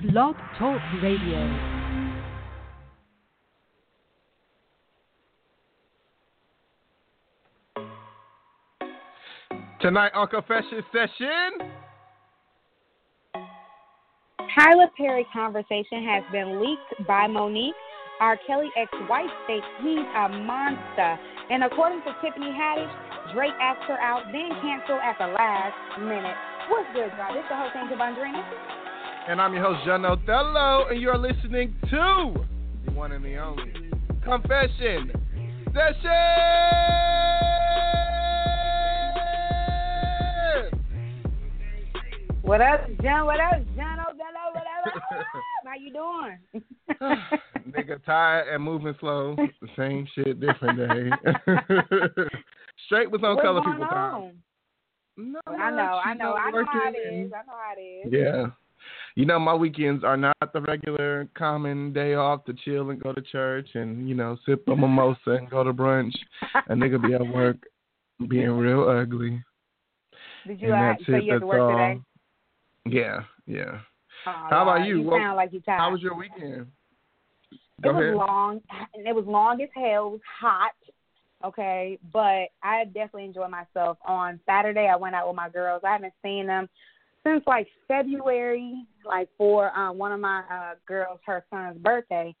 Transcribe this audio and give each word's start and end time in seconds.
Blog 0.00 0.36
Talk 0.58 0.80
Radio. 1.02 1.36
Tonight 9.82 10.12
on 10.14 10.28
Confession 10.28 10.82
Session. 10.92 11.68
Tyler 14.56 14.86
Perry 14.96 15.26
conversation 15.30 16.02
has 16.08 16.24
been 16.32 16.62
leaked 16.62 17.06
by 17.06 17.26
Monique. 17.26 17.74
R. 18.20 18.38
Kelly 18.46 18.70
ex-wife 18.78 19.28
states 19.44 19.66
he's 19.82 19.98
a 19.98 20.28
monster. 20.30 21.18
And 21.50 21.64
according 21.64 22.00
to 22.02 22.16
Tiffany 22.22 22.46
Haddish, 22.46 23.34
Drake 23.34 23.52
asked 23.60 23.84
her 23.88 24.00
out, 24.00 24.24
then 24.32 24.48
canceled 24.62 25.00
at 25.04 25.18
the 25.18 25.26
last 25.26 26.00
minute. 26.00 26.36
What's 26.70 26.88
good, 26.94 27.12
y'all? 27.18 27.34
This 27.34 27.42
is 27.42 27.48
the 27.50 27.56
host, 27.56 27.76
Angel 27.76 27.98
Vondrina. 27.98 28.81
And 29.28 29.40
I'm 29.40 29.54
your 29.54 29.62
host, 29.62 29.86
John 29.86 30.04
Othello, 30.04 30.88
and 30.90 31.00
you're 31.00 31.16
listening 31.16 31.76
to 31.90 32.34
the 32.84 32.90
one 32.90 33.12
and 33.12 33.24
the 33.24 33.36
only 33.36 33.72
Confession 34.24 35.12
Session. 35.66 36.02
What 42.42 42.60
up, 42.60 42.88
John? 43.00 43.26
What 43.26 43.38
up, 43.38 43.62
John 43.76 44.00
Othello? 44.00 44.52
What 44.52 44.64
up? 44.66 44.92
How 45.64 45.74
you 45.78 45.92
doing? 45.92 46.64
Nigga 47.70 48.04
tired 48.04 48.52
and 48.52 48.64
moving 48.64 48.94
slow. 48.98 49.36
The 49.36 49.68
same 49.76 50.08
shit, 50.16 50.40
different 50.40 50.78
day. 50.78 51.10
Straight 52.86 53.10
with 53.10 53.22
on 53.22 53.36
What's 53.36 53.46
color 53.46 53.60
people 53.60 53.84
on? 53.84 53.88
time. 53.88 54.42
No, 55.16 55.40
I 55.46 55.70
know, 55.70 56.00
I 56.04 56.14
know, 56.14 56.34
I 56.34 56.50
know 56.50 56.64
how 56.66 56.88
it 56.88 56.94
working. 56.94 57.30
I 57.32 57.46
know 57.46 57.52
how 57.52 57.72
it 57.76 57.80
is. 57.80 58.12
Yeah. 58.12 58.46
You 59.14 59.26
know, 59.26 59.38
my 59.38 59.54
weekends 59.54 60.04
are 60.04 60.16
not 60.16 60.36
the 60.54 60.60
regular 60.62 61.28
common 61.36 61.92
day 61.92 62.14
off 62.14 62.44
to 62.46 62.54
chill 62.64 62.90
and 62.90 63.00
go 63.02 63.12
to 63.12 63.20
church 63.20 63.68
and, 63.74 64.08
you 64.08 64.14
know, 64.14 64.38
sip 64.46 64.66
a 64.68 64.74
mimosa 64.76 65.18
and 65.32 65.50
go 65.50 65.62
to 65.62 65.72
brunch. 65.72 66.14
A 66.68 66.72
nigga 66.74 67.00
be 67.06 67.12
at 67.14 67.20
work 67.34 67.56
being 68.28 68.50
real 68.52 68.88
ugly. 68.88 69.42
Did 70.46 70.60
you? 70.60 70.72
and 70.72 70.98
Uh, 70.98 71.04
so 71.06 71.12
it. 71.14 71.24
you 71.24 71.32
had 71.34 71.40
to 71.40 71.46
work 71.46 71.60
all. 71.60 71.70
today? 71.72 72.00
Yeah, 72.86 73.20
yeah. 73.46 73.80
Oh, 74.26 74.46
How 74.50 74.62
about 74.62 74.86
you? 74.86 74.98
You 75.00 75.02
What- 75.02 75.20
sound 75.20 75.36
like 75.36 75.52
you 75.52 75.60
tired. 75.60 75.78
How 75.78 75.90
was 75.92 76.00
your 76.00 76.14
weekend? 76.16 76.66
it 77.84 77.88
was 77.88 78.02
ahead. 78.02 78.14
long. 78.14 78.60
and 78.94 79.06
It 79.06 79.14
was 79.14 79.26
long 79.26 79.60
as 79.60 79.68
hell. 79.74 80.06
It 80.08 80.10
was 80.12 80.20
hot. 80.40 80.72
Okay, 81.44 81.98
but 82.12 82.48
I 82.62 82.84
definitely 82.86 83.24
enjoyed 83.24 83.50
myself. 83.50 83.98
On 84.06 84.38
Saturday, 84.46 84.86
I 84.88 84.94
went 84.96 85.16
out 85.16 85.26
with 85.26 85.34
my 85.36 85.48
girls. 85.48 85.82
I 85.84 85.90
haven't 85.92 86.14
seen 86.22 86.46
them 86.46 86.68
since 87.24 87.42
like 87.46 87.68
February, 87.88 88.84
like 89.06 89.28
for 89.36 89.76
um, 89.76 89.98
one 89.98 90.12
of 90.12 90.20
my 90.20 90.42
uh, 90.50 90.74
girls, 90.86 91.20
her 91.26 91.44
son's 91.50 91.78
birthday. 91.78 92.34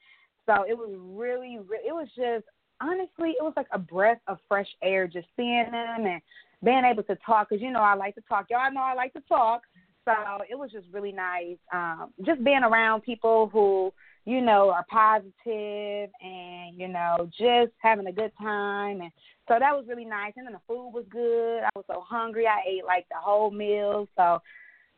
So 0.46 0.64
it 0.68 0.76
was 0.76 0.90
really, 0.98 1.58
re- 1.58 1.86
it 1.86 1.92
was 1.92 2.08
just 2.16 2.44
honestly, 2.80 3.30
it 3.30 3.42
was 3.42 3.52
like 3.56 3.68
a 3.72 3.78
breath 3.78 4.20
of 4.26 4.38
fresh 4.48 4.68
air 4.82 5.06
just 5.06 5.28
seeing 5.36 5.70
them 5.70 6.06
and 6.06 6.20
being 6.64 6.82
able 6.84 7.02
to 7.04 7.16
talk. 7.24 7.48
Cause 7.48 7.58
you 7.60 7.70
know 7.70 7.80
I 7.80 7.94
like 7.94 8.14
to 8.16 8.22
talk. 8.28 8.46
Y'all 8.50 8.72
know 8.72 8.80
I 8.80 8.94
like 8.94 9.12
to 9.14 9.22
talk. 9.28 9.62
So 10.04 10.12
it 10.50 10.58
was 10.58 10.72
just 10.72 10.86
really 10.92 11.12
nice. 11.12 11.58
Um, 11.72 12.12
just 12.26 12.42
being 12.42 12.64
around 12.64 13.02
people 13.02 13.48
who 13.52 13.92
you 14.24 14.40
know, 14.40 14.70
are 14.70 14.86
positive 14.88 16.10
and, 16.22 16.78
you 16.78 16.86
know, 16.86 17.28
just 17.36 17.72
having 17.78 18.06
a 18.06 18.12
good 18.12 18.30
time. 18.40 19.00
And 19.00 19.10
so 19.48 19.56
that 19.58 19.74
was 19.74 19.86
really 19.88 20.04
nice. 20.04 20.32
And 20.36 20.46
then 20.46 20.52
the 20.52 20.60
food 20.68 20.90
was 20.90 21.04
good. 21.10 21.62
I 21.64 21.70
was 21.74 21.84
so 21.88 22.04
hungry. 22.06 22.46
I 22.46 22.60
ate 22.68 22.84
like 22.84 23.06
the 23.08 23.16
whole 23.18 23.50
meal. 23.50 24.08
So 24.16 24.40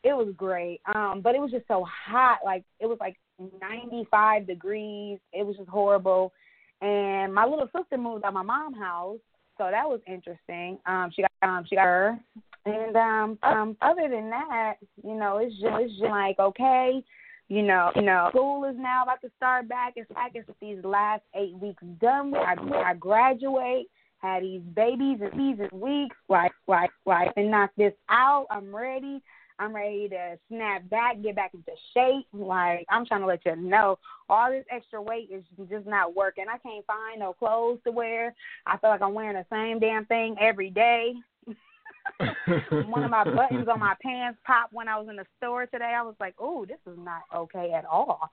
it 0.04 0.12
was 0.12 0.32
great. 0.36 0.80
Um, 0.94 1.20
but 1.22 1.34
it 1.34 1.40
was 1.40 1.50
just 1.50 1.66
so 1.66 1.84
hot. 1.84 2.38
Like 2.44 2.64
it 2.78 2.86
was 2.86 2.98
like 3.00 3.16
95 3.38 4.46
degrees. 4.46 5.18
It 5.32 5.44
was 5.44 5.56
just 5.56 5.68
horrible. 5.68 6.32
And 6.80 7.34
my 7.34 7.44
little 7.46 7.68
sister 7.76 7.96
moved 7.96 8.24
out 8.24 8.28
of 8.28 8.34
my 8.34 8.42
mom's 8.42 8.76
house. 8.76 9.18
So 9.56 9.68
that 9.70 9.88
was 9.88 10.00
interesting. 10.06 10.78
Um, 10.86 11.10
she 11.14 11.22
got 11.22 11.48
um 11.48 11.64
she 11.68 11.76
got 11.76 11.84
her. 11.84 12.18
And 12.66 12.96
um 12.96 13.38
um 13.42 13.76
other 13.80 14.08
than 14.08 14.30
that, 14.30 14.74
you 15.02 15.14
know, 15.14 15.38
it's 15.38 15.54
just 15.54 15.72
it's 15.80 15.92
just 15.92 16.10
like 16.10 16.38
okay, 16.38 17.02
you 17.48 17.62
know, 17.62 17.90
you 17.96 18.02
know, 18.02 18.28
school 18.30 18.64
is 18.64 18.76
now 18.78 19.04
about 19.04 19.22
to 19.22 19.30
start 19.36 19.68
back. 19.68 19.94
It's 19.96 20.10
like 20.10 20.32
it's 20.34 20.48
these 20.60 20.84
last 20.84 21.22
eight 21.34 21.54
weeks 21.54 21.82
done 22.00 22.30
with. 22.30 22.42
I, 22.42 22.90
I 22.90 22.94
graduate, 22.94 23.86
had 24.18 24.42
these 24.42 24.62
babies 24.74 25.18
and 25.20 25.38
these 25.38 25.70
weeks, 25.72 26.16
like, 26.28 26.52
like, 26.66 26.90
like, 27.04 27.30
and 27.36 27.50
knock 27.50 27.70
this 27.76 27.92
out. 28.08 28.46
I'm 28.50 28.74
ready. 28.74 29.22
I'm 29.58 29.74
ready 29.74 30.08
to 30.08 30.38
snap 30.48 30.88
back, 30.90 31.22
get 31.22 31.36
back 31.36 31.52
into 31.54 31.72
shape. 31.92 32.26
Like, 32.32 32.86
I'm 32.88 33.06
trying 33.06 33.20
to 33.20 33.26
let 33.26 33.44
you 33.46 33.56
know, 33.56 33.98
all 34.28 34.50
this 34.50 34.64
extra 34.70 35.00
weight 35.00 35.30
is 35.32 35.44
just 35.70 35.86
not 35.86 36.14
working. 36.14 36.46
I 36.52 36.58
can't 36.58 36.84
find 36.86 37.20
no 37.20 37.32
clothes 37.32 37.78
to 37.84 37.92
wear. 37.92 38.34
I 38.66 38.76
feel 38.78 38.90
like 38.90 39.02
I'm 39.02 39.14
wearing 39.14 39.36
the 39.36 39.46
same 39.50 39.78
damn 39.78 40.06
thing 40.06 40.36
every 40.40 40.70
day. 40.70 41.14
One 42.70 43.04
of 43.04 43.10
my 43.10 43.24
buttons 43.24 43.68
on 43.68 43.80
my 43.80 43.94
pants 44.02 44.38
popped 44.44 44.72
when 44.72 44.88
I 44.88 44.98
was 44.98 45.08
in 45.08 45.16
the 45.16 45.26
store 45.38 45.66
today. 45.66 45.94
I 45.96 46.02
was 46.02 46.14
like, 46.20 46.34
"Oh, 46.38 46.66
this 46.66 46.78
is 46.86 46.98
not 46.98 47.22
okay 47.34 47.72
at 47.72 47.84
all." 47.84 48.30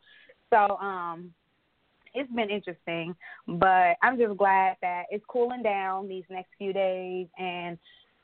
So, 0.50 0.78
um, 0.78 1.34
it's 2.14 2.32
been 2.34 2.50
interesting, 2.50 3.16
but 3.48 3.96
I'm 4.02 4.18
just 4.18 4.38
glad 4.38 4.76
that 4.82 5.03
it's 5.09 5.24
cooling 5.28 5.64
down 5.64 6.09
these 6.09 6.26
next 6.30 6.50
few 6.58 6.74
days, 6.74 7.28
and 7.38 7.78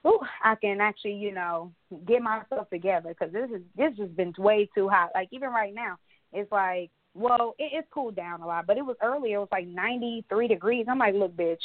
ooh, 0.05 0.19
I 0.43 0.55
can 0.55 0.81
actually, 0.81 1.13
you 1.13 1.33
know, 1.33 1.71
get 2.05 2.21
myself 2.21 2.69
together 2.69 3.09
because 3.09 3.33
this 3.33 3.49
is 3.49 3.61
this 3.75 3.97
has 3.99 4.09
been 4.09 4.33
way 4.37 4.69
too 4.75 4.89
hot. 4.89 5.11
Like 5.13 5.29
even 5.31 5.49
right 5.49 5.73
now, 5.73 5.97
it's 6.33 6.51
like, 6.51 6.91
well, 7.13 7.55
it, 7.57 7.71
it's 7.73 7.87
cooled 7.91 8.15
down 8.15 8.41
a 8.41 8.47
lot, 8.47 8.67
but 8.67 8.77
it 8.77 8.85
was 8.85 8.97
earlier. 9.01 9.37
It 9.37 9.39
was 9.39 9.49
like 9.51 9.67
93 9.67 10.47
degrees. 10.47 10.85
I'm 10.89 10.99
like, 10.99 11.15
look, 11.15 11.35
bitch, 11.35 11.57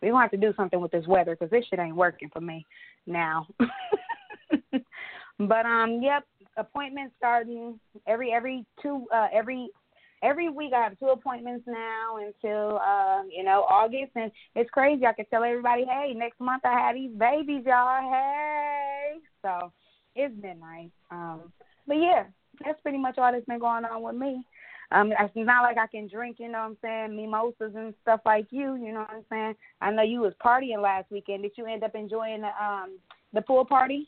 we 0.00 0.08
gonna 0.08 0.20
have 0.22 0.30
to 0.32 0.36
do 0.36 0.52
something 0.56 0.80
with 0.80 0.92
this 0.92 1.06
weather 1.06 1.36
because 1.38 1.50
this 1.50 1.64
shit 1.68 1.78
ain't 1.78 1.96
working 1.96 2.28
for 2.32 2.40
me 2.40 2.66
now. 3.06 3.46
but 5.38 5.66
um, 5.66 6.00
yep, 6.02 6.24
appointments 6.56 7.14
starting 7.16 7.78
every 8.06 8.32
every 8.32 8.64
two 8.82 9.06
uh 9.14 9.28
every 9.32 9.68
every 10.22 10.48
week. 10.48 10.72
I 10.74 10.84
have 10.84 10.98
two 10.98 11.08
appointments 11.08 11.64
now 11.66 12.16
until 12.16 12.78
uh 12.78 13.22
you 13.30 13.44
know 13.44 13.64
August, 13.68 14.12
and 14.14 14.30
it's 14.54 14.70
crazy. 14.70 15.06
I 15.06 15.12
can 15.12 15.26
tell 15.26 15.44
everybody, 15.44 15.84
hey, 15.84 16.14
next 16.14 16.40
month 16.40 16.64
I 16.64 16.78
have 16.78 16.94
these 16.94 17.12
babies, 17.16 17.64
y'all. 17.66 18.10
Hey, 18.10 19.18
so 19.42 19.72
it's 20.14 20.34
been 20.40 20.60
nice. 20.60 20.90
Um, 21.10 21.52
but 21.86 21.94
yeah, 21.94 22.24
that's 22.64 22.80
pretty 22.82 22.98
much 22.98 23.18
all 23.18 23.32
that's 23.32 23.44
been 23.46 23.58
going 23.58 23.84
on 23.84 24.02
with 24.02 24.16
me. 24.16 24.44
Um, 24.92 25.10
it's 25.10 25.32
not 25.34 25.62
like 25.62 25.78
I 25.78 25.86
can 25.86 26.06
drink, 26.06 26.36
you 26.38 26.48
know 26.50 26.58
what 26.58 26.64
I'm 26.66 26.76
saying, 26.82 27.16
mimosas 27.16 27.74
and 27.74 27.94
stuff 28.02 28.20
like 28.26 28.46
you, 28.50 28.74
you 28.74 28.92
know 28.92 29.00
what 29.00 29.10
I'm 29.10 29.24
saying. 29.30 29.54
I 29.80 29.90
know 29.90 30.02
you 30.02 30.20
was 30.20 30.34
partying 30.44 30.82
last 30.82 31.10
weekend. 31.10 31.42
Did 31.42 31.52
you 31.56 31.64
end 31.66 31.82
up 31.82 31.94
enjoying 31.94 32.42
the 32.42 32.50
um 32.62 32.98
the 33.32 33.40
pool 33.40 33.64
party? 33.64 34.06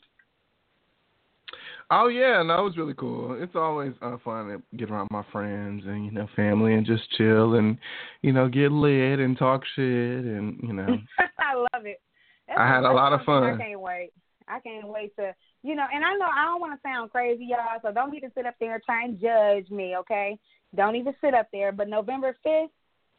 Oh 1.91 2.07
yeah, 2.07 2.41
no, 2.43 2.59
it 2.59 2.63
was 2.63 2.77
really 2.77 2.93
cool. 2.95 3.37
It's 3.41 3.55
always 3.55 3.93
uh, 4.01 4.17
fun 4.23 4.47
to 4.47 4.77
get 4.77 4.89
around 4.89 5.09
my 5.11 5.23
friends 5.31 5.83
and 5.85 6.05
you 6.05 6.11
know 6.11 6.27
family 6.35 6.73
and 6.73 6.85
just 6.85 7.09
chill 7.11 7.55
and 7.55 7.77
you 8.21 8.33
know 8.33 8.47
get 8.47 8.71
lit 8.71 9.19
and 9.19 9.37
talk 9.37 9.61
shit 9.75 9.83
and 9.83 10.59
you 10.63 10.73
know. 10.73 10.97
I 11.39 11.55
love 11.55 11.85
it. 11.85 12.01
That's 12.47 12.59
I 12.59 12.67
had 12.67 12.83
a 12.83 12.91
lot 12.91 13.13
of 13.13 13.21
fun. 13.23 13.43
I 13.43 13.57
can't 13.57 13.79
wait. 13.79 14.11
I 14.47 14.59
can't 14.59 14.87
wait 14.87 15.15
to, 15.15 15.33
you 15.63 15.75
know, 15.75 15.85
and 15.91 16.05
I 16.05 16.13
know 16.13 16.25
I 16.25 16.45
don't 16.45 16.61
want 16.61 16.73
to 16.73 16.87
sound 16.87 17.11
crazy, 17.11 17.45
y'all, 17.45 17.79
so 17.81 17.91
don't 17.91 18.13
even 18.15 18.31
sit 18.35 18.45
up 18.45 18.55
there 18.59 18.75
and 18.75 18.83
try 18.83 19.03
and 19.03 19.19
judge 19.19 19.69
me, 19.71 19.95
okay? 19.97 20.37
Don't 20.75 20.95
even 20.95 21.15
sit 21.21 21.33
up 21.33 21.47
there. 21.51 21.71
But 21.71 21.89
November 21.89 22.35
5th, 22.45 22.69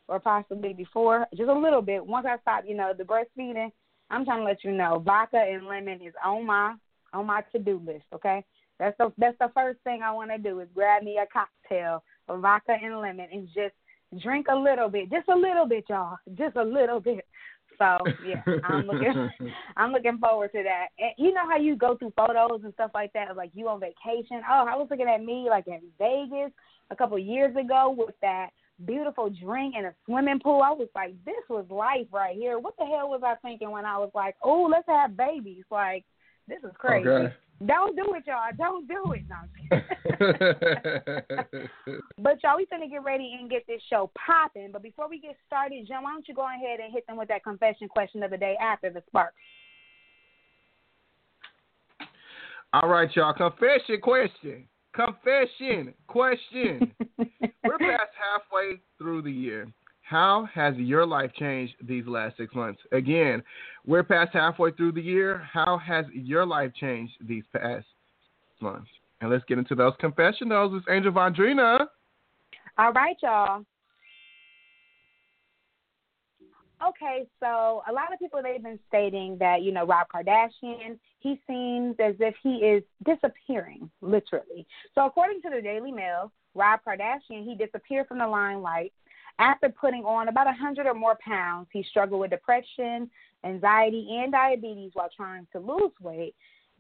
or 0.09 0.21
possibly 0.21 0.73
before, 0.73 1.27
just 1.37 1.49
a 1.49 1.59
little 1.59 1.83
bit, 1.83 2.05
once 2.05 2.27
I 2.29 2.39
stop, 2.43 2.65
you 2.67 2.77
know, 2.77 2.93
the 2.97 3.05
breastfeeding, 3.05 3.73
I'm 4.11 4.25
trying 4.25 4.41
to 4.41 4.45
let 4.45 4.63
you 4.63 4.71
know, 4.71 5.03
vodka 5.05 5.39
and 5.39 5.67
lemon 5.67 6.01
is 6.01 6.15
on 6.25 6.47
my 6.47 6.75
on 7.17 7.27
my 7.27 7.43
to 7.53 7.59
do 7.59 7.81
list, 7.85 8.05
okay? 8.15 8.45
That's 8.79 8.97
the 8.99 9.13
that's 9.17 9.39
the 9.39 9.51
first 9.55 9.81
thing 9.85 10.03
I 10.03 10.13
want 10.13 10.31
to 10.31 10.39
do 10.39 10.61
is 10.61 10.69
grab 10.75 11.03
me 11.03 11.19
a 11.19 11.27
cocktail 11.33 12.03
of 12.29 12.41
vodka 12.41 12.77
and 12.83 13.01
lemon 13.01 13.29
and 13.33 13.49
just 13.49 13.75
drink 14.23 14.47
a 14.51 14.57
little 14.57 14.89
bit, 14.89 15.11
just 15.11 15.29
a 15.29 15.35
little 15.35 15.67
bit, 15.67 15.85
y'all, 15.89 16.19
just 16.37 16.57
a 16.57 16.63
little 16.63 17.01
bit. 17.01 17.25
So 17.79 17.99
yeah, 18.27 18.43
I'm 18.65 18.87
looking 18.87 19.31
I'm 19.77 19.93
looking 19.93 20.19
forward 20.19 20.53
to 20.53 20.63
that. 20.63 20.89
And 20.99 21.13
you 21.17 21.33
know 21.33 21.49
how 21.49 21.57
you 21.57 21.77
go 21.77 21.97
through 21.97 22.13
photos 22.17 22.61
and 22.65 22.75
stuff 22.75 22.91
like 22.95 23.13
that, 23.15 23.35
like 23.37 23.51
you 23.55 23.69
on 23.69 23.81
vacation. 23.81 24.43
Oh, 24.49 24.67
I 24.69 24.77
was 24.77 24.89
looking 24.91 25.09
at 25.09 25.25
me 25.25 25.47
like 25.49 25.67
in 25.67 25.81
Vegas 25.99 26.53
a 26.91 26.97
couple 26.97 27.19
years 27.19 27.57
ago 27.57 27.95
with 27.97 28.15
that 28.23 28.51
beautiful 28.85 29.31
drink 29.31 29.75
and 29.77 29.87
a 29.87 29.95
swimming 30.05 30.41
pool. 30.41 30.63
I 30.63 30.71
was 30.71 30.89
like, 30.95 31.15
this 31.25 31.35
was 31.49 31.65
life 31.71 32.07
right 32.13 32.37
here. 32.37 32.59
What 32.59 32.75
the 32.79 32.85
hell 32.85 33.09
was 33.09 33.23
I 33.25 33.35
thinking 33.43 33.71
when 33.71 33.87
I 33.87 33.99
was 33.99 34.11
like, 34.15 34.37
oh, 34.43 34.69
let's 34.71 34.87
have 34.89 35.17
babies? 35.17 35.65
Like, 35.71 36.05
this 36.49 36.59
is 36.63 36.71
crazy. 36.79 37.09
Okay. 37.09 37.35
Don't 37.65 37.97
do 37.97 38.05
it, 38.15 38.25
y'all. 38.27 38.51
Don't 38.57 38.87
do 38.87 39.13
it. 39.13 39.23
No. 39.29 39.37
but 42.19 42.43
y'all, 42.43 42.59
we 42.59 42.67
finna 42.67 42.91
get 42.91 43.03
ready 43.03 43.35
and 43.41 43.49
get 43.49 43.67
this 43.67 43.81
show 43.89 44.11
popping. 44.15 44.73
But 44.73 44.83
before 44.83 45.09
we 45.09 45.19
get 45.19 45.39
started, 45.47 45.89
John, 45.89 46.03
why 46.03 46.13
don't 46.13 46.29
you 46.29 46.35
go 46.35 46.47
ahead 46.47 46.81
and 46.81 46.93
hit 46.93 47.07
them 47.07 47.17
with 47.17 47.29
that 47.29 47.43
confession 47.43 47.89
question 47.89 48.23
of 48.23 48.31
the 48.31 48.37
day 48.37 48.59
after 48.61 48.91
the 48.91 49.03
spark? 49.07 49.33
All 52.75 52.91
right, 52.91 53.09
y'all. 53.17 53.33
Confession 53.33 54.03
question. 54.03 54.69
Confession 54.95 55.95
question. 56.09 56.93
We're 57.65 57.79
past 57.79 58.13
halfway 58.21 58.83
through 58.99 59.23
the 59.23 59.33
year. 59.33 59.67
How 60.07 60.49
has 60.55 60.77
your 60.77 61.05
life 61.05 61.33
changed 61.37 61.75
these 61.83 62.07
last 62.07 62.37
six 62.37 62.55
months? 62.55 62.81
Again, 62.93 63.43
we're 63.85 64.05
past 64.05 64.31
halfway 64.33 64.71
through 64.71 64.93
the 64.93 65.03
year. 65.03 65.39
How 65.53 65.79
has 65.79 66.05
your 66.13 66.47
life 66.47 66.71
changed 66.81 67.15
these 67.21 67.43
past 67.53 67.87
months? 68.61 68.87
And 69.21 69.31
let's 69.31 69.43
get 69.49 69.59
into 69.59 69.75
those 69.75 69.95
confessionals. 69.99 70.75
It's 70.77 70.87
Angel 70.89 71.11
Vondrina. 71.11 71.87
All 72.79 72.93
right, 72.93 73.17
y'all. 73.21 73.65
Okay, 76.87 77.27
so 77.41 77.83
a 77.89 77.93
lot 77.93 78.13
of 78.13 78.21
people 78.21 78.41
they've 78.45 78.63
been 78.63 78.79
stating 78.87 79.37
that 79.41 79.63
you 79.63 79.73
know 79.73 79.87
Rob 79.87 80.07
Kardashian, 80.15 81.01
he 81.19 81.41
seems 81.49 81.97
as 81.99 82.15
if 82.21 82.35
he 82.45 82.57
is 82.59 82.85
disappearing, 83.05 83.91
literally. 84.03 84.69
So 84.95 85.05
according 85.05 85.43
to 85.43 85.51
the 85.51 85.61
Daily 85.61 85.91
Mail, 85.91 86.31
Rob 86.55 86.81
Kardashian 86.87 87.45
he 87.45 87.57
disappeared 87.57 88.07
from 88.07 88.19
the 88.19 88.29
limelight 88.29 88.93
after 89.39 89.69
putting 89.69 90.05
on 90.05 90.29
about 90.29 90.47
a 90.47 90.53
hundred 90.53 90.87
or 90.87 90.95
more 90.95 91.19
pounds. 91.25 91.69
He 91.73 91.85
struggled 91.91 92.21
with 92.21 92.31
depression, 92.31 93.11
anxiety, 93.45 94.09
and 94.11 94.33
diabetes 94.33 94.93
while 94.95 95.11
trying 95.15 95.47
to 95.53 95.59
lose 95.59 95.93
weight. 96.01 96.35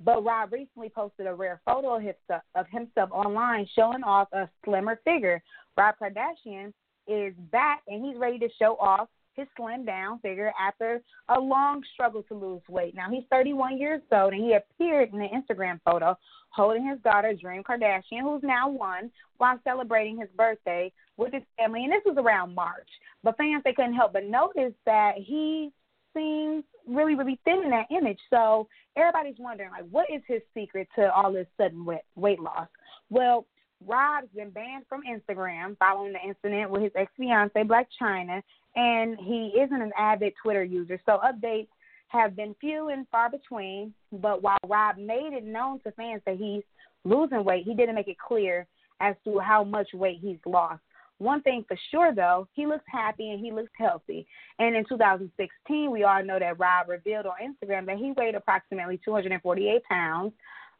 But 0.04 0.24
Rob 0.24 0.52
recently 0.52 0.90
posted 0.90 1.26
a 1.26 1.34
rare 1.34 1.60
photo 1.64 1.96
of 1.96 2.02
himself, 2.02 2.42
of 2.54 2.66
himself 2.68 3.10
online 3.12 3.66
showing 3.74 4.02
off 4.02 4.28
a 4.32 4.48
slimmer 4.64 5.00
figure. 5.04 5.42
Rob 5.76 5.94
Kardashian 6.00 6.72
is 7.06 7.34
back 7.50 7.82
and 7.88 8.04
he's 8.04 8.18
ready 8.18 8.38
to 8.38 8.48
show 8.58 8.76
off 8.76 9.08
his 9.34 9.46
slim 9.56 9.84
down 9.84 10.18
figure 10.20 10.52
after 10.58 11.00
a 11.28 11.38
long 11.38 11.82
struggle 11.92 12.22
to 12.24 12.34
lose 12.34 12.62
weight. 12.68 12.94
Now 12.94 13.10
he's 13.10 13.24
31 13.30 13.78
years 13.78 14.00
old 14.12 14.32
and 14.32 14.42
he 14.42 14.54
appeared 14.54 15.12
in 15.12 15.20
an 15.20 15.28
Instagram 15.28 15.80
photo 15.84 16.16
holding 16.50 16.86
his 16.86 16.98
daughter 17.00 17.34
Dream 17.34 17.62
Kardashian, 17.62 18.22
who's 18.22 18.42
now 18.42 18.68
one, 18.68 19.10
while 19.36 19.60
celebrating 19.62 20.18
his 20.18 20.28
birthday 20.36 20.90
with 21.16 21.32
his 21.32 21.42
family. 21.56 21.84
And 21.84 21.92
this 21.92 22.02
was 22.04 22.16
around 22.18 22.54
March. 22.54 22.88
But 23.22 23.36
fans 23.36 23.62
they 23.64 23.72
couldn't 23.72 23.94
help 23.94 24.12
but 24.12 24.24
notice 24.24 24.74
that 24.84 25.12
he 25.16 25.72
seems 26.14 26.64
really, 26.86 27.14
really 27.14 27.38
thin 27.44 27.62
in 27.64 27.70
that 27.70 27.86
image. 27.90 28.18
So 28.30 28.68
everybody's 28.96 29.38
wondering 29.38 29.70
like 29.70 29.84
what 29.90 30.06
is 30.12 30.22
his 30.26 30.42
secret 30.54 30.88
to 30.96 31.12
all 31.12 31.32
this 31.32 31.46
sudden 31.56 31.84
weight 31.84 32.02
weight 32.14 32.40
loss? 32.40 32.68
Well, 33.10 33.46
Rob's 33.86 34.28
been 34.34 34.50
banned 34.50 34.84
from 34.88 35.02
Instagram 35.02 35.76
following 35.78 36.14
the 36.14 36.26
incident 36.26 36.70
with 36.70 36.82
his 36.82 36.92
ex 36.96 37.12
fiancee 37.18 37.60
Blac 37.60 37.86
Chyna, 38.00 38.42
and 38.74 39.18
he 39.20 39.52
isn't 39.60 39.82
an 39.82 39.92
avid 39.98 40.32
Twitter 40.42 40.64
user. 40.64 40.98
So 41.04 41.20
updates 41.24 41.68
have 42.08 42.36
been 42.36 42.54
few 42.60 42.88
and 42.88 43.06
far 43.08 43.30
between. 43.30 43.92
But 44.12 44.42
while 44.42 44.58
Rob 44.66 44.96
made 44.96 45.32
it 45.32 45.44
known 45.44 45.80
to 45.80 45.92
fans 45.92 46.22
that 46.26 46.36
he's 46.36 46.62
losing 47.04 47.44
weight, 47.44 47.64
he 47.64 47.74
didn't 47.74 47.94
make 47.94 48.08
it 48.08 48.18
clear 48.18 48.66
as 49.00 49.14
to 49.24 49.38
how 49.38 49.64
much 49.64 49.88
weight 49.92 50.18
he's 50.20 50.38
lost. 50.46 50.80
One 51.18 51.40
thing 51.42 51.64
for 51.66 51.78
sure, 51.90 52.14
though, 52.14 52.46
he 52.52 52.66
looks 52.66 52.84
happy 52.86 53.30
and 53.30 53.40
he 53.40 53.50
looks 53.50 53.72
healthy. 53.78 54.26
And 54.58 54.76
in 54.76 54.84
2016, 54.86 55.90
we 55.90 56.04
all 56.04 56.22
know 56.22 56.38
that 56.38 56.58
Rob 56.58 56.88
revealed 56.88 57.26
on 57.26 57.34
Instagram 57.40 57.86
that 57.86 57.96
he 57.96 58.12
weighed 58.12 58.34
approximately 58.34 59.00
248 59.04 59.82
pounds. 59.84 60.32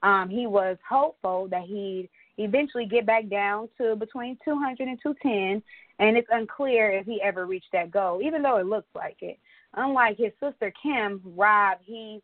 Um, 0.03 0.29
he 0.29 0.47
was 0.47 0.77
hopeful 0.87 1.49
that 1.49 1.63
he'd 1.63 2.11
eventually 2.39 2.85
get 2.85 3.07
back 3.07 3.29
down 3.29 3.69
to 3.79 3.97
between 3.97 4.37
200 4.45 4.87
and 4.87 4.99
210, 5.03 5.63
and 5.99 6.17
it's 6.19 6.29
unclear 6.31 6.91
if 6.91 7.07
he 7.07 7.21
ever 7.23 7.47
reached 7.47 7.73
that 7.73 7.91
goal, 7.91 8.21
even 8.23 8.43
though 8.43 8.59
it 8.59 8.67
looks 8.67 8.89
like 8.95 9.17
it. 9.21 9.39
Unlike 9.75 10.19
his 10.19 10.33
sister 10.39 10.73
Kim, 10.83 11.21
Rob, 11.25 11.79
he 11.83 12.23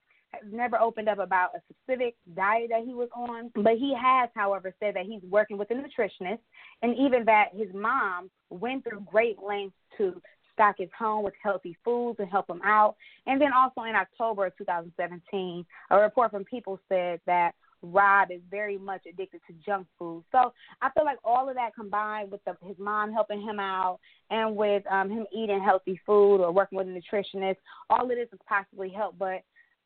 never 0.50 0.78
opened 0.80 1.08
up 1.08 1.18
about 1.18 1.50
a 1.54 1.60
specific 1.72 2.14
diet 2.34 2.68
that 2.70 2.84
he 2.84 2.94
was 2.94 3.08
on, 3.14 3.50
but 3.54 3.74
he 3.78 3.94
has, 4.00 4.30
however, 4.34 4.74
said 4.80 4.94
that 4.96 5.06
he's 5.06 5.22
working 5.30 5.58
with 5.58 5.70
a 5.70 5.74
nutritionist, 5.74 6.38
and 6.82 6.96
even 6.96 7.24
that 7.26 7.48
his 7.54 7.68
mom 7.74 8.30
went 8.50 8.84
through 8.84 9.00
great 9.10 9.36
lengths 9.42 9.76
to 9.98 10.20
stock 10.52 10.76
his 10.78 10.88
home 10.98 11.24
with 11.24 11.34
healthy 11.42 11.76
foods 11.84 12.18
and 12.18 12.28
help 12.28 12.48
him 12.48 12.60
out. 12.64 12.96
And 13.26 13.40
then 13.40 13.50
also 13.52 13.82
in 13.88 13.94
October 13.94 14.46
of 14.46 14.56
2017, 14.58 15.64
a 15.90 15.98
report 15.98 16.30
from 16.30 16.44
People 16.44 16.78
said 16.88 17.20
that 17.26 17.52
Rob 17.82 18.30
is 18.30 18.40
very 18.50 18.78
much 18.78 19.02
addicted 19.10 19.40
to 19.48 19.54
junk 19.66 19.86
food. 19.98 20.24
So 20.30 20.52
I 20.80 20.90
feel 20.90 21.04
like 21.04 21.18
all 21.24 21.48
of 21.48 21.56
that 21.56 21.74
combined 21.74 22.30
with 22.30 22.40
the, 22.44 22.56
his 22.66 22.78
mom 22.78 23.12
helping 23.12 23.42
him 23.42 23.58
out 23.58 23.98
and 24.30 24.54
with 24.54 24.84
um, 24.90 25.10
him 25.10 25.26
eating 25.32 25.60
healthy 25.60 26.00
food 26.06 26.36
or 26.36 26.52
working 26.52 26.78
with 26.78 26.86
a 26.86 26.90
nutritionist, 26.90 27.56
all 27.90 28.04
of 28.04 28.08
this 28.08 28.28
has 28.30 28.40
possibly 28.48 28.88
helped. 28.88 29.18
But 29.18 29.42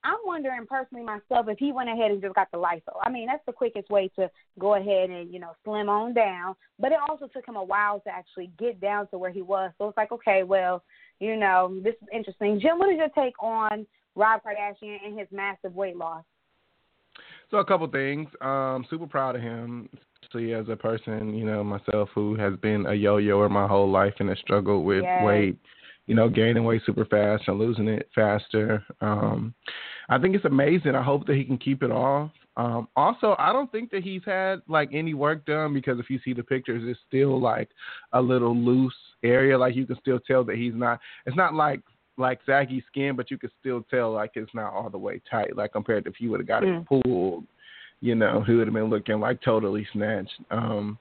I'm 0.06 0.18
wondering 0.24 0.66
personally 0.66 1.04
myself 1.04 1.48
if 1.48 1.58
he 1.58 1.72
went 1.72 1.90
ahead 1.90 2.12
and 2.12 2.22
just 2.22 2.36
got 2.36 2.48
the 2.52 2.58
lipo. 2.58 2.96
I 3.02 3.10
mean, 3.10 3.26
that's 3.26 3.44
the 3.44 3.52
quickest 3.52 3.90
way 3.90 4.08
to 4.14 4.30
go 4.56 4.76
ahead 4.76 5.10
and, 5.10 5.32
you 5.34 5.40
know, 5.40 5.50
slim 5.64 5.88
on 5.88 6.14
down. 6.14 6.54
But 6.78 6.92
it 6.92 6.98
also 7.08 7.26
took 7.26 7.46
him 7.46 7.56
a 7.56 7.64
while 7.64 7.98
to 8.00 8.08
actually 8.08 8.52
get 8.56 8.80
down 8.80 9.08
to 9.08 9.18
where 9.18 9.32
he 9.32 9.42
was. 9.42 9.72
So 9.78 9.88
it's 9.88 9.96
like, 9.96 10.12
okay, 10.12 10.44
well, 10.44 10.84
you 11.18 11.36
know, 11.36 11.80
this 11.82 11.94
is 12.00 12.08
interesting. 12.12 12.60
Jim, 12.60 12.78
what 12.78 12.88
is 12.88 12.98
your 12.98 13.08
take 13.08 13.34
on 13.42 13.84
Rob 14.14 14.42
Kardashian 14.44 14.98
and 15.04 15.18
his 15.18 15.26
massive 15.32 15.74
weight 15.74 15.96
loss? 15.96 16.22
So 17.50 17.56
a 17.56 17.64
couple 17.64 17.88
things. 17.88 18.28
Um, 18.40 18.86
super 18.88 19.08
proud 19.08 19.34
of 19.34 19.42
him, 19.42 19.88
especially 20.22 20.54
as 20.54 20.68
a 20.68 20.76
person, 20.76 21.34
you 21.34 21.44
know, 21.44 21.64
myself 21.64 22.10
who 22.14 22.36
has 22.36 22.54
been 22.56 22.86
a 22.86 22.94
yo-yoer 22.94 23.48
my 23.48 23.66
whole 23.66 23.90
life 23.90 24.14
and 24.20 24.28
has 24.28 24.38
struggled 24.38 24.84
with 24.84 25.02
yes. 25.02 25.24
weight, 25.24 25.58
you 26.06 26.14
know, 26.14 26.28
gaining 26.28 26.62
weight 26.62 26.82
super 26.86 27.04
fast 27.06 27.44
and 27.48 27.58
losing 27.58 27.88
it 27.88 28.08
faster. 28.14 28.84
Um, 29.00 29.54
I 30.08 30.18
think 30.18 30.34
it's 30.34 30.44
amazing. 30.44 30.94
I 30.94 31.02
hope 31.02 31.26
that 31.26 31.36
he 31.36 31.44
can 31.44 31.58
keep 31.58 31.82
it 31.82 31.90
off. 31.90 32.30
Um, 32.56 32.88
also, 32.96 33.36
I 33.38 33.52
don't 33.52 33.70
think 33.70 33.90
that 33.90 34.02
he's 34.02 34.22
had 34.24 34.62
like 34.66 34.88
any 34.92 35.14
work 35.14 35.44
done 35.44 35.74
because 35.74 35.98
if 35.98 36.08
you 36.08 36.18
see 36.24 36.32
the 36.32 36.42
pictures, 36.42 36.82
it's 36.86 36.98
still 37.06 37.40
like 37.40 37.68
a 38.12 38.20
little 38.20 38.56
loose 38.56 38.94
area. 39.22 39.58
Like 39.58 39.76
you 39.76 39.86
can 39.86 39.98
still 40.00 40.18
tell 40.20 40.44
that 40.44 40.56
he's 40.56 40.74
not. 40.74 41.00
It's 41.26 41.36
not 41.36 41.54
like 41.54 41.80
like 42.18 42.40
saggy 42.46 42.82
skin, 42.88 43.14
but 43.14 43.30
you 43.30 43.36
can 43.36 43.50
still 43.60 43.84
tell 43.90 44.12
like 44.12 44.32
it's 44.34 44.54
not 44.54 44.72
all 44.72 44.88
the 44.88 44.98
way 44.98 45.20
tight. 45.30 45.56
Like 45.56 45.72
compared 45.72 46.04
to 46.04 46.10
if 46.10 46.20
you 46.20 46.30
would 46.30 46.40
have 46.40 46.46
got 46.46 46.62
mm. 46.62 46.80
it 46.80 46.86
pulled, 46.86 47.44
you 48.00 48.14
know, 48.14 48.42
he 48.46 48.54
would 48.54 48.66
have 48.66 48.74
been 48.74 48.84
looking 48.84 49.20
like 49.20 49.42
totally 49.42 49.86
snatched. 49.92 50.32
Um, 50.50 50.98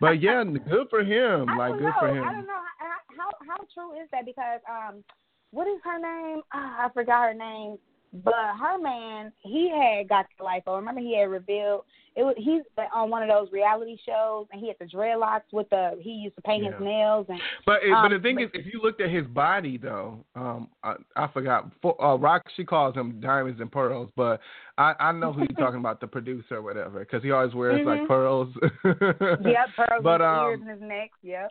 but 0.00 0.20
yeah, 0.20 0.42
good 0.44 0.88
for 0.90 1.04
him. 1.04 1.48
I 1.50 1.56
like 1.56 1.72
good 1.74 1.82
know. 1.82 1.92
for 2.00 2.08
him. 2.08 2.24
I 2.24 2.32
don't 2.32 2.46
know 2.46 2.62
how 2.78 2.90
how, 3.16 3.30
how 3.46 3.56
true 3.74 4.00
is 4.00 4.08
that 4.12 4.24
because 4.26 4.60
um, 4.68 5.04
what 5.52 5.68
is 5.68 5.80
her 5.84 5.98
name? 5.98 6.42
Oh, 6.54 6.76
I 6.78 6.88
forgot 6.92 7.28
her 7.28 7.34
name. 7.34 7.78
But 8.12 8.34
her 8.60 8.76
man, 8.78 9.32
he 9.38 9.70
had 9.70 10.08
got 10.08 10.26
the 10.38 10.44
lipo. 10.44 10.76
Remember, 10.76 11.00
he 11.00 11.16
had 11.16 11.30
revealed 11.30 11.84
it 12.16 12.24
was 12.24 12.34
he's 12.38 12.62
on 12.92 13.08
one 13.08 13.22
of 13.22 13.28
those 13.28 13.52
reality 13.52 13.96
shows, 14.04 14.46
and 14.50 14.60
he 14.60 14.66
had 14.66 14.76
the 14.80 14.84
dreadlocks 14.84 15.42
with 15.52 15.70
the 15.70 15.96
he 16.02 16.10
used 16.10 16.34
to 16.34 16.42
paint 16.42 16.64
Yeah. 16.64 16.72
his 16.72 16.80
nails 16.80 17.26
and 17.28 17.40
But 17.66 17.84
it, 17.84 17.92
Um, 17.92 18.02
but 18.02 18.16
the 18.16 18.20
thing 18.20 18.34
but- 18.34 18.44
is, 18.46 18.50
if 18.54 18.66
you 18.66 18.80
looked 18.82 19.00
at 19.00 19.10
his 19.10 19.28
body 19.28 19.76
though, 19.76 20.24
um, 20.34 20.70
I, 20.82 20.96
I 21.14 21.28
forgot. 21.28 21.70
For, 21.80 21.94
uh, 22.02 22.16
Rock, 22.16 22.42
she 22.56 22.64
calls 22.64 22.96
him 22.96 23.20
diamonds 23.20 23.60
and 23.60 23.70
pearls, 23.70 24.10
but 24.16 24.40
I 24.76 24.94
I 24.98 25.12
know 25.12 25.32
who 25.32 25.42
you're 25.42 25.48
talking 25.66 25.78
about, 25.78 26.00
the 26.00 26.08
producer 26.08 26.56
or 26.56 26.62
whatever, 26.62 26.98
because 26.98 27.22
he 27.22 27.30
always 27.30 27.54
wears 27.54 27.86
like 27.86 28.00
Mhm. 28.00 28.08
pearls. 28.08 28.48
yep, 29.44 29.68
pearls 29.76 30.02
But, 30.02 30.20
in 30.20 30.26
his 30.26 30.36
um, 30.36 30.46
ears 30.48 30.60
and 30.62 30.70
his 30.70 30.80
neck. 30.80 31.10
Yep. 31.22 31.50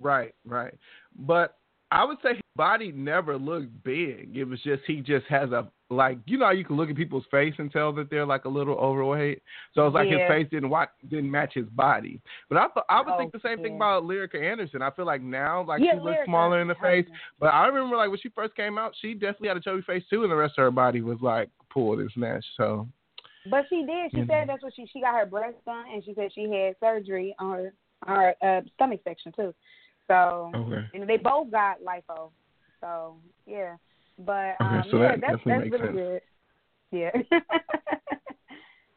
Right, 0.00 0.34
right. 0.46 0.72
But 1.14 1.58
I 1.92 2.04
would 2.04 2.18
say 2.22 2.34
his 2.34 2.42
body 2.56 2.92
never 2.92 3.36
looked 3.36 3.82
big. 3.82 4.36
It 4.36 4.44
was 4.44 4.60
just 4.62 4.82
he 4.86 5.00
just 5.00 5.26
has 5.26 5.50
a 5.50 5.68
like 5.92 6.18
you 6.26 6.38
know 6.38 6.44
how 6.46 6.52
you 6.52 6.64
can 6.64 6.76
look 6.76 6.88
at 6.88 6.94
people's 6.94 7.24
face 7.32 7.54
and 7.58 7.70
tell 7.72 7.92
that 7.94 8.10
they're 8.10 8.24
like 8.26 8.44
a 8.44 8.48
little 8.48 8.74
overweight. 8.76 9.42
So 9.74 9.86
it's 9.88 9.94
like 9.94 10.08
Yeah. 10.08 10.18
his 10.18 10.28
face 10.28 10.48
didn't 10.50 10.70
wa- 10.70 10.86
didn't 11.08 11.30
match 11.30 11.54
his 11.54 11.66
body. 11.70 12.20
But 12.48 12.58
I 12.58 12.66
th- 12.68 12.86
I 12.88 13.00
would 13.00 13.14
Oh, 13.14 13.18
think 13.18 13.32
the 13.32 13.40
same 13.40 13.58
thing 13.58 13.74
about 13.74 14.04
Lyrica 14.04 14.40
Anderson. 14.40 14.82
I 14.82 14.90
feel 14.90 15.04
like 15.04 15.20
now 15.20 15.62
like 15.64 15.80
yeah, 15.82 15.94
she 15.94 15.98
looks 16.00 16.18
Lyrica 16.20 16.24
smaller 16.26 16.60
in 16.60 16.68
the 16.68 16.76
face. 16.76 17.06
But 17.40 17.52
I 17.54 17.66
remember 17.66 17.96
like 17.96 18.10
when 18.10 18.20
she 18.20 18.28
first 18.28 18.54
came 18.54 18.78
out, 18.78 18.94
she 19.00 19.14
definitely 19.14 19.48
had 19.48 19.56
a 19.56 19.60
chubby 19.60 19.82
face 19.82 20.04
too, 20.08 20.22
and 20.22 20.30
the 20.30 20.36
rest 20.36 20.58
of 20.58 20.62
her 20.62 20.70
body 20.70 21.00
was 21.00 21.18
like 21.20 21.48
pulled 21.70 21.98
and 21.98 22.10
snatched. 22.12 22.46
So 22.56 22.86
But 23.50 23.64
she 23.68 23.84
did. 23.84 24.12
She 24.12 24.18
You 24.18 24.26
said 24.26 24.46
know. 24.46 24.52
that's 24.52 24.62
what 24.62 24.74
she 24.76 24.86
she 24.92 25.00
got 25.00 25.18
her 25.18 25.26
breast 25.26 25.56
done, 25.64 25.86
and 25.92 26.04
she 26.04 26.14
said 26.14 26.32
she 26.32 26.44
had 26.48 26.76
surgery 26.78 27.34
on 27.40 27.52
her 27.58 27.72
on 28.06 28.16
her 28.16 28.34
uh, 28.42 28.60
stomach 28.74 29.00
section 29.02 29.32
too. 29.32 29.52
So 30.10 30.50
okay. 30.52 30.98
know 30.98 31.06
they 31.06 31.18
both 31.18 31.52
got 31.52 31.76
lipo. 31.82 32.32
So 32.80 33.16
yeah. 33.46 33.76
But 34.18 34.56
Okay, 34.60 34.78
um, 34.78 34.84
so 34.90 34.96
yeah, 34.98 35.08
that 35.12 35.20
that's 35.20 35.40
that's 35.46 35.70
makes 35.70 35.70
really 35.70 35.86
sense. 35.86 35.96
good. 35.96 36.20
Yeah. 36.90 37.40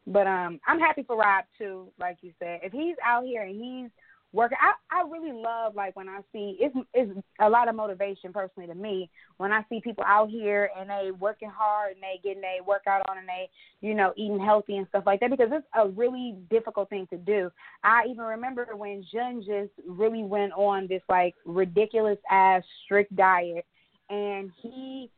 but 0.07 0.25
um, 0.25 0.59
I'm 0.67 0.79
happy 0.79 1.03
for 1.03 1.15
Rob 1.15 1.45
too. 1.57 1.91
Like 1.99 2.17
you 2.21 2.33
said, 2.39 2.61
if 2.63 2.71
he's 2.71 2.95
out 3.05 3.25
here 3.25 3.43
and 3.43 3.55
he's 3.55 3.91
working, 4.33 4.57
I 4.59 4.73
I 4.91 5.03
really 5.09 5.31
love 5.31 5.75
like 5.75 5.95
when 5.95 6.09
I 6.09 6.19
see 6.33 6.57
it's 6.59 6.75
it's 6.93 7.11
a 7.39 7.49
lot 7.49 7.69
of 7.69 7.75
motivation 7.75 8.33
personally 8.33 8.67
to 8.67 8.75
me 8.75 9.09
when 9.37 9.51
I 9.51 9.63
see 9.69 9.79
people 9.79 10.03
out 10.05 10.29
here 10.29 10.69
and 10.77 10.89
they 10.89 11.11
working 11.11 11.49
hard 11.49 11.93
and 11.93 12.01
they 12.01 12.19
getting 12.23 12.41
their 12.41 12.63
workout 12.65 13.03
on 13.09 13.19
and 13.19 13.27
they 13.27 13.49
you 13.81 13.93
know 13.93 14.13
eating 14.17 14.39
healthy 14.39 14.77
and 14.77 14.87
stuff 14.89 15.03
like 15.05 15.19
that 15.21 15.29
because 15.29 15.49
it's 15.51 15.67
a 15.75 15.87
really 15.87 16.35
difficult 16.49 16.89
thing 16.89 17.07
to 17.11 17.17
do. 17.17 17.51
I 17.83 18.05
even 18.09 18.23
remember 18.23 18.67
when 18.75 19.05
Jun 19.13 19.41
just 19.45 19.71
really 19.87 20.23
went 20.23 20.53
on 20.53 20.87
this 20.87 21.03
like 21.07 21.35
ridiculous 21.45 22.17
ass 22.29 22.63
strict 22.83 23.15
diet 23.15 23.65
and 24.09 24.51
he 24.61 25.09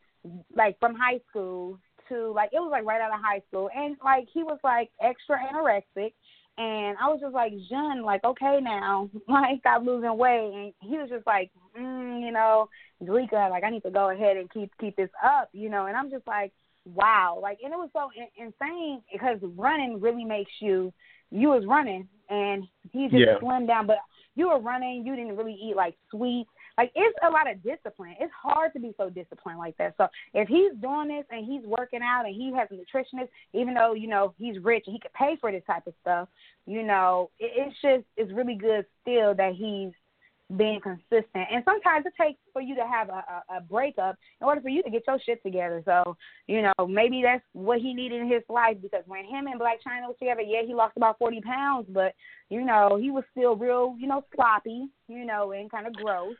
like 0.55 0.77
from 0.79 0.95
high 0.95 1.19
school 1.29 1.79
to 2.09 2.31
like 2.33 2.49
it 2.53 2.59
was 2.59 2.69
like 2.71 2.85
right 2.85 3.01
out 3.01 3.13
of 3.13 3.19
high 3.23 3.41
school 3.47 3.69
and 3.75 3.95
like 4.03 4.27
he 4.31 4.43
was 4.43 4.59
like 4.63 4.91
extra 5.01 5.37
anorexic 5.37 6.13
and 6.57 6.97
I 7.01 7.07
was 7.09 7.19
just 7.21 7.33
like, 7.33 7.51
Jun, 7.69 8.03
like, 8.03 8.23
okay 8.23 8.59
now, 8.61 9.09
like 9.27 9.59
stop 9.59 9.83
losing 9.83 10.17
weight 10.17 10.51
and 10.53 10.73
he 10.89 10.97
was 10.97 11.09
just 11.09 11.25
like, 11.27 11.51
mm, 11.77 12.21
you 12.21 12.31
know, 12.31 12.69
Zalika, 13.03 13.49
like 13.49 13.63
I 13.63 13.69
need 13.69 13.83
to 13.83 13.91
go 13.91 14.09
ahead 14.09 14.37
and 14.37 14.49
keep 14.51 14.71
keep 14.79 14.95
this 14.95 15.09
up, 15.23 15.49
you 15.53 15.69
know, 15.69 15.85
and 15.87 15.95
I'm 15.95 16.09
just 16.09 16.25
like, 16.27 16.51
wow, 16.85 17.39
like 17.41 17.57
and 17.63 17.73
it 17.73 17.77
was 17.77 17.89
so 17.93 18.09
in- 18.15 18.45
insane 18.45 19.01
because 19.11 19.37
running 19.57 19.99
really 19.99 20.23
makes 20.25 20.51
you 20.61 20.93
you 21.31 21.49
was 21.49 21.65
running 21.65 22.07
and 22.29 22.63
he 22.91 23.05
just 23.09 23.15
Yeah. 23.15 23.39
slimmed 23.41 23.67
down, 23.67 23.87
but 23.87 23.97
you 24.35 24.47
were 24.49 24.59
running, 24.59 25.05
you 25.05 25.15
didn't 25.15 25.35
really 25.37 25.53
eat 25.61 25.75
like 25.75 25.95
sweets. 26.11 26.49
Like 26.77 26.91
it's 26.95 27.17
a 27.23 27.29
lot 27.29 27.49
of 27.49 27.63
discipline. 27.63 28.15
It's 28.19 28.33
hard 28.33 28.73
to 28.73 28.79
be 28.79 28.93
so 28.97 29.09
disciplined 29.09 29.59
like 29.59 29.77
that. 29.77 29.95
So 29.97 30.07
if 30.33 30.47
he's 30.47 30.73
doing 30.81 31.07
this 31.07 31.25
and 31.31 31.45
he's 31.45 31.65
working 31.65 32.01
out 32.03 32.25
and 32.25 32.35
he 32.35 32.53
has 32.53 32.67
a 32.71 32.75
nutritionist, 32.75 33.29
even 33.53 33.73
though 33.73 33.93
you 33.93 34.07
know 34.07 34.33
he's 34.37 34.59
rich 34.59 34.83
and 34.87 34.93
he 34.93 34.99
could 34.99 35.13
pay 35.13 35.37
for 35.39 35.51
this 35.51 35.63
type 35.65 35.87
of 35.87 35.93
stuff, 36.01 36.27
you 36.65 36.83
know, 36.83 37.29
it, 37.39 37.51
it's 37.55 37.81
just 37.81 38.05
it's 38.17 38.31
really 38.33 38.55
good 38.55 38.85
still 39.01 39.33
that 39.35 39.53
he's 39.55 39.93
being 40.57 40.79
consistent. 40.79 41.47
And 41.51 41.63
sometimes 41.65 42.05
it 42.05 42.13
takes 42.21 42.39
for 42.53 42.61
you 42.61 42.75
to 42.75 42.85
have 42.85 43.09
a, 43.09 43.23
a, 43.49 43.57
a 43.57 43.61
breakup 43.61 44.15
in 44.39 44.45
order 44.45 44.61
for 44.61 44.69
you 44.69 44.83
to 44.83 44.89
get 44.89 45.03
your 45.07 45.19
shit 45.25 45.41
together. 45.41 45.81
So, 45.85 46.15
you 46.47 46.61
know, 46.61 46.85
maybe 46.87 47.21
that's 47.23 47.43
what 47.53 47.79
he 47.79 47.93
needed 47.93 48.21
in 48.21 48.29
his 48.29 48.43
life 48.47 48.77
because 48.81 49.03
when 49.07 49.25
him 49.25 49.47
and 49.47 49.59
Blac 49.59 49.77
Chyna 49.85 50.07
was 50.07 50.15
together, 50.19 50.41
yeah, 50.41 50.61
he 50.65 50.73
lost 50.73 50.97
about 50.97 51.17
40 51.17 51.41
pounds, 51.41 51.87
but, 51.89 52.13
you 52.49 52.63
know, 52.63 52.97
he 53.01 53.09
was 53.09 53.23
still 53.31 53.55
real, 53.55 53.95
you 53.99 54.07
know, 54.07 54.23
sloppy, 54.35 54.87
you 55.07 55.25
know, 55.25 55.51
and 55.51 55.71
kind 55.71 55.87
of 55.87 55.93
gross. 55.93 56.35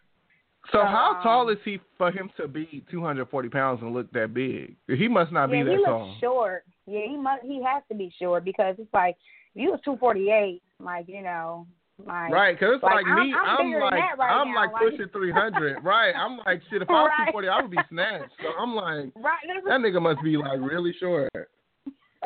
So 0.72 0.84
how 0.84 1.15
Um, 1.17 1.24
tall 1.24 1.50
is 1.50 1.57
he 1.63 1.79
for 1.98 2.12
him 2.12 2.29
to 2.38 2.48
be 2.48 2.84
240 2.89 3.50
pounds 3.50 3.81
and 3.81 3.93
look 3.93 4.12
that 4.13 4.34
big? 4.34 4.75
He 4.88 5.07
must 5.07 5.31
not 5.31 5.50
yeah, 5.50 5.63
be 5.63 5.69
he 5.69 5.75
that 5.75 5.81
looks 5.89 6.19
short. 6.19 6.63
Yeah, 6.88 7.05
he 7.07 7.17
must. 7.17 7.43
He 7.43 7.62
has 7.63 7.84
to 7.89 7.95
be 7.95 8.10
short 8.19 8.43
because 8.45 8.75
it's 8.79 8.93
like 8.93 9.15
if 9.55 9.62
you 9.63 9.72
was 9.72 9.79
248, 9.86 10.62
like, 10.79 11.07
you 11.07 11.22
know, 11.22 11.65
like, 12.05 12.31
Right, 12.31 12.60
because 12.60 12.75
it's 12.75 12.84
like, 12.84 12.95
Like, 12.95 13.05
I'm- 13.07 13.27
me, 13.29 13.34
I'm 13.34 13.57
I'm, 13.60 13.72
like 13.79 14.17
right 14.17 14.31
I'm 14.31 14.50
now, 14.51 14.55
like 14.55 14.72
like- 14.74 14.81
pushing 14.91 15.07
300. 15.13 15.81
right, 15.84 16.13
I'm 16.15 16.38
like 16.39 16.62
shit. 16.69 16.81
If 16.81 16.89
I 16.89 16.93
was 16.93 17.12
Right. 17.19 17.31
240, 17.31 17.48
I 17.48 17.62
would 17.62 17.72
be 17.72 17.77
snatched. 17.89 18.34
So 18.41 18.50
I'm 18.60 18.75
like, 18.75 19.12
Right. 19.24 19.39
that 19.65 19.79
nigga 19.81 20.01
must 20.01 20.22
be 20.24 20.36
like 20.38 20.60
really 20.60 20.93
short. 21.00 21.31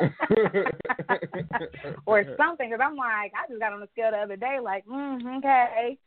or 2.06 2.24
something. 2.36 2.70
Because 2.70 2.80
I'm 2.82 2.96
like, 2.96 3.32
I 3.36 3.46
just 3.48 3.60
got 3.60 3.72
on 3.72 3.80
the 3.80 3.88
scale 3.92 4.10
the 4.10 4.18
other 4.18 4.36
day, 4.36 4.58
like, 4.62 4.84
mm, 4.86 5.38
okay, 5.38 5.98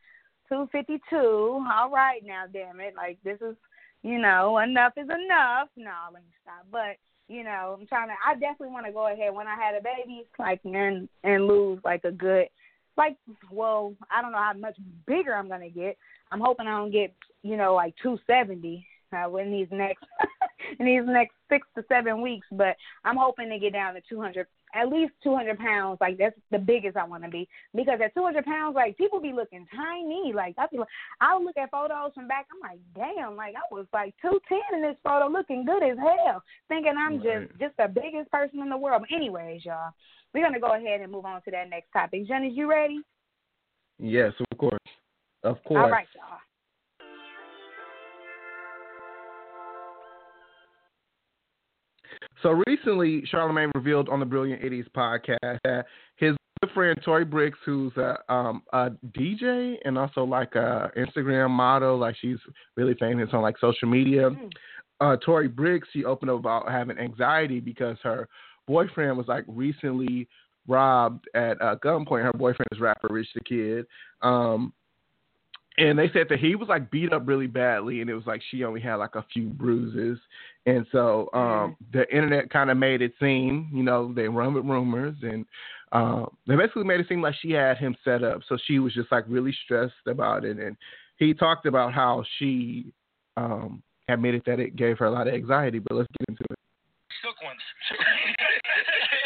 two 0.53 0.69
fifty 0.71 1.01
two. 1.09 1.65
All 1.73 1.89
right, 1.89 2.21
now, 2.23 2.43
damn 2.51 2.79
it, 2.79 2.93
like 2.95 3.17
this 3.23 3.39
is, 3.41 3.55
you 4.03 4.19
know, 4.19 4.59
enough 4.59 4.93
is 4.97 5.05
enough. 5.05 5.69
No, 5.75 5.91
let 6.13 6.23
me 6.23 6.29
stop. 6.41 6.65
But 6.71 6.97
you 7.27 7.43
know, 7.43 7.77
I'm 7.79 7.87
trying 7.87 8.09
to. 8.09 8.13
I 8.25 8.33
definitely 8.33 8.69
want 8.69 8.85
to 8.85 8.91
go 8.91 9.11
ahead 9.11 9.33
when 9.33 9.47
I 9.47 9.55
had 9.55 9.75
a 9.75 9.81
baby, 9.81 10.25
like, 10.37 10.61
and 10.65 11.09
and 11.23 11.47
lose 11.47 11.79
like 11.83 12.03
a 12.03 12.11
good. 12.11 12.47
Like, 12.95 13.17
well, 13.51 13.95
I 14.11 14.21
don't 14.21 14.31
know 14.31 14.37
how 14.37 14.53
much 14.53 14.77
bigger 15.07 15.33
I'm 15.33 15.49
gonna 15.49 15.69
get. 15.69 15.97
I'm 16.31 16.41
hoping 16.41 16.67
I 16.67 16.77
don't 16.77 16.91
get, 16.91 17.13
you 17.41 17.57
know, 17.57 17.73
like 17.73 17.95
270 18.03 18.85
uh, 19.13 19.35
in 19.35 19.51
these 19.51 19.67
next 19.71 20.03
in 20.79 20.85
these 20.85 21.01
next 21.05 21.33
six 21.49 21.65
to 21.75 21.83
seven 21.89 22.21
weeks. 22.21 22.45
But 22.51 22.75
I'm 23.03 23.17
hoping 23.17 23.49
to 23.49 23.57
get 23.57 23.73
down 23.73 23.95
to 23.95 24.01
200, 24.07 24.45
at 24.73 24.89
least 24.89 25.13
200 25.23 25.57
pounds. 25.57 25.97
Like 26.01 26.17
that's 26.17 26.35
the 26.51 26.59
biggest 26.59 26.97
I 26.97 27.03
want 27.05 27.23
to 27.23 27.29
be 27.29 27.47
because 27.75 27.99
at 28.03 28.13
200 28.13 28.43
pounds, 28.45 28.75
like 28.75 28.97
people 28.97 29.19
be 29.21 29.33
looking 29.33 29.67
tiny. 29.75 30.33
Like 30.33 30.55
I 30.57 30.67
be 30.71 30.77
like, 30.77 30.87
I'll 31.21 31.43
look 31.43 31.57
at 31.57 31.71
photos 31.71 32.13
from 32.13 32.27
back. 32.27 32.47
I'm 32.51 32.59
like, 32.59 32.79
damn, 32.95 33.35
like 33.35 33.55
I 33.55 33.73
was 33.73 33.85
like 33.93 34.15
210 34.21 34.59
in 34.77 34.81
this 34.81 34.97
photo, 35.03 35.27
looking 35.27 35.65
good 35.65 35.83
as 35.83 35.97
hell, 35.97 36.41
thinking 36.67 36.93
I'm 36.97 37.19
Right. 37.19 37.49
just 37.49 37.59
just 37.59 37.77
the 37.77 37.87
biggest 37.87 38.31
person 38.31 38.59
in 38.59 38.69
the 38.69 38.77
world. 38.77 39.03
But 39.07 39.15
anyways, 39.15 39.65
y'all, 39.65 39.91
we're 40.33 40.43
gonna 40.43 40.59
go 40.59 40.73
ahead 40.75 41.01
and 41.01 41.11
move 41.11 41.25
on 41.25 41.41
to 41.43 41.51
that 41.51 41.69
next 41.69 41.91
topic. 41.91 42.27
Jen, 42.27 42.43
is 42.45 42.53
you 42.55 42.69
ready? 42.69 42.99
yes, 43.99 44.33
of 44.39 44.57
course, 44.57 44.79
of 45.43 45.63
course. 45.63 45.83
All 45.83 45.89
right, 45.89 46.07
y'all. 46.15 46.39
So 52.41 52.61
recently, 52.67 53.23
Charlemagne 53.25 53.71
revealed 53.75 54.09
on 54.09 54.19
the 54.19 54.25
Brilliant 54.25 54.63
Idiots 54.63 54.89
podcast 54.95 55.59
that 55.63 55.85
his 56.17 56.35
good 56.61 56.71
friend 56.73 56.99
Tori 57.03 57.25
Brixx, 57.25 57.53
who's 57.65 57.93
a, 57.97 58.17
um, 58.33 58.63
a 58.73 58.91
DJ 59.17 59.75
and 59.85 59.97
also 59.97 60.23
like 60.23 60.55
a 60.55 60.91
Instagram 60.97 61.49
model, 61.49 61.97
like 61.97 62.15
she's 62.19 62.37
really 62.75 62.95
famous 62.99 63.29
on 63.33 63.41
like 63.41 63.57
social 63.59 63.87
media. 63.87 64.29
Uh, 65.01 65.17
Tori 65.17 65.49
Brixx, 65.49 65.81
she 65.91 66.05
opened 66.05 66.31
up 66.31 66.39
about 66.39 66.71
having 66.71 66.97
anxiety 66.97 67.59
because 67.59 67.97
her 68.03 68.27
boyfriend 68.67 69.17
was 69.17 69.27
like 69.27 69.43
recently 69.47 70.27
robbed 70.67 71.25
at 71.35 71.61
uh, 71.61 71.75
gunpoint. 71.83 72.23
Her 72.23 72.33
boyfriend 72.33 72.67
is 72.71 72.79
rapper 72.79 73.07
Rich 73.09 73.27
the 73.35 73.41
Kid. 73.41 73.85
Um, 74.21 74.73
and 75.77 75.97
they 75.97 76.09
said 76.13 76.27
that 76.29 76.39
he 76.39 76.55
was 76.55 76.69
like 76.69 76.91
beat 76.91 77.11
up 77.13 77.23
really 77.25 77.47
badly 77.47 78.01
and 78.01 78.09
it 78.09 78.13
was 78.13 78.27
like 78.27 78.41
she 78.49 78.63
only 78.63 78.81
had 78.81 78.95
like 78.95 79.15
a 79.15 79.25
few 79.33 79.47
bruises. 79.47 80.19
And 80.65 80.85
so 80.91 81.29
um 81.33 81.75
the 81.91 82.07
internet 82.09 82.49
kind 82.49 82.69
of 82.69 82.77
made 82.77 83.01
it 83.01 83.13
seem 83.19 83.69
you 83.73 83.83
know 83.83 84.13
they 84.13 84.27
run 84.27 84.53
with 84.53 84.65
rumors 84.65 85.15
and 85.21 85.45
um 85.91 86.35
they 86.47 86.55
basically 86.55 86.83
made 86.83 86.99
it 86.99 87.07
seem 87.09 87.21
like 87.21 87.35
she 87.41 87.51
had 87.51 87.77
him 87.77 87.95
set 88.03 88.23
up. 88.23 88.41
So 88.47 88.57
she 88.65 88.79
was 88.79 88.93
just 88.93 89.11
like 89.11 89.25
really 89.27 89.55
stressed 89.65 89.93
about 90.07 90.45
it. 90.45 90.57
And 90.59 90.77
he 91.17 91.33
talked 91.33 91.65
about 91.65 91.93
how 91.93 92.23
she 92.37 92.91
um 93.37 93.81
admitted 94.09 94.43
that 94.45 94.59
it 94.59 94.75
gave 94.75 94.97
her 94.97 95.05
a 95.05 95.11
lot 95.11 95.27
of 95.27 95.33
anxiety 95.33 95.79
but 95.79 95.95
let's 95.95 96.09
get 96.19 96.29
into 96.29 96.43
it. 96.49 96.59
Shook 97.21 97.41
ones. 97.41 97.61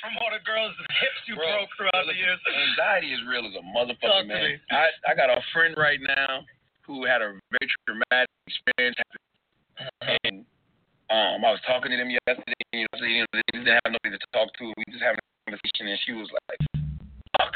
From 0.00 0.16
all 0.20 0.30
the 0.32 0.42
girls' 0.44 0.74
hips 1.00 1.20
you 1.26 1.36
Bro, 1.36 1.44
broke 1.44 1.72
throughout 1.76 2.06
the 2.06 2.16
years. 2.16 2.38
Anxiety 2.44 3.12
is 3.12 3.20
real 3.28 3.44
as 3.44 3.54
a 3.56 3.64
motherfucker, 3.64 4.26
man. 4.26 4.60
I, 4.70 4.88
I 5.08 5.12
got 5.14 5.30
a 5.30 5.40
friend 5.52 5.74
right 5.76 6.00
now 6.00 6.44
who 6.86 7.04
had 7.04 7.22
a 7.22 7.36
very 7.52 7.68
traumatic 7.84 8.30
experience, 8.48 8.96
and 10.24 10.44
um, 11.08 11.44
I 11.44 11.50
was 11.52 11.60
talking 11.66 11.90
to 11.92 11.96
them 11.96 12.10
yesterday. 12.10 12.64
You 12.72 12.84
know, 12.88 12.96
so, 12.98 13.04
you 13.04 13.20
know, 13.24 13.32
they 13.32 13.44
didn't 13.52 13.72
have 13.72 13.92
nobody 13.92 14.16
to 14.16 14.28
talk 14.32 14.48
to. 14.60 14.72
We 14.76 14.84
just 14.92 15.04
having 15.04 15.20
a 15.20 15.50
conversation, 15.50 15.88
and 15.88 16.00
she 16.04 16.12
was 16.12 16.28
like, 16.32 16.60
"Fuck." 17.36 17.54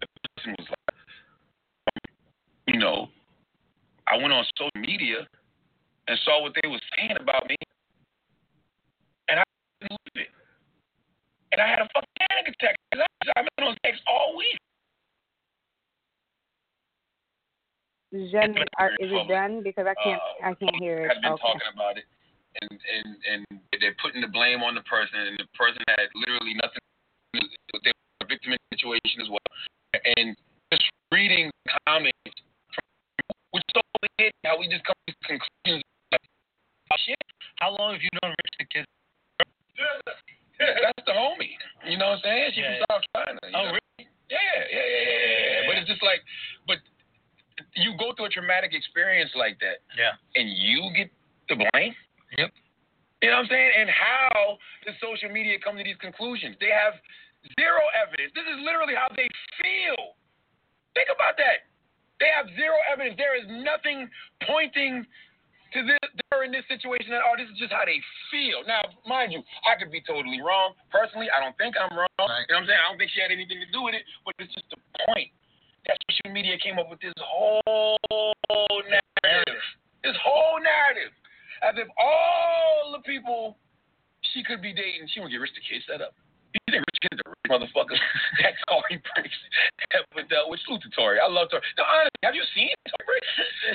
The 0.00 0.06
person 0.36 0.54
was 0.56 0.68
like, 0.68 0.96
you 2.68 2.78
know, 2.78 3.08
I 4.08 4.16
went 4.16 4.32
on 4.32 4.44
social 4.56 4.70
media 4.76 5.26
and 6.08 6.18
saw 6.24 6.42
what 6.42 6.52
they 6.60 6.68
were 6.68 6.80
saying 6.96 7.16
about 7.20 7.48
me, 7.48 7.56
and 9.28 9.40
I 9.40 9.44
believe 9.80 10.26
it. 10.26 10.39
And 11.52 11.60
I 11.60 11.66
had 11.66 11.80
a 11.80 11.88
fucking 11.94 12.16
panic 12.28 12.54
attack. 12.54 12.76
'cause 12.92 13.00
I- 13.02 13.32
I've 13.40 13.46
been 13.56 13.66
on 13.66 13.76
sex 13.84 13.98
all 14.06 14.36
week. 14.36 14.58
Jen, 18.12 18.56
are, 18.78 18.90
is 18.98 19.10
it 19.12 19.28
done? 19.28 19.62
Because 19.62 19.86
I 19.86 19.94
can't, 20.02 20.20
uh, 20.20 20.46
I 20.50 20.54
can't 20.54 20.76
hear 20.82 21.06
it. 21.06 21.10
I've 21.14 21.22
been 21.22 21.32
Okay. 21.32 21.42
talking 21.46 21.68
about 21.72 21.96
it, 21.96 22.06
and 22.60 22.70
and 22.92 23.16
and 23.50 23.60
they're 23.80 23.94
putting 24.02 24.20
the 24.20 24.26
blame 24.26 24.62
on 24.64 24.74
the 24.74 24.82
person, 24.82 25.14
and 25.20 25.38
the 25.38 25.46
person 25.54 25.78
had 25.86 26.08
literally 26.14 26.54
nothing. 26.54 26.82
They 27.32 27.40
were 27.40 27.80
a 28.22 28.26
victim 28.26 28.52
in 28.52 28.58
the 28.70 28.76
situation 28.76 29.20
as 29.22 29.28
well, 29.30 29.38
and 30.16 30.36
just 30.72 30.90
reading 31.12 31.52
comments 31.86 32.18
from 32.74 32.84
which 33.52 33.62
so 33.74 33.80
weird 34.18 34.32
how 34.44 34.58
we 34.58 34.66
just 34.66 34.82
come 34.82 34.96
to 35.06 35.14
conclusions. 35.22 35.84
Like, 36.10 36.22
oh, 36.90 36.96
shit, 36.98 37.16
How 37.60 37.70
long 37.76 37.92
have 37.92 38.02
you 38.02 38.08
known 38.22 38.34
Rich 38.42 38.56
the 38.58 38.64
Kid? 38.64 38.84
That's 40.60 41.04
the 41.08 41.16
homie. 41.16 41.56
You 41.88 41.96
know 41.96 42.12
what 42.16 42.20
I'm 42.20 42.24
saying? 42.24 42.52
She's 42.54 42.64
Yeah, 42.64 42.84
from 42.84 43.00
South 43.00 43.04
China. 43.16 43.40
Oh, 43.44 43.50
know? 43.50 43.64
really? 43.72 44.04
Yeah, 44.28 44.38
yeah, 44.38 44.64
yeah, 44.68 44.86
yeah, 44.86 45.04
yeah, 45.08 45.40
yeah. 45.40 45.66
But 45.66 45.74
it's 45.80 45.88
just 45.88 46.04
like, 46.04 46.20
but 46.68 46.78
you 47.74 47.96
go 47.98 48.12
through 48.14 48.28
a 48.28 48.32
traumatic 48.34 48.72
experience 48.76 49.30
like 49.34 49.58
that, 49.60 49.80
Yeah. 49.96 50.14
and 50.36 50.48
you 50.52 50.92
get 50.94 51.10
the 51.48 51.56
blame. 51.56 51.94
Yep. 52.38 52.50
You 53.22 53.28
know 53.28 53.36
what 53.42 53.48
I'm 53.48 53.52
saying? 53.52 53.72
And 53.76 53.88
how 53.90 54.58
does 54.86 54.94
social 55.00 55.28
media 55.28 55.58
come 55.60 55.76
to 55.76 55.84
these 55.84 55.98
conclusions? 56.00 56.56
They 56.60 56.70
have 56.72 56.94
zero 57.58 57.80
evidence. 58.00 58.32
This 58.34 58.46
is 58.48 58.58
literally 58.64 58.94
how 58.94 59.08
they 59.12 59.28
feel. 59.60 60.16
Think 60.94 61.08
about 61.12 61.36
that. 61.36 61.68
They 62.20 62.28
have 62.32 62.48
zero 62.56 62.76
evidence. 62.92 63.16
There 63.16 63.36
is 63.36 63.44
nothing 63.48 64.08
pointing 64.46 65.04
to 65.72 65.78
this 65.84 65.99
her 66.30 66.44
in 66.44 66.52
this 66.52 66.64
situation 66.68 67.10
that 67.10 67.24
oh, 67.24 67.34
this 67.36 67.48
is 67.48 67.58
just 67.58 67.72
how 67.72 67.84
they 67.84 67.98
feel. 68.28 68.60
Now, 68.66 68.84
mind 69.08 69.32
you, 69.32 69.40
I 69.64 69.78
could 69.80 69.90
be 69.90 70.04
totally 70.04 70.40
wrong. 70.44 70.76
Personally, 70.92 71.32
I 71.32 71.40
don't 71.40 71.56
think 71.56 71.74
I'm 71.80 71.92
wrong. 71.96 72.08
You 72.18 72.52
know 72.52 72.60
what 72.60 72.64
I'm 72.64 72.68
saying? 72.68 72.80
I 72.80 72.86
don't 72.92 72.98
think 73.00 73.10
she 73.10 73.20
had 73.20 73.32
anything 73.32 73.58
to 73.60 73.70
do 73.72 73.82
with 73.82 73.96
it, 73.96 74.04
but 74.24 74.34
it's 74.38 74.52
just 74.52 74.68
the 74.70 74.80
point 75.08 75.32
that 75.88 75.96
social 76.10 76.32
media 76.32 76.60
came 76.60 76.78
up 76.78 76.90
with 76.92 77.00
this 77.00 77.16
whole 77.18 77.96
narrative. 78.86 79.64
This 80.04 80.16
whole 80.20 80.60
narrative. 80.60 81.12
As 81.60 81.76
if 81.76 81.88
all 82.00 82.92
the 82.96 83.02
people 83.04 83.56
she 84.32 84.42
could 84.44 84.60
be 84.60 84.72
dating, 84.72 85.08
she 85.12 85.20
would 85.20 85.30
get 85.30 85.40
rich 85.40 85.52
the 85.56 85.64
kid 85.64 85.82
set 85.88 86.00
up. 86.00 86.14
Think 86.52 86.82
rich 86.82 87.00
kids 87.02 87.18
are 87.24 87.30
rich 87.30 87.46
motherfuckers? 87.50 88.00
That's 88.42 88.58
all 88.68 88.82
he 88.90 88.98
brings 89.14 89.34
ever 89.94 90.26
dealt 90.26 90.50
with. 90.50 90.58
Salute 90.66 90.82
to 90.82 90.90
Tori. 90.94 91.18
I 91.22 91.26
love 91.30 91.50
Tori. 91.50 91.62
No, 91.78 91.84
honestly, 91.86 92.22
have 92.26 92.34
you 92.34 92.42
seen 92.54 92.70
Tori? 92.90 93.20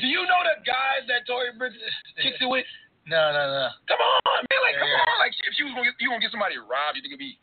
Do 0.04 0.08
you 0.08 0.24
know 0.28 0.40
the 0.44 0.60
guys 0.68 1.08
that 1.08 1.24
Tori 1.28 1.52
Brixx 1.56 1.76
kicks 2.20 2.40
it 2.40 2.50
with? 2.52 2.68
No, 3.08 3.32
no, 3.32 3.44
no. 3.48 3.68
Come 3.88 4.02
on, 4.02 4.42
man. 4.50 4.62
Like, 4.66 4.76
come 4.82 4.90
Yeah. 4.90 5.06
on. 5.08 5.18
Like, 5.22 5.34
if 5.46 5.54
she 5.56 5.64
was 5.64 5.72
gonna 5.78 5.88
get, 5.88 5.96
you 6.02 6.10
gonna 6.10 6.20
get 6.24 6.32
somebody 6.34 6.58
robbed, 6.58 6.98
you 6.98 7.02
think 7.06 7.14
it'd 7.16 7.22
be 7.22 7.38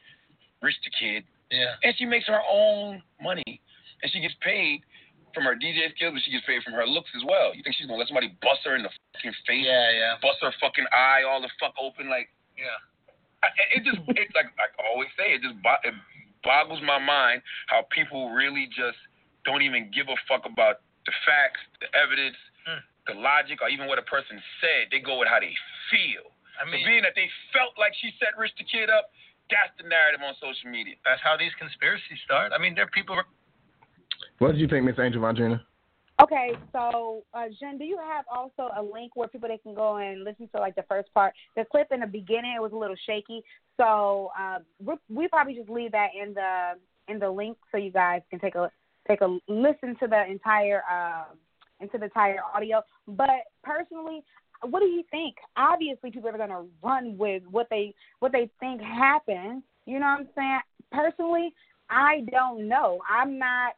rich 0.61 0.77
the 0.85 0.91
kid? 0.93 1.25
Yeah. 1.51 1.77
And 1.85 1.95
she 1.97 2.05
makes 2.05 2.27
her 2.27 2.41
own 2.49 3.03
money, 3.21 3.61
and 4.03 4.09
she 4.11 4.21
gets 4.21 4.35
paid 4.43 4.83
from 5.33 5.45
her 5.49 5.55
DJ 5.57 5.89
skills, 5.97 6.13
but 6.13 6.23
she 6.25 6.33
gets 6.33 6.45
paid 6.45 6.61
from 6.65 6.73
her 6.75 6.85
looks 6.85 7.09
as 7.17 7.23
well. 7.25 7.55
You 7.55 7.63
think 7.63 7.77
she's 7.77 7.87
gonna 7.87 7.99
let 8.01 8.09
somebody 8.09 8.35
bust 8.43 8.61
her 8.69 8.75
in 8.77 8.83
the 8.83 8.91
fucking 9.17 9.33
face? 9.47 9.65
Yeah, 9.65 9.91
yeah. 9.93 10.13
Bust 10.21 10.41
her 10.43 10.53
fucking 10.61 10.85
eye 10.93 11.23
all 11.25 11.41
the 11.41 11.49
fuck 11.61 11.73
open 11.81 12.09
like? 12.11 12.29
Yeah. 12.59 12.77
I, 13.43 13.49
it 13.75 13.83
just 13.85 13.99
it 14.15 14.29
like 14.35 14.51
I 14.59 14.67
always 14.91 15.11
say 15.19 15.35
it 15.35 15.43
just 15.43 15.59
bo- 15.63 15.83
it 15.85 15.95
boggles 16.47 16.81
my 16.83 16.99
mind 16.99 17.43
how 17.67 17.87
people 17.91 18.31
really 18.31 18.67
just 18.71 18.99
don't 19.45 19.63
even 19.63 19.91
give 19.91 20.07
a 20.07 20.19
fuck 20.31 20.47
about 20.47 20.83
the 21.07 21.13
facts, 21.27 21.61
the 21.83 21.91
evidence, 21.99 22.39
Hmm. 22.63 22.79
the 23.11 23.15
logic, 23.19 23.59
or 23.59 23.67
even 23.69 23.91
what 23.91 23.99
a 23.99 24.07
person 24.07 24.39
said. 24.63 24.87
They 24.95 25.03
go 25.03 25.19
with 25.19 25.27
how 25.27 25.43
they 25.43 25.51
feel. 25.91 26.31
I 26.55 26.63
so 26.63 26.71
mean, 26.71 26.87
being 26.87 27.03
that 27.03 27.19
they 27.19 27.27
felt 27.51 27.75
like 27.75 27.91
she 27.99 28.15
set 28.23 28.39
Rich 28.39 28.55
the 28.55 28.63
Kid 28.63 28.87
up, 28.87 29.11
that's 29.51 29.75
the 29.83 29.89
narrative 29.91 30.23
on 30.23 30.35
social 30.39 30.71
media. 30.71 30.95
that's 31.03 31.19
how 31.21 31.35
these 31.37 31.51
conspiracies 31.59 32.23
start. 32.25 32.55
I 32.55 32.63
mean, 32.63 32.79
there 32.79 32.87
are 32.87 32.95
people. 32.95 33.19
What 34.39 34.53
did 34.55 34.61
you 34.63 34.69
think, 34.71 34.85
Miss 34.87 34.95
Angel 34.99 35.19
Vondrina? 35.21 35.59
Okay, 36.21 36.53
so 36.73 37.25
uh, 37.35 37.47
Jen, 37.59 37.79
do 37.79 37.85
you 37.85 37.99
have 37.99 38.25
also 38.33 38.71
a 38.77 38.83
link 38.83 39.17
where 39.17 39.29
people 39.29 39.49
they 39.49 39.59
can 39.59 39.75
go 39.75 39.97
and 39.97 40.25
listen 40.25 40.49
to 40.55 40.61
like 40.61 40.75
the 40.77 40.85
first 40.89 41.13
part? 41.15 41.33
The 41.57 41.65
clip 41.65 41.89
in 41.91 42.01
the 42.01 42.07
beginning 42.07 42.55
it 42.57 42.63
was 42.63 42.73
a 42.73 42.77
little 42.77 42.97
shaky, 43.07 43.43
so 43.77 44.31
uh, 44.39 44.59
we 45.09 45.29
probably 45.29 45.55
just 45.55 45.71
leave 45.71 45.93
that 45.93 46.11
in 46.21 46.35
the 46.35 46.73
in 47.09 47.19
the 47.19 47.31
link 47.31 47.57
so 47.71 47.79
you 47.79 47.91
guys 47.91 48.21
can 48.31 48.39
take 48.39 48.55
a 48.55 48.71
take 49.09 49.21
a 49.23 49.39
listen 49.49 49.97
to 50.01 50.07
the 50.07 50.25
entire 50.31 50.83
um 50.91 51.39
into 51.81 51.99
the 51.99 52.05
entire 52.05 52.39
audio. 52.55 52.83
But 53.09 53.31
personally, 53.65 54.23
what 54.63 54.81
do 54.81 54.87
you 54.87 55.05
think? 55.11 55.37
Obviously, 55.57 56.11
people 56.11 56.29
are 56.29 56.39
gonna 56.39 56.65
run 56.83 57.17
with 57.19 57.43
what 57.51 57.69
they 57.71 57.95
what 58.21 58.33
they 58.33 58.51
think 58.61 58.81
happened. 58.81 59.63
You 59.87 59.99
know 59.99 60.07
what 60.07 60.21
I'm 60.21 60.29
saying? 60.37 60.61
Personally, 60.93 61.53
I 61.91 62.25
don't 62.31 62.69
know. 62.69 63.01
I'm 63.11 63.39
not 63.39 63.75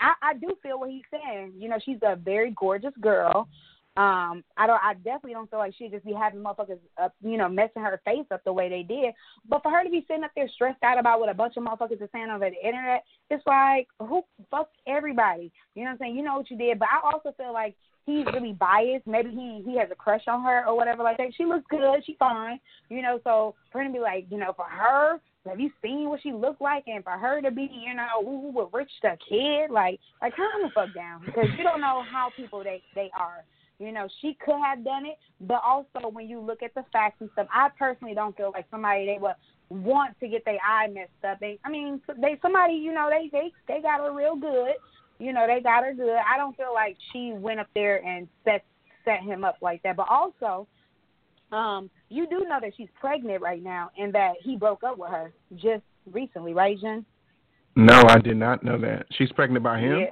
I, 0.00 0.12
I 0.22 0.34
do 0.34 0.56
feel 0.62 0.78
what 0.80 0.90
he's 0.90 1.02
saying. 1.10 1.52
You 1.58 1.68
know, 1.68 1.78
she's 1.84 1.98
a 2.02 2.16
very 2.16 2.52
gorgeous 2.56 2.94
girl. 3.00 3.48
Um, 3.96 4.44
I 4.58 4.66
don't. 4.66 4.82
I 4.82 4.92
definitely 4.92 5.32
don't 5.32 5.48
feel 5.48 5.58
like 5.58 5.74
she'd 5.76 5.90
just 5.90 6.04
be 6.04 6.12
having 6.12 6.40
motherfuckers, 6.40 6.78
up, 7.02 7.14
you 7.22 7.38
know, 7.38 7.48
messing 7.48 7.80
her 7.80 7.98
face 8.04 8.26
up 8.30 8.44
the 8.44 8.52
way 8.52 8.68
they 8.68 8.82
did. 8.82 9.14
But 9.48 9.62
for 9.62 9.70
her 9.70 9.82
to 9.82 9.88
be 9.88 10.04
sitting 10.06 10.22
up 10.22 10.32
there 10.36 10.50
stressed 10.54 10.82
out 10.82 10.98
about 10.98 11.18
what 11.18 11.30
a 11.30 11.34
bunch 11.34 11.56
of 11.56 11.64
motherfuckers 11.64 12.02
are 12.02 12.10
saying 12.12 12.28
over 12.30 12.50
the 12.50 12.66
internet, 12.66 13.04
it's 13.30 13.46
like 13.46 13.88
who 13.98 14.22
fuck 14.50 14.68
everybody. 14.86 15.50
You 15.74 15.84
know 15.84 15.90
what 15.90 15.92
I'm 15.92 15.98
saying? 15.98 16.16
You 16.16 16.24
know 16.24 16.36
what 16.36 16.50
you 16.50 16.58
did, 16.58 16.78
but 16.78 16.88
I 16.92 17.10
also 17.10 17.34
feel 17.38 17.54
like 17.54 17.74
he's 18.04 18.26
really 18.26 18.52
biased. 18.52 19.06
Maybe 19.06 19.30
he 19.30 19.62
he 19.64 19.78
has 19.78 19.88
a 19.90 19.94
crush 19.94 20.24
on 20.28 20.42
her 20.42 20.66
or 20.66 20.76
whatever 20.76 21.02
like 21.02 21.16
that. 21.16 21.28
She 21.34 21.46
looks 21.46 21.64
good. 21.70 22.04
She 22.04 22.16
fine. 22.18 22.60
You 22.90 23.00
know, 23.00 23.18
so 23.24 23.54
for 23.72 23.80
him 23.80 23.92
to 23.92 23.98
be 23.98 24.00
like, 24.00 24.26
you 24.28 24.36
know, 24.36 24.52
for 24.54 24.66
her 24.66 25.20
have 25.48 25.60
you 25.60 25.70
seen 25.82 26.08
what 26.08 26.20
she 26.22 26.32
looked 26.32 26.60
like? 26.60 26.84
And 26.86 27.04
for 27.04 27.12
her 27.12 27.40
to 27.40 27.50
be, 27.50 27.70
you 27.72 27.94
know, 27.94 28.22
ooh, 28.22 28.52
with 28.52 28.68
Rich 28.72 28.90
the 29.02 29.16
kid, 29.28 29.70
like, 29.70 30.00
like 30.20 30.34
calm 30.36 30.62
the 30.62 30.70
fuck 30.74 30.94
down 30.94 31.22
because 31.24 31.46
you 31.56 31.64
don't 31.64 31.80
know 31.80 32.02
how 32.10 32.30
people 32.36 32.62
they 32.62 32.82
they 32.94 33.10
are. 33.18 33.44
You 33.78 33.92
know, 33.92 34.08
she 34.22 34.36
could 34.42 34.56
have 34.56 34.84
done 34.84 35.04
it, 35.04 35.18
but 35.42 35.60
also 35.62 36.08
when 36.10 36.28
you 36.28 36.40
look 36.40 36.62
at 36.62 36.74
the 36.74 36.84
facts 36.92 37.16
and 37.20 37.28
stuff, 37.34 37.46
I 37.52 37.68
personally 37.78 38.14
don't 38.14 38.34
feel 38.34 38.50
like 38.54 38.64
somebody 38.70 39.04
they 39.04 39.18
would 39.20 39.34
want 39.68 40.18
to 40.20 40.28
get 40.28 40.44
their 40.46 40.58
eye 40.66 40.86
messed 40.86 41.10
up. 41.28 41.38
They, 41.40 41.58
I 41.62 41.70
mean, 41.70 42.00
they 42.20 42.38
somebody, 42.40 42.74
you 42.74 42.94
know, 42.94 43.10
they 43.10 43.28
they 43.30 43.52
they 43.68 43.82
got 43.82 44.00
her 44.00 44.14
real 44.14 44.36
good. 44.36 44.74
You 45.18 45.32
know, 45.32 45.46
they 45.46 45.60
got 45.62 45.84
her 45.84 45.94
good. 45.94 46.16
I 46.16 46.36
don't 46.38 46.56
feel 46.56 46.72
like 46.72 46.96
she 47.12 47.32
went 47.34 47.60
up 47.60 47.68
there 47.74 48.02
and 48.04 48.28
set 48.44 48.64
set 49.04 49.22
him 49.22 49.44
up 49.44 49.56
like 49.60 49.82
that. 49.82 49.96
But 49.96 50.08
also, 50.08 50.66
um, 51.52 51.90
you 52.08 52.26
do 52.28 52.44
know 52.48 52.58
that 52.60 52.72
she's 52.76 52.88
pregnant 53.00 53.42
right 53.42 53.62
now 53.62 53.90
and 53.98 54.14
that 54.14 54.34
he 54.42 54.56
broke 54.56 54.84
up 54.84 54.98
with 54.98 55.10
her 55.10 55.32
just 55.56 55.82
recently, 56.12 56.54
right, 56.54 56.78
Jen? 56.80 57.04
No, 57.74 58.02
I 58.08 58.18
did 58.18 58.36
not 58.36 58.62
know 58.62 58.78
that. 58.78 59.06
She's 59.12 59.30
pregnant 59.32 59.64
by 59.64 59.80
him. 59.80 60.00
Yeah. 60.00 60.06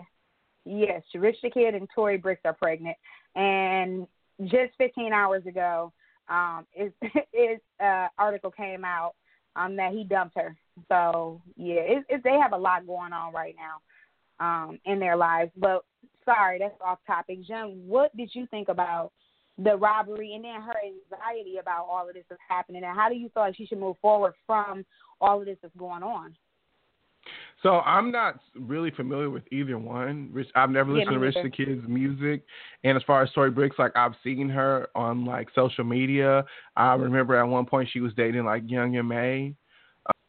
Yes, 0.66 1.02
Rich 1.14 1.36
the 1.42 1.50
Kid 1.50 1.74
and 1.74 1.88
Tori 1.94 2.18
Brixx 2.18 2.38
are 2.46 2.54
pregnant, 2.54 2.96
and 3.34 4.06
just 4.44 4.72
15 4.78 5.12
hours 5.12 5.44
ago, 5.44 5.92
um, 6.30 6.66
his, 6.70 6.90
his 7.32 7.58
uh, 7.82 8.08
article 8.16 8.50
came 8.50 8.82
out 8.82 9.14
um, 9.56 9.76
that 9.76 9.92
he 9.92 10.04
dumped 10.04 10.36
her. 10.36 10.56
So 10.88 11.42
yeah, 11.56 11.80
it, 11.80 12.04
it, 12.08 12.24
they 12.24 12.38
have 12.40 12.52
a 12.52 12.56
lot 12.56 12.86
going 12.86 13.12
on 13.12 13.32
right 13.32 13.54
now 13.58 14.44
um, 14.44 14.78
in 14.86 14.98
their 14.98 15.16
lives. 15.16 15.50
But 15.56 15.84
sorry, 16.24 16.58
that's 16.58 16.74
off 16.84 16.98
topic. 17.06 17.44
Jen, 17.46 17.82
what 17.86 18.16
did 18.16 18.30
you 18.32 18.46
think 18.46 18.68
about 18.68 19.12
the 19.58 19.76
robbery 19.76 20.34
and 20.34 20.44
then 20.44 20.60
her 20.60 20.74
anxiety 20.84 21.58
about 21.58 21.86
all 21.88 22.08
of 22.08 22.14
this 22.14 22.24
that's 22.28 22.40
happening, 22.48 22.82
and 22.84 22.96
how 22.96 23.08
do 23.08 23.14
you 23.14 23.28
feel 23.30 23.44
like 23.44 23.56
she 23.56 23.66
should 23.66 23.78
move 23.78 23.96
forward 24.02 24.34
from 24.46 24.84
all 25.20 25.40
of 25.40 25.46
this 25.46 25.58
that's 25.62 25.76
going 25.76 26.02
on? 26.02 26.34
So 27.62 27.80
I'm 27.80 28.12
not 28.12 28.40
really 28.54 28.90
familiar 28.90 29.30
with 29.30 29.44
either 29.50 29.78
one. 29.78 30.28
Rich, 30.32 30.48
I've 30.54 30.70
never 30.70 30.90
Yeah, 30.90 30.98
listened 30.98 31.14
to 31.14 31.18
Rich 31.18 31.36
the 31.42 31.50
Kid's 31.50 31.88
music, 31.88 32.42
and 32.82 32.96
as 32.96 33.02
far 33.04 33.22
as 33.22 33.30
Tori 33.32 33.50
Brixx, 33.50 33.78
like 33.78 33.96
I've 33.96 34.14
seen 34.22 34.48
her 34.50 34.88
on 34.94 35.24
like 35.24 35.48
social 35.54 35.84
media. 35.84 36.44
I 36.76 36.94
remember 36.94 37.36
at 37.36 37.44
one 37.44 37.64
point 37.64 37.88
she 37.90 38.00
was 38.00 38.12
dating 38.14 38.44
like 38.44 38.64
Young 38.66 38.96
M.A. 38.96 39.54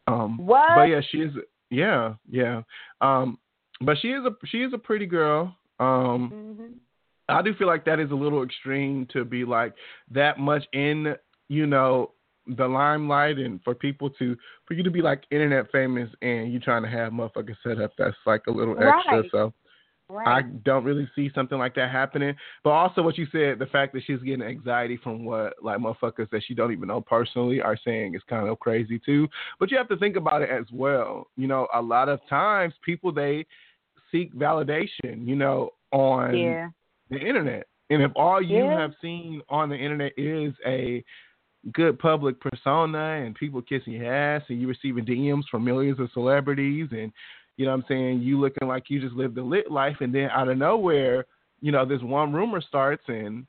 Um, 0.06 0.38
What? 0.38 0.74
But 0.74 0.84
yeah, 0.84 1.00
she 1.10 1.18
is. 1.18 1.34
Yeah, 1.68 2.14
yeah. 2.30 2.62
Um, 3.00 3.38
but 3.80 3.98
she 3.98 4.08
is 4.12 4.24
a 4.24 4.30
she 4.46 4.62
is 4.62 4.72
a 4.72 4.78
pretty 4.78 5.06
girl. 5.06 5.54
Um, 5.78 6.30
hmm 6.56 6.72
I 7.28 7.42
do 7.42 7.54
feel 7.54 7.66
like 7.66 7.84
that 7.86 7.98
is 7.98 8.10
a 8.10 8.14
little 8.14 8.42
extreme 8.42 9.06
to 9.12 9.24
be 9.24 9.44
like 9.44 9.74
that 10.10 10.38
much 10.38 10.64
in, 10.72 11.14
you 11.48 11.66
know, 11.66 12.12
the 12.46 12.66
limelight 12.66 13.38
and 13.38 13.60
for 13.64 13.74
people 13.74 14.08
to 14.08 14.36
for 14.66 14.74
you 14.74 14.84
to 14.84 14.90
be 14.90 15.02
like 15.02 15.24
internet 15.30 15.70
famous 15.72 16.08
and 16.22 16.52
you 16.52 16.60
trying 16.60 16.82
to 16.82 16.88
have 16.88 17.12
motherfuckers 17.12 17.56
set 17.64 17.80
up 17.80 17.90
that's 17.98 18.16
like 18.24 18.42
a 18.46 18.50
little 18.50 18.74
extra. 18.74 19.22
Right. 19.22 19.30
So 19.32 19.52
I 20.08 20.42
don't 20.64 20.84
really 20.84 21.08
see 21.16 21.30
something 21.34 21.58
like 21.58 21.74
that 21.74 21.90
happening. 21.90 22.36
But 22.62 22.70
also 22.70 23.02
what 23.02 23.18
you 23.18 23.26
said, 23.32 23.58
the 23.58 23.66
fact 23.66 23.92
that 23.94 24.02
she's 24.06 24.20
getting 24.20 24.46
anxiety 24.46 24.96
from 25.02 25.24
what 25.24 25.54
like 25.60 25.78
motherfuckers 25.78 26.30
that 26.30 26.42
she 26.46 26.54
don't 26.54 26.72
even 26.72 26.86
know 26.86 27.00
personally 27.00 27.60
are 27.60 27.76
saying 27.84 28.14
is 28.14 28.22
kind 28.28 28.48
of 28.48 28.60
crazy 28.60 29.00
too. 29.04 29.26
But 29.58 29.72
you 29.72 29.76
have 29.76 29.88
to 29.88 29.96
think 29.96 30.14
about 30.14 30.42
it 30.42 30.50
as 30.50 30.66
well. 30.72 31.26
You 31.36 31.48
know, 31.48 31.66
a 31.74 31.82
lot 31.82 32.08
of 32.08 32.20
times 32.28 32.74
people 32.84 33.10
they 33.10 33.46
seek 34.12 34.32
validation, 34.34 35.26
you 35.26 35.34
know, 35.34 35.70
on 35.90 36.36
yeah. 36.36 36.68
The 37.10 37.18
internet. 37.18 37.66
And 37.90 38.02
if 38.02 38.12
all 38.16 38.42
you 38.42 38.64
Yeah. 38.64 38.80
have 38.80 38.94
seen 39.00 39.42
on 39.48 39.68
the 39.68 39.76
internet 39.76 40.12
is 40.16 40.54
a 40.66 41.04
good 41.72 41.98
public 41.98 42.40
persona 42.40 43.22
and 43.24 43.34
people 43.34 43.60
kissing 43.62 43.94
your 43.94 44.12
ass 44.12 44.42
and 44.48 44.60
you 44.60 44.68
receiving 44.68 45.04
DMs 45.04 45.48
from 45.50 45.64
millions 45.64 45.98
of 46.00 46.10
celebrities 46.12 46.88
and 46.92 47.12
you 47.56 47.64
know 47.64 47.70
what 47.70 47.78
I'm 47.78 47.84
saying, 47.88 48.20
you 48.20 48.38
looking 48.38 48.68
like 48.68 48.90
you 48.90 49.00
just 49.00 49.14
lived 49.14 49.38
a 49.38 49.42
lit 49.42 49.70
life 49.70 49.96
and 50.00 50.14
then 50.14 50.28
out 50.30 50.48
of 50.48 50.58
nowhere, 50.58 51.24
you 51.60 51.72
know, 51.72 51.86
this 51.86 52.02
one 52.02 52.32
rumor 52.32 52.60
starts 52.60 53.02
and 53.08 53.46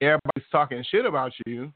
everybody's 0.00 0.48
talking 0.52 0.84
shit 0.90 1.04
about 1.04 1.32
you. 1.46 1.72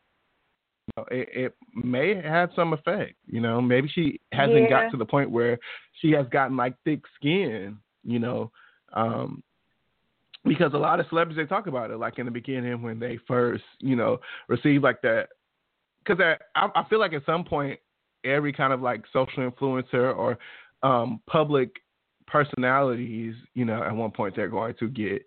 you 0.86 0.92
know, 0.96 1.04
it, 1.10 1.28
it 1.32 1.54
may 1.74 2.14
have 2.22 2.50
some 2.54 2.72
effect, 2.74 3.14
you 3.26 3.40
know. 3.40 3.60
Maybe 3.60 3.88
she 3.88 4.20
hasn't 4.32 4.64
Yeah. 4.64 4.68
got 4.68 4.90
to 4.90 4.96
the 4.96 5.04
point 5.06 5.30
where 5.30 5.58
she 6.00 6.12
has 6.12 6.26
gotten 6.28 6.56
like 6.56 6.74
thick 6.84 7.00
skin, 7.16 7.78
you 8.04 8.18
know. 8.18 8.52
Um, 8.92 9.42
because 10.44 10.72
a 10.74 10.78
lot 10.78 11.00
of 11.00 11.06
celebrities 11.08 11.42
they 11.42 11.46
talk 11.48 11.66
about 11.66 11.90
it 11.90 11.96
like 11.98 12.18
in 12.18 12.26
the 12.26 12.30
beginning 12.30 12.82
when 12.82 12.98
they 12.98 13.18
first 13.26 13.64
you 13.80 13.96
know 13.96 14.18
received 14.48 14.82
like 14.84 15.00
that 15.02 15.28
because 16.04 16.22
I, 16.54 16.68
I 16.74 16.84
feel 16.88 17.00
like 17.00 17.12
at 17.14 17.24
some 17.26 17.44
point 17.44 17.78
every 18.24 18.52
kind 18.52 18.72
of 18.72 18.80
like 18.82 19.04
social 19.12 19.48
influencer 19.50 20.14
or 20.16 20.38
um 20.82 21.20
public 21.26 21.70
personalities 22.26 23.34
you 23.54 23.64
know 23.64 23.82
at 23.82 23.94
one 23.94 24.10
point 24.10 24.34
they're 24.36 24.48
going 24.48 24.74
to 24.78 24.88
get 24.88 25.24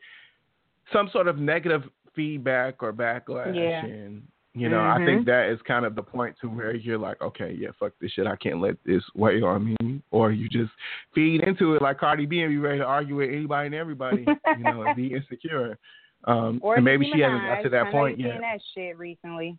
some 0.94 1.10
sort 1.12 1.28
of 1.28 1.38
negative 1.38 1.84
feedback 2.16 2.82
or 2.82 2.94
backlash 2.94 3.56
Yeah. 3.56 3.86
and 3.86 4.24
you 4.60 4.70
know 4.70 4.80
i 4.82 4.98
Mhm. 4.98 5.06
think 5.06 5.26
that 5.26 5.50
is 5.50 5.62
kind 5.64 5.86
of 5.86 5.96
the 5.96 6.02
point 6.04 6.36
to 6.42 6.48
where 6.48 6.76
you're 6.76 6.98
like 6.98 7.22
okay 7.22 7.52
yeah 7.60 7.70
fuck 7.80 7.94
this 8.02 8.12
shit 8.12 8.28
i 8.28 8.36
can't 8.36 8.60
let 8.62 8.76
this 8.86 9.04
weigh 9.16 9.42
on 9.42 9.76
me 9.80 10.02
or 10.12 10.32
you 10.32 10.50
just 10.50 10.72
feed 11.14 11.42
into 11.44 11.76
it 11.76 11.82
like 11.82 11.98
cardi 12.00 12.26
b 12.26 12.42
and 12.42 12.52
be 12.52 12.58
ready 12.58 12.80
to 12.80 12.86
argue 12.86 13.16
with 13.18 13.30
anybody 13.30 13.68
and 13.68 13.76
everybody 13.76 14.26
you 14.58 14.64
know 14.64 14.82
and 14.84 14.96
be 14.96 15.14
insecure 15.20 15.78
Um, 16.26 16.60
Or 16.64 16.76
and 16.76 16.84
maybe 16.84 17.10
she 17.14 17.22
hasn't 17.22 17.44
got 17.44 17.62
to 17.62 17.70
that 17.70 17.88
I 17.88 17.92
point 17.92 18.20
yet. 18.20 18.32
seen 18.34 18.42
that 18.42 18.60
shit 18.74 18.98
recently. 18.98 19.58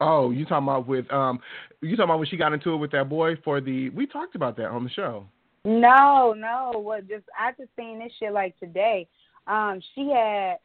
Oh, 0.00 0.30
you 0.30 0.44
talking 0.44 0.66
about 0.66 0.86
with 0.88 1.10
um, 1.12 1.38
you 1.80 1.90
talking 1.96 2.04
about 2.04 2.18
when 2.18 2.26
she 2.28 2.36
got 2.36 2.52
into 2.52 2.74
it 2.74 2.76
with 2.76 2.90
that 2.90 3.08
boy 3.08 3.36
for 3.44 3.60
the? 3.60 3.88
We 3.90 4.06
talked 4.06 4.34
about 4.34 4.56
that 4.56 4.66
on 4.66 4.82
the 4.84 4.90
show. 4.90 5.24
No, 5.64 6.34
no. 6.36 6.72
What 6.80 7.08
just 7.08 7.24
I 7.38 7.52
just 7.52 7.70
seen 7.76 8.00
this 8.00 8.12
shit 8.18 8.32
like 8.32 8.58
today. 8.58 9.06
Um, 9.46 9.80
she 9.94 10.10
had 10.10 10.56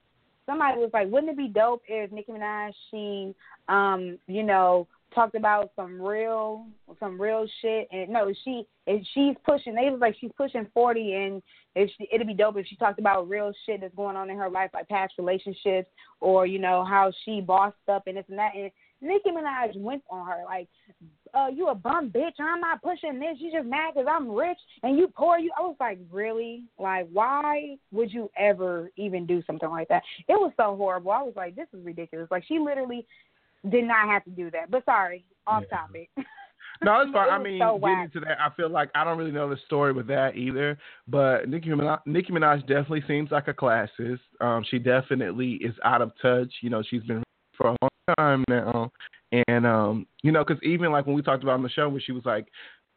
somebody 0.48 0.80
was 0.80 0.90
like, 0.94 1.12
wouldn't 1.12 1.32
it 1.32 1.38
be 1.38 1.48
dope 1.48 1.84
if 1.88 2.12
Nicki 2.12 2.32
Minaj 2.32 2.72
she 2.90 3.36
um, 3.68 4.18
you 4.28 4.42
know, 4.42 4.88
talked 5.14 5.36
about 5.36 5.72
some 5.76 6.02
real 6.02 6.66
some 7.00 7.22
real 7.22 7.46
shit? 7.62 7.88
And 7.92 8.10
no, 8.10 8.34
she 8.44 8.66
if 8.88 9.06
she's 9.14 9.36
pushing 9.46 9.76
they 9.76 9.92
was 9.92 10.00
like 10.00 10.16
she's 10.20 10.32
pushing 10.36 10.66
forty 10.74 11.14
and 11.14 11.44
if 11.76 11.92
she, 11.98 12.08
it'd 12.12 12.26
be 12.26 12.34
dope 12.34 12.58
if 12.58 12.66
she 12.66 12.76
talked 12.76 12.98
about 12.98 13.30
real 13.30 13.52
shit 13.66 13.82
that's 13.82 13.94
going 13.94 14.16
on 14.16 14.32
in 14.32 14.38
her 14.38 14.50
life, 14.50 14.72
like 14.74 14.90
past 14.90 15.14
relationships 15.20 15.88
or, 16.22 16.48
you 16.48 16.58
know, 16.58 16.84
how 16.84 17.12
she 17.24 17.40
bossed 17.40 17.76
up 17.88 18.08
and 18.08 18.18
this 18.18 18.26
and 18.30 18.40
that. 18.40 18.54
And 18.56 18.72
Nicki 19.02 19.30
Minaj 19.30 19.76
went 19.78 20.04
on 20.10 20.26
her 20.28 20.44
like, 20.46 20.68
uh, 21.34 21.48
you 21.48 21.68
a 21.68 21.76
bum 21.76 22.10
bitch. 22.10 22.40
I'm 22.40 22.60
not 22.62 22.82
pushing 22.82 23.20
this. 23.20 23.38
You 23.38 23.52
just 23.52 23.68
mad 23.68 23.94
because 23.94 24.08
I'm 24.10 24.30
rich 24.30 24.58
and 24.84 24.98
you 24.98 25.08
poor. 25.08 25.38
You. 25.38 25.52
I 25.58 25.62
was 25.62 25.76
like, 25.80 26.00
really? 26.12 26.64
Like, 26.80 27.08
why 27.12 27.78
would 27.92 28.12
you 28.12 28.30
ever 28.38 28.90
even 28.96 29.26
do 29.26 29.44
something 29.46 29.70
like 29.70 29.88
that? 29.90 30.04
It 30.28 30.34
was 30.34 30.52
so 30.58 30.76
horrible. 30.76 31.12
I 31.12 31.22
was 31.22 31.34
like, 31.36 31.56
this 31.56 31.68
is 31.74 31.86
ridiculous. 31.86 32.28
Like, 32.32 32.44
she 32.48 32.60
literally 32.60 33.06
did 33.70 33.86
not 33.86 34.08
have 34.08 34.24
to 34.26 34.32
do 34.32 34.50
that. 34.52 34.72
But 34.72 34.86
sorry, 34.86 35.26
off 35.46 35.64
Yeah. 35.70 35.78
topic. 35.78 36.10
No, 36.84 37.02
it's 37.02 37.12
fine. 37.12 37.30
I 37.30 37.40
mean, 37.40 37.60
so 37.60 37.80
getting 37.80 38.04
into 38.04 38.20
that, 38.20 38.40
I 38.40 38.50
feel 38.56 38.70
like 38.70 38.92
I 38.94 39.04
don't 39.04 39.18
really 39.18 39.32
know 39.32 39.50
the 39.50 39.58
story 39.66 39.94
with 39.94 40.06
that 40.08 40.36
either. 40.36 40.78
But 41.08 41.50
Nicki 41.50 41.70
Minaj, 41.70 42.02
Nicki 42.06 42.32
Minaj 42.32 42.60
definitely 42.68 43.04
seems 43.08 43.32
like 43.32 43.48
a 43.48 43.54
classist. 43.54 44.20
Um, 44.42 44.64
she 44.70 44.78
definitely 44.78 45.54
is 45.54 45.74
out 45.84 46.04
of 46.04 46.12
touch. 46.22 46.54
You 46.62 46.70
know, 46.70 46.84
she's 46.88 47.02
been 47.04 47.24
for 47.58 47.68
a 47.68 47.76
long 47.82 48.16
time 48.18 48.44
now, 48.48 48.92
and 49.48 49.66
um, 49.66 50.08
you 50.24 50.32
know, 50.32 50.44
because 50.44 50.62
even 50.64 50.92
like 50.92 51.06
when 51.06 51.16
we 51.16 51.22
talked 51.22 51.44
about 51.44 51.56
on 51.56 51.64
the 51.64 51.70
show, 51.70 51.90
where 51.90 52.02
she 52.02 52.12
was 52.12 52.26
like 52.26 52.48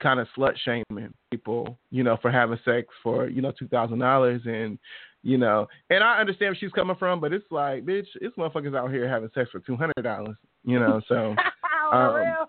kind 0.03 0.21
of 0.21 0.29
slut 0.37 0.55
shaming 0.65 1.13
people, 1.31 1.79
you 1.91 2.03
know, 2.03 2.17
for 2.23 2.31
having 2.31 2.59
sex 2.65 2.89
for 3.03 3.29
you 3.29 3.43
know 3.43 3.53
two 3.59 3.69
thousand 3.69 3.99
dollars 3.99 4.43
and. 4.45 4.79
You 5.23 5.37
know, 5.37 5.69
and 5.91 6.03
I 6.03 6.19
understand 6.19 6.49
where 6.49 6.57
she's 6.59 6.73
coming 6.73 6.97
from, 6.97 7.21
but 7.21 7.35
it's 7.35 7.45
like, 7.51 7.85
bitch, 7.85 8.07
it's 8.23 8.35
motherfuckers 8.39 8.75
out 8.75 8.91
here 8.91 9.07
having 9.07 9.29
sex 9.35 9.51
for 9.53 9.61
two 9.61 9.77
hundred 9.77 10.03
dollars. 10.03 10.35
You 10.65 10.81
know, 10.81 11.03
so 11.09 11.37
Um, 11.93 12.47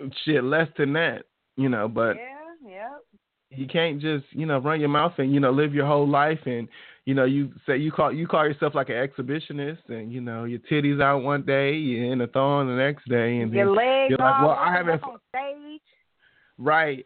shit 0.24 0.42
less 0.44 0.68
than 0.78 0.92
that, 0.94 1.24
you 1.56 1.68
know, 1.68 1.88
but 1.88 2.14
yeah, 2.14 2.70
yeah. 2.70 2.88
you 3.50 3.66
can't 3.66 4.00
just, 4.00 4.24
you 4.30 4.46
know, 4.46 4.58
run 4.58 4.80
your 4.80 4.88
mouth 4.88 5.12
and, 5.18 5.32
you 5.32 5.40
know, 5.40 5.50
live 5.50 5.74
your 5.74 5.86
whole 5.86 6.08
life 6.08 6.40
and, 6.46 6.68
you 7.10 7.16
know, 7.16 7.24
you 7.24 7.50
say 7.66 7.76
you 7.76 7.90
call 7.90 8.12
you 8.12 8.28
call 8.28 8.46
yourself 8.46 8.72
like 8.72 8.88
an 8.88 8.94
exhibitionist 8.94 9.78
and, 9.88 10.12
you 10.12 10.20
know, 10.20 10.44
your 10.44 10.60
titties 10.70 11.02
out 11.02 11.24
one 11.24 11.42
day, 11.42 11.72
you're 11.74 12.12
in 12.12 12.20
a 12.20 12.28
thong 12.28 12.68
the 12.68 12.74
next 12.80 13.08
day 13.08 13.40
and 13.40 13.52
Your 13.52 13.66
then 13.66 13.74
legs 13.74 14.10
you're 14.10 14.18
like, 14.18 14.42
Well, 14.42 14.50
I 14.50 14.72
haven't 14.72 15.02
on 15.02 15.18
stage. 15.28 15.80
right. 16.56 17.04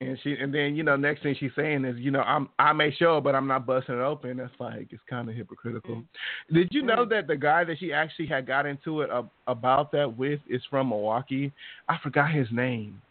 And 0.00 0.16
she 0.22 0.36
and 0.40 0.54
then, 0.54 0.76
you 0.76 0.84
know, 0.84 0.94
next 0.94 1.24
thing 1.24 1.34
she's 1.40 1.50
saying 1.56 1.84
is, 1.84 1.96
you 1.98 2.12
know, 2.12 2.20
I'm 2.20 2.50
I 2.56 2.72
may 2.72 2.94
show 2.94 3.20
but 3.20 3.34
I'm 3.34 3.48
not 3.48 3.66
busting 3.66 3.96
it 3.96 4.00
open. 4.00 4.36
That's 4.36 4.52
like 4.60 4.86
it's 4.92 5.02
kinda 5.10 5.32
hypocritical. 5.32 5.96
Mm-hmm. 5.96 6.54
Did 6.54 6.68
you 6.70 6.82
know 6.82 6.98
mm-hmm. 6.98 7.10
that 7.10 7.26
the 7.26 7.36
guy 7.36 7.64
that 7.64 7.80
she 7.80 7.92
actually 7.92 8.28
had 8.28 8.46
got 8.46 8.64
into 8.64 9.00
it 9.00 9.10
ab- 9.12 9.30
about 9.48 9.90
that 9.90 10.16
with 10.16 10.38
is 10.48 10.62
from 10.70 10.90
Milwaukee? 10.90 11.52
I 11.88 11.96
forgot 12.00 12.30
his 12.30 12.46
name. 12.52 13.02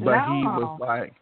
But 0.00 0.24
he 0.24 0.42
was 0.42 0.78
like, 0.80 1.12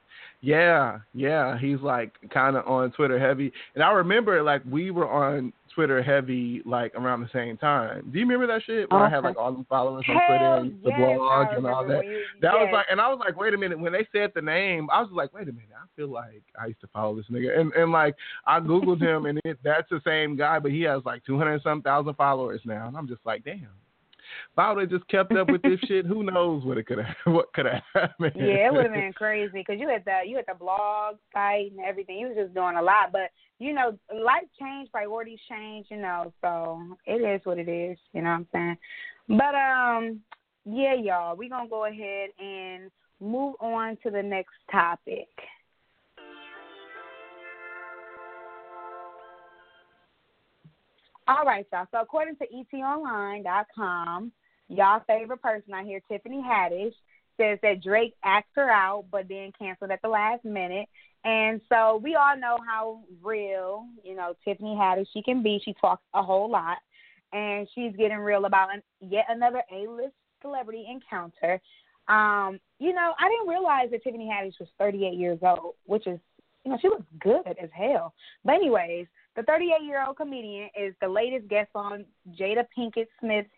yeah, 0.47 0.99
yeah, 1.13 1.59
he's 1.59 1.81
like 1.81 2.13
kind 2.33 2.57
of 2.57 2.67
on 2.69 2.93
Twitter 2.93 3.19
heavy. 3.19 3.53
And 3.75 3.83
I 3.83 3.91
remember 3.91 4.43
like 4.45 4.63
we 4.71 4.93
were 4.93 5.09
on 5.11 5.53
Twitter 5.75 6.01
heavy 6.03 6.63
like 6.65 6.95
around 6.95 7.21
the 7.21 7.29
same 7.33 7.57
time. 7.57 8.09
Do 8.13 8.19
you 8.19 8.25
remember 8.25 8.47
that 8.47 8.63
shit? 8.65 8.91
Where 8.91 9.01
I 9.03 9.11
had 9.11 9.25
like 9.25 9.37
all 9.37 9.53
the 9.53 9.65
followers 9.69 10.05
on 10.09 10.15
Twitter 10.15 10.55
and 10.55 10.83
the 10.85 10.91
yes, 10.91 11.19
blog 11.19 11.47
and 11.57 11.67
all 11.67 11.85
that. 11.89 12.05
you- 12.07 12.23
That 12.43 12.53
was 12.55 12.71
like, 12.73 12.87
and 12.91 13.01
I 13.01 13.09
was 13.09 13.19
like, 13.19 13.37
wait 13.37 13.55
a 13.55 13.59
minute. 13.59 13.79
When 13.81 13.93
they 13.93 14.07
said 14.13 14.31
the 14.37 14.41
name, 14.41 14.89
I 14.93 15.03
was 15.03 15.11
like, 15.13 15.35
wait 15.35 15.43
a 15.49 15.53
minute. 15.53 15.69
I 15.77 15.85
feel 15.97 16.09
like 16.09 16.43
I 16.61 16.67
used 16.67 16.81
to 16.83 16.87
follow 16.95 17.17
this 17.17 17.27
nigga, 17.31 17.59
and 17.59 17.73
and 17.73 17.91
like 17.91 18.15
I 18.47 18.61
googled 18.61 19.03
him, 19.03 19.27
and 19.29 19.41
it, 19.45 19.59
that's 19.65 19.91
the 19.91 20.01
same 20.07 20.37
guy, 20.37 20.61
but 20.61 20.71
he 20.71 20.83
has 20.83 21.03
like 21.05 21.25
two 21.27 21.37
hundred 21.39 21.61
some 21.63 21.83
thousand 21.83 22.15
followers 22.15 22.61
now, 22.65 22.87
and 22.87 22.97
I'm 22.97 23.09
just 23.09 23.27
like, 23.27 23.45
damn. 23.45 23.69
If 24.53 24.59
I 24.59 24.73
would 24.73 24.83
have 24.83 24.91
just 24.91 25.09
kept 25.09 25.33
up 25.33 25.51
with 25.51 25.63
this 25.63 25.81
shit, 25.87 26.07
who 26.07 26.23
knows 26.23 26.65
what 26.65 26.79
it 26.79 26.87
could 26.87 26.99
have, 26.99 27.17
what 27.33 27.53
could 27.53 27.67
have 27.67 27.83
happened. 27.95 28.33
Yeah, 28.37 28.69
it 28.69 28.73
would 28.73 28.85
have 28.85 28.95
been 28.95 29.13
crazy 29.15 29.53
because 29.53 29.81
you 29.81 29.89
had 29.89 30.05
the 30.05 30.29
you 30.29 30.37
had 30.37 30.47
the 30.49 30.55
blog 30.55 31.17
site 31.33 31.73
and 31.73 31.81
everything. 31.81 32.19
You 32.19 32.29
was 32.29 32.37
just 32.37 32.55
doing 32.55 32.77
a 32.77 32.83
lot, 32.83 33.13
but 33.13 33.31
you 33.59 33.73
know, 33.73 33.99
life 34.15 34.45
change, 34.61 34.91
priorities 34.91 35.41
change. 35.49 35.87
You 35.91 35.99
know, 35.99 36.33
so 36.43 36.83
it 37.07 37.23
is 37.23 37.41
what 37.45 37.59
it 37.59 37.69
is. 37.69 37.99
You 38.13 38.23
know 38.23 38.31
what 38.31 38.37
I'm 38.37 38.49
saying? 38.53 38.77
But 39.29 39.55
um, 39.55 40.21
yeah, 40.65 40.95
y'all, 40.95 41.37
we 41.37 41.49
gonna 41.49 41.69
go 41.69 41.87
ahead 41.87 42.31
and 42.39 42.91
move 43.21 43.55
on 43.61 43.97
to 44.03 44.11
the 44.11 44.23
next 44.23 44.55
topic. 44.71 45.29
All 51.29 51.45
right, 51.45 51.67
y'all. 51.73 51.87
So 51.91 52.01
according 52.01 52.37
to 52.37 52.47
etonline.com, 52.47 54.33
y'all 54.69 55.03
favorite 55.09 55.43
person 55.43 55.75
out 55.75 55.85
here, 55.85 56.01
Tiffany 56.09 56.41
Haddish, 56.41 56.95
says 57.37 57.59
that 57.63 57.83
Drake 57.83 58.15
asked 58.25 58.47
her 58.55 58.71
out 58.71 59.07
but 59.11 59.29
then 59.29 59.51
canceled 59.59 59.91
at 59.91 60.01
the 60.03 60.09
last 60.09 60.45
minute. 60.45 60.89
And 61.25 61.61
so 61.69 62.01
we 62.03 62.15
all 62.15 62.39
know 62.39 62.59
how 62.65 63.01
real, 63.23 63.87
you 64.05 64.15
know, 64.15 64.35
Tiffany 64.45 64.77
Haddish 64.77 65.09
she 65.13 65.23
can 65.23 65.43
be. 65.43 65.61
She 65.65 65.75
talks 65.81 66.03
a 66.15 66.23
whole 66.23 66.49
lot. 66.49 66.79
And 67.33 67.67
she's 67.75 67.97
getting 67.97 68.19
real 68.19 68.45
about 68.45 68.73
an, 68.73 68.83
yet 69.01 69.27
another 69.29 69.65
A-list 69.73 70.15
celebrity 70.41 70.87
encounter. 70.89 71.61
Um, 72.07 72.61
you 72.79 72.93
know, 72.93 73.15
I 73.19 73.29
didn't 73.29 73.49
realize 73.49 73.91
that 73.91 74.05
Tiffany 74.05 74.31
Haddish 74.33 74.61
was 74.61 74.69
38 74.79 75.15
years 75.15 75.41
old, 75.43 75.75
which 75.87 76.07
is, 76.07 76.21
you 76.65 76.71
know, 76.71 76.79
she 76.81 76.89
looks 76.89 77.07
good 77.19 77.57
as 77.61 77.71
hell. 77.75 78.15
But 78.45 78.55
anyways, 78.55 79.09
the 79.37 79.43
38-year-old 79.43 80.17
comedian 80.17 80.71
is 80.79 80.95
the 81.01 81.09
latest 81.09 81.49
guest 81.49 81.69
on 81.75 82.07
Jada 82.39 82.65
Pinkett 82.77 83.07
Smith's 83.21 83.51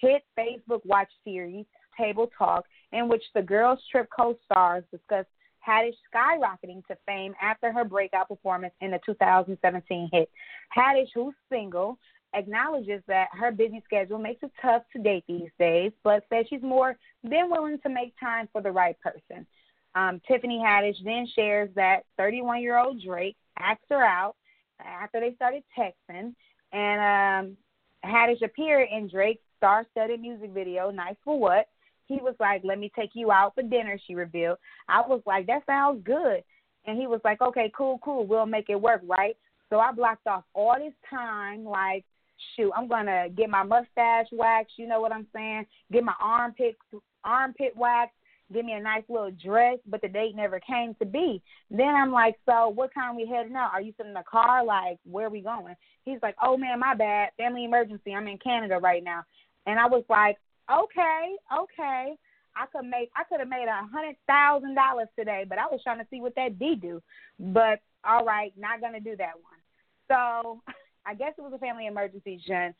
hit 0.00 0.22
Facebook 0.38 0.80
watch 0.84 1.10
series 1.24 1.66
Table 1.98 2.30
Talk, 2.36 2.64
in 2.92 3.08
which 3.08 3.22
the 3.34 3.42
Girls 3.42 3.78
Trip 3.90 4.08
co-stars 4.14 4.84
discuss 4.90 5.26
Haddish 5.66 5.94
skyrocketing 6.14 6.86
to 6.86 6.96
fame 7.06 7.34
after 7.42 7.72
her 7.72 7.84
breakout 7.84 8.28
performance 8.28 8.72
in 8.80 8.90
the 8.90 9.00
2017 9.04 10.08
hit. 10.12 10.30
Haddish, 10.76 11.08
who's 11.14 11.34
single, 11.50 11.98
acknowledges 12.34 13.02
that 13.06 13.28
her 13.32 13.50
busy 13.50 13.82
schedule 13.84 14.18
makes 14.18 14.42
it 14.42 14.52
tough 14.62 14.82
to 14.94 15.02
date 15.02 15.24
these 15.28 15.50
days, 15.58 15.92
but 16.02 16.24
says 16.30 16.46
she's 16.48 16.62
more 16.62 16.96
than 17.24 17.50
willing 17.50 17.78
to 17.80 17.88
make 17.88 18.14
time 18.18 18.48
for 18.52 18.62
the 18.62 18.70
right 18.70 18.96
person. 19.00 19.46
Um, 19.94 20.20
Tiffany 20.28 20.62
Haddish 20.64 21.02
then 21.04 21.26
shares 21.34 21.70
that 21.74 22.04
31 22.16 22.62
year 22.62 22.78
old 22.78 23.02
Drake 23.02 23.36
asked 23.58 23.84
her 23.88 24.02
out 24.02 24.36
after 24.80 25.20
they 25.20 25.34
started 25.34 25.62
texting, 25.78 26.34
and 26.72 27.46
um, 27.48 27.56
Haddish 28.04 28.42
appeared 28.42 28.88
in 28.90 29.08
Drake's 29.08 29.42
star 29.56 29.86
studded 29.90 30.20
music 30.20 30.50
video, 30.52 30.90
Nice 30.90 31.16
for 31.24 31.38
What. 31.38 31.68
He 32.06 32.16
was 32.16 32.34
like, 32.38 32.62
Let 32.64 32.78
me 32.78 32.90
take 32.94 33.10
you 33.14 33.30
out 33.32 33.54
for 33.54 33.62
dinner, 33.62 33.98
she 34.06 34.14
revealed. 34.14 34.58
I 34.88 35.00
was 35.00 35.22
like, 35.26 35.46
That 35.46 35.64
sounds 35.66 36.02
good. 36.04 36.42
And 36.86 36.98
he 36.98 37.06
was 37.06 37.20
like, 37.24 37.40
Okay, 37.40 37.72
cool, 37.76 37.98
cool, 38.02 38.26
we'll 38.26 38.46
make 38.46 38.68
it 38.68 38.80
work, 38.80 39.02
right? 39.06 39.36
So 39.70 39.78
I 39.78 39.92
blocked 39.92 40.26
off 40.26 40.44
all 40.54 40.76
this 40.78 40.94
time, 41.10 41.64
like, 41.64 42.04
shoot, 42.54 42.70
I'm 42.76 42.88
gonna 42.88 43.28
get 43.36 43.50
my 43.50 43.62
mustache 43.62 44.26
waxed, 44.32 44.74
you 44.76 44.86
know 44.86 45.00
what 45.00 45.12
I'm 45.12 45.26
saying? 45.34 45.66
Get 45.92 46.04
my 46.04 46.14
armpit 46.20 46.76
armpit 47.24 47.76
waxed, 47.76 48.14
give 48.52 48.64
me 48.64 48.72
a 48.72 48.80
nice 48.80 49.02
little 49.08 49.30
dress, 49.30 49.78
but 49.86 50.00
the 50.02 50.08
date 50.08 50.34
never 50.36 50.60
came 50.60 50.94
to 50.96 51.06
be. 51.06 51.42
Then 51.70 51.94
I'm 51.94 52.12
like, 52.12 52.36
So 52.46 52.68
what 52.68 52.94
time 52.94 53.14
are 53.14 53.16
we 53.16 53.26
heading 53.26 53.56
out? 53.56 53.70
Are 53.72 53.80
you 53.80 53.92
sitting 53.96 54.10
in 54.10 54.14
the 54.14 54.24
car? 54.30 54.64
Like, 54.64 54.98
where 55.04 55.26
are 55.26 55.30
we 55.30 55.40
going? 55.40 55.74
He's 56.04 56.18
like, 56.22 56.36
Oh 56.42 56.56
man, 56.56 56.80
my 56.80 56.94
bad. 56.94 57.30
Family 57.36 57.64
emergency. 57.64 58.14
I'm 58.14 58.28
in 58.28 58.38
Canada 58.38 58.78
right 58.78 59.02
now. 59.02 59.22
And 59.66 59.78
I 59.78 59.86
was 59.86 60.04
like, 60.08 60.38
Okay, 60.72 61.36
okay. 61.56 62.14
I 62.58 62.64
could 62.72 62.88
make 62.88 63.10
I 63.14 63.24
could 63.24 63.40
have 63.40 63.48
made 63.48 63.66
a 63.68 63.86
hundred 63.86 64.16
thousand 64.26 64.74
dollars 64.74 65.08
today, 65.18 65.44
but 65.48 65.58
I 65.58 65.66
was 65.66 65.80
trying 65.82 65.98
to 65.98 66.06
see 66.10 66.20
what 66.20 66.34
that 66.36 66.58
D 66.58 66.74
do. 66.74 67.02
But 67.38 67.80
all 68.04 68.24
right, 68.24 68.52
not 68.56 68.80
gonna 68.80 69.00
do 69.00 69.16
that 69.16 69.34
one. 69.34 69.60
So 70.08 70.62
I 71.06 71.14
guess 71.14 71.34
it 71.38 71.42
was 71.42 71.52
a 71.54 71.58
family 71.58 71.86
emergency, 71.86 72.40
Jen. 72.46 72.74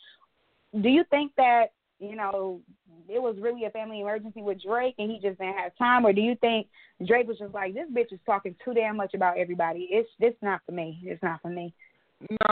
Do 0.83 0.89
you 0.89 1.05
think 1.11 1.33
that, 1.37 1.67
you 1.99 2.17
know, 2.17 2.61
it 3.09 3.21
was 3.21 3.37
really 3.41 3.65
a 3.65 3.71
family 3.71 4.01
emergency 4.01 4.43
with 4.43 4.63
Drake 4.63 4.95
and 4.99 5.11
he 5.11 5.17
just 5.17 5.39
didn't 5.39 5.57
have 5.57 5.77
time? 5.79 6.05
Or 6.05 6.13
do 6.13 6.21
you 6.21 6.35
think 6.37 6.67
Drake 7.07 7.27
was 7.27 7.39
just 7.39 7.55
like, 7.55 7.75
This 7.75 7.89
bitch 7.93 8.13
is 8.13 8.21
talking 8.27 8.55
too 8.65 8.75
damn 8.75 8.97
much 8.97 9.15
about 9.15 9.39
everybody. 9.39 9.89
It's 9.91 10.09
this 10.21 10.35
not 10.43 10.61
for 10.67 10.73
me. 10.73 11.01
It's 11.05 11.23
not 11.23 11.41
for 11.41 11.49
me. 11.49 11.73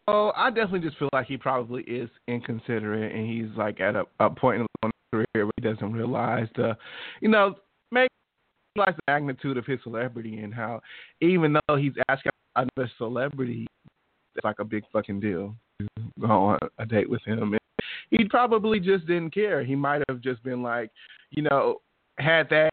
No, 0.06 0.32
I 0.36 0.50
definitely 0.50 0.80
just 0.80 0.98
feel 0.98 1.08
like 1.12 1.26
he 1.26 1.38
probably 1.38 1.82
is 1.84 2.10
inconsiderate, 2.28 3.14
and 3.14 3.26
he's 3.26 3.56
like 3.56 3.80
at 3.80 3.96
a, 3.96 4.04
a 4.20 4.28
point 4.28 4.60
in 4.60 4.66
his 4.82 4.92
career 5.10 5.26
where 5.46 5.52
he 5.56 5.62
doesn't 5.62 5.90
realize 5.90 6.48
the, 6.54 6.76
you 7.22 7.28
know, 7.28 7.54
make 7.90 8.10
realize 8.76 8.94
the 8.94 9.12
magnitude 9.12 9.56
of 9.56 9.64
his 9.64 9.78
celebrity 9.82 10.40
and 10.40 10.52
how 10.52 10.80
even 11.20 11.56
though 11.68 11.76
he's 11.76 11.92
asking 12.08 12.32
another 12.56 12.90
celebrity 12.98 13.66
it's 14.34 14.44
like 14.44 14.58
a 14.58 14.64
big 14.64 14.84
fucking 14.92 15.20
deal 15.20 15.54
to 15.78 15.86
go 16.20 16.26
on 16.26 16.58
a 16.78 16.86
date 16.86 17.08
with 17.08 17.22
him. 17.24 17.52
And 17.52 17.60
he 18.16 18.24
probably 18.24 18.80
just 18.80 19.06
didn't 19.06 19.34
care. 19.34 19.64
He 19.64 19.74
might 19.74 20.02
have 20.08 20.20
just 20.20 20.42
been 20.42 20.62
like, 20.62 20.90
you 21.30 21.42
know, 21.42 21.80
had 22.18 22.48
that 22.50 22.70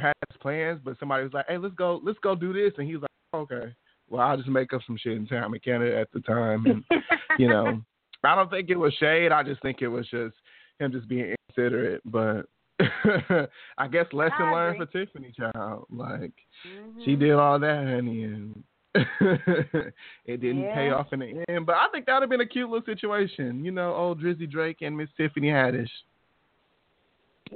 had 0.00 0.12
his 0.28 0.36
plans, 0.38 0.80
but 0.84 0.98
somebody 0.98 1.22
was 1.22 1.32
like, 1.32 1.46
"Hey, 1.48 1.58
let's 1.58 1.74
go, 1.74 2.00
let's 2.02 2.18
go 2.18 2.34
do 2.34 2.52
this," 2.52 2.72
and 2.78 2.86
he 2.86 2.96
was 2.96 3.02
like, 3.02 3.42
"Okay, 3.42 3.74
well, 4.08 4.22
I'll 4.22 4.36
just 4.36 4.48
make 4.48 4.72
up 4.72 4.82
some 4.86 4.96
shit 4.96 5.16
in 5.16 5.26
town 5.26 5.54
in 5.54 5.60
Canada 5.60 5.96
at 5.96 6.10
the 6.12 6.20
time." 6.20 6.66
And 6.66 6.84
you 7.38 7.48
know, 7.48 7.80
I 8.24 8.34
don't 8.34 8.50
think 8.50 8.70
it 8.70 8.76
was 8.76 8.92
shade. 8.94 9.30
I 9.30 9.42
just 9.42 9.62
think 9.62 9.82
it 9.82 9.88
was 9.88 10.08
just 10.08 10.34
him 10.80 10.90
just 10.90 11.08
being 11.08 11.34
inconsiderate. 11.48 12.02
But 12.04 12.46
I 13.78 13.86
guess 13.90 14.06
lesson 14.12 14.34
I 14.40 14.50
learned 14.50 14.78
for. 14.78 14.86
Tiffany 14.86 15.32
Child. 15.36 15.86
Like 15.90 16.32
Mhm. 16.66 17.04
she 17.04 17.14
did 17.14 17.32
all 17.32 17.58
that, 17.60 17.86
honey, 17.86 18.24
and 18.24 18.64
it 20.26 20.40
didn't 20.40 20.72
pay 20.72 20.90
off 20.90 21.12
in 21.12 21.20
the 21.20 21.44
end. 21.48 21.66
But 21.66 21.76
I 21.76 21.88
think 21.92 22.06
that 22.06 22.14
would 22.14 22.22
have 22.22 22.30
been 22.30 22.40
a 22.40 22.46
cute 22.46 22.70
little 22.70 22.84
situation, 22.84 23.64
you 23.64 23.72
know, 23.72 23.94
old 23.94 24.22
Drizzy 24.22 24.48
Drake 24.48 24.78
and 24.82 24.96
Miss 24.96 25.08
Tiffany 25.16 25.48
Haddish. 25.48 25.88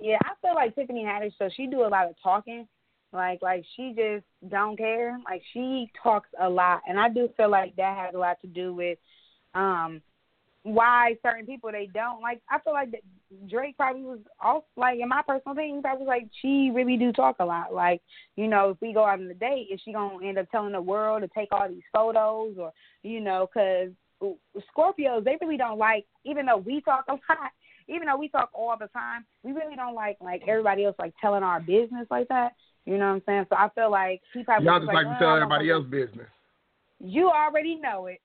Yeah, 0.00 0.18
I 0.24 0.32
feel 0.42 0.54
like 0.54 0.74
Tiffany 0.74 1.04
Haddish, 1.04 1.32
so 1.38 1.48
she 1.56 1.66
do 1.66 1.84
a 1.84 1.88
lot 1.88 2.08
of 2.08 2.14
talking. 2.22 2.66
Like, 3.12 3.40
like 3.40 3.64
she 3.76 3.94
just 3.96 4.24
don't 4.50 4.76
care. 4.76 5.18
Like 5.24 5.42
she 5.52 5.90
talks 6.02 6.28
a 6.40 6.48
lot, 6.48 6.82
and 6.86 6.98
I 6.98 7.08
do 7.08 7.28
feel 7.36 7.50
like 7.50 7.74
that 7.76 7.96
has 7.96 8.14
a 8.14 8.18
lot 8.18 8.40
to 8.42 8.46
do 8.46 8.74
with 8.74 8.98
um 9.54 10.02
why 10.64 11.16
certain 11.22 11.46
people 11.46 11.70
they 11.72 11.88
don't 11.92 12.20
like. 12.20 12.40
I 12.50 12.58
feel 12.60 12.72
like 12.72 12.90
that 12.90 13.00
Drake 13.48 13.76
probably 13.76 14.02
was 14.02 14.18
off. 14.40 14.64
Like 14.76 14.98
in 15.00 15.08
my 15.08 15.22
personal 15.26 15.52
opinion, 15.52 15.82
probably 15.82 16.04
was 16.04 16.08
like 16.08 16.28
she 16.42 16.70
really 16.74 16.96
do 16.96 17.12
talk 17.12 17.36
a 17.40 17.44
lot. 17.44 17.72
Like 17.72 18.02
you 18.36 18.48
know, 18.48 18.70
if 18.70 18.76
we 18.80 18.92
go 18.92 19.04
out 19.04 19.20
on 19.20 19.30
a 19.30 19.34
date, 19.34 19.68
is 19.72 19.80
she 19.84 19.92
gonna 19.92 20.24
end 20.26 20.38
up 20.38 20.50
telling 20.50 20.72
the 20.72 20.80
world 20.80 21.22
to 21.22 21.28
take 21.28 21.48
all 21.52 21.68
these 21.68 21.82
photos, 21.92 22.56
or 22.58 22.72
you 23.02 23.20
know, 23.20 23.46
because 23.52 23.90
Scorpios 24.76 25.24
they 25.24 25.36
really 25.40 25.56
don't 25.56 25.78
like. 25.78 26.04
Even 26.24 26.46
though 26.46 26.58
we 26.58 26.80
talk 26.80 27.04
a 27.08 27.12
lot, 27.28 27.50
even 27.88 28.06
though 28.06 28.16
we 28.18 28.28
talk 28.28 28.50
all 28.52 28.76
the 28.78 28.88
time, 28.88 29.24
we 29.42 29.52
really 29.52 29.76
don't 29.76 29.94
like 29.94 30.16
like 30.20 30.42
everybody 30.48 30.84
else 30.84 30.96
like 30.98 31.14
telling 31.20 31.42
our 31.42 31.60
business 31.60 32.06
like 32.10 32.28
that. 32.28 32.52
You 32.84 32.96
know 32.98 33.06
what 33.08 33.14
I'm 33.16 33.22
saying? 33.26 33.46
So 33.50 33.56
I 33.56 33.68
feel 33.74 33.90
like 33.90 34.22
he 34.32 34.42
probably 34.42 34.66
Y'all 34.66 34.80
just 34.80 34.92
like 34.92 35.06
to 35.06 35.14
"Oh, 35.16 35.18
tell 35.18 35.36
everybody 35.36 35.70
wanna- 35.70 35.84
business. 35.84 36.28
You 37.00 37.30
already 37.30 37.76
know 37.76 38.06
it, 38.06 38.20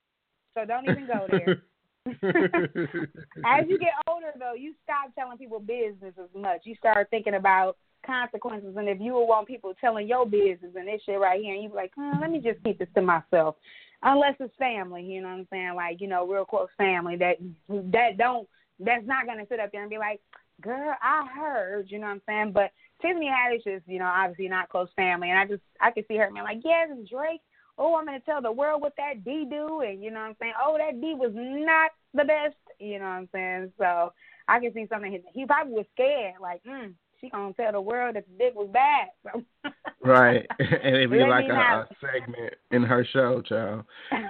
so 0.58 0.66
don't 0.66 0.86
even 0.90 1.06
go 1.06 1.28
there. 1.30 1.62
As 2.06 3.66
you 3.68 3.80
get 3.80 3.94
older, 4.08 4.34
though, 4.38 4.54
you 4.54 4.74
stop 4.84 5.14
telling 5.16 5.38
people 5.38 5.60
business 5.60 6.14
as 6.22 6.30
much. 6.36 6.62
You 6.64 6.76
start 6.76 7.08
thinking 7.10 7.36
about 7.36 7.78
consequences, 8.06 8.76
and 8.78 8.90
if 8.90 9.00
you 9.00 9.14
would 9.14 9.26
want 9.26 9.48
people 9.48 9.74
telling 9.80 10.08
your 10.08 10.26
business 10.26 10.74
and 10.76 10.88
this 10.88 11.02
shit 11.06 11.20
right 11.20 11.42
here, 11.42 11.54
and 11.54 11.64
you 11.64 11.72
like, 11.74 11.92
hmm, 11.96 12.20
let 12.20 12.30
me 12.30 12.40
just 12.40 12.64
keep 12.64 12.80
this 12.80 12.90
to 12.96 13.02
myself. 13.02 13.56
Unless 14.02 14.36
it's 14.42 14.54
family, 14.60 15.04
you 15.04 15.22
know 15.22 15.30
what 15.30 15.36
I'm 15.36 15.48
saying? 15.50 15.76
Like, 15.76 16.02
you 16.02 16.08
know, 16.08 16.28
real 16.28 16.44
close 16.44 16.68
family 16.78 17.16
that 17.18 17.38
that 17.70 18.18
don't 18.18 18.48
that's 18.80 19.08
not 19.08 19.26
gonna 19.26 19.46
sit 19.48 19.62
up 19.62 19.72
there 19.72 19.82
and 19.82 19.90
be 19.90 19.98
like, 19.98 20.20
girl, 20.62 20.94
I 21.02 21.26
heard, 21.34 21.90
you 21.90 22.00
know 22.00 22.08
what 22.08 22.14
I'm 22.14 22.22
saying? 22.28 22.52
But 22.52 22.72
Tiffany 23.02 23.30
Haddish 23.30 23.66
is, 23.66 23.82
you 23.88 24.00
know, 24.00 24.12
obviously 24.14 24.50
not 24.50 24.68
close 24.68 24.90
family, 24.98 25.30
and 25.30 25.40
I 25.40 25.46
just 25.46 25.64
I 25.80 25.92
could 25.92 26.06
see 26.10 26.18
her 26.18 26.30
being 26.32 26.44
like, 26.44 26.62
yeah, 26.66 26.86
this 26.90 26.98
is 26.98 27.10
Drake. 27.10 27.42
Oh, 27.78 27.96
I'm 27.96 28.06
gonna 28.06 28.20
tell 28.20 28.42
the 28.42 28.52
world 28.52 28.82
what 28.82 28.94
that 28.98 29.24
D 29.26 29.46
do, 29.50 29.82
and 29.82 30.04
you 30.04 30.12
know 30.12 30.20
what 30.20 30.28
I'm 30.28 30.36
saying. 30.40 30.54
Oh, 30.64 30.78
that 30.78 31.02
D 31.02 31.16
was 31.16 31.32
not 31.34 31.92
the 32.14 32.24
best, 32.24 32.56
you 32.80 33.00
know 33.00 33.06
what 33.06 33.12
I'm 33.12 33.30
saying. 33.34 33.72
So 33.78 34.14
I 34.48 34.60
can 34.60 34.74
see 34.74 34.86
something. 34.90 35.22
He, 35.34 35.46
probably 35.46 35.74
was 35.74 35.86
scared, 35.94 36.36
like, 36.40 36.62
mm, 36.64 36.94
she 37.20 37.30
gonna 37.30 37.54
tell 37.54 37.72
the 37.72 37.82
world 37.82 38.16
that 38.16 38.26
the 38.28 38.38
dick 38.38 38.54
was 38.56 38.70
bad. 38.72 39.08
So. 39.24 39.72
right. 40.04 40.46
and 40.60 40.96
it'd 40.96 41.12
be 41.12 41.20
Let 41.20 41.30
like 41.30 41.50
a, 41.50 41.54
a 41.54 41.88
segment 42.00 42.54
in 42.72 42.84
her 42.84 43.06
show, 43.12 43.42
child. 43.42 43.86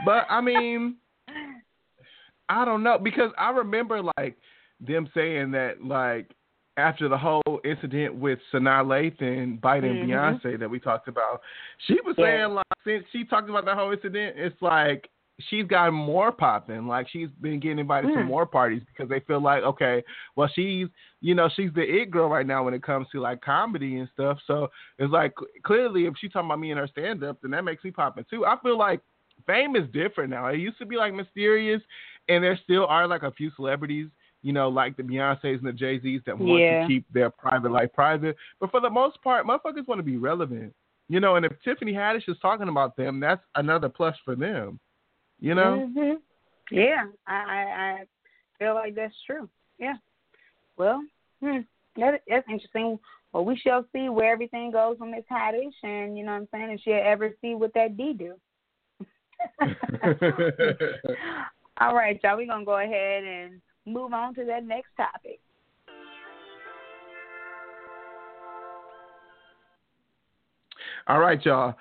But 0.06 0.26
I 0.30 0.40
mean, 0.42 0.98
I 2.50 2.66
don't 2.66 2.84
know 2.84 2.98
because 2.98 3.32
I 3.38 3.50
remember 3.50 4.02
like 4.18 4.38
them 4.80 5.10
saying 5.14 5.52
that 5.52 5.84
like 5.84 6.32
after 6.78 7.08
the 7.08 7.18
whole 7.18 7.60
incident 7.64 8.16
with 8.16 8.40
Sanaa 8.52 8.84
Lathan 8.84 9.62
biting 9.62 9.96
Mhm. 9.98 10.10
Beyonce 10.10 10.60
that 10.60 10.70
we 10.70 10.80
talked 10.80 11.08
about, 11.08 11.42
she 11.80 12.00
was 12.02 12.18
Yeah. 12.18 12.26
saying 12.26 12.56
like 12.56 12.66
since 12.84 13.08
she 13.12 13.24
talked 13.26 13.50
about 13.50 13.66
that 13.66 13.78
whole 13.78 13.92
incident, 13.92 14.38
it's 14.38 14.60
like 14.62 15.10
she's 15.40 15.66
gotten 15.66 15.94
more 15.94 16.32
popping. 16.32 16.88
Like 16.88 17.08
she's 17.10 17.30
been 17.42 17.60
getting 17.60 17.80
invited 17.80 18.08
to 18.14 18.20
Mm. 18.20 18.26
more 18.26 18.46
parties 18.46 18.84
because 18.86 19.10
they 19.10 19.20
feel 19.22 19.40
like 19.40 19.64
okay, 19.64 20.04
well 20.36 20.48
she's 20.48 20.88
you 21.22 21.36
know 21.36 21.50
she's 21.50 21.74
the 21.74 21.82
it 21.84 22.12
girl 22.12 22.30
right 22.30 22.46
now 22.46 22.64
when 22.64 22.74
it 22.74 22.84
comes 22.84 23.10
to 23.10 23.20
like 23.20 23.42
comedy 23.42 23.98
and 24.00 24.10
stuff. 24.10 24.40
So 24.46 24.70
it's 25.00 25.12
like 25.12 25.34
clearly 25.64 26.06
if 26.06 26.16
she's 26.18 26.32
talking 26.32 26.48
about 26.48 26.60
me 26.60 26.72
and 26.72 26.80
her 26.80 26.88
stand 26.88 27.24
up, 27.24 27.42
then 27.42 27.52
that 27.52 27.64
makes 27.64 27.84
me 27.84 27.92
popping 27.92 28.26
too. 28.30 28.46
I 28.46 28.58
feel 28.62 28.78
like 28.78 29.02
fame 29.48 29.76
is 29.76 29.90
different 29.92 30.30
now. 30.30 30.48
It 30.48 30.60
used 30.60 30.78
to 30.80 30.86
be 30.86 30.96
like 30.96 31.14
mysterious, 31.14 31.82
and 32.30 32.44
there 32.44 32.58
still 32.64 32.86
are 32.88 33.08
like 33.08 33.24
a 33.24 33.32
few 33.32 33.50
celebrities, 33.56 34.10
you 34.44 34.52
know, 34.54 34.70
like 34.70 34.96
the 34.98 35.04
Beyonces 35.04 35.58
and 35.58 35.66
the 35.66 35.74
Jay 35.74 36.00
Z's 36.02 36.22
that 36.26 36.38
want 36.38 36.62
Yeah. 36.62 36.82
to 36.82 36.88
keep 36.88 37.06
their 37.12 37.30
private 37.30 37.72
life 37.72 37.92
private. 37.94 38.36
But 38.60 38.70
for 38.72 38.82
the 38.82 38.90
most 38.90 39.22
part, 39.24 39.48
motherfuckers 39.48 39.88
want 39.88 40.00
to 40.00 40.04
be 40.04 40.18
relevant, 40.18 40.76
you 41.08 41.20
know. 41.20 41.38
And 41.38 41.46
if 41.46 41.60
Tiffany 41.64 41.94
Haddish 41.94 42.28
is 42.30 42.38
talking 42.40 42.68
about 42.68 42.96
them, 42.96 43.20
that's 43.20 43.44
another 43.56 43.90
plus 43.90 44.16
for 44.24 44.36
them, 44.36 44.80
you 45.40 45.56
know. 45.56 45.90
hmm 45.94 46.16
Yeah, 46.76 47.06
I, 47.26 47.34
I 47.34 48.06
feel 48.60 48.76
like 48.76 48.96
that's 48.96 49.16
true. 49.26 49.50
Yeah. 49.80 49.96
Well, 50.78 51.02
hmm, 51.40 51.60
that 51.96 52.22
that's 52.28 52.48
interesting. 52.50 53.00
Well, 53.32 53.46
we 53.46 53.56
shall 53.58 53.86
see 53.94 54.10
where 54.10 54.32
everything 54.32 54.72
goes 54.72 55.00
with 55.00 55.10
Miss 55.10 55.26
Haddish, 55.32 55.74
and 55.84 56.18
you 56.18 56.26
know 56.26 56.34
what 56.34 56.42
I'm 56.42 56.48
saying, 56.52 56.72
if 56.72 56.82
she'll 56.82 57.02
ever 57.02 57.34
see 57.42 57.56
what 57.56 57.74
that 57.76 57.96
D 57.98 58.14
do. 58.14 58.36
All 61.80 61.96
right, 61.96 62.20
y'all. 62.24 62.38
We're 62.38 62.46
gonna 62.46 62.66
go 62.66 62.78
ahead 62.80 63.24
and 63.24 63.62
move 63.86 64.14
on 64.14 64.34
to 64.36 64.46
that 64.46 64.66
next 64.66 64.90
topic. 64.98 65.40
All 71.08 71.20
right, 71.20 71.44
y'all. 71.46 71.76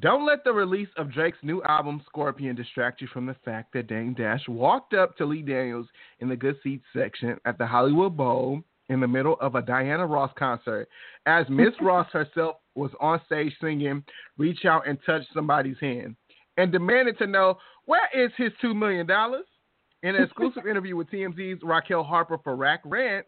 Don't 0.00 0.26
let 0.26 0.42
the 0.42 0.52
release 0.52 0.88
of 0.96 1.12
Drake's 1.12 1.38
new 1.42 1.62
album 1.62 2.02
Scorpion 2.06 2.56
distract 2.56 3.00
you 3.00 3.06
from 3.12 3.26
the 3.26 3.36
fact 3.44 3.72
that 3.72 3.86
Dame 3.86 4.12
Dash 4.14 4.42
walked 4.48 4.92
up 4.92 5.16
to 5.16 5.24
Lee 5.24 5.42
Daniels 5.42 5.86
in 6.18 6.28
the 6.28 6.36
good 6.36 6.56
seats 6.64 6.84
section 6.92 7.38
at 7.44 7.58
the 7.58 7.66
Hollywood 7.66 8.16
Bowl 8.16 8.60
in 8.88 9.00
the 9.00 9.06
middle 9.06 9.36
of 9.40 9.54
a 9.54 9.62
Diana 9.62 10.04
Ross 10.04 10.32
concert 10.36 10.88
as 11.26 11.46
Miss 11.48 11.72
Ross 11.80 12.08
herself 12.12 12.56
was 12.74 12.90
on 13.00 13.20
stage 13.26 13.54
singing 13.60 14.02
Reach 14.36 14.64
Out 14.64 14.86
and 14.88 14.98
Touch 15.06 15.22
Somebody's 15.32 15.78
Hand 15.80 16.16
and 16.56 16.72
demanded 16.72 17.16
to 17.18 17.26
know 17.28 17.58
where 17.86 18.08
is 18.14 18.32
his 18.36 18.50
$2 18.62 18.74
million? 18.74 19.06
In 20.04 20.14
an 20.14 20.22
exclusive 20.22 20.66
interview 20.66 20.96
with 20.96 21.10
TMZ's 21.10 21.62
Raquel 21.62 22.04
Harper 22.04 22.36
for 22.44 22.54
Raq 22.58 22.80
Rants, 22.84 23.26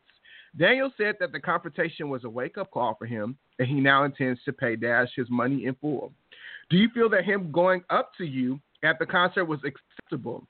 Daniel 0.58 0.92
said 0.98 1.14
that 1.18 1.32
the 1.32 1.40
confrontation 1.40 2.10
was 2.10 2.24
a 2.24 2.28
wake 2.28 2.58
up 2.58 2.70
call 2.70 2.94
for 2.98 3.06
him 3.06 3.38
and 3.58 3.66
he 3.66 3.80
now 3.80 4.04
intends 4.04 4.38
to 4.44 4.52
pay 4.52 4.76
Dash 4.76 5.08
his 5.16 5.30
money 5.30 5.64
in 5.64 5.74
full. 5.76 6.12
Do 6.68 6.76
you 6.76 6.90
feel 6.90 7.08
that 7.08 7.24
him 7.24 7.50
going 7.50 7.82
up 7.88 8.10
to 8.18 8.24
you 8.26 8.60
at 8.84 8.98
the 8.98 9.06
concert 9.06 9.46
was 9.46 9.58
acceptable? 9.64 10.46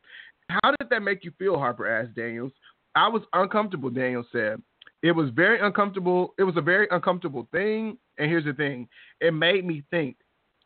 How 0.48 0.72
did 0.80 0.90
that 0.90 1.02
make 1.02 1.24
you 1.24 1.30
feel, 1.38 1.58
Harper 1.58 1.88
asked 1.88 2.16
Daniels. 2.16 2.50
I 2.96 3.06
was 3.06 3.22
uncomfortable, 3.32 3.90
Daniel 3.90 4.26
said. 4.32 4.60
It 5.04 5.12
was 5.12 5.30
very 5.30 5.60
uncomfortable. 5.60 6.34
It 6.40 6.42
was 6.42 6.56
a 6.56 6.60
very 6.60 6.88
uncomfortable 6.90 7.46
thing. 7.52 7.98
And 8.18 8.28
here's 8.28 8.44
the 8.44 8.52
thing 8.52 8.88
it 9.20 9.32
made 9.32 9.64
me 9.64 9.84
think. 9.90 10.16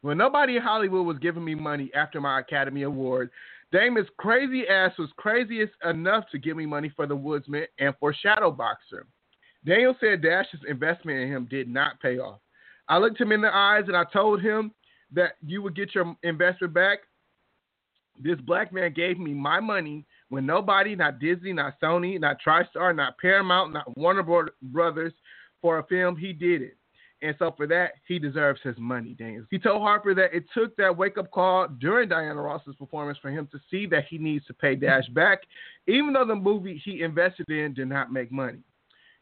When 0.01 0.17
nobody 0.17 0.57
in 0.57 0.63
Hollywood 0.63 1.05
was 1.05 1.19
giving 1.19 1.45
me 1.45 1.55
money 1.55 1.91
after 1.95 2.19
my 2.19 2.41
Academy 2.41 2.85
Award, 2.85 3.31
Damon's 3.73 4.09
crazy 4.19 4.67
ass 4.69 4.93
was 4.99 5.11
craziest 5.17 5.73
enough 5.85 6.25
to 6.33 6.39
give 6.39 6.57
me 6.57 6.67
money 6.67 6.93
for 6.95 7.07
The 7.07 7.15
Woodsman 7.15 7.67
and 7.79 7.95
for 8.01 8.13
Shadowboxer. 8.13 9.05
Daniel 9.65 9.95
said 10.01 10.23
Dash's 10.23 10.61
investment 10.69 11.21
in 11.21 11.29
him 11.29 11.47
did 11.51 11.69
not 11.69 12.01
pay 12.01 12.19
off. 12.19 12.41
I 12.89 12.99
looked 12.99 13.21
him 13.21 13.31
in 13.31 13.41
the 13.41 13.55
eyes 13.55 13.85
and 13.87 13.97
I 13.97 14.05
told 14.13 14.41
him 14.41 14.73
that 15.13 15.33
you 15.45 15.63
would 15.63 15.77
get 15.77 15.95
your 15.95 16.17
investment 16.23 16.75
back. 16.75 16.99
This 18.19 18.41
black 18.41 18.73
man 18.73 18.93
gave 18.93 19.19
me 19.19 19.33
my 19.33 19.61
money 19.61 20.05
when 20.29 20.47
nobody, 20.47 20.97
not 20.97 21.21
Disney, 21.21 21.53
not 21.53 21.75
Sony, 21.81 22.19
not 22.19 22.39
TriStar, 22.45 22.95
not 22.95 23.19
Paramount, 23.19 23.73
not 23.73 23.97
Warner 23.97 24.25
Brothers, 24.63 25.13
for 25.61 25.79
a 25.79 25.87
film, 25.87 26.17
he 26.17 26.33
did 26.33 26.63
it. 26.63 26.77
And 27.23 27.35
so 27.39 27.53
for 27.55 27.67
that, 27.67 27.93
he 28.09 28.19
deserves 28.19 28.61
his 28.63 28.77
money, 28.79 29.15
Daniels. 29.15 29.47
He 29.51 29.59
told 29.59 29.83
Harper 29.83 30.15
that 30.15 30.35
it 30.35 30.45
took 30.55 30.75
that 30.77 30.97
wake 30.97 31.19
up 31.19 31.31
call 31.31 31.69
during 31.69 32.09
Diana 32.09 32.41
Ross's 32.41 32.75
performance 32.77 33.19
for 33.21 33.31
him 33.31 33.47
to 33.53 33.61
see 33.71 33.87
that 33.87 34.07
he 34.09 34.17
needs 34.17 34.47
to 34.47 34.55
pay 34.55 34.75
Dash 34.75 35.05
mm-hmm. 35.05 35.15
back, 35.15 35.41
even 35.87 36.15
though 36.15 36.25
the 36.25 36.35
movie 36.35 36.81
he 36.83 37.03
invested 37.03 37.49
in 37.51 37.75
did 37.75 37.89
not 37.89 38.13
make 38.13 38.33
money. 38.33 38.61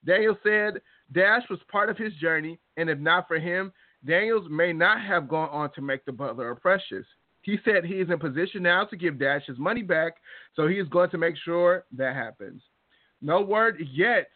Daniel 0.05 0.39
said 0.45 0.81
Dash 1.13 1.43
was 1.51 1.59
part 1.71 1.91
of 1.91 1.97
his 1.97 2.13
journey, 2.15 2.59
and 2.77 2.89
if 2.89 2.99
not 2.99 3.27
for 3.27 3.39
him, 3.39 3.73
Daniels 4.07 4.47
may 4.49 4.73
not 4.73 5.01
have 5.01 5.29
gone 5.29 5.49
on 5.51 5.73
to 5.73 5.83
make 5.83 6.05
The 6.05 6.13
Butler 6.13 6.51
or 6.51 6.55
Precious. 6.55 7.05
He 7.43 7.59
said 7.65 7.85
he 7.85 7.95
is 7.95 8.11
in 8.11 8.19
position 8.19 8.63
now 8.63 8.85
to 8.85 8.97
give 8.97 9.19
Dash 9.19 9.45
his 9.47 9.59
money 9.59 9.83
back, 9.83 10.15
so 10.55 10.69
he 10.69 10.77
is 10.77 10.89
going 10.89 11.11
to 11.11 11.19
make 11.19 11.35
sure 11.37 11.85
that 11.97 12.15
happens. 12.15 12.63
No 13.21 13.41
word 13.41 13.83
yet 13.93 14.29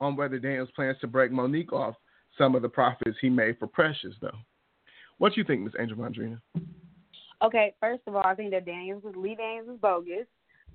on 0.00 0.16
whether 0.16 0.38
Daniels 0.38 0.70
plans 0.74 0.96
to 1.02 1.06
break 1.06 1.30
Monique 1.30 1.74
off 1.74 1.96
some 2.40 2.54
of 2.54 2.62
the 2.62 2.68
profits 2.68 3.18
he 3.20 3.28
made 3.28 3.58
for 3.58 3.66
Precious, 3.66 4.14
though. 4.22 4.30
What 5.18 5.34
do 5.34 5.40
you 5.40 5.44
think, 5.44 5.60
Miss 5.60 5.74
Angel 5.78 5.98
Vondrina? 5.98 6.40
Okay, 7.42 7.74
first 7.78 8.00
of 8.06 8.16
all, 8.16 8.24
I 8.24 8.34
think 8.34 8.50
that 8.52 8.64
Daniels 8.64 9.02
was 9.02 9.14
Lee 9.14 9.34
Daniels 9.34 9.68
is 9.68 9.80
bogus. 9.80 10.26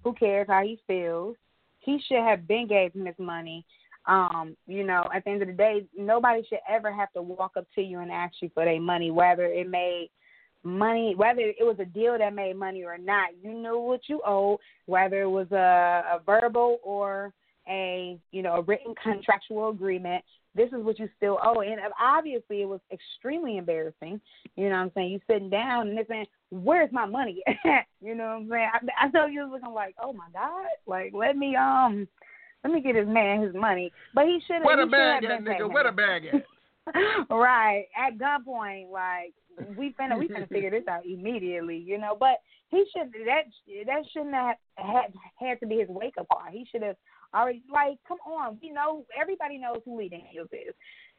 Who 0.04 0.14
cares 0.14 0.46
how 0.48 0.62
he 0.62 0.80
feels? 0.86 1.36
He 1.80 2.00
should 2.08 2.24
have 2.24 2.48
been 2.48 2.68
gave 2.68 2.94
him 2.94 3.08
his 3.08 3.16
money. 3.18 3.66
Um, 4.06 4.56
you 4.68 4.84
know, 4.84 5.10
at 5.14 5.24
the 5.24 5.32
end 5.32 5.42
of 5.42 5.48
the 5.48 5.54
day, 5.56 5.86
nobody 5.98 6.44
should 6.48 6.60
ever 6.70 6.94
have 6.94 7.12
to 7.14 7.24
walk 7.24 7.54
up 7.58 7.66
to 7.74 7.82
you 7.82 8.00
and 8.00 8.12
ask 8.12 8.36
you 8.42 8.52
for 8.54 8.64
their 8.64 8.80
money, 8.80 9.10
whether 9.10 9.46
it 9.46 9.68
made 9.68 10.12
money, 10.64 11.16
whether 11.16 11.42
it 11.42 11.56
was 11.62 11.78
a 11.80 11.86
deal 11.86 12.16
that 12.18 12.36
made 12.36 12.56
money 12.56 12.84
or 12.84 13.00
not. 13.00 13.30
You 13.42 13.52
knew 13.52 13.80
what 13.80 14.02
you 14.08 14.22
owed, 14.26 14.60
whether 14.86 15.24
it 15.24 15.30
was 15.30 15.52
a, 15.52 16.18
a 16.18 16.22
verbal 16.24 16.80
or 16.84 17.34
a 17.68 18.20
you 18.32 18.44
know 18.44 18.56
a 18.58 18.62
written 18.62 18.94
contractual 19.02 19.70
agreement. 19.70 20.24
This 20.56 20.70
is 20.70 20.84
what 20.86 21.00
you 21.00 21.10
still 21.18 21.38
owe, 21.44 21.60
and 21.60 21.80
obviously 22.02 22.62
it 22.62 22.70
was 22.70 22.80
extremely 22.92 23.58
embarrassing. 23.58 24.22
You 24.56 24.70
know 24.70 24.76
what 24.76 24.84
I'm 24.84 24.92
saying? 24.96 25.12
You 25.12 25.20
sitting 25.30 25.50
down 25.50 25.90
and 25.90 25.98
they're 25.98 26.06
saying, 26.08 26.28
"Where's 26.50 26.92
my 26.94 27.06
money?" 27.06 27.44
you 28.02 28.16
know 28.16 28.26
what 28.26 28.32
I'm 28.32 28.50
saying? 28.50 28.70
I, 28.74 29.06
I 29.06 29.08
know 29.10 29.26
you 29.26 29.42
was 29.42 29.52
looking 29.52 29.76
like, 29.76 29.96
"Oh 30.02 30.14
my 30.14 30.28
God!" 30.34 30.68
Like 30.88 31.12
let 31.14 31.36
me 31.36 31.56
um 31.58 32.08
let 32.64 32.74
me 32.74 32.82
get 32.82 32.96
his 32.96 33.08
man 33.08 33.42
his 33.42 33.54
money. 33.54 33.92
But 34.14 34.26
he 34.26 34.40
should 34.48 34.56
have. 34.56 34.66
Where 34.66 34.78
the 34.78 34.90
bag 34.90 35.26
at, 35.26 35.42
nigga? 35.42 35.72
Where 35.72 35.84
the 35.84 35.92
bag 35.92 36.26
at? 36.26 36.46
right 37.30 37.86
at 37.98 38.18
gunpoint, 38.18 38.92
like 38.92 39.34
we 39.78 39.94
finna 40.00 40.18
we 40.18 40.28
finna 40.28 40.48
figure 40.50 40.70
this 40.70 40.88
out 40.88 41.06
immediately, 41.06 41.78
you 41.78 41.98
know. 41.98 42.16
But 42.20 42.38
he 42.70 42.86
should 42.96 43.12
that 43.26 43.44
that 43.86 44.04
shouldn't 44.14 44.34
have 44.34 44.56
had 44.78 45.14
had 45.38 45.60
to 45.60 45.68
be 45.68 45.80
his 45.80 45.90
wake 45.90 46.16
up 46.20 46.28
call. 46.30 46.44
He 46.52 46.66
should 46.72 46.84
have 46.84 46.96
already 47.34 47.64
like 47.72 47.98
come 48.08 48.18
on. 48.26 48.58
We 48.62 48.72
know 48.72 49.06
everybody 49.20 49.58
knows 49.58 49.82
who 49.86 49.98
Lee 49.98 50.10
Daniels 50.10 50.50
is. 50.52 50.74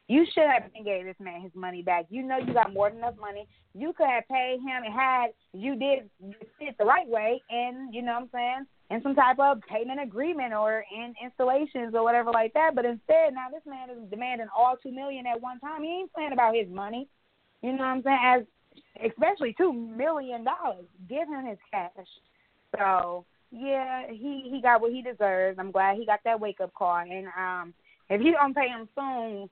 You 0.09 0.25
should 0.33 0.47
have 0.47 0.71
been 0.71 0.85
gave 0.85 1.05
this 1.05 1.19
man 1.19 1.41
his 1.41 1.51
money 1.53 1.81
back. 1.81 2.05
You 2.09 2.23
know 2.23 2.37
you 2.37 2.53
got 2.53 2.73
more 2.73 2.89
than 2.89 2.99
enough 2.99 3.15
money. 3.19 3.45
You 3.73 3.91
could 3.91 4.07
have 4.07 4.27
paid 4.29 4.59
him 4.59 4.83
and 4.85 4.93
had 4.93 5.27
you 5.53 5.75
did 5.75 6.09
it 6.61 6.75
the 6.79 6.85
right 6.85 7.07
way 7.07 7.41
and 7.49 7.93
you 7.93 8.01
know 8.01 8.13
what 8.13 8.21
I'm 8.21 8.29
saying, 8.33 8.65
in 8.89 9.03
some 9.03 9.15
type 9.15 9.37
of 9.39 9.59
payment 9.69 10.01
agreement 10.01 10.53
or 10.53 10.85
in 10.95 11.13
installations 11.21 11.93
or 11.93 12.03
whatever 12.03 12.31
like 12.31 12.53
that. 12.53 12.71
But 12.73 12.85
instead 12.85 13.33
now 13.33 13.47
this 13.51 13.65
man 13.65 13.89
is 13.89 14.09
demanding 14.09 14.47
all 14.55 14.77
two 14.81 14.91
million 14.91 15.25
at 15.27 15.41
one 15.41 15.59
time. 15.59 15.83
He 15.83 15.89
ain't 15.89 16.11
saying 16.15 16.31
about 16.31 16.55
his 16.55 16.69
money. 16.69 17.07
You 17.61 17.73
know 17.73 17.79
what 17.79 17.85
I'm 17.85 18.03
saying? 18.03 18.19
As 18.23 18.43
especially 19.11 19.55
two 19.57 19.73
million 19.73 20.45
dollars. 20.45 20.85
Give 21.09 21.27
him 21.27 21.45
his 21.45 21.57
cash. 21.71 21.91
So 22.77 23.25
yeah, 23.51 24.03
he 24.09 24.47
he 24.49 24.61
got 24.61 24.81
what 24.81 24.91
he 24.91 25.01
deserves. 25.01 25.57
I'm 25.59 25.71
glad 25.71 25.97
he 25.97 26.05
got 26.05 26.19
that 26.25 26.39
wake 26.39 26.59
up 26.61 26.73
call. 26.73 26.97
And 26.97 27.27
um, 27.37 27.73
if 28.09 28.21
he 28.21 28.31
don't 28.31 28.55
pay 28.55 28.67
him 28.67 28.87
soon, 28.95 29.49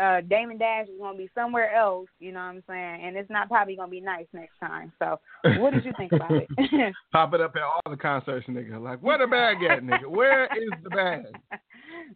uh, 0.00 0.20
Damon 0.22 0.58
Dash 0.58 0.86
is 0.88 0.98
gonna 1.00 1.16
be 1.16 1.30
somewhere 1.34 1.74
else. 1.74 2.08
You 2.18 2.32
know 2.32 2.40
what 2.40 2.46
I'm 2.46 2.62
saying? 2.68 3.04
And 3.04 3.16
it's 3.16 3.30
not 3.30 3.48
probably 3.48 3.76
gonna 3.76 3.90
be 3.90 4.00
nice 4.00 4.26
next 4.32 4.58
time. 4.58 4.92
So, 4.98 5.20
what 5.58 5.74
did 5.74 5.84
you 5.84 5.92
think 5.96 6.12
about 6.12 6.32
it? 6.32 6.48
Pop 7.12 7.34
it 7.34 7.40
up 7.40 7.54
at 7.56 7.62
all 7.62 7.80
the 7.88 7.96
concerts, 7.96 8.46
nigga. 8.48 8.82
Like, 8.82 9.00
where 9.00 9.18
the 9.18 9.26
bag 9.26 9.58
at, 9.62 9.82
nigga? 9.82 10.06
Where 10.08 10.44
is 10.44 10.70
the 10.82 10.90
bag? 10.90 11.24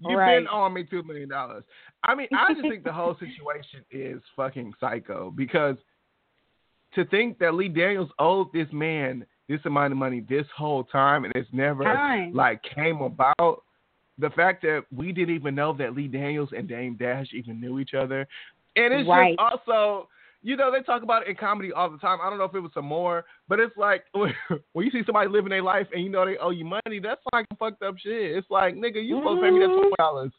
You've 0.01 0.19
right. 0.19 0.39
been 0.39 0.47
on 0.49 0.73
me 0.73 0.85
two 0.85 1.03
million 1.03 1.29
dollars. 1.29 1.65
I 2.03 2.15
mean, 2.15 2.29
I 2.33 2.55
just 2.55 2.69
think 2.69 2.85
the 2.85 2.93
whole 2.93 3.17
situation 3.21 3.85
is 3.91 4.23
fucking 4.37 4.73
psycho 4.81 5.33
because 5.35 5.77
to 6.95 7.05
think 7.07 7.39
that 7.39 7.55
Lee 7.55 7.69
Daniels 7.69 8.11
owed 8.19 8.53
this 8.53 8.69
man 8.73 9.25
this 9.51 9.61
amount 9.65 9.93
of 9.93 9.99
money 9.99 10.25
this 10.29 10.47
whole 10.57 10.85
time 10.85 11.25
and 11.25 11.33
it's 11.35 11.49
never 11.53 11.83
Time. 11.83 12.33
like 12.33 12.63
came 12.63 13.01
about. 13.01 13.65
The 14.19 14.31
fact 14.31 14.63
that 14.63 14.85
we 14.95 15.13
didn't 15.13 15.35
even 15.35 15.55
know 15.55 15.75
that 15.79 15.95
Lee 15.95 16.07
Daniels 16.07 16.51
and 16.57 16.69
Dame 16.69 16.97
Dash 16.97 17.27
even 17.35 17.61
knew 17.61 17.79
each 17.81 17.95
other, 17.95 18.29
and 18.77 18.95
it's 18.95 19.09
Right. 19.09 19.37
just 19.37 19.67
also, 19.69 20.09
you 20.43 20.57
know, 20.57 20.71
they 20.71 20.83
talk 20.83 21.03
about 21.03 21.23
it 21.23 21.29
in 21.29 21.37
comedy 21.37 21.73
all 21.73 21.91
the 21.91 21.99
time. 21.99 22.19
I 22.23 22.29
don't 22.31 22.39
know 22.39 22.45
if 22.45 22.55
it 22.55 22.61
was 22.61 22.71
some 22.75 22.85
more, 22.85 23.25
but 23.49 23.59
it's 23.59 23.77
like 23.77 24.05
when 24.13 24.33
you 24.75 24.91
see 24.91 25.03
somebody 25.05 25.29
living 25.29 25.51
their 25.51 25.63
life 25.63 25.89
and 25.93 26.05
you 26.05 26.11
know 26.11 26.25
they 26.25 26.37
owe 26.37 26.51
you 26.51 26.65
money, 26.65 27.01
that's 27.03 27.23
like 27.33 27.47
fucked 27.59 27.83
up 27.83 27.97
shit. 27.99 28.37
It's 28.37 28.51
like, 28.51 28.75
nigga, 28.77 29.05
you 29.05 29.19
supposed 29.19 29.41
to 29.41 29.47
pay 29.47 29.51
me 29.51 29.61
that 29.61 29.67
mm-hmm. 29.67 29.79
twenty 29.81 29.95
dollars 29.99 30.33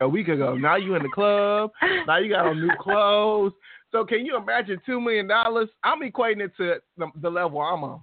a 0.00 0.08
week 0.08 0.28
ago. 0.28 0.56
Now 0.56 0.76
you 0.76 0.94
in 0.96 1.02
the 1.02 1.08
club. 1.08 1.70
Now 2.06 2.18
you 2.18 2.28
got 2.28 2.46
on 2.46 2.60
new 2.60 2.74
clothes. 2.80 3.52
So 3.92 4.04
can 4.04 4.26
you 4.26 4.36
imagine 4.36 4.80
two 4.84 5.00
million 5.00 5.28
dollars? 5.28 5.68
I'm 5.84 6.00
equating 6.02 6.40
it 6.40 6.52
to 6.56 6.76
the, 6.98 7.06
the 7.20 7.30
level 7.30 7.60
I'm 7.60 7.84
on. 7.84 8.00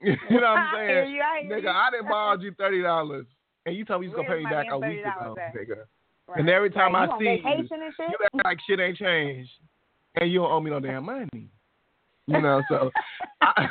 you 0.02 0.16
know 0.30 0.36
what 0.36 0.44
I'm 0.44 0.76
saying? 0.76 1.14
you, 1.14 1.22
I 1.22 1.42
Nigga. 1.44 1.68
I 1.68 1.90
didn't 1.90 2.08
borrow 2.08 2.38
you 2.38 2.52
thirty 2.58 2.82
dollars, 2.82 3.26
and 3.64 3.76
you 3.76 3.84
told 3.84 4.00
me 4.00 4.08
you 4.08 4.12
was 4.12 4.16
gonna 4.16 4.28
pay 4.28 4.44
me 4.44 4.50
back 4.50 4.66
a 4.70 4.78
week 4.78 5.00
ago, 5.00 5.36
at? 5.40 5.54
nigga. 5.54 5.84
Right. 6.28 6.40
And 6.40 6.48
every 6.48 6.70
time 6.70 6.94
right. 6.94 7.08
I 7.08 7.18
see 7.18 7.24
you, 7.24 7.36
vacation 7.36 7.82
and 7.82 7.94
shit? 7.96 8.10
You 8.10 8.16
act 8.24 8.44
like 8.44 8.58
shit 8.68 8.80
ain't 8.80 8.96
changed, 8.96 9.50
and 10.20 10.30
you 10.30 10.40
don't 10.40 10.50
owe 10.50 10.60
me 10.60 10.70
no 10.70 10.80
damn 10.80 11.04
money. 11.04 11.50
You 12.26 12.42
know, 12.42 12.62
so 12.68 12.90
I, 13.40 13.68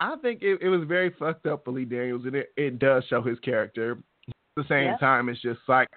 I 0.00 0.16
think 0.22 0.42
it, 0.42 0.60
it 0.62 0.68
was 0.68 0.82
very 0.88 1.14
fucked 1.18 1.46
up 1.46 1.64
for 1.64 1.72
Lee 1.72 1.84
Daniels, 1.84 2.22
and 2.24 2.34
it, 2.34 2.52
it 2.56 2.78
does 2.78 3.04
show 3.08 3.22
his 3.22 3.38
character. 3.40 3.98
At 4.28 4.34
the 4.56 4.64
same 4.68 4.90
Yep. 4.90 5.00
time, 5.00 5.28
it's 5.28 5.40
just 5.42 5.60
like 5.68 5.88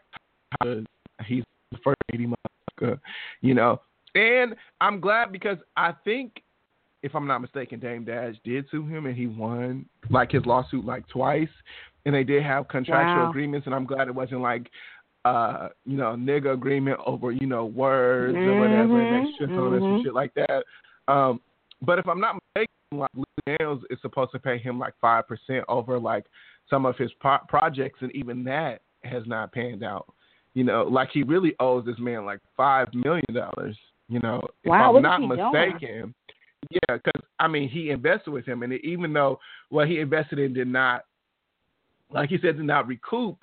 he's 1.26 1.43
the 1.72 1.78
first 1.84 1.98
lady 2.12 2.28
motherfucker, 2.28 3.00
you 3.41 3.54
know. 3.54 3.82
And 4.15 4.56
I'm 4.82 5.00
glad 5.00 5.32
because 5.32 5.58
I 5.78 5.93
think, 6.04 6.43
if 7.02 7.16
I'm 7.16 7.28
not 7.28 7.40
mistaken, 7.40 7.80
Dame 7.80 8.04
Dash 8.04 8.36
did 8.44 8.66
sue 8.70 8.86
him 8.86 9.06
and 9.06 9.16
he 9.16 9.28
won 9.28 9.86
like 10.10 10.32
his 10.32 10.46
lawsuit 10.46 10.86
like 10.86 11.08
twice, 11.08 11.50
and 12.06 12.14
they 12.14 12.24
did 12.24 12.44
have 12.44 12.68
contractual 12.68 13.24
Wow. 13.26 13.30
agreements. 13.30 13.66
And 13.68 13.76
I'm 13.76 13.86
glad 13.86 14.08
it 14.08 14.16
wasn't 14.16 14.42
like, 14.42 14.70
uh, 15.26 15.70
you 15.86 15.98
know, 15.98 16.16
nigga 16.16 16.54
agreement 16.54 17.00
over 17.06 17.32
you 17.32 17.48
know 17.48 17.66
words 17.66 18.36
or 18.36 18.60
whatever, 18.60 19.02
and 19.02 19.28
they 19.28 19.32
shit 19.38 19.50
on 19.52 19.74
us 19.74 19.82
and 19.82 20.00
mhm. 20.00 20.04
shit 20.04 20.14
like 20.14 20.34
that. 20.36 20.64
Um, 21.08 21.42
but 21.82 22.00
if 22.00 22.08
I'm 22.08 22.20
not 22.20 22.36
mistaken, 22.56 22.74
like 22.92 23.10
Lee 23.16 23.24
Daniels 23.46 23.84
is 23.90 24.00
supposed 24.02 24.32
to 24.32 24.40
pay 24.40 24.58
him 24.58 24.78
like 24.80 24.94
five 25.00 25.28
percent 25.28 25.64
over 25.68 26.00
like 26.00 26.26
some 26.70 26.86
of 26.86 26.98
his 26.98 27.12
pro- 27.20 27.40
projects, 27.48 28.02
and 28.02 28.12
even 28.16 28.44
that 28.46 28.82
has 29.04 29.24
not 29.26 29.54
panned 29.54 29.84
out. 29.84 30.14
You 30.54 30.64
know, 30.64 30.84
like 30.84 31.10
he 31.14 31.24
really 31.24 31.56
owes 31.60 31.86
this 31.86 32.00
man 32.00 32.26
like 32.26 32.40
five 32.58 32.94
million 32.94 33.34
dollars. 33.34 33.78
You 34.10 34.20
know, 34.20 34.42
if 34.64 34.72
I'm 34.72 35.02
not 35.02 35.20
mistaken. 35.20 35.80
doing? 35.80 36.14
Yeah, 36.69 36.98
because 36.98 37.22
I 37.39 37.48
mean, 37.48 37.69
he 37.69 37.89
invested 37.89 38.32
with 38.32 38.45
him, 38.45 38.63
and 38.63 38.74
even 38.74 39.13
though 39.13 39.39
what 39.69 39.88
he 39.88 40.00
invested 40.00 40.39
in 40.39 40.54
did 40.54 40.67
not, 40.67 41.06
like 42.12 42.30
he 42.30 42.38
said, 42.38 42.58
did 42.58 42.65
not 42.65 42.88
recoup 42.88 43.38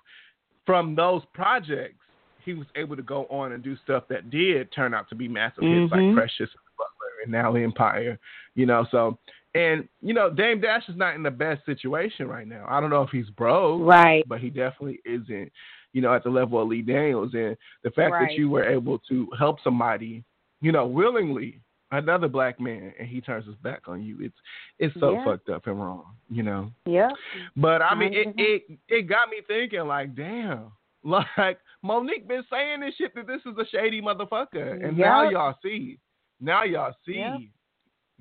from 0.64 0.94
those 0.94 1.22
projects, 1.32 2.04
he 2.44 2.54
was 2.54 2.66
able 2.76 2.94
to 2.94 3.02
go 3.02 3.24
on 3.26 3.52
and 3.52 3.62
do 3.62 3.76
stuff 3.82 4.04
that 4.08 4.30
did 4.30 4.70
turn 4.72 4.94
out 4.94 5.08
to 5.08 5.14
be 5.14 5.28
massive 5.28 5.64
hits, 5.64 5.90
like 5.90 6.00
Mhm. 6.00 6.14
Precious 6.14 6.50
Butler 6.76 7.22
and 7.22 7.32
now 7.32 7.54
Empire. 7.54 8.18
You 8.54 8.66
know, 8.66 8.84
so 8.90 9.18
and 9.54 9.88
you 10.02 10.12
know, 10.12 10.28
Dame 10.28 10.60
Dash 10.60 10.88
is 10.88 10.96
not 10.96 11.14
in 11.14 11.22
the 11.22 11.30
best 11.30 11.64
situation 11.64 12.28
right 12.28 12.46
now. 12.46 12.66
I 12.68 12.80
don't 12.80 12.90
know 12.90 13.02
if 13.02 13.10
he's 13.10 13.30
broke, 13.30 13.82
Right. 13.82 14.24
but 14.28 14.40
he 14.40 14.50
definitely 14.50 15.00
isn't. 15.04 15.50
You 15.92 16.02
know, 16.02 16.12
at 16.12 16.22
the 16.22 16.30
level 16.30 16.60
of 16.60 16.68
Lee 16.68 16.82
Daniels, 16.82 17.32
and 17.32 17.56
the 17.82 17.90
fact 17.90 18.12
Right. 18.12 18.28
that 18.28 18.36
you 18.36 18.50
were 18.50 18.64
able 18.64 18.98
to 19.08 19.30
help 19.38 19.60
somebody, 19.62 20.22
you 20.60 20.70
know, 20.70 20.86
willingly, 20.86 21.62
another 21.96 22.28
black 22.28 22.60
man, 22.60 22.92
and 22.98 23.08
he 23.08 23.20
turns 23.20 23.46
his 23.46 23.56
back 23.56 23.82
on 23.88 24.02
you. 24.02 24.18
It's 24.20 24.36
it's 24.78 24.98
so 25.00 25.12
Yeah. 25.14 25.24
fucked 25.24 25.48
up 25.48 25.66
and 25.66 25.80
wrong. 25.80 26.04
You 26.30 26.42
know. 26.42 26.70
Yeah. 26.84 27.10
But 27.56 27.82
I 27.82 27.94
mean, 27.94 28.12
it, 28.14 28.28
100%. 28.28 28.34
it 28.38 28.78
it 28.88 29.02
got 29.02 29.28
me 29.28 29.38
thinking, 29.46 29.86
like, 29.86 30.14
damn, 30.14 30.72
like 31.04 31.58
Monique 31.82 32.26
been 32.28 32.44
saying 32.50 32.80
this 32.80 32.94
shit 32.96 33.14
that 33.14 33.26
this 33.26 33.40
is 33.46 33.56
a 33.58 33.64
shady 33.70 34.00
motherfucker, 34.02 34.84
and 34.84 34.96
now 34.98 35.28
y'all 35.28 35.54
see, 35.62 35.98
now 36.40 36.64
y'all 36.64 36.94
see, 37.04 37.14
Yep. 37.16 37.40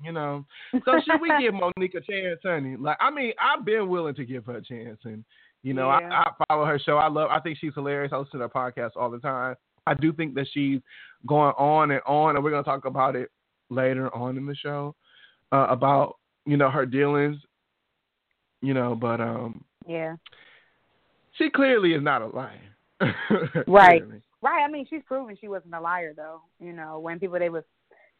you 0.04 0.12
know. 0.12 0.44
So 0.84 1.00
should 1.04 1.20
we 1.20 1.30
give 1.40 1.54
Monique 1.54 1.94
a 1.94 2.00
chance, 2.00 2.40
honey? 2.42 2.76
Like, 2.76 2.96
I 3.00 3.10
mean, 3.10 3.32
I've 3.40 3.64
been 3.64 3.88
willing 3.88 4.14
to 4.14 4.24
give 4.24 4.44
her 4.46 4.56
a 4.56 4.62
chance, 4.62 5.00
and 5.04 5.24
you 5.62 5.74
know, 5.74 5.88
Yeah. 5.88 6.08
I, 6.10 6.22
I 6.30 6.30
follow 6.48 6.64
her 6.64 6.78
show. 6.78 6.96
I 6.98 7.08
love. 7.08 7.28
I 7.30 7.40
think 7.40 7.58
she's 7.58 7.74
hilarious. 7.74 8.12
I 8.12 8.18
listen 8.18 8.38
to 8.40 8.46
her 8.46 8.48
podcast 8.48 8.92
all 8.96 9.10
the 9.10 9.18
time. 9.18 9.56
I 9.88 9.94
do 9.94 10.12
think 10.12 10.34
that 10.34 10.46
she's 10.52 10.80
going 11.26 11.54
on 11.58 11.90
and 11.92 12.00
on, 12.06 12.36
and 12.36 12.44
we're 12.44 12.50
gonna 12.50 12.62
talk 12.62 12.84
about 12.84 13.16
it 13.16 13.30
later 13.70 14.14
on 14.14 14.36
in 14.36 14.46
the 14.46 14.54
show 14.54 14.94
uh, 15.52 15.66
about 15.68 16.16
you 16.44 16.56
know 16.56 16.70
her 16.70 16.86
dealings. 16.86 17.36
You 18.62 18.74
know, 18.74 18.94
but 18.94 19.20
um, 19.20 19.64
Yeah. 19.86 20.16
she 21.32 21.50
clearly 21.50 21.92
is 21.92 22.02
not 22.02 22.22
a 22.22 22.26
liar. 22.26 22.60
Right. 23.66 24.02
Right. 24.42 24.62
I 24.62 24.68
mean, 24.68 24.86
she's 24.88 25.02
proven 25.06 25.36
she 25.40 25.48
wasn't 25.48 25.74
a 25.74 25.80
liar, 25.80 26.14
though. 26.16 26.42
You 26.58 26.72
know, 26.72 26.98
when 26.98 27.18
people 27.18 27.38
they 27.38 27.50
was 27.50 27.64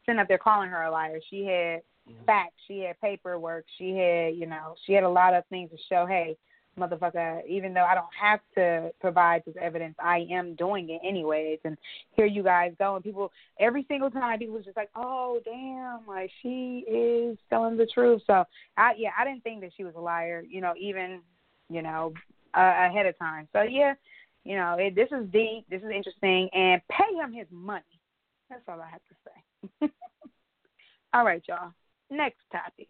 sitting 0.05 0.21
up 0.21 0.29
there 0.29 0.39
calling 0.39 0.69
her 0.71 0.83
a 0.83 0.91
liar, 0.91 1.19
she 1.31 1.45
had 1.45 1.81
facts, 2.27 2.55
she 2.67 2.81
had 2.81 3.01
paperwork, 3.01 3.65
she 3.79 3.91
had, 3.91 4.35
you 4.37 4.47
know, 4.47 4.75
she 4.85 4.93
had 4.93 5.05
a 5.05 5.09
lot 5.09 5.35
of 5.35 5.45
things 5.47 5.71
to 5.71 5.77
show. 5.89 6.07
Hey, 6.07 6.37
motherfucker, 6.79 7.47
even 7.47 7.75
though 7.75 7.85
I 7.85 7.95
don't 7.95 8.07
have 8.21 8.41
to 8.57 8.91
provide 9.01 9.43
this 9.47 9.57
evidence, 9.61 9.95
I 9.99 10.27
am 10.31 10.55
doing 10.55 10.91
it 10.91 11.01
anyways. 11.07 11.59
And 11.65 11.77
here 12.13 12.27
you 12.27 12.43
guys 12.43 12.73
go. 12.79 12.95
And 12.95 13.05
people, 13.05 13.33
every 13.59 13.85
single 13.89 14.11
time, 14.11 14.39
people 14.39 14.55
was 14.55 14.65
just 14.65 14.77
like, 14.77 14.91
oh, 14.95 15.41
damn, 15.45 16.07
like 16.07 16.31
she 16.43 16.85
is 16.89 17.39
telling 17.51 17.77
the 17.77 17.87
truth. 17.87 18.23
So, 18.27 18.45
I 18.77 18.93
yeah, 18.97 19.11
I 19.19 19.25
didn't 19.25 19.43
think 19.43 19.61
that 19.63 19.73
she 19.77 19.85
was 19.85 19.95
a 19.97 20.01
liar. 20.01 20.43
You 20.49 20.61
know, 20.61 20.75
even, 20.79 21.21
you 21.69 21.83
know, 21.83 22.13
uh, 22.55 22.87
ahead 22.89 23.07
of 23.07 23.19
time. 23.19 23.49
So 23.53 23.63
yeah 23.63 23.95
you 24.47 24.55
know, 24.55 24.77
it, 24.79 24.95
this 24.95 25.09
is 25.11 25.27
deep, 25.33 25.67
this 25.69 25.83
is 25.83 25.91
interesting, 25.93 26.49
and 26.55 26.81
pay 26.89 27.15
him 27.17 27.33
his 27.33 27.49
money. 27.51 27.83
That's 28.49 28.63
all 28.69 28.81
I 28.81 28.89
have 28.89 29.01
to 29.01 29.15
say. 29.25 29.93
all 31.13 31.25
right, 31.25 31.43
y'all. 31.49 31.73
Next 32.11 32.39
topic. 32.53 32.87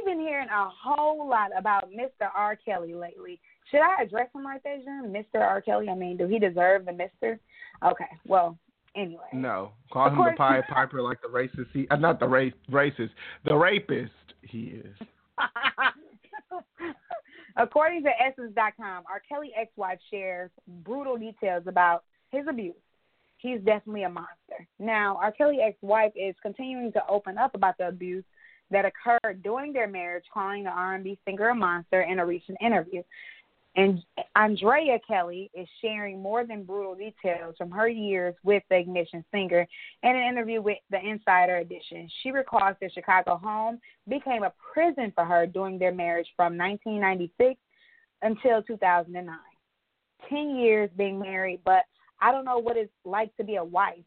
We've 0.00 0.16
been 0.16 0.20
hearing 0.24 0.48
a 0.48 0.68
whole 0.70 1.28
lot 1.28 1.50
about 1.58 1.90
Mr. 1.90 2.28
R. 2.34 2.56
Kelly 2.56 2.94
lately. 2.94 3.38
Should 3.70 3.80
I 3.80 4.02
address 4.02 4.28
him 4.34 4.44
like 4.44 4.62
that, 4.62 4.82
Jim? 4.84 5.12
Mr. 5.12 5.40
R. 5.40 5.60
Kelly? 5.60 5.88
I 5.90 5.94
mean, 5.94 6.16
do 6.16 6.26
he 6.26 6.38
deserve 6.38 6.86
the 6.86 6.92
Mr.? 6.92 7.38
Okay, 7.84 8.06
well, 8.26 8.56
anyway. 8.96 9.28
No, 9.32 9.72
call 9.92 10.08
him 10.08 10.16
course- 10.16 10.32
the 10.32 10.36
Pied 10.38 10.64
Piper 10.68 11.02
like 11.02 11.20
the 11.20 11.28
racist. 11.28 11.66
He, 11.72 11.86
uh, 11.90 11.96
not 11.96 12.18
the 12.18 12.28
race, 12.28 12.54
racist, 12.70 13.10
the 13.44 13.54
rapist. 13.54 14.12
He 14.42 14.80
is. 14.82 14.96
According 17.56 18.04
to 18.04 18.10
Essence.com, 18.22 19.04
R. 19.06 19.22
Kelly 19.28 19.52
ex-wife 19.56 19.98
shares 20.10 20.50
brutal 20.82 21.18
details 21.18 21.64
about 21.66 22.04
his 22.30 22.46
abuse. 22.48 22.74
He's 23.36 23.58
definitely 23.60 24.04
a 24.04 24.08
monster. 24.08 24.66
Now, 24.78 25.18
R. 25.20 25.32
Kelly 25.32 25.58
ex-wife 25.60 26.12
is 26.16 26.34
continuing 26.42 26.92
to 26.92 27.02
open 27.08 27.36
up 27.36 27.54
about 27.54 27.76
the 27.76 27.88
abuse 27.88 28.24
that 28.70 28.84
occurred 28.84 29.42
during 29.42 29.72
their 29.72 29.88
marriage, 29.88 30.24
calling 30.32 30.64
the 30.64 30.70
R&B 30.70 31.18
singer 31.24 31.48
a 31.48 31.54
monster 31.54 32.02
in 32.02 32.18
a 32.18 32.26
recent 32.26 32.58
interview. 32.60 33.02
And 33.76 34.02
Andrea 34.34 34.98
Kelly 35.06 35.48
is 35.54 35.68
sharing 35.80 36.20
more 36.20 36.44
than 36.44 36.64
brutal 36.64 36.96
details 36.96 37.54
from 37.56 37.70
her 37.70 37.88
years 37.88 38.34
with 38.42 38.64
the 38.68 38.76
Ignition 38.76 39.24
singer 39.30 39.66
in 40.02 40.16
an 40.16 40.28
interview 40.28 40.60
with 40.60 40.78
the 40.90 40.98
Insider 40.98 41.58
Edition. 41.58 42.08
She 42.22 42.32
recalls 42.32 42.74
their 42.80 42.90
Chicago 42.90 43.36
home 43.36 43.80
became 44.08 44.42
a 44.42 44.52
prison 44.72 45.12
for 45.14 45.24
her 45.24 45.46
during 45.46 45.78
their 45.78 45.94
marriage 45.94 46.26
from 46.36 46.58
1996 46.58 47.60
until 48.22 48.62
2009. 48.62 49.36
Ten 50.28 50.56
years 50.56 50.90
being 50.96 51.18
married, 51.18 51.60
but 51.64 51.84
I 52.20 52.32
don't 52.32 52.44
know 52.44 52.58
what 52.58 52.76
it's 52.76 52.92
like 53.04 53.34
to 53.36 53.44
be 53.44 53.56
a 53.56 53.64
wife, 53.64 54.04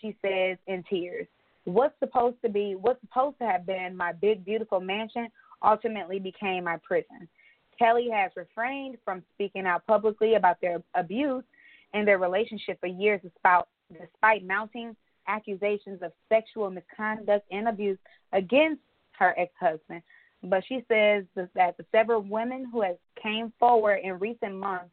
she 0.00 0.14
says 0.22 0.58
in 0.66 0.84
tears. 0.88 1.26
What's 1.66 1.98
supposed 1.98 2.36
to 2.44 2.48
be, 2.48 2.76
what's 2.80 3.00
supposed 3.00 3.38
to 3.40 3.44
have 3.44 3.66
been 3.66 3.96
my 3.96 4.12
big, 4.12 4.44
beautiful 4.44 4.80
mansion 4.80 5.28
ultimately 5.64 6.20
became 6.20 6.64
my 6.64 6.78
prison. 6.78 7.28
Kelly 7.76 8.08
has 8.12 8.30
refrained 8.36 8.98
from 9.04 9.22
speaking 9.34 9.66
out 9.66 9.84
publicly 9.86 10.34
about 10.34 10.60
their 10.60 10.80
abuse 10.94 11.44
and 11.92 12.06
their 12.06 12.18
relationship 12.18 12.78
for 12.80 12.86
years 12.86 13.20
despite, 13.22 14.46
mounting 14.46 14.94
accusations 15.26 16.02
of 16.02 16.12
sexual 16.28 16.70
misconduct 16.70 17.44
and 17.50 17.68
abuse 17.68 17.98
against 18.32 18.80
her 19.18 19.34
ex-husband. 19.36 20.02
But 20.44 20.62
she 20.68 20.84
says 20.88 21.24
that 21.34 21.76
the 21.76 21.84
several 21.90 22.22
women 22.22 22.66
who 22.72 22.82
have 22.82 22.96
came 23.20 23.52
forward 23.58 24.00
in 24.04 24.20
recent 24.20 24.54
months 24.54 24.90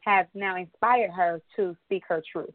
have 0.00 0.26
now 0.34 0.56
inspired 0.56 1.10
her 1.10 1.40
to 1.54 1.76
speak 1.84 2.02
her 2.08 2.22
truth. 2.32 2.54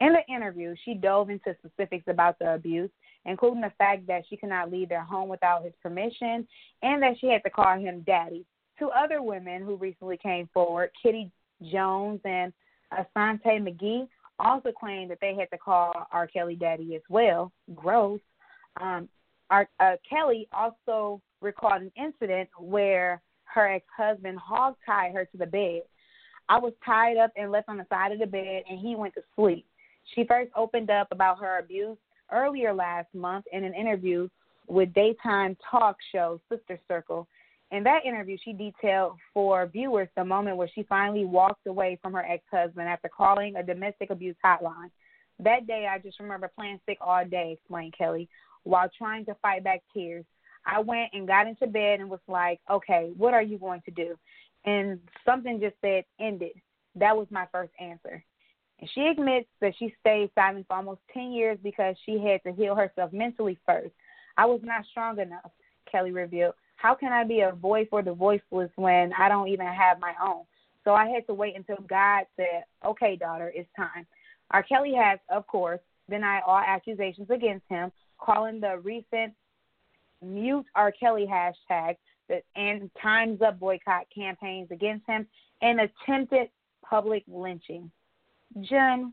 In 0.00 0.12
the 0.12 0.34
interview, 0.34 0.74
she 0.84 0.94
dove 0.94 1.30
into 1.30 1.54
specifics 1.64 2.08
about 2.08 2.38
the 2.40 2.54
abuse, 2.54 2.90
including 3.26 3.60
the 3.60 3.72
fact 3.78 4.06
that 4.06 4.24
she 4.28 4.36
could 4.36 4.48
not 4.48 4.70
leave 4.70 4.88
their 4.88 5.02
home 5.02 5.28
without 5.28 5.64
his 5.64 5.72
permission 5.82 6.46
and 6.82 7.02
that 7.02 7.14
she 7.20 7.28
had 7.28 7.42
to 7.44 7.50
call 7.50 7.78
him 7.78 8.02
daddy. 8.06 8.44
Two 8.78 8.90
other 8.90 9.22
women 9.22 9.62
who 9.62 9.76
recently 9.76 10.16
came 10.16 10.48
forward, 10.52 10.90
Kitti 11.04 11.30
Jones 11.70 12.20
and 12.24 12.52
Asante 12.92 13.46
McGee, 13.46 14.08
also 14.38 14.72
claimed 14.72 15.10
that 15.10 15.18
they 15.20 15.34
had 15.34 15.48
to 15.50 15.58
call 15.58 15.92
R. 16.10 16.26
Kelly 16.26 16.56
daddy 16.56 16.96
as 16.96 17.02
well. 17.08 17.52
Gross. 17.74 18.20
Um, 18.80 19.08
R. 19.50 19.68
Uh, 19.78 19.96
Kelly 20.08 20.48
also 20.52 21.20
recalled 21.40 21.82
an 21.82 21.92
incident 21.96 22.48
where 22.58 23.22
her 23.44 23.68
ex 23.68 23.84
husband 23.96 24.38
hog 24.38 24.74
tied 24.84 25.12
her 25.12 25.24
to 25.26 25.36
the 25.36 25.46
bed. 25.46 25.82
I 26.48 26.58
was 26.58 26.72
tied 26.84 27.16
up 27.16 27.30
and 27.36 27.52
left 27.52 27.68
on 27.68 27.78
the 27.78 27.86
side 27.88 28.12
of 28.12 28.18
the 28.18 28.26
bed, 28.26 28.64
and 28.68 28.78
he 28.78 28.96
went 28.96 29.14
to 29.14 29.22
sleep. 29.36 29.66
She 30.14 30.24
first 30.24 30.50
opened 30.56 30.90
up 30.90 31.08
about 31.10 31.38
her 31.40 31.58
abuse 31.58 31.96
earlier 32.32 32.72
last 32.72 33.08
month 33.14 33.44
in 33.52 33.64
an 33.64 33.74
interview 33.74 34.28
with 34.66 34.92
daytime 34.94 35.56
talk 35.70 35.96
show 36.12 36.40
Sister 36.50 36.78
Circle. 36.88 37.26
In 37.70 37.82
that 37.84 38.04
interview, 38.04 38.36
she 38.44 38.52
detailed 38.52 39.16
for 39.32 39.66
viewers 39.66 40.08
the 40.16 40.24
moment 40.24 40.56
where 40.56 40.70
she 40.74 40.84
finally 40.84 41.24
walked 41.24 41.66
away 41.66 41.98
from 42.02 42.12
her 42.12 42.24
ex 42.24 42.44
husband 42.50 42.88
after 42.88 43.08
calling 43.08 43.56
a 43.56 43.62
domestic 43.62 44.10
abuse 44.10 44.36
hotline. 44.44 44.90
That 45.40 45.66
day, 45.66 45.88
I 45.90 45.98
just 45.98 46.20
remember 46.20 46.50
playing 46.54 46.80
sick 46.86 46.98
all 47.00 47.24
day, 47.24 47.56
explained 47.58 47.94
Kelly, 47.96 48.28
while 48.62 48.88
trying 48.96 49.24
to 49.26 49.34
fight 49.42 49.64
back 49.64 49.82
tears. 49.92 50.24
I 50.66 50.80
went 50.80 51.10
and 51.12 51.26
got 51.26 51.46
into 51.46 51.66
bed 51.66 52.00
and 52.00 52.08
was 52.08 52.20
like, 52.28 52.60
okay, 52.70 53.10
what 53.16 53.34
are 53.34 53.42
you 53.42 53.58
going 53.58 53.82
to 53.84 53.90
do? 53.90 54.16
And 54.64 54.98
something 55.24 55.60
just 55.60 55.76
said, 55.80 56.04
ended. 56.20 56.52
That 56.94 57.16
was 57.16 57.26
my 57.30 57.46
first 57.52 57.72
answer. 57.80 58.24
And 58.80 58.90
she 58.94 59.02
admits 59.02 59.48
that 59.60 59.74
she 59.78 59.94
stayed 60.00 60.30
silent 60.34 60.66
for 60.66 60.76
almost 60.76 61.00
10 61.12 61.32
years 61.32 61.58
because 61.62 61.96
she 62.04 62.18
had 62.18 62.42
to 62.44 62.52
heal 62.52 62.74
herself 62.74 63.12
mentally 63.12 63.58
first. 63.64 63.92
I 64.36 64.46
was 64.46 64.60
not 64.62 64.84
strong 64.90 65.18
enough, 65.20 65.50
Kelly 65.90 66.10
revealed. 66.10 66.54
How 66.76 66.94
can 66.94 67.12
I 67.12 67.24
be 67.24 67.40
a 67.40 67.52
voice 67.52 67.86
for 67.88 68.02
the 68.02 68.12
voiceless 68.12 68.70
when 68.76 69.12
I 69.18 69.28
don't 69.28 69.48
even 69.48 69.66
have 69.66 70.00
my 70.00 70.12
own? 70.22 70.42
So 70.82 70.92
I 70.92 71.08
had 71.08 71.26
to 71.28 71.34
wait 71.34 71.56
until 71.56 71.78
God 71.88 72.24
said, 72.36 72.64
okay, 72.84 73.16
daughter, 73.16 73.50
it's 73.54 73.68
time. 73.76 74.06
R. 74.50 74.62
Kelly 74.62 74.92
has, 74.94 75.18
of 75.30 75.46
course, 75.46 75.80
denied 76.10 76.42
all 76.46 76.58
accusations 76.58 77.30
against 77.30 77.64
him, 77.70 77.90
calling 78.18 78.60
the 78.60 78.78
recent 78.82 79.32
mute 80.22 80.66
R. 80.74 80.92
Kelly 80.92 81.26
hashtag 81.26 81.96
and 82.56 82.90
Time's 83.00 83.40
Up 83.40 83.58
boycott 83.58 84.06
campaigns 84.14 84.70
against 84.70 85.06
him 85.06 85.26
and 85.62 85.80
attempted 85.80 86.48
public 86.84 87.22
lynching. 87.28 87.90
Jen, 88.62 89.12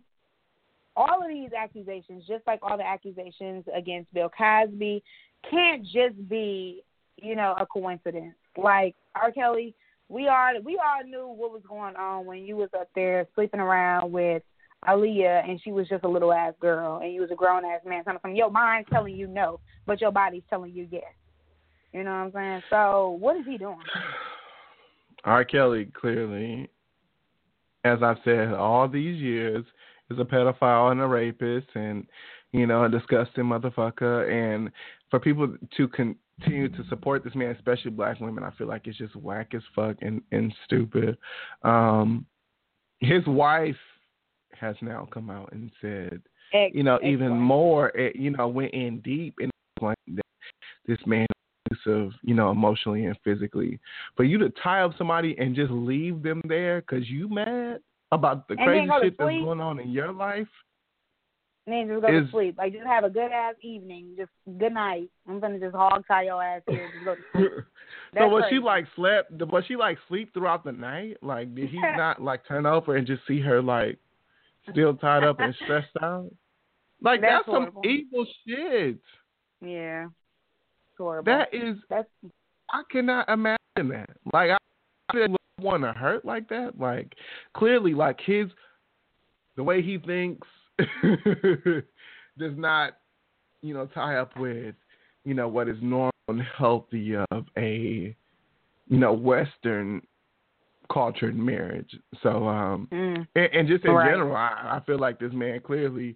all 0.95 1.23
of 1.23 1.29
these 1.29 1.51
accusations, 1.53 2.23
just 2.27 2.45
like 2.45 2.59
all 2.61 2.77
the 2.77 2.85
accusations 2.85 3.65
against 3.73 4.13
Bill 4.13 4.29
Cosby, 4.29 5.03
can't 5.49 5.83
just 5.83 6.29
be, 6.29 6.83
you 7.17 7.35
know, 7.35 7.55
a 7.59 7.65
coincidence. 7.65 8.35
Like 8.57 8.95
R. 9.15 9.31
Kelly, 9.31 9.73
we 10.09 10.27
all 10.27 10.51
we 10.63 10.77
all 10.77 11.03
knew 11.05 11.27
what 11.27 11.51
was 11.51 11.61
going 11.67 11.95
on 11.95 12.25
when 12.25 12.39
you 12.39 12.57
was 12.57 12.69
up 12.77 12.89
there 12.93 13.25
sleeping 13.33 13.61
around 13.61 14.11
with 14.11 14.43
Aaliyah 14.87 15.47
and 15.47 15.61
she 15.63 15.71
was 15.71 15.87
just 15.87 16.03
a 16.03 16.09
little 16.09 16.33
ass 16.33 16.53
girl 16.59 16.99
and 17.01 17.13
you 17.13 17.21
was 17.21 17.31
a 17.31 17.35
grown 17.35 17.63
ass 17.63 17.81
man. 17.85 18.03
Something 18.03 18.35
your 18.35 18.51
mind's 18.51 18.89
telling 18.91 19.15
you 19.15 19.27
no, 19.27 19.59
but 19.85 20.01
your 20.01 20.11
body's 20.11 20.43
telling 20.49 20.73
you 20.73 20.87
yes. 20.91 21.03
You 21.93 22.03
know 22.03 22.11
what 22.11 22.17
I'm 22.17 22.31
saying? 22.33 22.63
So 22.69 23.17
what 23.19 23.37
is 23.37 23.45
he 23.45 23.57
doing? 23.57 23.77
R. 25.23 25.45
Kelly 25.45 25.85
clearly, 25.93 26.69
as 27.84 27.99
I've 28.03 28.17
said 28.23 28.53
all 28.53 28.88
these 28.88 29.19
years, 29.19 29.65
is 30.09 30.19
a 30.19 30.23
pedophile 30.23 30.91
and 30.91 31.01
a 31.01 31.07
rapist 31.07 31.67
and 31.75 32.05
you 32.51 32.67
know 32.67 32.84
a 32.84 32.89
disgusting 32.89 33.45
motherfucker. 33.45 34.29
And 34.32 34.71
for 35.09 35.19
people 35.19 35.55
to 35.77 35.88
continue 35.88 36.69
to 36.69 36.84
support 36.89 37.23
this 37.23 37.36
man, 37.36 37.55
especially 37.55 37.91
black 37.91 38.19
women, 38.19 38.43
I 38.43 38.51
feel 38.51 38.67
like 38.67 38.88
it's 38.88 38.97
just 38.97 39.15
whack 39.15 39.53
as 39.55 39.61
fuck 39.75 39.97
and 40.01 40.21
and 40.32 40.53
stupid. 40.65 41.17
Um, 41.63 42.25
his 42.99 43.25
wife 43.25 43.75
has 44.59 44.75
now 44.82 45.07
come 45.11 45.29
out 45.29 45.51
and 45.51 45.71
said, 45.82 46.21
Ex- 46.53 46.75
you 46.75 46.84
know, 46.84 46.99
even 47.03 47.32
more, 47.32 47.91
you 48.13 48.32
know, 48.32 48.47
went 48.47 48.73
in 48.73 48.99
deep 49.01 49.36
and 49.39 49.51
explained 49.75 50.17
that 50.17 50.25
this 50.86 50.99
man 51.05 51.27
abusive, 51.86 52.11
you 52.23 52.34
know, 52.34 52.51
emotionally 52.51 53.05
and 53.05 53.17
physically. 53.23 53.79
For 54.15 54.23
you 54.23 54.38
to 54.39 54.49
tie 54.63 54.82
up 54.82 54.91
somebody 54.97 55.36
and 55.38 55.55
just 55.55 55.71
leave 55.71 56.23
them 56.23 56.41
there 56.47 56.82
because 56.82 57.09
you 57.09 57.29
mad 57.29 57.79
about 58.11 58.47
the 58.47 58.55
And 58.57 58.65
crazy 58.65 58.88
shit 59.01 59.17
that's 59.17 59.29
going 59.29 59.61
on 59.61 59.79
in 59.79 59.89
your 59.89 60.11
life, 60.11 60.47
And 61.65 61.73
then 61.75 61.88
just 61.88 62.01
go 62.01 62.17
is- 62.17 62.25
to 62.25 62.32
sleep. 62.32 62.55
Like 62.57 62.73
just 62.73 62.86
have 62.86 63.03
a 63.03 63.09
good 63.09 63.32
ass 63.32 63.55
evening. 63.61 64.15
Just 64.17 64.32
good 64.57 64.73
night. 64.73 65.09
I'm 65.27 65.39
gonna 65.39 65.59
just 65.59 65.75
hog 65.75 66.03
tie 66.07 66.23
your 66.23 66.43
ass 66.43 66.61
here. 66.67 66.89
Just 66.93 67.05
go 67.05 67.15
to 67.15 67.21
sleep. 67.34 67.51
so 68.17 68.27
was 68.27 68.41
crazy. 68.43 68.55
she 68.55 68.59
like 68.61 68.86
slept? 68.95 69.32
Was 69.32 69.63
she 69.67 69.75
like 69.75 69.97
sleep 70.07 70.34
throughout 70.34 70.63
the 70.63 70.71
night? 70.73 71.17
Like 71.21 71.53
did 71.55 71.69
he 71.69 71.79
not 71.97 72.21
like 72.21 72.45
turn 72.47 72.65
over 72.65 72.95
and 72.97 73.07
just 73.07 73.21
see 73.27 73.39
her 73.41 73.61
like 73.61 73.97
still 74.71 74.95
tied 74.95 75.23
up 75.23 75.39
and 75.39 75.55
stressed 75.63 75.88
out? 76.01 76.29
Like 77.03 77.21
That's 77.21 77.45
that's, 77.47 77.55
some 77.55 77.71
evil 77.84 78.25
shit. 78.45 78.99
Yeah. 79.63 80.07
Horrible. 81.02 81.32
That 81.32 81.54
is 81.54 81.78
That's 81.89 82.08
I 82.72 82.84
cannot 82.91 83.28
imagine 83.30 83.58
that. 83.78 84.10
Like 84.34 84.52
I, 84.52 84.58
I 85.18 85.28
want 85.60 85.84
to 85.84 85.93
hurt 85.93 86.26
like 86.26 86.47
that. 86.49 86.80
Like 86.80 87.14
clearly, 87.54 87.93
like 87.93 88.20
his 88.22 88.47
the 89.56 89.64
way 89.64 89.82
he 89.82 89.97
thinks 89.97 90.47
does 92.38 92.54
not, 92.58 92.97
you 93.62 93.74
know, 93.74 93.88
tie 93.88 94.16
up 94.16 94.38
with, 94.39 94.76
you 95.26 95.34
know, 95.34 95.47
what 95.47 95.68
is 95.68 95.78
normal 95.82 96.12
and 96.28 96.41
healthy 96.58 97.16
of 97.16 97.45
a, 97.58 98.16
you 98.88 98.97
know, 98.97 99.14
Western 99.14 100.02
cultured 100.91 101.38
marriage. 101.38 101.95
So, 102.24 102.47
um, 102.47 102.88
mm, 102.91 103.28
and, 103.36 103.49
and 103.54 103.68
just 103.68 103.86
in 103.86 103.93
Right. 103.93 104.12
general, 104.12 104.36
I, 104.36 104.78
I 104.78 104.82
feel 104.86 104.99
like 104.99 105.20
this 105.20 105.34
man 105.34 105.60
clearly, 105.62 106.16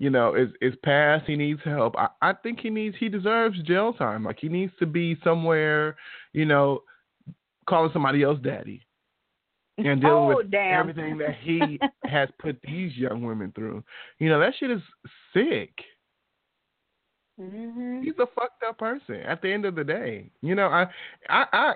you 0.00 0.08
know, 0.10 0.34
is 0.34 0.48
is 0.60 0.74
past. 0.82 1.26
He 1.26 1.36
needs 1.36 1.60
help. 1.64 1.94
I, 1.96 2.08
I 2.22 2.32
think 2.32 2.58
he 2.58 2.70
needs 2.70 2.96
he 2.98 3.08
deserves 3.08 3.62
jail 3.62 3.92
time. 3.92 4.24
Like 4.24 4.38
he 4.40 4.48
needs 4.48 4.72
to 4.80 4.86
be 4.86 5.16
somewhere, 5.22 5.94
you 6.32 6.46
know, 6.46 6.82
calling 7.68 7.90
somebody 7.92 8.22
else 8.24 8.38
daddy. 8.42 8.82
And 9.78 10.00
dealing 10.00 10.32
Oh, 10.32 10.36
with 10.38 10.50
damn. 10.50 10.80
everything 10.80 11.18
that 11.18 11.36
he 11.42 11.78
has 12.04 12.28
put 12.40 12.58
these 12.62 12.96
young 12.96 13.22
women 13.22 13.52
through. 13.54 13.84
You 14.18 14.30
know, 14.30 14.40
that 14.40 14.54
shit 14.58 14.70
is 14.70 14.80
sick. 15.34 15.70
Mhm. 17.38 18.02
He's 18.02 18.14
a 18.18 18.26
fucked 18.34 18.62
up 18.68 18.78
person. 18.78 19.16
At 19.16 19.40
the 19.42 19.52
end 19.52 19.64
of 19.64 19.74
the 19.74 19.84
day, 19.84 20.30
you 20.42 20.54
know, 20.54 20.66
I, 20.66 20.82
I, 21.28 21.44
I, 21.52 21.74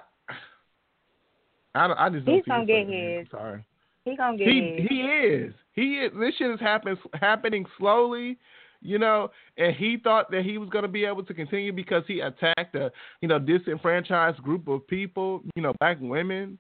I, 1.74 1.86
don't- 1.88 1.98
I 1.98 2.08
just 2.10 2.24
don't 2.26 2.34
He's 2.36 2.44
gonna 2.44 2.66
get 2.66 2.86
his. 2.86 3.26
Sorry. 3.30 3.64
He 4.04 4.16
gonna 4.16 4.36
get 4.36 4.48
He 4.48 4.60
his. 4.60 4.88
he 4.88 5.00
is. 5.02 5.54
He 5.72 5.82
is. 5.96 6.12
This 6.18 6.34
shit 6.36 6.50
is 6.50 6.60
happen, 6.60 6.98
happening 7.14 7.64
slowly, 7.78 8.38
you 8.82 8.98
know. 8.98 9.30
And 9.56 9.74
he 9.74 9.96
thought 10.02 10.30
that 10.30 10.44
he 10.44 10.58
was 10.58 10.68
going 10.68 10.82
to 10.82 10.88
be 10.88 11.04
able 11.04 11.24
to 11.24 11.34
continue 11.34 11.72
because 11.72 12.04
he 12.06 12.20
attacked 12.20 12.74
a 12.74 12.92
you 13.20 13.28
know 13.28 13.38
disenfranchised 13.38 14.42
group 14.42 14.68
of 14.68 14.86
people, 14.86 15.42
you 15.56 15.62
know, 15.62 15.72
black 15.80 15.98
women, 16.00 16.58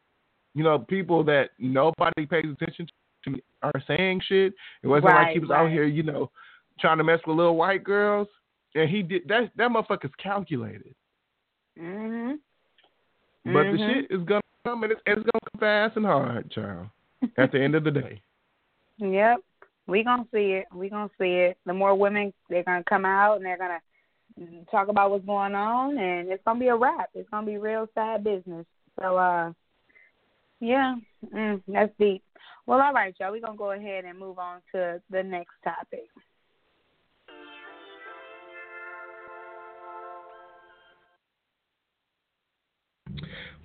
you 0.54 0.64
know, 0.64 0.78
people 0.78 1.22
that 1.24 1.50
nobody 1.58 2.26
pays 2.26 2.46
attention 2.60 2.88
to 3.24 3.40
are 3.62 3.82
saying 3.86 4.20
shit. 4.26 4.54
It 4.82 4.86
wasn't 4.86 5.14
like 5.14 5.32
he 5.32 5.38
Right, 5.38 5.48
was 5.48 5.50
out 5.50 5.70
here, 5.70 5.84
you 5.84 6.02
know, 6.02 6.30
trying 6.80 6.98
to 6.98 7.04
mess 7.04 7.20
with 7.26 7.36
little 7.36 7.56
white 7.56 7.84
girls. 7.84 8.28
And 8.74 8.88
he 8.90 9.02
did 9.02 9.28
that. 9.28 9.50
That 9.56 9.70
motherfucker's 9.70 10.14
calculated. 10.16 10.94
Mhm. 11.78 12.38
But 13.44 13.70
the 13.70 13.76
Mhm. 13.78 13.86
shit 13.86 14.10
is 14.10 14.22
gonna 14.24 14.40
come 14.64 14.82
and 14.82 14.92
it's, 14.92 15.00
it's 15.06 15.22
gonna 15.22 15.50
come 15.52 15.60
fast 15.60 15.96
and 15.96 16.06
hard, 16.06 16.50
child. 16.50 16.88
At 17.38 17.52
the 17.52 17.60
end 17.60 17.74
of 17.74 17.84
the 17.84 17.90
day. 17.90 18.22
Yep. 18.98 19.38
We 19.86 20.02
gonna 20.02 20.26
see 20.32 20.52
it. 20.52 20.66
We 20.74 20.88
gonna 20.88 21.10
see 21.18 21.24
it. 21.24 21.58
The 21.66 21.74
more 21.74 21.94
women 21.94 22.32
they're 22.48 22.64
gonna 22.64 22.84
come 22.84 23.04
out 23.04 23.36
and 23.36 23.44
they're 23.44 23.58
gonna 23.58 23.80
talk 24.70 24.88
about 24.88 25.10
what's 25.10 25.26
going 25.26 25.54
on 25.54 25.98
and 25.98 26.28
it's 26.30 26.42
gonna 26.44 26.60
be 26.60 26.68
a 26.68 26.76
wrap. 26.76 27.10
It's 27.14 27.28
gonna 27.30 27.46
be 27.46 27.58
real 27.58 27.88
sad 27.94 28.24
business. 28.24 28.66
So 29.00 29.16
uh 29.16 29.52
yeah, 30.60 30.96
mm, 31.34 31.62
that's 31.68 31.92
deep. 31.98 32.22
Well 32.66 32.80
all 32.80 32.92
right, 32.92 33.14
y'all, 33.20 33.32
we're 33.32 33.40
gonna 33.40 33.58
go 33.58 33.72
ahead 33.72 34.04
and 34.04 34.18
move 34.18 34.38
on 34.38 34.60
to 34.72 35.00
the 35.10 35.22
next 35.22 35.52
topic. 35.62 36.08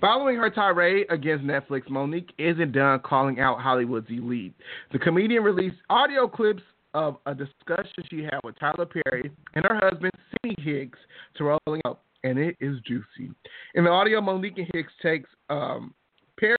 Following 0.02 0.38
her 0.38 0.50
tirade 0.50 1.08
against 1.10 1.44
Netflix, 1.44 1.90
Monique 1.90 2.32
isn't 2.38 2.72
done 2.72 3.02
calling 3.02 3.42
out 3.42 3.60
Hollywood's 3.60 4.10
elite. 4.10 4.54
The 4.94 5.00
comedian 5.00 5.44
released 5.44 5.76
audio 5.90 6.26
clips 6.26 6.64
of 6.94 7.18
a 7.26 7.36
discussion 7.36 8.04
she 8.10 8.24
had 8.24 8.40
with 8.44 8.58
Tyler 8.60 8.86
Perry 8.86 9.30
and 9.56 9.66
her 9.66 9.80
husband, 9.84 10.12
Sidney 10.32 10.56
Hicks, 10.64 10.98
to 11.36 11.44
rolling 11.44 11.82
up, 11.86 12.04
and 12.24 12.40
it 12.40 12.56
is 12.62 12.78
juicy. 12.86 13.34
In 13.76 13.84
the 13.84 13.90
audio, 13.90 14.22
Monique 14.22 14.58
and 14.58 14.68
Hicks 14.74 14.94
takes 15.02 15.30
um, 15.50 15.94
Perry 16.38 16.56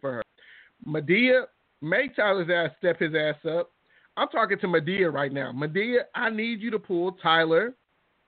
for 0.00 0.12
her. 0.12 0.22
Madea, 0.86 1.46
make 1.82 2.14
Tyler's 2.14 2.48
ass 2.48 2.76
step 2.78 3.00
his 3.00 3.14
ass 3.14 3.36
up. 3.44 3.72
I'm 4.16 4.28
talking 4.28 4.58
to 4.60 4.66
Madea 4.68 5.12
right 5.12 5.32
now. 5.32 5.52
Madea, 5.52 6.02
I 6.14 6.30
need 6.30 6.60
you 6.60 6.70
to 6.70 6.78
pull 6.78 7.12
Tyler 7.22 7.74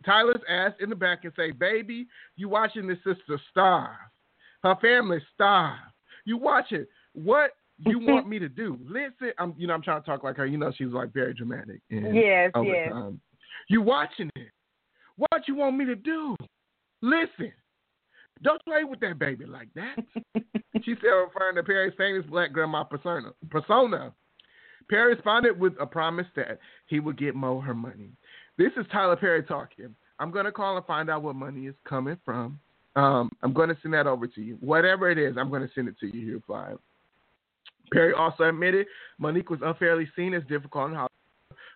Tyler's 0.04 0.40
ass 0.48 0.72
in 0.80 0.90
the 0.90 0.96
back 0.96 1.24
and 1.24 1.32
say, 1.36 1.50
"Baby, 1.50 2.06
you 2.36 2.48
watching 2.48 2.86
this 2.86 2.98
sister 2.98 3.40
starve? 3.50 3.96
Her 4.62 4.76
family 4.80 5.20
starve. 5.34 5.78
You 6.24 6.36
watching 6.36 6.86
what 7.12 7.52
you 7.78 7.98
mm-hmm. 7.98 8.10
want 8.10 8.28
me 8.28 8.38
to 8.38 8.48
do? 8.48 8.78
Listen, 8.84 9.32
I'm 9.38 9.54
you 9.56 9.66
know 9.66 9.74
I'm 9.74 9.82
trying 9.82 10.02
to 10.02 10.06
talk 10.06 10.22
like 10.22 10.36
her. 10.36 10.46
You 10.46 10.58
know 10.58 10.72
she's 10.76 10.88
like 10.88 11.12
very 11.12 11.34
dramatic. 11.34 11.80
And 11.90 12.14
Yes, 12.14 12.50
yes. 12.56 12.92
time. 12.92 13.20
You 13.68 13.82
watching 13.82 14.30
it? 14.36 14.50
What 15.16 15.46
you 15.46 15.54
want 15.54 15.76
me 15.76 15.84
to 15.84 15.96
do? 15.96 16.34
Listen, 17.02 17.52
don't 18.42 18.62
play 18.64 18.84
with 18.84 19.00
that 19.00 19.18
baby 19.18 19.44
like 19.44 19.68
that. 19.74 19.96
she 20.82 20.94
said, 21.00 21.08
referring 21.08 21.56
to 21.56 21.62
Perry's 21.62 21.94
famous 21.96 22.24
black 22.26 22.52
grandma 22.52 22.84
persona. 22.84 23.32
Persona. 23.50 24.12
Perry 24.88 25.14
responded 25.14 25.58
with 25.58 25.74
a 25.80 25.86
promise 25.86 26.26
that 26.36 26.58
he 26.86 27.00
would 27.00 27.16
get 27.16 27.34
Mo 27.34 27.60
her 27.60 27.74
money. 27.74 28.10
This 28.60 28.72
is 28.76 28.84
Tyler 28.92 29.16
Perry 29.16 29.42
talking. 29.42 29.94
I'm 30.18 30.30
going 30.30 30.44
to 30.44 30.52
call 30.52 30.76
and 30.76 30.84
find 30.84 31.08
out 31.08 31.22
what 31.22 31.34
money 31.34 31.66
is 31.66 31.74
coming 31.88 32.18
from. 32.26 32.60
Um, 32.94 33.30
I'm 33.42 33.54
going 33.54 33.70
to 33.70 33.76
send 33.80 33.94
that 33.94 34.06
over 34.06 34.26
to 34.26 34.40
you. 34.42 34.58
Whatever 34.60 35.10
it 35.10 35.16
is, 35.16 35.38
I'm 35.38 35.48
going 35.48 35.62
to 35.62 35.70
send 35.74 35.88
it 35.88 35.98
to 36.00 36.06
you. 36.14 36.26
He 36.26 36.32
replied. 36.32 36.76
Perry 37.90 38.12
also 38.12 38.44
admitted 38.44 38.86
Monique 39.18 39.48
was 39.48 39.60
unfairly 39.62 40.10
seen 40.14 40.34
as 40.34 40.42
difficult 40.46 40.90
in 40.90 40.94
Hollywood, 40.94 41.08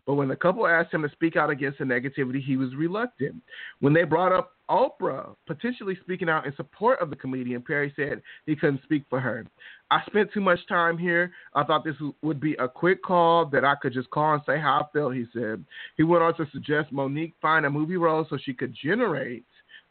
but 0.07 0.15
when 0.15 0.29
the 0.29 0.37
couple 0.37 0.67
asked 0.67 0.93
him 0.93 1.03
to 1.03 1.11
speak 1.11 1.37
out 1.37 1.51
against 1.51 1.79
the 1.79 1.85
negativity, 1.85 2.43
he 2.43 2.57
was 2.57 2.75
reluctant. 2.75 3.37
When 3.81 3.95
they 3.95 4.05
brought 4.05 4.33
up 4.33 4.53
Oprah 4.69 5.35
potentially 5.47 5.97
speaking 6.03 6.29
out 6.29 6.47
in 6.47 6.55
support 6.57 7.01
of 7.01 7.11
the 7.11 7.17
comedian, 7.17 7.63
Perry 7.63 7.93
said 7.97 8.23
he 8.47 8.55
couldn't 8.55 8.83
speak 8.83 9.05
for 9.09 9.19
her. 9.21 9.47
I 9.91 10.03
spent 10.07 10.33
too 10.33 10.41
much 10.41 10.59
time 10.69 10.99
here. 10.99 11.33
I 11.55 11.65
thought 11.65 11.85
this 11.85 11.97
would 12.23 12.41
be 12.41 12.55
a 12.55 12.69
quick 12.69 13.03
call 13.03 13.47
that 13.47 13.65
I 13.65 13.75
could 13.81 13.95
just 13.95 14.11
call 14.11 14.35
and 14.35 14.43
say 14.47 14.59
how 14.59 14.81
I 14.83 14.93
felt, 14.93 15.15
he 15.15 15.27
said. 15.33 15.65
He 15.97 16.03
went 16.03 16.23
on 16.23 16.37
to 16.37 16.47
suggest 16.53 16.93
Monique 16.93 17.35
find 17.41 17.65
a 17.65 17.71
movie 17.71 17.97
role 17.97 18.27
so 18.29 18.37
she 18.43 18.53
could 18.53 18.75
generate 18.83 19.45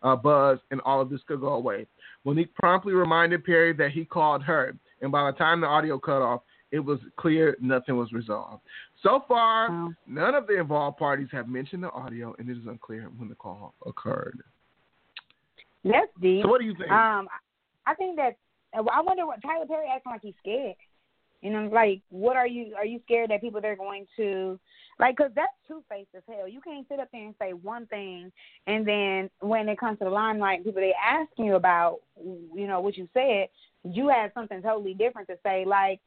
uh, 0.04 0.16
buzz 0.16 0.60
and 0.72 0.82
all 0.82 1.02
of 1.02 1.10
this 1.10 1.22
could 1.28 1.42
go 1.42 1.54
away. 1.54 1.88
Monique 2.26 2.54
promptly 2.56 2.94
reminded 2.94 3.44
Perry 3.44 3.74
that 3.74 3.92
he 3.92 4.06
called 4.06 4.44
her, 4.44 4.76
and 5.02 5.12
by 5.12 5.30
the 5.30 5.38
time 5.38 5.62
the 5.62 5.68
audio 5.68 5.98
cut 5.98 6.22
off, 6.22 6.42
it 6.72 6.80
was 6.80 7.00
clear 7.18 7.56
nothing 7.62 7.96
was 7.96 8.12
resolved. 8.12 8.62
So 9.04 9.24
far, 9.28 9.70
Wow. 9.70 9.94
none 10.08 10.34
of 10.34 10.48
the 10.48 10.60
involved 10.60 10.98
parties 10.98 11.28
have 11.32 11.50
mentioned 11.50 11.84
the 11.84 11.92
audio, 11.92 12.34
and 12.40 12.50
it 12.50 12.58
is 12.58 12.66
unclear 12.66 13.10
when 13.18 13.28
the 13.28 13.36
call 13.36 13.74
occurred. 13.86 14.42
That's 15.84 16.12
deep. 16.22 16.44
So, 16.44 16.50
what 16.50 16.62
do 16.62 16.66
you 16.66 16.74
think? 16.76 16.90
Um, 16.90 17.28
I 17.86 17.94
think 17.96 18.16
that 18.16 18.38
I 18.74 19.02
wonder 19.02 19.26
what 19.26 19.42
Tyler 19.42 19.66
Perry 19.68 19.88
acting 19.94 20.14
like 20.14 20.22
he's 20.22 20.34
scared. 20.40 20.76
You 21.42 21.52
know, 21.52 21.70
like 21.72 22.02
what 22.10 22.38
are 22.38 22.48
you? 22.48 22.74
Are 22.76 22.86
you 22.86 23.02
scared 23.04 23.30
that 23.30 23.42
people 23.42 23.60
they're 23.60 23.76
going 23.76 24.08
to 24.16 24.58
like? 24.98 25.18
Because 25.18 25.34
that's 25.36 25.52
two 25.68 25.84
faced 25.90 26.16
as 26.16 26.24
hell. 26.26 26.48
You 26.48 26.62
can't 26.62 26.88
sit 26.88 27.02
up 27.02 27.10
there 27.12 27.26
and 27.26 27.36
say 27.38 27.52
one 27.52 27.86
thing, 27.88 28.32
and 28.66 28.88
then 28.88 29.30
when 29.42 29.68
it 29.68 29.78
comes 29.78 30.00
to 30.00 30.06
the 30.06 30.10
limelight, 30.10 30.64
people 30.64 30.82
they 30.82 30.94
asking 30.94 31.46
you 31.46 31.56
about, 31.56 32.00
you 32.16 32.66
know, 32.66 32.80
what 32.80 32.96
you 32.96 33.10
said, 33.14 33.50
you 33.84 34.08
have 34.08 34.32
something 34.34 34.62
totally 34.62 34.94
different 34.94 35.28
to 35.28 35.38
say. 35.44 35.66
Like, 35.66 36.00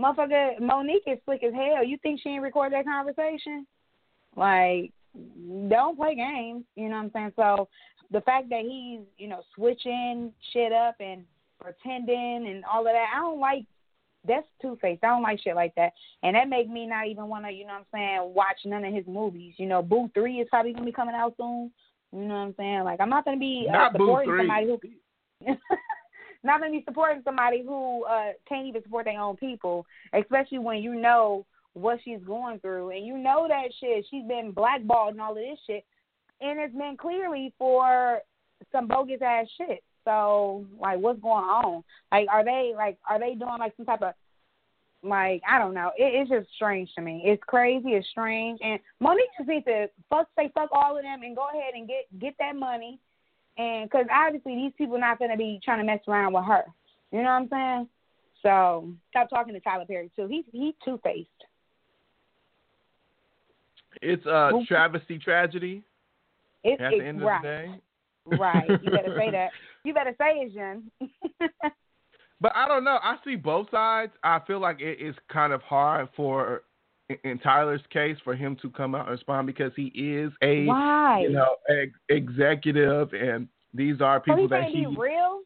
motherfucker, 0.00 0.60
Monique 0.60 1.02
is 1.06 1.18
slick 1.24 1.42
as 1.44 1.52
hell. 1.52 1.84
You 1.84 1.98
think 2.02 2.20
she 2.20 2.30
didn't 2.30 2.42
record 2.42 2.72
that 2.72 2.84
conversation? 2.84 3.66
Like, 4.36 4.92
don't 5.68 5.96
play 5.96 6.14
games. 6.14 6.64
You 6.76 6.88
know 6.88 6.96
what 6.96 7.02
I'm 7.04 7.10
saying? 7.12 7.32
So 7.36 7.68
the 8.10 8.20
fact 8.22 8.48
that 8.50 8.62
he's, 8.62 9.00
you 9.18 9.28
know, 9.28 9.42
switching 9.54 10.32
shit 10.52 10.72
up 10.72 10.96
and 11.00 11.24
pretending 11.60 12.46
and 12.48 12.64
all 12.64 12.80
of 12.86 12.92
that, 12.92 13.06
I 13.14 13.20
don't 13.20 13.40
like. 13.40 13.64
That's 14.28 14.46
two 14.60 14.76
faced. 14.82 15.02
I 15.02 15.08
don't 15.08 15.22
like 15.22 15.40
shit 15.40 15.56
like 15.56 15.74
that, 15.76 15.94
and 16.22 16.36
that 16.36 16.46
make 16.46 16.68
me 16.68 16.86
not 16.86 17.06
even 17.06 17.28
want 17.28 17.46
to, 17.46 17.50
you 17.50 17.64
know 17.64 17.72
what 17.72 17.86
I'm 17.94 18.20
saying, 18.20 18.34
watch 18.34 18.58
none 18.66 18.84
of 18.84 18.92
his 18.92 19.06
movies. 19.06 19.54
You 19.56 19.64
know, 19.66 19.80
Boo 19.80 20.10
Three 20.12 20.40
is 20.40 20.48
probably 20.50 20.74
gonna 20.74 20.84
be 20.84 20.92
coming 20.92 21.14
out 21.14 21.32
soon. 21.38 21.70
You 22.12 22.28
know 22.28 22.34
what 22.34 22.40
I'm 22.40 22.54
saying? 22.58 22.84
Like, 22.84 23.00
I'm 23.00 23.08
not 23.08 23.24
gonna 23.24 23.38
be 23.38 23.66
uh, 23.66 23.72
Not 23.72 23.92
supporting 23.92 24.30
3. 24.30 24.40
somebody 24.40 24.66
who. 24.66 25.54
not 26.42 26.60
gonna 26.60 26.72
be 26.72 26.84
supporting 26.86 27.22
somebody 27.24 27.62
who 27.62 28.04
uh 28.04 28.32
can't 28.48 28.66
even 28.66 28.82
support 28.82 29.04
their 29.04 29.20
own 29.20 29.36
people, 29.36 29.86
especially 30.12 30.58
when 30.58 30.78
you 30.78 30.94
know 30.94 31.46
what 31.74 32.00
she's 32.04 32.20
going 32.26 32.58
through 32.60 32.90
and 32.90 33.06
you 33.06 33.16
know 33.16 33.46
that 33.48 33.68
shit. 33.78 34.06
She's 34.10 34.26
been 34.26 34.52
blackballed 34.52 35.12
and 35.12 35.20
all 35.20 35.32
of 35.32 35.38
this 35.38 35.58
shit, 35.66 35.84
and 36.40 36.58
it's 36.58 36.74
been 36.74 36.96
clearly 36.96 37.54
for 37.58 38.20
some 38.72 38.86
bogus 38.86 39.22
ass 39.22 39.46
shit. 39.56 39.82
So 40.04 40.64
like, 40.80 40.98
what's 40.98 41.20
going 41.20 41.44
on? 41.44 41.84
Like, 42.10 42.26
are 42.32 42.44
they 42.44 42.72
like, 42.76 42.98
are 43.08 43.18
they 43.18 43.34
doing 43.34 43.58
like 43.58 43.74
some 43.76 43.86
type 43.86 44.02
of 44.02 44.14
like 45.02 45.42
I 45.48 45.58
don't 45.58 45.74
know. 45.74 45.92
It, 45.96 46.14
it's 46.14 46.30
just 46.30 46.54
strange 46.54 46.90
to 46.94 47.02
me. 47.02 47.22
It's 47.24 47.42
crazy. 47.46 47.90
It's 47.90 48.08
strange. 48.08 48.60
And 48.62 48.78
Monique 49.00 49.30
just 49.38 49.48
needs 49.48 49.64
to 49.66 49.88
fuck 50.08 50.28
say 50.36 50.50
fuck 50.54 50.70
all 50.72 50.96
of 50.96 51.02
them 51.02 51.22
and 51.22 51.36
go 51.36 51.48
ahead 51.48 51.74
and 51.74 51.88
get 51.88 52.06
get 52.18 52.34
that 52.38 52.56
money. 52.56 52.98
And 53.60 53.90
because 53.90 54.06
obviously 54.10 54.54
these 54.54 54.72
people 54.78 54.98
not 54.98 55.18
gonna 55.18 55.36
be 55.36 55.60
trying 55.62 55.78
to 55.80 55.84
mess 55.84 56.00
around 56.08 56.32
with 56.32 56.44
her. 56.44 56.64
You 57.12 57.18
know 57.18 57.24
what 57.24 57.30
I'm 57.30 57.48
saying? 57.50 57.88
So 58.42 58.90
stop 59.10 59.28
talking 59.28 59.52
to 59.52 59.60
Tyler 59.60 59.84
Perry 59.84 60.10
too. 60.16 60.26
He's 60.26 60.44
he's 60.50 60.74
two 60.82 60.98
faced. 61.04 61.28
it's 64.00 64.24
a 64.24 64.50
travesty 64.66 65.18
tragedy 65.18 65.82
It's 66.64 66.80
at 66.80 66.90
the 66.90 67.04
end 67.04 67.20
right. 67.22 67.36
of 67.36 67.42
the 67.42 67.48
day. 67.48 68.36
Right. 68.38 68.70
You 68.82 68.90
better 68.90 69.14
say 69.18 69.30
that. 69.32 69.50
You 69.84 69.92
better 69.92 70.14
say 70.16 70.38
it, 70.38 70.54
Jen. 70.54 70.90
But 72.42 72.52
I 72.56 72.66
don't 72.66 72.84
know. 72.84 72.98
I 73.02 73.16
see 73.22 73.36
both 73.36 73.70
sides. 73.70 74.12
I 74.24 74.40
feel 74.46 74.60
like 74.60 74.80
it 74.80 74.98
is 74.98 75.14
kind 75.30 75.52
of 75.52 75.60
hard 75.60 76.08
for, 76.16 76.62
in- 77.10 77.30
in 77.30 77.38
Tyler's 77.38 77.82
case, 77.90 78.16
for 78.24 78.34
him 78.34 78.56
to 78.56 78.70
come 78.70 78.94
out 78.94 79.02
and 79.02 79.10
respond 79.10 79.46
because 79.46 79.72
he 79.74 79.86
is 79.88 80.32
a 80.42 80.64
Why? 80.66 81.20
you 81.22 81.30
know 81.30 81.56
ex- 81.68 81.98
executive, 82.08 83.12
and 83.12 83.48
these 83.74 84.00
are 84.00 84.20
people 84.20 84.48
that 84.48 84.64
he. 84.64 84.86
be 84.86 84.96
real? 84.96 85.40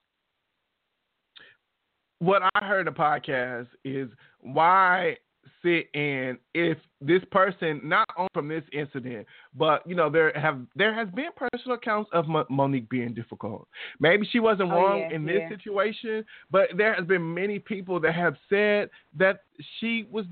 What 2.21 2.43
I 2.55 2.65
heard 2.65 2.87
in 2.87 2.95
the 2.95 2.99
podcast 2.99 3.67
is 3.85 4.09
why 4.41 5.17
sit 5.63 5.89
and 5.95 6.39
if 6.55 6.79
this 7.01 7.23
person 7.31 7.81
not 7.85 8.07
only 8.17 8.29
from 8.33 8.49
this 8.49 8.65
incident, 8.73 9.27
but 9.55 9.87
you 9.87 9.95
know 9.95 10.09
there 10.09 10.33
have 10.39 10.61
there 10.75 10.95
has 10.95 11.09
been 11.15 11.31
personal 11.37 11.77
accounts 11.77 12.11
of 12.13 12.27
Mo- 12.29 12.47
Monique 12.49 12.89
being 12.89 13.13
difficult. 13.15 13.69
Maybe 14.01 14.27
she 14.31 14.41
wasn't 14.41 14.73
Oh, 14.73 14.77
wrong 14.77 15.01
yeah, 15.01 15.11
in 15.13 15.27
this 15.27 15.41
yeah. 15.41 15.49
situation, 15.51 16.25
but 16.51 16.71
there 16.77 16.95
has 16.95 17.05
been 17.07 17.35
many 17.35 17.59
people 17.59 18.01
that 18.01 18.15
have 18.15 18.37
said 18.49 18.91
that 19.17 19.41
she 19.81 20.07
was. 20.11 20.25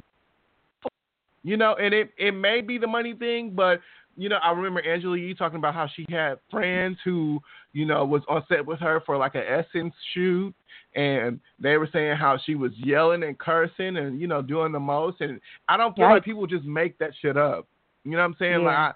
You 1.44 1.56
know, 1.56 1.74
and 1.74 1.92
it, 1.92 2.10
it 2.18 2.32
may 2.32 2.60
be 2.60 2.78
the 2.78 2.86
money 2.86 3.14
thing, 3.14 3.50
but 3.50 3.80
you 4.16 4.28
know, 4.28 4.36
I 4.36 4.52
remember 4.52 4.80
Angela 4.86 5.16
Yee 5.16 5.34
talking 5.34 5.58
about 5.58 5.74
how 5.74 5.88
she 5.96 6.04
had 6.10 6.38
friends 6.50 6.98
who, 7.04 7.40
you 7.72 7.86
know, 7.86 8.04
was 8.04 8.22
on 8.28 8.44
set 8.48 8.64
with 8.64 8.78
her 8.80 9.00
for 9.06 9.16
like 9.16 9.34
an 9.34 9.42
Essence 9.48 9.94
shoot, 10.12 10.54
and 10.94 11.40
they 11.58 11.78
were 11.78 11.88
saying 11.92 12.16
how 12.16 12.38
she 12.44 12.54
was 12.54 12.72
yelling 12.76 13.22
and 13.22 13.38
cursing 13.38 13.96
and 13.96 14.20
you 14.20 14.26
know 14.26 14.42
doing 14.42 14.70
the 14.70 14.78
most. 14.80 15.20
And 15.20 15.40
I 15.68 15.76
don't 15.76 15.96
feel 15.96 16.04
Right. 16.04 16.14
like 16.14 16.24
people 16.24 16.46
just 16.46 16.64
make 16.64 16.98
that 16.98 17.10
shit 17.20 17.36
up. 17.36 17.66
You 18.04 18.12
know 18.12 18.18
what 18.18 18.24
I'm 18.24 18.36
saying? 18.38 18.60
Yeah. 18.60 18.66
Like 18.66 18.94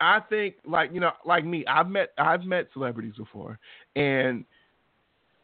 I, 0.00 0.16
I 0.16 0.20
think 0.28 0.54
like 0.64 0.90
you 0.92 1.00
know 1.00 1.12
like 1.24 1.44
me, 1.44 1.64
I've 1.66 1.88
met 1.88 2.08
I've 2.18 2.44
met 2.44 2.68
celebrities 2.72 3.14
before, 3.16 3.58
and 3.94 4.44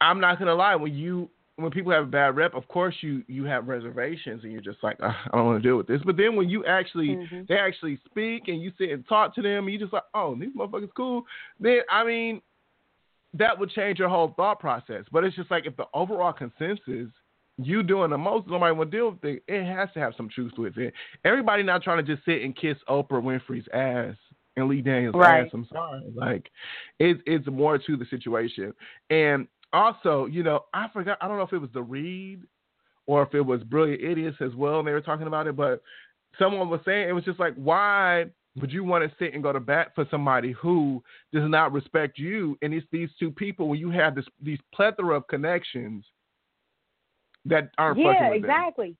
I'm 0.01 0.19
not 0.19 0.39
gonna 0.39 0.55
lie 0.55 0.75
when 0.75 0.95
you 0.95 1.29
when 1.59 1.71
people 1.71 1.91
have 1.91 2.03
a 2.03 2.07
bad 2.07 2.35
rep, 2.35 2.53
of 2.53 2.67
course 2.67 2.95
you 3.01 3.23
you 3.27 3.43
have 3.45 3.67
reservations 3.67 4.43
and 4.43 4.51
you're 4.51 4.61
just 4.61 4.81
like 4.83 4.97
I 5.01 5.13
don't 5.33 5.45
want 5.45 5.61
to 5.61 5.67
deal 5.67 5.77
with 5.77 5.87
this. 5.87 6.01
But 6.05 6.17
then 6.17 6.35
when 6.35 6.49
you 6.49 6.65
actually 6.65 7.15
Mhm. 7.15 7.47
they 7.47 7.57
actually 7.57 7.97
speak 8.05 8.47
and 8.47 8.61
you 8.61 8.71
sit 8.77 8.91
and 8.91 9.07
talk 9.07 9.35
to 9.35 9.41
them, 9.41 9.65
and 9.65 9.73
you 9.73 9.79
just 9.79 9.93
like 9.93 10.03
oh 10.13 10.35
these 10.35 10.53
motherfuckers 10.55 10.93
cool. 10.95 11.25
Then 11.59 11.81
I 11.89 12.03
mean 12.03 12.41
that 13.35 13.57
would 13.59 13.69
change 13.69 13.99
your 13.99 14.09
whole 14.09 14.33
thought 14.35 14.59
process. 14.59 15.05
But 15.11 15.23
it's 15.23 15.35
just 15.35 15.51
like 15.51 15.65
if 15.67 15.75
the 15.77 15.85
overall 15.93 16.33
consensus 16.33 17.09
you 17.61 17.83
doing 17.83 18.09
the 18.09 18.17
most, 18.17 18.47
nobody 18.47 18.73
will 18.73 18.85
deal 18.85 19.11
with 19.11 19.23
it. 19.25 19.43
It 19.47 19.65
has 19.65 19.89
to 19.93 19.99
have 19.99 20.13
some 20.15 20.29
truth 20.29 20.53
with 20.57 20.77
it. 20.77 20.93
Everybody 21.25 21.61
not 21.61 21.83
trying 21.83 22.03
to 22.03 22.15
just 22.15 22.25
sit 22.25 22.41
and 22.41 22.55
kiss 22.55 22.77
Oprah 22.87 23.21
Winfrey's 23.21 23.67
ass 23.73 24.15
and 24.55 24.69
Lee 24.69 24.81
Daniels' 24.81 25.13
Right. 25.15 25.45
ass. 25.45 25.49
I'm 25.53 25.67
sorry. 25.71 26.03
Like 26.15 26.49
it's 26.99 27.21
it's 27.25 27.45
more 27.47 27.77
to 27.77 27.97
the 27.97 28.05
situation. 28.05 28.73
And 29.09 29.47
also, 29.73 30.25
you 30.25 30.43
know, 30.43 30.65
I 30.73 30.87
forgot 30.91 31.17
I 31.21 31.27
don't 31.27 31.37
know 31.37 31.43
if 31.43 31.53
it 31.53 31.59
was 31.59 31.69
the 31.73 31.81
Read 31.81 32.41
or 33.05 33.23
if 33.23 33.33
it 33.33 33.41
was 33.41 33.63
Brilliant 33.63 34.03
Idiots 34.03 34.37
as 34.41 34.53
well, 34.55 34.79
and 34.79 34.87
they 34.87 34.91
were 34.91 35.01
talking 35.01 35.27
about 35.27 35.47
it, 35.47 35.55
but 35.55 35.81
someone 36.37 36.69
was 36.69 36.81
saying 36.85 37.09
it 37.09 37.13
was 37.13 37.23
just 37.23 37.39
like, 37.39 37.55
why 37.55 38.25
would 38.59 38.71
you 38.71 38.83
want 38.83 39.09
to 39.09 39.15
sit 39.17 39.33
and 39.33 39.43
go 39.43 39.53
to 39.53 39.59
bat 39.59 39.91
for 39.95 40.05
somebody 40.11 40.51
who 40.53 41.03
does 41.33 41.49
not 41.49 41.71
respect 41.71 42.17
you? 42.17 42.57
And 42.61 42.73
it's 42.73 42.85
these 42.91 43.09
two 43.19 43.31
people 43.31 43.67
when 43.67 43.79
you 43.79 43.89
have 43.91 44.15
this 44.15 44.25
these 44.41 44.59
plethora 44.73 45.17
of 45.17 45.27
connections 45.27 46.05
that 47.45 47.71
aren't 47.77 47.97
fucking 47.97 48.11
yeah, 48.11 48.29
with 48.29 48.41
them. 48.41 48.49
exactly, 48.49 48.95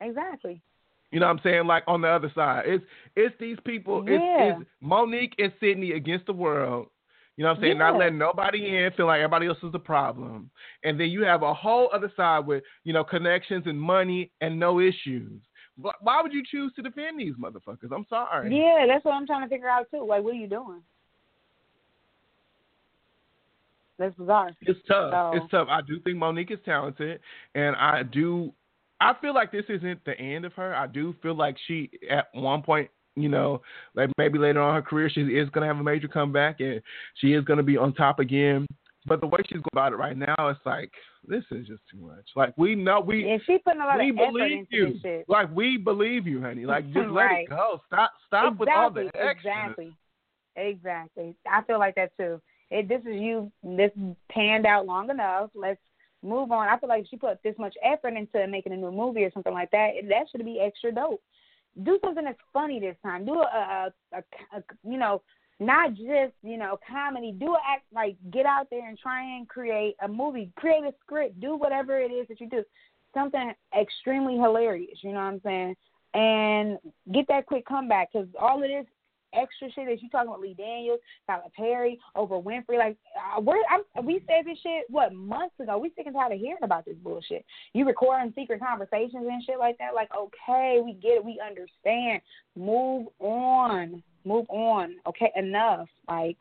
exactly. 0.00 0.62
You 1.10 1.20
know 1.20 1.26
what 1.26 1.32
I'm 1.32 1.40
saying? 1.44 1.66
Like 1.66 1.84
on 1.86 2.00
the 2.00 2.08
other 2.08 2.32
side, 2.34 2.64
it's 2.66 2.84
it's 3.14 3.34
these 3.38 3.58
people. 3.64 4.04
Yeah. 4.08 4.18
It's, 4.18 4.60
it's 4.60 4.70
Monique 4.80 5.34
and 5.38 5.52
Sidney 5.60 5.92
against 5.92 6.26
the 6.26 6.32
world. 6.32 6.88
You 7.36 7.42
know 7.42 7.50
what 7.50 7.56
I'm 7.56 7.62
saying? 7.62 7.78
Not 7.78 7.94
Yeah. 7.94 7.98
letting 7.98 8.18
nobody 8.18 8.76
in, 8.76 8.92
feel 8.92 9.06
like 9.06 9.18
everybody 9.18 9.46
else 9.46 9.58
is 9.62 9.72
the 9.72 9.78
problem. 9.78 10.50
And 10.84 10.98
then 11.00 11.08
you 11.10 11.22
have 11.24 11.42
a 11.42 11.52
whole 11.52 11.90
other 11.92 12.12
side 12.16 12.46
with 12.46 12.62
you 12.84 12.92
know 12.92 13.02
connections 13.04 13.66
and 13.66 13.80
money 13.80 14.30
and 14.40 14.58
no 14.58 14.78
issues. 14.80 15.40
Wh- 15.82 16.00
Why 16.00 16.22
would 16.22 16.32
you 16.32 16.44
choose 16.48 16.72
to 16.74 16.82
defend 16.82 17.18
these 17.18 17.34
motherfuckers? 17.34 17.90
I'm 17.92 18.06
sorry. 18.08 18.56
Yeah, 18.56 18.86
that's 18.86 19.04
what 19.04 19.14
I'm 19.14 19.26
trying 19.26 19.42
to 19.42 19.48
figure 19.48 19.68
out 19.68 19.90
too. 19.90 20.04
Like, 20.06 20.22
what 20.22 20.34
are 20.34 20.36
you 20.36 20.46
doing? 20.46 20.80
That's 23.98 24.14
bizarre. 24.16 24.50
It's 24.62 24.80
tough. 24.88 25.12
So- 25.12 25.32
It's 25.34 25.50
tough. 25.50 25.68
I 25.70 25.80
do 25.80 26.00
think 26.00 26.18
Monique 26.18 26.50
is 26.50 26.58
talented, 26.64 27.20
and 27.54 27.76
I 27.76 28.02
do. 28.02 28.52
I 29.00 29.14
feel 29.20 29.34
like 29.34 29.52
this 29.52 29.64
isn't 29.68 30.04
the 30.04 30.18
end 30.18 30.44
of 30.44 30.52
her. 30.54 30.74
I 30.74 30.86
do 30.86 31.14
feel 31.22 31.34
like 31.34 31.56
she, 31.66 31.90
at 32.08 32.28
one 32.32 32.62
point, 32.62 32.90
you 33.16 33.28
know, 33.28 33.62
like 33.94 34.10
maybe 34.18 34.38
later 34.38 34.60
on 34.60 34.76
in 34.76 34.82
her 34.82 34.88
career, 34.88 35.08
she 35.08 35.20
is 35.20 35.48
going 35.50 35.62
to 35.62 35.68
have 35.68 35.78
a 35.78 35.82
major 35.82 36.08
comeback, 36.08 36.60
and 36.60 36.80
she 37.20 37.32
is 37.32 37.44
going 37.44 37.58
to 37.58 37.62
be 37.62 37.76
on 37.76 37.94
top 37.94 38.18
again. 38.18 38.66
But 39.06 39.20
the 39.20 39.26
way 39.26 39.40
she's 39.46 39.58
going 39.58 39.64
about 39.72 39.92
it 39.92 39.96
right 39.96 40.16
now, 40.16 40.34
it's 40.38 40.60
like 40.64 40.90
this 41.28 41.44
is 41.50 41.66
just 41.66 41.82
too 41.90 41.98
much. 41.98 42.24
Like 42.34 42.54
we 42.56 42.74
know 42.74 43.00
we 43.00 43.40
she 43.46 43.58
putting 43.58 43.80
a 43.80 43.84
lot 43.84 43.98
we 43.98 44.10
of 44.10 44.16
effort 44.16 44.32
believe 44.32 44.66
you. 44.70 45.22
Like 45.28 45.54
we 45.54 45.76
believe 45.76 46.26
you, 46.26 46.40
honey. 46.40 46.64
Like 46.64 46.86
just 46.92 47.08
let 47.10 47.30
it 47.32 47.50
go. 47.50 47.80
Stop. 47.86 48.12
Stop 48.26 48.58
with 48.58 48.68
all 48.74 48.90
the 48.90 49.10
extras. 49.14 49.36
Exactly. 49.36 49.96
Exactly. 50.56 51.36
I 51.50 51.62
feel 51.62 51.78
like 51.78 51.96
that 51.96 52.16
too. 52.16 52.40
It, 52.70 52.88
this 52.88 53.00
is 53.00 53.20
you. 53.20 53.52
This 53.62 53.90
panned 54.30 54.66
out 54.66 54.86
long 54.86 55.10
enough. 55.10 55.50
Let's 55.54 55.80
move 56.22 56.50
on. 56.50 56.68
I 56.68 56.78
feel 56.78 56.88
like 56.88 57.02
if 57.02 57.08
she 57.08 57.16
put 57.16 57.42
this 57.42 57.56
much 57.58 57.74
effort 57.84 58.14
into 58.14 58.46
making 58.46 58.72
a 58.72 58.76
new 58.76 58.90
movie 58.90 59.24
or 59.24 59.30
something 59.32 59.52
like 59.52 59.70
that, 59.72 59.90
that 60.08 60.26
should 60.30 60.44
be 60.44 60.60
extra 60.60 60.92
dope. 60.92 61.22
Do 61.82 61.98
something 62.04 62.24
that's 62.24 62.38
funny 62.52 62.78
this 62.78 62.96
time. 63.02 63.24
Do 63.24 63.40
a, 63.40 63.90
a, 64.12 64.16
a, 64.16 64.58
a, 64.58 64.62
you 64.88 64.98
know, 64.98 65.22
not 65.60 65.94
just 65.94 66.34
you 66.42 66.56
know 66.56 66.78
comedy. 66.88 67.32
Do 67.32 67.56
act 67.56 67.84
like 67.92 68.16
get 68.32 68.46
out 68.46 68.68
there 68.70 68.88
and 68.88 68.98
try 68.98 69.22
and 69.22 69.48
create 69.48 69.96
a 70.02 70.08
movie. 70.08 70.50
Create 70.56 70.84
a 70.84 70.92
script. 71.04 71.40
Do 71.40 71.56
whatever 71.56 71.98
it 72.00 72.10
is 72.10 72.28
that 72.28 72.40
you 72.40 72.48
do. 72.48 72.62
Something 73.12 73.52
extremely 73.78 74.34
hilarious. 74.34 74.98
You 75.02 75.10
know 75.10 75.16
what 75.16 75.24
I'm 75.24 75.40
saying? 75.44 75.76
And 76.14 76.78
get 77.12 77.26
that 77.28 77.46
quick 77.46 77.66
comeback 77.66 78.12
because 78.12 78.28
all 78.40 78.62
of 78.62 78.68
this 78.68 78.86
extra 79.34 79.70
shit 79.72 79.86
that 79.86 80.02
you 80.02 80.08
talking 80.08 80.28
about 80.28 80.40
Lee 80.40 80.54
Daniels, 80.54 81.00
Tyler 81.26 81.42
Perry, 81.56 81.98
Oprah 82.16 82.42
Winfrey. 82.42 82.78
Like 82.78 82.96
uh, 83.16 83.40
we're 83.40 83.56
I'm, 83.70 84.04
we 84.04 84.24
said 84.26 84.46
this 84.46 84.58
shit 84.62 84.84
what 84.88 85.12
months 85.14 85.54
ago. 85.60 85.78
We 85.78 85.92
sick 85.96 86.06
and 86.06 86.14
tired 86.14 86.32
of 86.32 86.38
hearing 86.38 86.62
about 86.62 86.84
this 86.84 86.96
bullshit. 87.02 87.44
You 87.72 87.86
recording 87.86 88.32
secret 88.36 88.60
conversations 88.60 89.26
and 89.28 89.42
shit 89.44 89.58
like 89.58 89.78
that. 89.78 89.94
Like 89.94 90.08
okay, 90.14 90.80
we 90.84 90.94
get 90.94 91.18
it, 91.18 91.24
we 91.24 91.40
understand. 91.44 92.22
Move 92.56 93.08
on, 93.18 94.02
move 94.24 94.46
on. 94.48 94.96
Okay, 95.06 95.32
enough. 95.36 95.88
Like. 96.08 96.36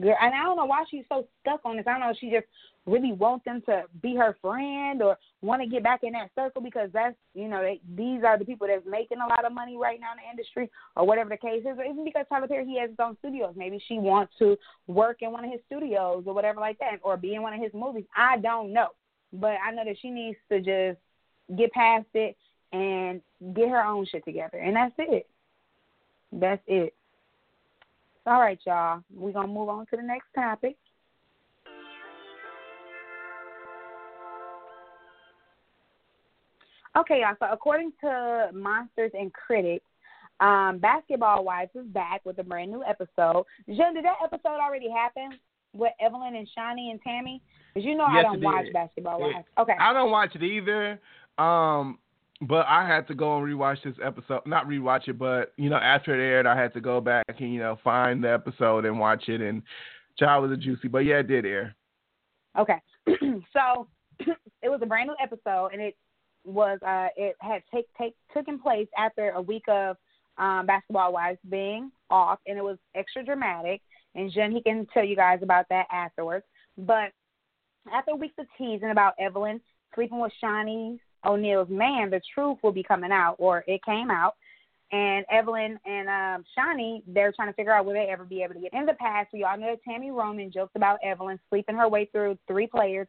Girl, 0.00 0.14
and 0.22 0.32
I 0.32 0.44
don't 0.44 0.56
know 0.56 0.64
why 0.64 0.84
she's 0.88 1.02
so 1.08 1.26
stuck 1.40 1.60
on 1.64 1.76
this. 1.76 1.84
I 1.88 1.90
don't 1.90 2.00
know 2.00 2.14
she 2.20 2.30
just 2.30 2.46
really 2.88 3.12
want 3.12 3.44
them 3.44 3.62
to 3.66 3.84
be 4.02 4.16
her 4.16 4.36
friend 4.40 5.02
or 5.02 5.18
want 5.42 5.62
to 5.62 5.68
get 5.68 5.82
back 5.82 6.00
in 6.02 6.12
that 6.12 6.30
circle 6.34 6.62
because 6.62 6.90
that's 6.92 7.16
you 7.34 7.48
know 7.48 7.62
they, 7.62 7.80
these 7.96 8.24
are 8.24 8.38
the 8.38 8.44
people 8.44 8.66
that's 8.66 8.84
making 8.86 9.18
a 9.18 9.26
lot 9.26 9.44
of 9.44 9.52
money 9.52 9.76
right 9.76 10.00
now 10.00 10.12
in 10.12 10.18
the 10.18 10.30
industry 10.30 10.70
or 10.96 11.06
whatever 11.06 11.30
the 11.30 11.36
case 11.36 11.60
is. 11.60 11.78
Or 11.78 11.84
even 11.84 12.04
because 12.04 12.26
Tyler 12.28 12.48
Perry 12.48 12.66
he 12.66 12.78
has 12.78 12.90
his 12.90 12.98
own 13.00 13.16
studios, 13.18 13.54
maybe 13.56 13.82
she 13.86 13.98
wants 13.98 14.32
to 14.38 14.56
work 14.86 15.18
in 15.20 15.32
one 15.32 15.44
of 15.44 15.50
his 15.50 15.60
studios 15.66 16.24
or 16.26 16.34
whatever 16.34 16.60
like 16.60 16.78
that, 16.78 16.98
or 17.02 17.16
be 17.16 17.34
in 17.34 17.42
one 17.42 17.54
of 17.54 17.60
his 17.60 17.72
movies. 17.74 18.04
I 18.16 18.38
don't 18.38 18.72
know, 18.72 18.88
but 19.32 19.56
I 19.64 19.70
know 19.72 19.84
that 19.84 19.96
she 20.00 20.10
needs 20.10 20.38
to 20.50 20.58
just 20.58 20.98
get 21.56 21.72
past 21.72 22.06
it 22.14 22.36
and 22.72 23.20
get 23.54 23.68
her 23.68 23.82
own 23.84 24.06
shit 24.06 24.24
together, 24.24 24.58
and 24.58 24.76
that's 24.76 24.94
it. 24.98 25.26
That's 26.32 26.62
it. 26.66 26.94
All 28.26 28.40
right, 28.40 28.58
y'all. 28.66 29.02
We're 29.14 29.32
gonna 29.32 29.48
move 29.48 29.70
on 29.70 29.86
to 29.86 29.96
the 29.96 30.02
next 30.02 30.26
topic. 30.34 30.76
Okay, 36.96 37.20
y'all. 37.20 37.34
So 37.38 37.46
according 37.50 37.92
to 38.00 38.50
Monsters 38.52 39.12
and 39.14 39.32
Critics, 39.32 39.84
um, 40.40 40.78
Basketball 40.78 41.44
Wives 41.44 41.70
is 41.74 41.86
back 41.86 42.24
with 42.24 42.38
a 42.38 42.44
brand 42.44 42.70
new 42.70 42.84
episode. 42.84 43.44
Jen, 43.66 43.94
did 43.94 44.04
that 44.04 44.16
episode 44.24 44.60
already 44.60 44.90
happen 44.90 45.38
with 45.72 45.92
Evelyn 46.00 46.36
and 46.36 46.48
Shaunie 46.56 46.90
and 46.90 47.00
Tami? 47.02 47.40
Because 47.74 47.86
you 47.86 47.96
know 47.96 48.04
I 48.04 48.22
don't 48.22 48.40
watch. 48.40 48.66
Basketball 48.72 49.18
It- 49.18 49.34
Wives. 49.34 49.46
Okay. 49.58 49.74
I 49.78 49.92
don't 49.92 50.10
watch 50.10 50.34
it 50.34 50.42
either. 50.42 51.00
Um, 51.38 51.98
but 52.42 52.66
I 52.66 52.86
had 52.86 53.08
to 53.08 53.14
go 53.14 53.36
and 53.36 53.46
rewatch 53.46 53.82
this 53.82 53.94
episode. 54.02 54.42
Not 54.46 54.66
rewatch 54.66 55.08
it, 55.08 55.18
but 55.18 55.52
you 55.56 55.70
know, 55.70 55.76
after 55.76 56.14
it 56.14 56.24
aired, 56.24 56.46
I 56.46 56.56
had 56.56 56.72
to 56.74 56.80
go 56.80 57.00
back 57.00 57.24
and 57.28 57.52
you 57.52 57.58
know 57.58 57.78
find 57.82 58.22
the 58.22 58.32
episode 58.32 58.84
and 58.84 58.98
watch 58.98 59.28
it. 59.28 59.40
And 59.40 59.62
child 60.18 60.48
was 60.48 60.52
a 60.52 60.60
juicy, 60.60 60.88
but 60.88 61.00
yeah, 61.00 61.16
it 61.16 61.28
did 61.28 61.44
air. 61.44 61.74
Okay. 62.56 62.80
so 63.52 63.88
it 64.20 64.68
was 64.68 64.80
a 64.82 64.86
brand 64.86 65.08
new 65.08 65.16
episode 65.22 65.70
and 65.72 65.80
it 65.82 65.96
was 66.48 66.78
uh 66.82 67.08
it 67.16 67.36
had 67.40 67.62
take 67.72 67.86
take 67.96 68.14
taken 68.34 68.58
place 68.58 68.88
after 68.96 69.30
a 69.30 69.42
week 69.42 69.64
of 69.68 69.96
um 70.38 70.66
basketball 70.66 71.12
wives 71.12 71.38
being 71.50 71.90
off 72.10 72.38
and 72.46 72.56
it 72.56 72.64
was 72.64 72.78
extra 72.94 73.24
dramatic 73.24 73.82
and 74.14 74.32
Jen 74.32 74.52
he 74.52 74.60
can 74.60 74.86
tell 74.92 75.04
you 75.04 75.16
guys 75.16 75.40
about 75.42 75.66
that 75.70 75.86
afterwards. 75.90 76.44
But 76.76 77.12
after 77.92 78.14
weeks 78.14 78.34
of 78.38 78.46
teasing 78.56 78.90
about 78.90 79.14
Evelyn 79.18 79.60
sleeping 79.94 80.20
with 80.20 80.32
Shaunie 80.42 80.98
O'Neal's 81.24 81.68
man, 81.70 82.10
the 82.10 82.20
truth 82.34 82.58
will 82.62 82.72
be 82.72 82.82
coming 82.82 83.12
out 83.12 83.36
or 83.38 83.64
it 83.66 83.82
came 83.84 84.10
out. 84.10 84.34
And 84.90 85.26
Evelyn 85.30 85.78
and 85.84 86.08
um, 86.08 86.44
Shaunie, 86.56 87.02
they're 87.06 87.32
trying 87.32 87.48
to 87.48 87.54
figure 87.54 87.72
out 87.72 87.84
will 87.84 87.92
they 87.92 88.08
ever 88.10 88.24
be 88.24 88.42
able 88.42 88.54
to 88.54 88.60
get. 88.60 88.72
In 88.72 88.86
the 88.86 88.94
past, 88.94 89.28
we 89.32 89.44
all 89.44 89.58
know 89.58 89.76
Tami 89.86 90.10
Roman 90.10 90.50
jokes 90.50 90.72
about 90.74 90.98
Evelyn 91.04 91.38
sleeping 91.50 91.76
her 91.76 91.88
way 91.88 92.06
through 92.06 92.38
three 92.46 92.66
players, 92.66 93.06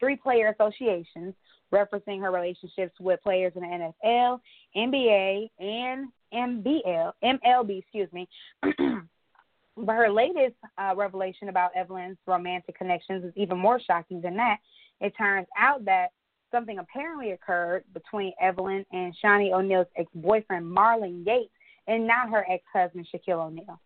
three 0.00 0.16
player 0.16 0.54
associations, 0.58 1.34
referencing 1.72 2.20
her 2.20 2.32
relationships 2.32 2.94
with 2.98 3.22
players 3.22 3.52
in 3.54 3.62
the 3.62 3.92
NFL, 4.04 4.40
NBA, 4.76 5.50
and 5.60 6.08
MBL, 6.34 7.12
MLB, 7.22 7.78
excuse 7.78 8.12
me. 8.12 8.28
but 8.62 9.92
her 9.92 10.10
latest 10.10 10.56
uh, 10.78 10.94
revelation 10.96 11.48
about 11.48 11.70
Evelyn's 11.76 12.18
romantic 12.26 12.76
connections 12.76 13.24
is 13.24 13.32
even 13.36 13.58
more 13.58 13.80
shocking 13.80 14.20
than 14.20 14.36
that. 14.36 14.56
It 15.00 15.12
turns 15.16 15.46
out 15.58 15.84
that 15.84 16.08
something 16.50 16.78
apparently 16.78 17.32
occurred 17.32 17.84
between 17.94 18.32
Evelyn 18.40 18.84
and 18.92 19.14
Shaunie 19.22 19.52
O'Neal's 19.52 19.86
ex-boyfriend 19.96 20.64
Marlon 20.64 21.24
Yates 21.26 21.52
and 21.86 22.06
not 22.06 22.30
her 22.30 22.44
ex-husband 22.50 23.06
Shaquille 23.12 23.46
O'Neal. 23.46 23.80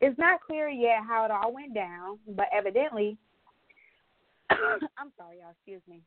It's 0.00 0.18
not 0.18 0.40
clear 0.40 0.68
yet 0.68 1.00
how 1.06 1.24
it 1.24 1.30
all 1.30 1.52
went 1.52 1.74
down, 1.74 2.18
but 2.28 2.46
evidently, 2.52 3.18
I'm 4.50 5.12
sorry, 5.16 5.38
y'all, 5.40 5.52
excuse 5.52 5.82
me. 5.88 6.00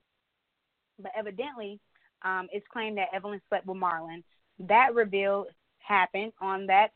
But 0.99 1.11
evidently, 1.17 1.79
um, 2.23 2.47
it's 2.51 2.65
claimed 2.71 2.97
that 2.97 3.09
Evelyn 3.13 3.41
slept 3.49 3.65
with 3.65 3.77
Marlon. 3.77 4.23
That 4.59 4.93
reveal 4.93 5.45
happened 5.79 6.33
on 6.41 6.67
that 6.67 6.89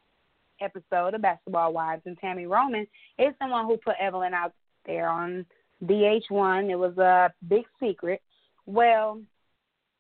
episode 0.62 1.14
of 1.14 1.22
Basketball 1.22 1.74
Wives, 1.74 2.04
and 2.06 2.20
Tami 2.20 2.48
Roman 2.48 2.88
is 3.18 3.34
someone 3.40 3.66
who 3.66 3.78
put 3.78 3.96
Evelyn 4.00 4.34
out 4.34 4.54
there 4.86 5.10
on 5.10 5.46
VH1. 5.84 6.70
It 6.70 6.76
was 6.76 6.98
a 6.98 7.34
big 7.48 7.66
secret. 7.80 8.22
Well, 8.66 9.22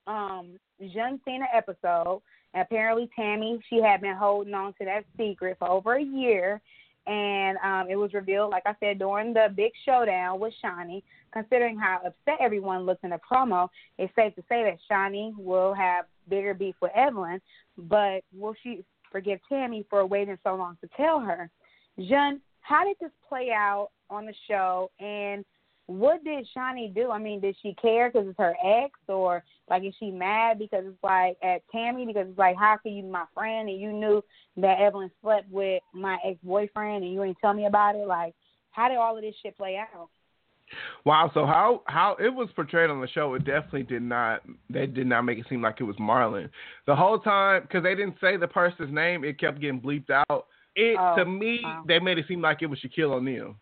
um, 0.08 0.58
Jean 0.80 1.20
Cena 1.26 1.46
episode. 1.54 2.22
Apparently, 2.54 3.10
Tami 3.18 3.60
she 3.70 3.82
had 3.82 4.02
been 4.02 4.16
holding 4.16 4.54
on 4.54 4.74
to 4.80 4.86
that 4.86 5.04
secret 5.18 5.58
for 5.60 5.70
over 5.70 5.96
a 5.96 6.04
year, 6.04 6.62
and 7.08 7.58
um, 7.64 7.88
it 7.89 7.95
was 7.95 8.14
revealed, 8.14 8.51
like 8.51 8.64
I 8.66 8.76
said, 8.80 8.99
during 8.99 9.34
the 9.34 9.49
big 9.56 9.72
showdown 9.86 10.39
with 10.39 10.53
Shaunie. 10.64 11.03
Considering 11.32 11.78
how 11.78 11.97
upset 11.97 12.39
everyone 12.39 12.86
looked 12.86 13.03
in 13.03 13.10
the 13.10 13.20
promo, 13.30 13.68
it's 13.97 14.14
safe 14.16 14.34
to 14.36 14.41
say 14.47 14.64
that 14.64 14.78
Shaunie 14.89 15.34
will 15.38 15.74
have 15.74 16.06
bigger 16.30 16.53
beef 16.53 16.76
with 16.82 16.91
Evelyn. 16.95 17.41
But 17.78 18.22
will 18.34 18.56
she 18.64 18.86
forgive 19.12 19.39
Tami 19.51 19.86
for 19.89 20.06
waiting 20.06 20.38
so 20.43 20.56
long 20.56 20.78
to 20.82 20.89
tell 20.95 21.20
her? 21.20 21.49
Jean, 21.99 22.41
how 22.62 22.84
did 22.84 22.97
this 22.99 23.12
play 23.28 23.51
out 23.51 23.89
on 24.10 24.26
the 24.26 24.34
show, 24.47 24.91
and 24.99 25.45
what 25.88 26.24
did 26.24 26.47
Shaunie 26.56 26.93
do? 26.93 27.12
I 27.12 27.20
mean, 27.20 27.39
did 27.39 27.56
she 27.62 27.76
care 27.82 28.10
because 28.10 28.28
it's 28.28 28.39
her 28.39 28.56
ex, 28.64 28.91
or 29.08 29.43
like 29.70 29.84
is 29.84 29.93
she 29.99 30.11
mad 30.11 30.59
because 30.59 30.84
it's 30.86 31.03
like 31.03 31.38
at 31.41 31.61
Tami 31.74 32.05
because 32.05 32.28
it's 32.30 32.38
like 32.38 32.55
how 32.57 32.78
can 32.78 32.93
you 32.93 33.03
be 33.03 33.09
my 33.09 33.26
friend 33.34 33.70
and 33.70 33.80
you 33.80 33.91
knew 33.91 34.24
that 34.57 34.80
Evelyn 34.80 35.11
slept 35.22 35.49
with 35.49 35.82
my 35.93 36.18
ex 36.26 36.38
boyfriend 36.43 37.03
and 37.03 37.13
you 37.13 37.24
ain't 37.24 37.38
tell 37.39 37.53
me 37.53 37.66
about 37.66 37.95
it? 37.95 38.07
Like, 38.07 38.34
how 38.72 38.88
did 38.88 38.97
all 38.97 39.16
of 39.16 39.24
this 39.24 39.36
shit 39.41 39.57
play 39.57 39.78
out? 39.78 40.09
Wow, 41.05 41.30
so 41.34 41.45
how 41.45 41.84
how 41.86 42.16
it 42.20 42.34
was 42.34 42.49
portrayed 42.55 42.89
on 42.89 42.99
the 42.99 43.07
show, 43.07 43.34
it 43.36 43.45
definitely 43.45 43.84
did 43.84 44.01
not. 44.01 44.41
They 44.70 44.88
did 44.88 45.07
not 45.07 45.22
make 45.24 45.38
it 45.38 45.45
seem 45.49 45.61
like 45.61 45.80
it 45.80 45.84
was 45.84 45.95
Marlon 45.97 46.49
the 46.88 46.95
whole 46.95 47.20
time 47.20 47.61
because 47.61 47.84
they 47.84 47.95
didn't 47.95 48.16
say 48.20 48.38
the 48.38 48.47
person's 48.47 48.93
name. 48.93 49.24
It 49.24 49.39
kept 49.39 49.61
getting 49.61 49.80
bleeped 49.82 50.09
out. 50.09 50.47
It 50.76 50.97
Oh, 50.99 51.16
to 51.18 51.26
me, 51.26 51.61
wow. 51.63 51.84
they 51.88 51.99
made 51.99 52.18
it 52.18 52.26
seem 52.28 52.41
like 52.41 52.61
it 52.61 52.66
was 52.66 52.80
Shaquille 52.80 53.13
O'Neal. 53.13 53.55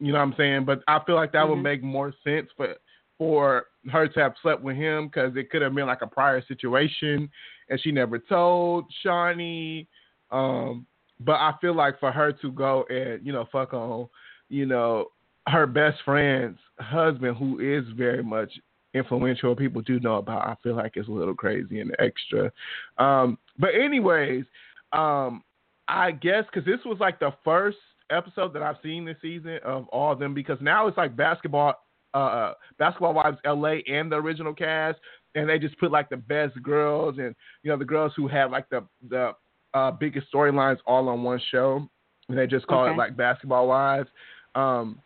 You 0.00 0.12
know 0.12 0.18
what 0.18 0.24
I'm 0.24 0.34
saying? 0.36 0.64
But 0.64 0.82
I 0.88 0.98
feel 1.04 1.14
like 1.14 1.32
that 1.32 1.48
would 1.48 1.58
Mhm. 1.58 1.62
make 1.62 1.82
more 1.82 2.12
sense 2.24 2.50
for 2.56 2.74
for 3.20 3.66
her 3.92 4.08
to 4.08 4.18
have 4.18 4.32
slept 4.40 4.62
with 4.62 4.76
him 4.76 5.08
because 5.08 5.36
it 5.36 5.50
could 5.50 5.60
have 5.60 5.74
been 5.74 5.86
like 5.86 6.00
a 6.00 6.06
prior 6.06 6.42
situation, 6.48 7.28
and 7.68 7.78
she 7.82 7.92
never 7.92 8.18
told 8.18 8.86
Shaunie. 9.04 9.86
Um, 10.30 10.86
but 11.20 11.34
I 11.34 11.52
feel 11.60 11.74
like 11.74 12.00
for 12.00 12.10
her 12.10 12.32
to 12.32 12.50
go 12.50 12.86
and 12.88 13.24
you 13.24 13.30
know 13.30 13.46
fuck 13.52 13.74
on, 13.74 14.08
you 14.48 14.64
know, 14.64 15.08
her 15.48 15.66
best 15.66 15.98
friend's 16.02 16.58
husband, 16.78 17.36
who 17.36 17.60
is 17.60 17.84
very 17.94 18.22
much 18.22 18.50
influential, 18.94 19.54
people 19.54 19.82
do 19.82 20.00
know 20.00 20.16
about. 20.16 20.48
I 20.48 20.56
feel 20.62 20.74
like 20.74 20.92
it's 20.94 21.08
a 21.08 21.12
little 21.12 21.34
crazy 21.34 21.80
and 21.80 21.94
extra. 21.98 22.50
Um, 22.96 23.36
but 23.58 23.74
anyways, 23.74 24.46
um, 24.94 25.44
I 25.88 26.12
guess 26.12 26.44
because 26.50 26.64
this 26.64 26.80
was 26.86 26.96
like 27.00 27.20
the 27.20 27.34
first 27.44 27.76
episode 28.10 28.54
that 28.54 28.62
I've 28.62 28.76
seen 28.82 29.04
this 29.04 29.18
season 29.20 29.58
of 29.62 29.88
all 29.88 30.10
of 30.10 30.18
them, 30.18 30.32
because 30.32 30.56
now 30.62 30.86
it's 30.86 30.96
like 30.96 31.14
basketball, 31.14 31.74
uh, 32.14 32.54
basketball 32.78 33.14
wives 33.14 33.38
L.A. 33.44 33.82
and 33.88 34.10
the 34.10 34.16
original 34.16 34.54
cast, 34.54 34.98
and 35.34 35.48
they 35.48 35.58
just 35.58 35.78
put 35.78 35.90
like 35.90 36.08
the 36.08 36.16
best 36.16 36.60
girls 36.62 37.18
and 37.18 37.34
you 37.62 37.70
know 37.70 37.76
the 37.76 37.84
girls 37.84 38.12
who 38.16 38.28
have 38.28 38.50
like 38.50 38.68
the 38.68 38.84
the 39.08 39.32
uh, 39.74 39.90
biggest 39.92 40.26
storylines 40.32 40.78
all 40.86 41.08
on 41.08 41.22
one 41.22 41.40
show, 41.50 41.88
and 42.28 42.36
they 42.36 42.46
just 42.46 42.66
call 42.66 42.84
Okay. 42.84 42.92
it 42.92 42.96
like 42.96 43.16
basketball 43.16 43.68
wives. 43.68 44.08
Um, 44.54 45.00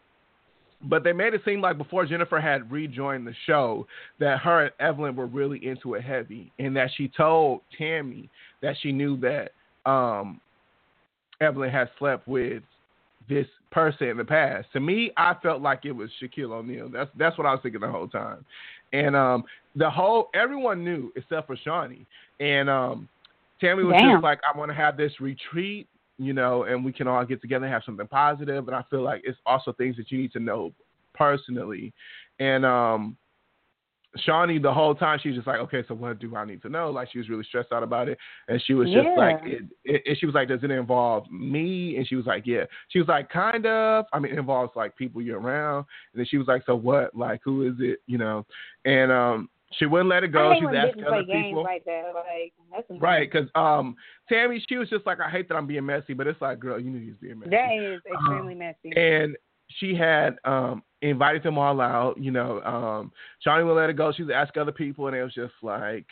but 0.86 1.02
they 1.02 1.12
made 1.12 1.32
it 1.34 1.42
seem 1.44 1.60
like 1.60 1.78
before 1.78 2.04
Jennifer 2.04 2.40
had 2.40 2.70
rejoined 2.70 3.26
the 3.26 3.34
show 3.46 3.86
that 4.18 4.40
her 4.40 4.64
and 4.64 4.72
Evelyn 4.80 5.16
were 5.16 5.26
really 5.26 5.66
into 5.66 5.94
it 5.94 6.02
heavy, 6.02 6.52
and 6.58 6.76
that 6.76 6.90
she 6.96 7.08
told 7.08 7.60
Tami 7.78 8.28
that 8.62 8.76
she 8.80 8.92
knew 8.92 9.16
that 9.18 9.52
um, 9.90 10.40
Evelyn 11.40 11.70
had 11.70 11.90
slept 11.98 12.26
with 12.28 12.62
this 13.28 13.46
person 13.70 14.08
in 14.08 14.16
the 14.16 14.24
past. 14.24 14.68
To 14.72 14.80
me, 14.80 15.10
I 15.16 15.34
felt 15.42 15.62
like 15.62 15.84
it 15.84 15.92
was 15.92 16.10
Shaquille 16.22 16.52
O'Neal. 16.52 16.88
That's 16.88 17.10
that's 17.18 17.36
what 17.38 17.46
I 17.46 17.52
was 17.52 17.60
thinking 17.62 17.80
the 17.80 17.90
whole 17.90 18.08
time, 18.08 18.44
and 18.92 19.16
um, 19.16 19.44
the 19.76 19.88
whole 19.88 20.30
everyone 20.34 20.84
knew 20.84 21.12
except 21.16 21.46
for 21.46 21.56
Shaunie, 21.56 22.06
and 22.40 22.68
um, 22.68 23.08
Tami 23.62 23.84
was 23.84 23.96
Damn. 23.98 24.16
just 24.16 24.22
like, 24.22 24.40
I 24.52 24.56
want 24.56 24.70
to 24.70 24.74
have 24.74 24.96
this 24.96 25.12
retreat 25.20 25.88
you 26.18 26.32
know, 26.32 26.64
and 26.64 26.84
we 26.84 26.92
can 26.92 27.08
all 27.08 27.24
get 27.24 27.40
together 27.40 27.64
and 27.64 27.74
have 27.74 27.82
something 27.84 28.06
positive. 28.06 28.68
And 28.68 28.76
I 28.76 28.84
feel 28.90 29.02
like 29.02 29.22
it's 29.24 29.38
also 29.46 29.72
things 29.72 29.96
that 29.96 30.10
you 30.10 30.18
need 30.18 30.32
to 30.32 30.40
know 30.40 30.72
personally. 31.14 31.92
And 32.38 32.64
um 32.64 33.16
Shaunie 34.26 34.62
the 34.62 34.72
whole 34.72 34.94
time 34.94 35.18
she 35.20 35.30
was 35.30 35.36
just 35.36 35.46
like, 35.46 35.58
okay, 35.60 35.82
so 35.88 35.94
what 35.94 36.18
do 36.20 36.36
I 36.36 36.44
need 36.44 36.62
to 36.62 36.68
know? 36.68 36.90
Like 36.90 37.10
she 37.10 37.18
was 37.18 37.28
really 37.28 37.44
stressed 37.44 37.72
out 37.72 37.82
about 37.82 38.08
it, 38.08 38.16
and 38.48 38.62
she 38.64 38.74
was 38.74 38.88
just 38.90 39.08
like, 39.16 39.40
it, 39.44 39.62
it, 39.84 40.02
and 40.06 40.16
she 40.18 40.26
was 40.26 40.34
like, 40.34 40.48
does 40.48 40.62
it 40.62 40.70
involve 40.70 41.30
me? 41.30 41.96
And 41.96 42.06
she 42.06 42.14
was 42.14 42.26
like, 42.26 42.46
yeah. 42.46 42.64
She 42.90 43.00
was 43.00 43.08
like, 43.08 43.28
kind 43.28 43.66
of. 43.66 44.04
I 44.12 44.18
mean, 44.20 44.32
it 44.32 44.38
involves 44.38 44.72
like 44.76 44.96
people 44.96 45.20
you're 45.20 45.40
around. 45.40 45.86
And 46.12 46.20
then 46.20 46.26
she 46.26 46.38
was 46.38 46.46
like, 46.46 46.62
so 46.64 46.76
what? 46.76 47.14
Like, 47.14 47.40
who 47.44 47.66
is 47.66 47.74
it? 47.80 48.00
You 48.06 48.18
know? 48.18 48.46
And 48.84 49.10
um, 49.10 49.48
she 49.78 49.86
wouldn't 49.86 50.10
let 50.10 50.22
it 50.22 50.28
go. 50.28 50.54
She 50.58 50.64
was 50.64 50.74
asking 50.76 51.04
other 51.04 51.24
people. 51.24 51.64
like 51.64 51.84
that. 51.84 52.12
Like. 52.14 53.00
Right, 53.00 53.30
because 53.30 53.48
um, 53.54 53.96
Tami, 54.30 54.60
she 54.68 54.76
was 54.76 54.88
just 54.88 55.06
like, 55.06 55.20
I 55.20 55.30
hate 55.30 55.48
that 55.48 55.56
I'm 55.56 55.66
being 55.66 55.86
messy, 55.86 56.12
but 56.12 56.26
it's 56.26 56.40
like, 56.40 56.60
girl, 56.60 56.78
you 56.78 56.90
knew 56.90 56.98
you 56.98 57.10
was 57.12 57.18
being 57.20 57.38
messy. 57.38 57.50
That 57.50 57.72
is 57.72 58.00
extremely 58.06 58.52
Um, 58.52 58.58
messy. 58.58 58.96
And 58.96 59.36
she 59.78 59.94
had 59.94 60.36
um 60.44 60.82
invited 61.02 61.42
them 61.42 61.58
all 61.58 61.80
out. 61.80 62.18
You 62.18 62.30
know, 62.30 62.60
um, 62.62 63.12
Johnny 63.42 63.64
would 63.64 63.74
let 63.74 63.90
it 63.90 63.96
go. 63.96 64.12
She 64.12 64.22
would 64.22 64.34
ask 64.34 64.56
other 64.56 64.72
people, 64.72 65.06
and 65.06 65.16
it 65.16 65.22
was 65.22 65.34
just 65.34 65.54
like, 65.62 66.06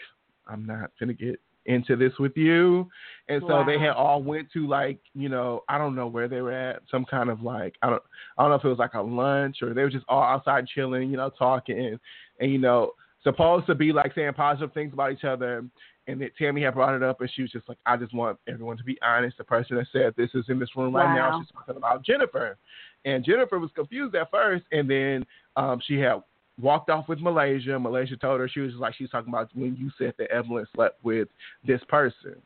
I'm 0.47 0.67
not 0.67 0.91
gonna 0.99 1.15
get 1.15 1.41
into 1.67 1.97
this 1.97 2.13
with 2.19 2.37
you. 2.37 2.89
And 3.29 3.43
so 3.47 3.63
they 3.65 3.79
had 3.79 3.91
all 3.91 4.23
went 4.23 4.51
to 4.53 4.67
like, 4.67 4.99
you 5.15 5.29
know, 5.29 5.63
I 5.69 5.79
don't 5.79 5.95
know 5.95 6.07
where 6.07 6.29
they 6.29 6.41
were 6.41 6.53
at, 6.53 6.83
some 6.91 7.05
kind 7.05 7.31
of 7.31 7.43
like, 7.43 7.77
I 7.83 7.91
don't, 7.91 8.03
I 8.37 8.43
don't 8.43 8.51
know 8.51 8.57
if 8.57 8.65
it 8.65 8.69
was 8.69 8.79
like 8.79 8.95
a 8.95 9.01
lunch 9.01 9.59
or 9.63 9.73
they 9.73 9.83
were 9.83 9.91
just 9.91 10.05
all 10.09 10.23
outside 10.23 10.67
chilling, 10.67 11.11
you 11.11 11.17
know, 11.17 11.31
talking, 11.31 11.79
and, 11.79 12.01
and 12.41 12.51
you 12.51 12.59
know, 12.59 12.93
supposed 13.23 13.67
to 13.67 13.75
be 13.75 13.93
like 13.93 14.15
saying 14.15 14.33
positive 14.35 14.73
things 14.73 14.93
about 14.93 15.13
each 15.13 15.25
other. 15.25 15.65
And 16.09 16.21
that 16.21 16.37
Tami 16.37 16.65
had 16.65 16.75
brought 16.75 16.95
it 16.95 17.03
up, 17.03 17.21
and 17.21 17.31
she 17.33 17.43
was 17.43 17.53
just 17.53 17.69
like, 17.69 17.79
"I 17.87 17.97
just 17.97 18.13
want 18.13 18.37
everyone 18.49 18.77
to 18.77 18.83
be 18.83 18.99
honest. 19.03 19.39
The 19.39 19.45
person 19.45 19.77
that 19.77 19.87
said 19.93 20.15
this 20.17 20.31
is 20.35 20.45
in 20.49 20.59
this 20.59 20.75
room 20.75 20.97
right 20.97 21.15
now. 21.15 21.41
She's 21.41 21.49
talking 21.55 21.77
about 21.77 22.05
Jennifer." 22.05 22.57
And 23.05 23.25
Jennifer 23.25 23.59
was 23.59 23.71
confused 23.75 24.15
at 24.15 24.31
first, 24.31 24.65
and 24.73 24.91
then 24.91 25.25
um, 25.57 25.81
she 25.87 25.99
had 25.99 26.23
walked 26.61 26.91
off 26.91 27.09
with 27.09 27.21
Malaysia. 27.21 27.79
Malaysia 27.79 28.17
told 28.17 28.41
her 28.41 28.49
she 28.49 28.61
was 28.61 28.75
like 28.75 28.95
she 28.95 29.05
was 29.05 29.11
talking 29.11 29.29
about 29.33 29.49
when 29.55 29.77
you 29.77 29.91
said 29.97 30.15
that 30.19 30.31
Evelyn 30.31 30.67
slept 30.75 31.05
with 31.05 31.29
this 31.67 31.81
person, 31.89 32.37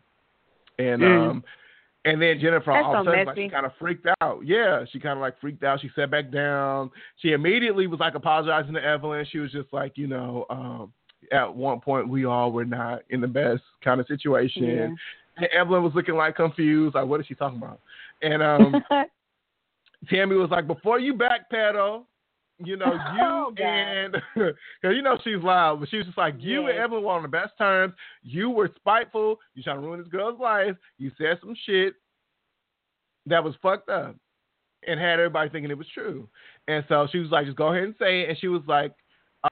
and 0.79 1.03
Mm. 1.03 1.31
um, 1.31 1.45
and 2.07 2.23
then 2.23 2.39
Jennifer 2.39 2.73
That's 2.73 2.87
all 2.87 3.01
of 3.01 3.07
a 3.07 3.11
sudden 3.11 3.27
like, 3.27 3.37
she 3.37 3.49
kind 3.49 3.67
of 3.67 3.73
freaked 3.81 4.07
out. 4.21 4.41
Yeah, 4.45 4.85
she 4.93 5.01
kind 5.01 5.19
of 5.19 5.21
like 5.21 5.41
freaked 5.41 5.65
out. 5.65 5.81
She 5.81 5.91
sat 5.97 6.09
back 6.09 6.31
down. 6.31 6.91
She 7.17 7.33
immediately 7.33 7.89
was 7.89 7.99
like 7.99 8.15
apologizing 8.15 8.75
to 8.75 8.85
Evelyn. 8.85 9.27
She 9.31 9.39
was 9.39 9.51
just 9.51 9.73
like, 9.73 9.99
you 9.99 10.07
know, 10.07 10.47
um, 10.49 10.93
at 11.33 11.55
one 11.55 11.81
point 11.81 12.09
we 12.09 12.25
all 12.25 12.53
were 12.53 12.65
not 12.65 13.03
in 13.11 13.21
the 13.21 13.27
best 13.27 13.63
kind 13.83 14.01
of 14.01 14.07
situation. 14.07 14.65
Yeah. 14.65 14.89
And 15.39 15.49
Evelyn 15.53 15.83
was 15.83 15.95
looking 15.95 16.15
like 16.15 16.37
confused, 16.37 16.95
like 16.95 17.07
what 17.07 17.21
is 17.21 17.27
she 17.27 17.35
talking 17.35 17.59
about? 17.59 17.81
And 18.23 18.43
um, 18.43 18.83
Tami 20.11 20.39
was 20.39 20.51
like, 20.51 20.67
before 20.67 20.99
you 20.99 21.15
backpedal, 21.15 22.05
you 22.65 22.77
know, 22.77 22.93
you 23.17 23.23
Oh, 23.23 23.53
and 23.59 24.15
cause 24.35 24.95
you 24.95 25.03
know 25.03 25.19
she's 25.23 25.43
loud, 25.43 25.81
but 25.81 25.89
she 25.89 25.99
was 25.99 26.07
just 26.07 26.19
like, 26.19 26.35
you 26.39 26.67
and 26.67 26.79
Evelyn 26.79 27.05
were 27.05 27.13
on 27.13 27.23
the 27.23 27.29
best 27.29 27.53
terms. 27.59 27.95
You 28.23 28.51
were 28.51 28.71
spiteful. 28.77 29.39
You 29.55 29.63
trying 29.63 29.77
to 29.77 29.83
ruin 29.83 30.01
this 30.01 30.09
girl's 30.09 30.41
life. 30.41 30.75
You 30.99 31.11
said 31.19 31.39
some 31.41 31.55
shit 31.65 31.95
that 33.27 33.43
was 33.43 33.55
fucked 33.63 33.89
up 33.89 34.17
and 34.87 35.01
had 35.01 35.19
everybody 35.19 35.51
thinking 35.51 35.71
it 35.71 35.79
was 35.79 35.87
true. 35.93 36.29
And 36.69 36.85
so 36.89 37.09
she 37.11 37.19
was 37.19 37.31
like, 37.31 37.47
just 37.47 37.57
go 37.57 37.69
ahead 37.73 37.85
and 37.85 37.95
say 37.99 38.23
it. 38.23 38.31
And 38.31 38.39
she 38.39 38.49
was 38.49 38.63
like, 38.67 38.93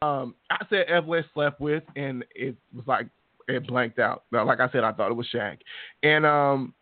um, 0.03 0.35
I 0.51 0.59
said 0.69 0.87
Evelyn 0.89 1.25
slept 1.35 1.61
with, 1.61 1.83
and 1.97 2.25
it 2.35 2.57
was 2.75 2.87
like 2.87 3.07
it 3.49 3.67
blanked 3.67 3.99
out. 3.99 4.25
Like 4.33 4.61
I 4.61 4.71
said, 4.71 4.85
I 4.85 4.93
thought 4.93 5.11
it 5.11 5.15
was 5.15 5.29
Shaq. 5.33 5.59
And 6.03 6.25
um, 6.25 6.75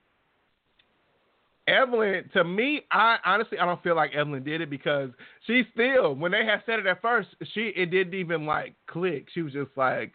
Evelyn, 1.67 2.29
to 2.35 2.45
me, 2.45 2.83
I 2.91 3.19
honestly 3.25 3.59
I 3.59 3.65
don't 3.65 3.83
feel 3.83 3.97
like 3.97 4.15
Evelyn 4.15 4.45
did 4.45 4.61
it 4.61 4.71
because 4.71 5.11
she 5.47 5.63
still, 5.73 6.15
when 6.15 6.33
they 6.33 6.45
had 6.45 6.63
said 6.67 6.79
it 6.79 6.87
at 6.87 7.03
first, 7.03 7.29
she 7.55 7.73
it 7.77 7.91
didn't 7.91 8.15
even 8.15 8.47
like 8.47 8.75
click. 8.87 9.27
She 9.33 9.43
was 9.43 9.53
just 9.53 9.71
like, 9.77 10.13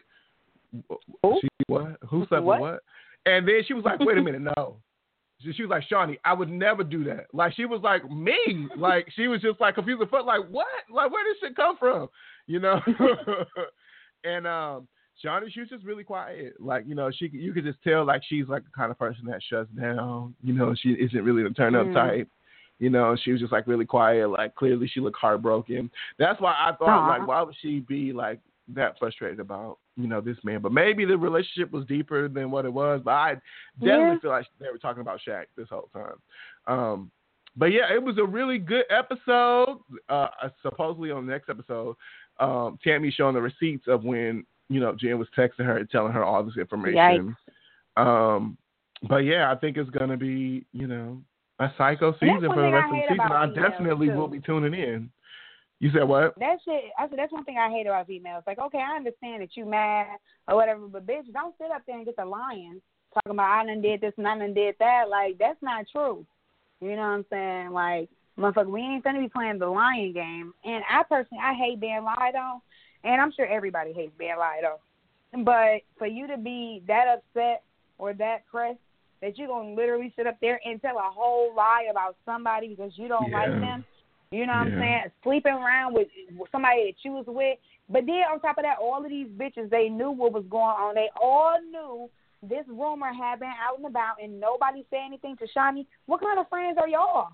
she, 0.72 1.48
what? 1.66 1.96
Who 2.08 2.26
slept 2.26 2.44
What? 2.44 2.60
with 2.60 2.70
what? 2.72 2.80
And 3.26 3.46
then 3.46 3.62
she 3.66 3.74
was 3.74 3.84
like, 3.84 4.00
wait 4.00 4.18
a 4.18 4.22
minute, 4.22 4.42
no. 4.56 4.76
She, 5.40 5.62
was 5.62 5.70
like, 5.70 5.84
Shaunie, 5.88 6.18
I 6.24 6.32
would 6.32 6.48
never 6.48 6.82
do 6.82 7.04
that. 7.04 7.26
Like 7.32 7.54
she 7.54 7.64
was 7.64 7.80
like 7.82 8.08
me. 8.10 8.36
Like 8.76 9.06
she 9.14 9.28
was 9.28 9.40
just 9.40 9.60
like 9.60 9.76
confused 9.76 10.02
fuck. 10.10 10.26
Like 10.26 10.48
what? 10.50 10.66
Like 10.92 11.12
where 11.12 11.24
did 11.24 11.36
this 11.36 11.48
shit 11.48 11.56
come 11.56 11.76
from? 11.78 12.08
You 12.48 12.58
know? 12.58 12.80
and 14.24 14.46
um, 14.46 14.88
Shaunie, 15.24 15.52
she 15.52 15.60
was 15.60 15.68
just 15.68 15.84
really 15.84 16.04
quiet. 16.04 16.54
Like 16.58 16.84
you 16.86 16.96
know, 16.96 17.10
she 17.10 17.28
you 17.32 17.52
could 17.52 17.64
just 17.64 17.82
tell 17.82 18.04
like 18.04 18.22
she's 18.28 18.48
like 18.48 18.64
the 18.64 18.70
kind 18.76 18.90
of 18.90 18.98
person 18.98 19.24
that 19.26 19.40
shuts 19.48 19.70
down. 19.78 20.34
You 20.42 20.54
know, 20.54 20.74
she 20.80 20.90
isn't 20.90 21.24
really 21.24 21.44
the 21.44 21.50
turn 21.50 21.76
up 21.76 21.86
Mm. 21.86 21.94
type. 21.94 22.28
You 22.80 22.90
know, 22.90 23.16
she 23.22 23.32
was 23.32 23.40
just 23.40 23.52
like 23.52 23.66
really 23.66 23.84
quiet. 23.84 24.30
Like 24.30 24.54
clearly 24.54 24.88
she 24.88 25.00
looked 25.00 25.18
heartbroken. 25.18 25.90
That's 26.18 26.40
why 26.40 26.52
I 26.52 26.72
thought 26.76 27.04
Aw. 27.04 27.08
like 27.08 27.26
why 27.26 27.42
would 27.42 27.56
she 27.60 27.80
be 27.80 28.12
like 28.12 28.40
that 28.74 28.98
frustrated 28.98 29.40
about 29.40 29.78
you 29.96 30.06
know 30.06 30.20
this 30.20 30.36
man. 30.44 30.60
But 30.60 30.72
maybe 30.72 31.04
the 31.04 31.18
relationship 31.18 31.72
was 31.72 31.84
deeper 31.86 32.28
than 32.28 32.50
what 32.50 32.64
it 32.64 32.72
was. 32.72 33.00
But 33.04 33.10
I 33.12 33.30
definitely 33.80 34.14
Yeah. 34.14 34.18
feel 34.20 34.30
like 34.30 34.46
they 34.60 34.70
were 34.70 34.78
talking 34.78 35.00
about 35.00 35.20
Shaq 35.26 35.46
this 35.56 35.68
whole 35.68 35.90
time. 35.92 36.20
Um, 36.66 37.10
but 37.56 37.72
yeah, 37.72 37.92
it 37.92 38.00
was 38.00 38.18
a 38.18 38.24
really 38.24 38.58
good 38.58 38.84
episode. 38.90 39.80
Uh, 40.08 40.28
supposedly 40.62 41.10
on 41.10 41.26
the 41.26 41.32
next 41.32 41.48
episode, 41.48 41.96
um, 42.40 42.78
Tami 42.84 43.12
showing 43.12 43.34
the 43.34 43.42
receipts 43.42 43.86
of 43.88 44.04
when 44.04 44.44
you 44.68 44.80
know 44.80 44.94
Jen 44.94 45.18
was 45.18 45.28
texting 45.36 45.64
her 45.64 45.78
and 45.78 45.90
telling 45.90 46.12
her 46.12 46.24
all 46.24 46.42
this 46.42 46.56
information. 46.56 47.36
Um, 47.96 48.56
but 49.08 49.18
yeah, 49.18 49.50
I 49.50 49.56
think 49.56 49.76
it's 49.76 49.90
gonna 49.90 50.16
be 50.16 50.66
you 50.72 50.86
know 50.86 51.20
a 51.58 51.72
psycho 51.76 52.12
season 52.20 52.50
for 52.52 52.62
the 52.62 52.70
rest 52.70 52.86
of 52.86 52.96
the 52.96 53.02
season. 53.08 53.20
I 53.20 53.46
definitely 53.46 54.10
will 54.10 54.28
be 54.28 54.40
tuning 54.40 54.74
in. 54.74 55.10
You 55.80 55.90
said 55.92 56.04
what? 56.08 56.38
That 56.38 56.58
shit. 56.64 56.84
I 56.98 57.08
said 57.08 57.18
that's 57.18 57.32
one 57.32 57.44
thing 57.44 57.58
I 57.58 57.70
hate 57.70 57.86
about 57.86 58.08
females. 58.08 58.42
Like, 58.46 58.58
okay, 58.58 58.78
I 58.78 58.96
understand 58.96 59.42
that 59.42 59.56
you 59.56 59.64
mad 59.64 60.18
or 60.48 60.56
whatever, 60.56 60.88
but 60.88 61.06
bitch, 61.06 61.32
don't 61.32 61.54
sit 61.56 61.70
up 61.70 61.82
there 61.86 61.96
and 61.96 62.04
get 62.04 62.16
the 62.16 62.24
lying 62.24 62.80
talking 63.14 63.32
about 63.32 63.60
I 63.60 63.66
done 63.66 63.80
did 63.80 64.00
this 64.00 64.12
and 64.16 64.26
I 64.26 64.38
done 64.38 64.54
did 64.54 64.74
that. 64.78 65.08
Like, 65.08 65.38
that's 65.38 65.62
not 65.62 65.86
true. 65.90 66.24
You 66.80 66.90
know 66.90 66.96
what 66.96 67.02
I'm 67.02 67.24
saying? 67.30 67.70
Like, 67.70 68.08
motherfucker, 68.38 68.70
we 68.70 68.80
ain't 68.80 69.04
gonna 69.04 69.20
be 69.20 69.28
playing 69.28 69.58
the 69.58 69.66
lying 69.66 70.12
game. 70.12 70.52
And 70.64 70.82
I 70.88 71.02
personally, 71.02 71.42
I 71.42 71.54
hate 71.54 71.80
being 71.80 72.04
lied 72.04 72.34
on, 72.34 72.60
and 73.04 73.20
I'm 73.20 73.32
sure 73.32 73.46
everybody 73.46 73.92
hates 73.92 74.12
being 74.18 74.36
lied 74.38 74.64
on. 74.64 75.44
But 75.44 75.82
for 75.98 76.06
you 76.06 76.26
to 76.28 76.38
be 76.38 76.82
that 76.86 77.06
upset 77.08 77.62
or 77.98 78.14
that 78.14 78.46
pressed 78.46 78.78
that 79.20 79.36
you're 79.36 79.48
gonna 79.48 79.74
literally 79.74 80.12
sit 80.16 80.26
up 80.26 80.38
there 80.40 80.60
and 80.64 80.80
tell 80.80 80.96
a 80.96 81.10
whole 81.12 81.54
lie 81.54 81.88
about 81.90 82.16
somebody 82.24 82.68
because 82.68 82.92
you 82.96 83.08
don't 83.08 83.30
like 83.32 83.50
them. 83.50 83.84
You 84.30 84.46
know 84.46 84.52
what 84.52 84.68
I'm 84.68 84.78
saying? 84.78 85.02
Sleeping 85.22 85.54
around 85.54 85.94
with 85.94 86.08
with 86.36 86.50
somebody 86.52 86.92
that 86.92 86.96
you 87.02 87.12
was 87.12 87.24
with. 87.26 87.58
But 87.88 88.04
then 88.06 88.22
on 88.30 88.40
top 88.40 88.58
of 88.58 88.64
that, 88.64 88.76
all 88.80 89.02
of 89.02 89.10
these 89.10 89.28
bitches, 89.28 89.70
they 89.70 89.88
knew 89.88 90.10
what 90.10 90.32
was 90.32 90.44
going 90.50 90.76
on. 90.76 90.94
They 90.94 91.08
all 91.20 91.56
knew 91.70 92.10
this 92.42 92.64
rumor 92.68 93.12
had 93.12 93.40
been 93.40 93.48
out 93.48 93.78
and 93.78 93.86
about, 93.86 94.22
and 94.22 94.38
nobody 94.38 94.84
said 94.90 95.00
anything 95.06 95.36
to 95.38 95.46
Shaunie. 95.56 95.86
What 96.06 96.20
kind 96.20 96.38
of 96.38 96.48
friends 96.48 96.78
are 96.78 96.88
y'all? 96.88 97.30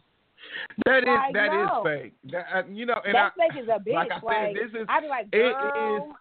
That 0.87 0.99
is 1.03 1.07
Like, 1.07 1.35
that 1.35 1.47
is 1.47 1.69
no. 1.73 1.83
fake. 1.85 2.15
That 2.33 2.47
uh, 2.55 2.63
you 2.71 2.87
know, 2.87 3.01
and 3.05 3.15
that 3.15 3.33
I, 3.39 3.49
fake 3.49 3.63
is 3.63 3.69
a 3.69 3.79
bitch. 3.79 3.95
like 3.95 4.11
I 4.13 4.15
said, 4.17 4.23
like, 4.25 4.55
this 4.55 4.81
is 4.81 4.87
I'd 4.89 5.01
be 5.01 5.09
like, 5.09 5.27
it 5.33 5.53
girl. 5.53 6.09
is- 6.11 6.17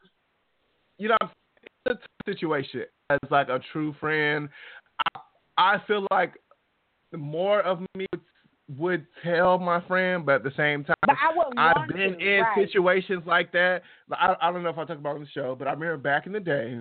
you 0.99 1.09
know, 1.09 1.17
it's 1.21 1.73
a 1.87 1.89
tough 1.95 2.01
situation 2.25 2.83
as 3.09 3.19
like 3.31 3.49
a 3.49 3.59
true 3.71 3.95
friend. 3.99 4.47
I, 5.15 5.19
I 5.57 5.81
feel 5.87 6.07
like 6.11 6.33
more 7.15 7.61
of 7.61 7.79
me 7.95 8.05
would, 8.13 8.21
would 8.77 9.07
tell 9.23 9.57
my 9.57 9.81
friend, 9.87 10.25
but 10.25 10.35
at 10.35 10.43
the 10.43 10.51
same 10.55 10.83
time, 10.83 10.95
But 11.05 11.17
I 11.57 11.73
I've 11.75 11.87
been 11.89 12.13
to, 12.13 12.19
in 12.19 12.41
right. 12.41 12.55
situations 12.67 13.23
like 13.25 13.51
that. 13.51 13.81
I, 14.11 14.35
I 14.41 14.51
don't 14.51 14.63
know 14.63 14.69
if 14.69 14.77
I 14.77 14.85
talk 14.85 14.97
about 14.97 15.11
it 15.11 15.15
on 15.15 15.21
the 15.21 15.27
show, 15.33 15.55
but 15.57 15.67
I 15.67 15.71
remember 15.71 15.97
back 15.97 16.25
in 16.27 16.31
the 16.31 16.39
day, 16.39 16.79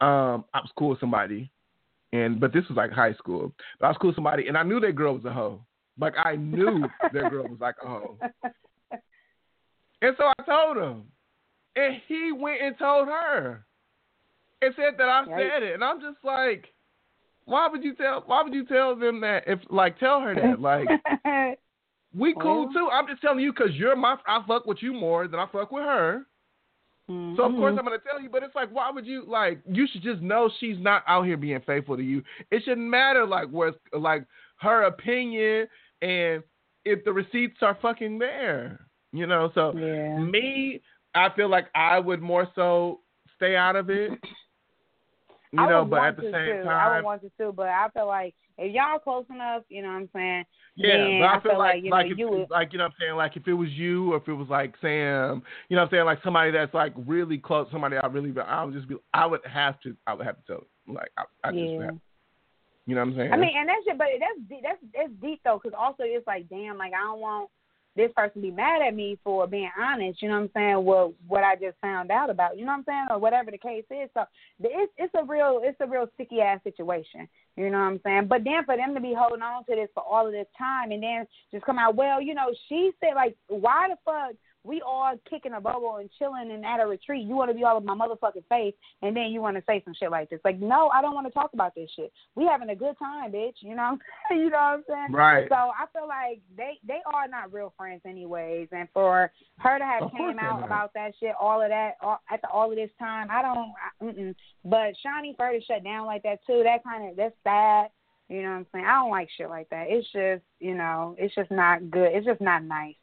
um, 0.00 0.44
I 0.54 0.60
was 0.60 0.70
cool 0.78 0.90
with 0.90 1.00
somebody, 1.00 1.50
and 2.12 2.38
but 2.40 2.52
this 2.52 2.64
was 2.68 2.76
like 2.76 2.90
high 2.92 3.14
school. 3.14 3.52
But 3.78 3.86
I 3.86 3.88
was 3.90 3.98
cool 4.00 4.08
with 4.10 4.16
somebody, 4.16 4.48
and 4.48 4.56
I 4.56 4.62
knew 4.62 4.80
that 4.80 4.94
girl 4.96 5.14
was 5.14 5.24
a 5.24 5.32
hoe. 5.32 5.60
Like 6.00 6.14
I 6.24 6.36
knew 6.36 6.88
that 7.12 7.30
girl 7.30 7.46
was 7.46 7.60
like 7.60 7.76
a 7.82 7.86
hoe, 7.88 8.16
and 10.02 10.16
so 10.16 10.24
I 10.38 10.42
told 10.44 10.76
him, 10.76 11.04
and 11.76 12.00
he 12.08 12.32
went 12.32 12.62
and 12.62 12.78
told 12.78 13.08
her, 13.08 13.64
and 14.62 14.74
said 14.76 14.94
that 14.98 15.08
I 15.08 15.24
Right. 15.24 15.50
said 15.50 15.62
it, 15.62 15.74
and 15.74 15.84
I'm 15.84 16.00
just 16.00 16.18
like. 16.24 16.66
Why 17.46 17.66
would 17.66 17.82
you 17.82 17.94
tell? 17.96 18.22
Why 18.26 18.42
would 18.44 18.54
you 18.54 18.64
tell 18.64 18.94
them 18.94 19.20
that? 19.22 19.42
If 19.48 19.58
like, 19.70 19.98
tell 19.98 20.20
her 20.20 20.36
that. 20.36 20.60
Like, 20.60 20.88
we 22.14 22.32
cool 22.34 22.66
Well. 22.66 22.72
too. 22.72 22.88
I'm 22.92 23.08
just 23.08 23.20
telling 23.22 23.40
you 23.40 23.52
because 23.52 23.74
you're 23.74 23.96
my. 23.96 24.16
I 24.24 24.40
fuck 24.46 24.66
with 24.66 24.78
you 24.82 24.92
more 24.92 25.26
than 25.26 25.40
I 25.40 25.46
fuck 25.50 25.72
with 25.72 25.82
her. 25.82 26.26
So 27.08 27.42
of 27.44 27.52
course 27.56 27.74
Mhm. 27.74 27.78
I'm 27.78 27.84
gonna 27.86 27.98
tell 27.98 28.20
you, 28.20 28.28
but 28.28 28.44
it's 28.44 28.54
like, 28.54 28.70
why 28.70 28.88
would 28.90 29.04
you 29.04 29.24
like? 29.26 29.60
You 29.68 29.88
should 29.90 30.02
just 30.02 30.20
know 30.20 30.48
she's 30.60 30.78
not 30.78 31.02
out 31.08 31.26
here 31.26 31.36
being 31.36 31.60
faithful 31.62 31.96
to 31.96 32.02
you. 32.04 32.22
It 32.52 32.62
shouldn't 32.62 32.88
matter 32.88 33.26
like 33.26 33.48
where 33.48 33.72
like 33.92 34.24
her 34.60 34.84
opinion 34.84 35.66
and 36.02 36.42
if 36.84 37.04
the 37.04 37.12
receipts 37.12 37.58
are 37.62 37.78
fucking 37.80 38.18
there, 38.18 38.86
you 39.12 39.26
know. 39.26 39.50
So 39.54 39.72
Yeah. 39.76 40.18
me, 40.18 40.80
I 41.14 41.28
feel 41.34 41.48
like 41.48 41.66
I 41.74 41.98
would 41.98 42.22
more 42.22 42.48
so 42.54 43.00
stay 43.36 43.56
out 43.56 43.76
of 43.76 43.90
it, 43.90 44.10
you 45.52 45.60
I 45.60 45.68
know. 45.68 45.84
But 45.84 46.02
at 46.02 46.16
the 46.16 46.22
same 46.22 46.62
too. 46.62 46.68
I 46.68 46.96
would 46.96 47.04
want 47.04 47.22
to 47.22 47.30
too, 47.38 47.52
but 47.54 47.68
I 47.68 47.88
feel 47.92 48.06
like 48.06 48.34
if 48.58 48.74
y'all 48.74 48.98
close 48.98 49.24
enough, 49.30 49.62
you 49.68 49.82
know 49.82 49.88
what 49.88 49.94
I'm 49.94 50.10
saying? 50.14 50.44
Yeah, 50.76 50.96
then 50.96 51.18
but 51.18 51.24
I, 51.24 51.36
I 51.36 51.40
feel 51.40 51.58
like 51.58 51.84
you 51.84 51.90
like 51.90 52.06
know 52.06 52.12
if, 52.12 52.18
you 52.18 52.28
would. 52.28 52.50
like 52.50 52.72
you 52.72 52.78
know 52.78 52.84
what 52.84 52.92
I'm 52.92 52.96
saying 53.00 53.16
like 53.16 53.36
if 53.36 53.48
it 53.48 53.52
was 53.52 53.70
you 53.70 54.12
or 54.12 54.16
if 54.18 54.28
it 54.28 54.32
was 54.32 54.48
like 54.48 54.74
Sam, 54.80 55.42
you 55.68 55.76
know 55.76 55.82
what 55.82 55.88
I'm 55.88 55.90
saying 55.90 56.04
like 56.04 56.22
somebody 56.22 56.50
that's 56.50 56.72
like 56.74 56.94
really 57.06 57.38
close, 57.38 57.68
somebody 57.72 57.96
I 57.96 58.06
really 58.06 58.32
I 58.40 58.64
would 58.64 58.74
just 58.74 58.88
be 58.88 58.96
I 59.12 59.26
would 59.26 59.40
have 59.44 59.80
to 59.80 59.96
I 60.06 60.14
would 60.14 60.26
have 60.26 60.36
to 60.36 60.42
tell 60.46 60.66
like 60.86 61.10
I, 61.18 61.24
I 61.44 61.50
just 61.52 61.72
Yeah. 61.78 61.86
have, 61.86 61.94
you 62.86 62.94
know 62.94 63.02
what 63.02 63.08
I'm 63.08 63.16
saying? 63.16 63.32
I 63.32 63.36
mean, 63.36 63.52
and 63.56 63.68
that's 63.68 63.84
shit, 63.84 63.98
but 63.98 64.08
that's 64.18 64.62
that's 64.62 64.78
that's 64.94 65.12
deep 65.20 65.40
though, 65.44 65.60
because 65.62 65.76
also 65.78 66.02
it's 66.04 66.26
like, 66.26 66.48
damn, 66.48 66.78
like 66.78 66.92
I 66.92 67.02
don't 67.02 67.20
want 67.20 67.50
this 67.96 68.10
person 68.16 68.40
to 68.40 68.48
be 68.48 68.50
mad 68.50 68.82
at 68.82 68.94
me 68.94 69.18
for 69.24 69.46
being 69.46 69.70
honest. 69.78 70.22
You 70.22 70.28
know 70.28 70.36
what 70.36 70.42
I'm 70.42 70.50
saying? 70.54 70.84
Well, 70.84 71.12
what 71.26 71.44
I 71.44 71.56
just 71.56 71.76
found 71.80 72.10
out 72.10 72.30
about. 72.30 72.56
You 72.56 72.64
know 72.64 72.72
what 72.72 72.78
I'm 72.78 72.84
saying, 72.84 73.06
or 73.10 73.18
whatever 73.18 73.50
the 73.50 73.58
case 73.58 73.84
is. 73.90 74.08
So 74.14 74.24
it's 74.62 74.92
it's 74.96 75.14
a 75.14 75.24
real 75.24 75.60
it's 75.62 75.80
a 75.80 75.86
real 75.86 76.06
sticky 76.14 76.40
ass 76.40 76.60
situation. 76.62 77.28
You 77.56 77.70
know 77.70 77.78
what 77.78 77.84
I'm 77.84 78.00
saying? 78.04 78.26
But 78.28 78.44
then 78.44 78.64
for 78.64 78.76
them 78.76 78.94
to 78.94 79.00
be 79.00 79.14
holding 79.16 79.42
on 79.42 79.64
to 79.64 79.74
this 79.74 79.88
for 79.92 80.02
all 80.02 80.26
of 80.26 80.32
this 80.32 80.46
time 80.56 80.92
and 80.92 81.02
then 81.02 81.26
just 81.52 81.64
come 81.66 81.78
out, 81.78 81.96
well, 81.96 82.22
you 82.22 82.34
know, 82.34 82.52
she 82.68 82.92
said 83.00 83.14
like, 83.14 83.36
why 83.48 83.88
the 83.88 83.96
fuck 84.04 84.34
we 84.64 84.82
all 84.82 85.14
kicking 85.28 85.54
a 85.54 85.60
bubble 85.60 85.96
and 85.96 86.10
chilling 86.18 86.50
and 86.50 86.64
at 86.64 86.80
a 86.80 86.86
retreat. 86.86 87.26
You 87.26 87.34
want 87.34 87.50
to 87.50 87.54
be 87.54 87.64
all 87.64 87.78
in 87.78 87.84
my 87.84 87.94
motherfucking 87.94 88.44
face, 88.48 88.74
and 89.02 89.16
then 89.16 89.30
you 89.30 89.40
want 89.40 89.56
to 89.56 89.62
say 89.66 89.82
some 89.84 89.94
shit 89.98 90.10
like 90.10 90.28
this. 90.30 90.40
Like, 90.44 90.58
no, 90.58 90.88
I 90.88 91.00
don't 91.00 91.14
want 91.14 91.26
to 91.26 91.32
talk 91.32 91.52
about 91.54 91.74
this 91.74 91.90
shit. 91.96 92.12
We 92.34 92.46
having 92.46 92.70
a 92.70 92.76
good 92.76 92.98
time, 92.98 93.32
bitch. 93.32 93.54
You 93.60 93.74
know, 93.74 93.98
you 94.30 94.50
know 94.50 94.58
what 94.58 94.58
I'm 94.58 94.84
saying? 94.88 95.12
Right. 95.12 95.46
So 95.48 95.54
I 95.54 95.86
feel 95.92 96.06
like 96.06 96.40
they 96.56 96.78
they 96.86 97.00
are 97.12 97.28
not 97.28 97.52
real 97.52 97.72
friends, 97.76 98.02
anyways. 98.04 98.68
And 98.72 98.88
for 98.92 99.30
her 99.58 99.78
to 99.78 99.84
have 99.84 100.02
Of 100.04 100.12
came 100.12 100.38
out 100.38 100.64
about 100.64 100.92
that 100.94 101.12
shit, 101.18 101.34
all 101.40 101.62
of 101.62 101.70
that, 101.70 101.92
all, 102.02 102.20
after 102.30 102.48
all 102.48 102.70
of 102.70 102.76
this 102.76 102.90
time, 102.98 103.28
I 103.30 103.42
don't. 103.42 103.72
I. 104.00 104.34
But 104.64 104.94
Shaunie 105.04 105.36
for 105.36 105.46
her 105.46 105.58
to 105.58 105.64
shut 105.64 105.84
down 105.84 106.06
like 106.06 106.22
that 106.24 106.40
too, 106.46 106.62
that 106.64 106.84
kind 106.84 107.10
of 107.10 107.16
that's 107.16 107.34
sad. 107.44 107.90
You 108.28 108.42
know 108.42 108.50
what 108.50 108.56
I'm 108.56 108.66
saying? 108.72 108.84
I 108.84 108.92
don't 109.00 109.10
like 109.10 109.28
shit 109.36 109.50
like 109.50 109.68
that. 109.70 109.86
It's 109.88 110.06
just, 110.12 110.44
you 110.60 110.76
know, 110.76 111.16
it's 111.18 111.34
just 111.34 111.50
not 111.50 111.90
good. 111.90 112.12
It's 112.12 112.24
just 112.24 112.40
not 112.40 112.62
nice. 112.62 112.94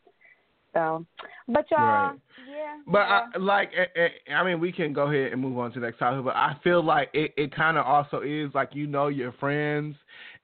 So, 0.73 1.05
but 1.47 1.65
y'all, 1.71 1.79
Right. 1.79 2.19
yeah. 2.49 2.77
But 2.85 2.99
yeah. 2.99 3.21
I, 3.33 3.37
like, 3.37 3.71
eh, 3.75 3.85
eh, 4.01 4.33
I 4.33 4.43
mean, 4.43 4.59
we 4.59 4.71
can 4.71 4.93
go 4.93 5.03
ahead 5.03 5.31
and 5.33 5.41
move 5.41 5.57
on 5.57 5.71
to 5.73 5.79
the 5.79 5.85
next 5.87 5.99
topic. 5.99 6.23
But 6.23 6.35
I 6.35 6.55
feel 6.63 6.83
like 6.83 7.09
it, 7.13 7.33
it 7.37 7.55
kind 7.55 7.77
of 7.77 7.85
also 7.85 8.21
is 8.21 8.53
like 8.53 8.75
you 8.75 8.87
know 8.87 9.07
your 9.07 9.31
friends, 9.33 9.95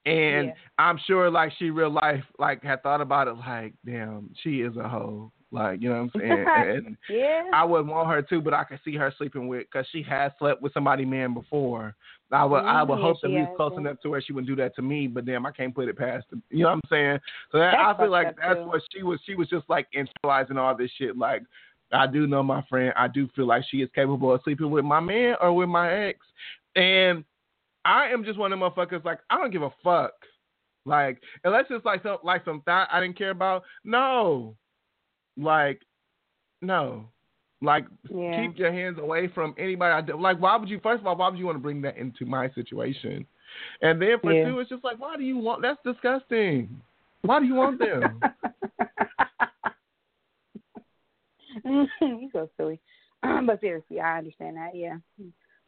and 0.06 0.48
Yeah. 0.48 0.54
I'm 0.80 0.98
sure 1.06 1.30
like 1.30 1.52
she 1.60 1.70
real 1.70 1.92
life 1.92 2.24
like 2.40 2.64
had 2.64 2.82
thought 2.84 3.02
about 3.02 3.28
it. 3.28 3.36
Like, 3.38 3.74
damn, 3.86 4.30
she 4.42 4.62
is 4.62 4.76
a 4.78 4.88
hoe. 4.88 5.32
Like, 5.52 5.84
you 5.84 5.90
know 5.90 6.10
what 6.12 6.16
I'm 6.16 6.22
saying? 6.22 6.46
and 6.88 6.98
yeah. 7.08 7.44
I 7.54 7.64
wouldn't 7.64 7.90
want 7.92 8.10
her 8.10 8.24
to, 8.24 8.42
but 8.42 8.56
I 8.56 8.64
could 8.64 8.80
see 8.84 8.96
her 8.96 9.14
sleeping 9.18 9.48
with 9.48 9.68
because 9.72 9.86
she 9.92 10.02
has 10.04 10.32
slept 10.40 10.64
with 10.64 10.74
somebody 10.74 11.06
man 11.06 11.36
before. 11.36 11.96
I 12.34 12.44
would 12.46 12.64
I 12.66 12.84
would 12.84 12.98
Mhm, 12.98 13.02
hope 13.02 13.22
that 13.22 13.30
we 13.30 13.42
was 13.42 13.50
close 13.56 13.78
enough 13.78 14.00
to 14.02 14.10
where 14.10 14.22
she 14.22 14.34
wouldn't 14.34 14.48
do 14.48 14.56
that 14.62 14.76
to 14.76 14.82
me. 14.82 15.08
But 15.08 15.26
damn, 15.26 15.46
I 15.46 15.52
can't 15.52 15.74
put 15.74 15.88
it 15.88 15.98
past 15.98 16.30
them. 16.30 16.42
You 16.50 16.64
know 16.64 16.70
what 16.70 16.76
I'm 16.76 16.90
saying? 16.90 17.20
So 17.52 17.60
that, 17.60 17.78
I 17.78 17.96
feel 17.96 18.10
like 18.10 18.36
that's 18.36 18.60
too. 18.60 18.68
what 18.68 18.82
she 18.92 19.04
was. 19.04 19.20
She 19.26 19.36
was 19.36 19.48
just 19.50 19.70
like 19.70 19.88
internalizing 19.94 20.58
all 20.58 20.76
this 20.76 20.92
shit. 20.98 21.18
Like 21.18 21.44
I 21.92 22.08
do 22.08 22.26
know 22.26 22.42
my 22.42 22.64
friend. 22.64 22.92
I 22.98 23.08
do 23.08 23.30
feel 23.36 23.46
like 23.46 23.64
she 23.70 23.82
is 23.82 23.90
capable 23.94 24.34
of 24.34 24.42
sleeping 24.44 24.72
with 24.72 24.84
my 24.84 25.00
man 25.00 25.36
or 25.42 25.54
with 25.54 25.70
my 25.70 25.94
ex, 25.94 26.20
and 26.76 27.24
I 27.86 28.08
am 28.08 28.24
just 28.24 28.40
one 28.40 28.52
of 28.52 28.60
them 28.60 28.68
motherfuckers. 28.68 29.06
Like 29.06 29.20
I 29.30 29.38
don't 29.38 29.52
give 29.52 29.64
a 29.64 29.74
fuck. 29.84 30.14
Like 30.86 31.22
unless 31.44 31.66
it's 31.70 31.86
like 31.86 32.04
some 32.04 32.18
like 32.24 32.44
some 32.46 32.62
thought 32.62 32.90
I 32.92 33.00
didn't 33.00 33.18
care 33.18 33.30
about. 33.30 33.64
No, 33.84 34.56
like 35.38 35.82
no. 36.62 37.10
Like 37.64 37.86
Yeah. 38.10 38.36
keep 38.36 38.60
your 38.60 38.72
hands 38.72 39.00
away 39.00 39.30
from 39.34 39.56
anybody. 39.58 40.12
Like 40.14 40.40
why 40.40 40.58
would 40.58 40.70
you? 40.70 40.80
First 40.82 41.02
of 41.02 41.08
all, 41.08 41.16
why 41.16 41.30
would 41.30 41.40
you 41.40 41.46
want 41.46 41.56
to 41.56 41.62
bring 41.62 41.82
that 41.82 41.98
into 41.98 42.26
my 42.26 42.50
situation? 42.52 43.26
And 43.82 44.02
then 44.02 44.20
for 44.22 44.34
Yeah. 44.34 44.44
two, 44.44 44.60
it's 44.60 44.70
just 44.70 44.84
like 44.84 45.00
why 45.00 45.16
do 45.16 45.24
you 45.24 45.38
want? 45.38 45.62
That's 45.62 45.80
disgusting. 45.84 46.82
Why 47.22 47.40
do 47.40 47.46
you 47.46 47.56
want 47.56 47.80
them? 47.80 48.22
you 51.66 52.30
so 52.34 52.50
silly. 52.58 52.80
but 53.22 53.62
seriously, 53.62 54.00
I 54.00 54.18
understand 54.18 54.58
that. 54.58 54.76
Yeah. 54.76 54.98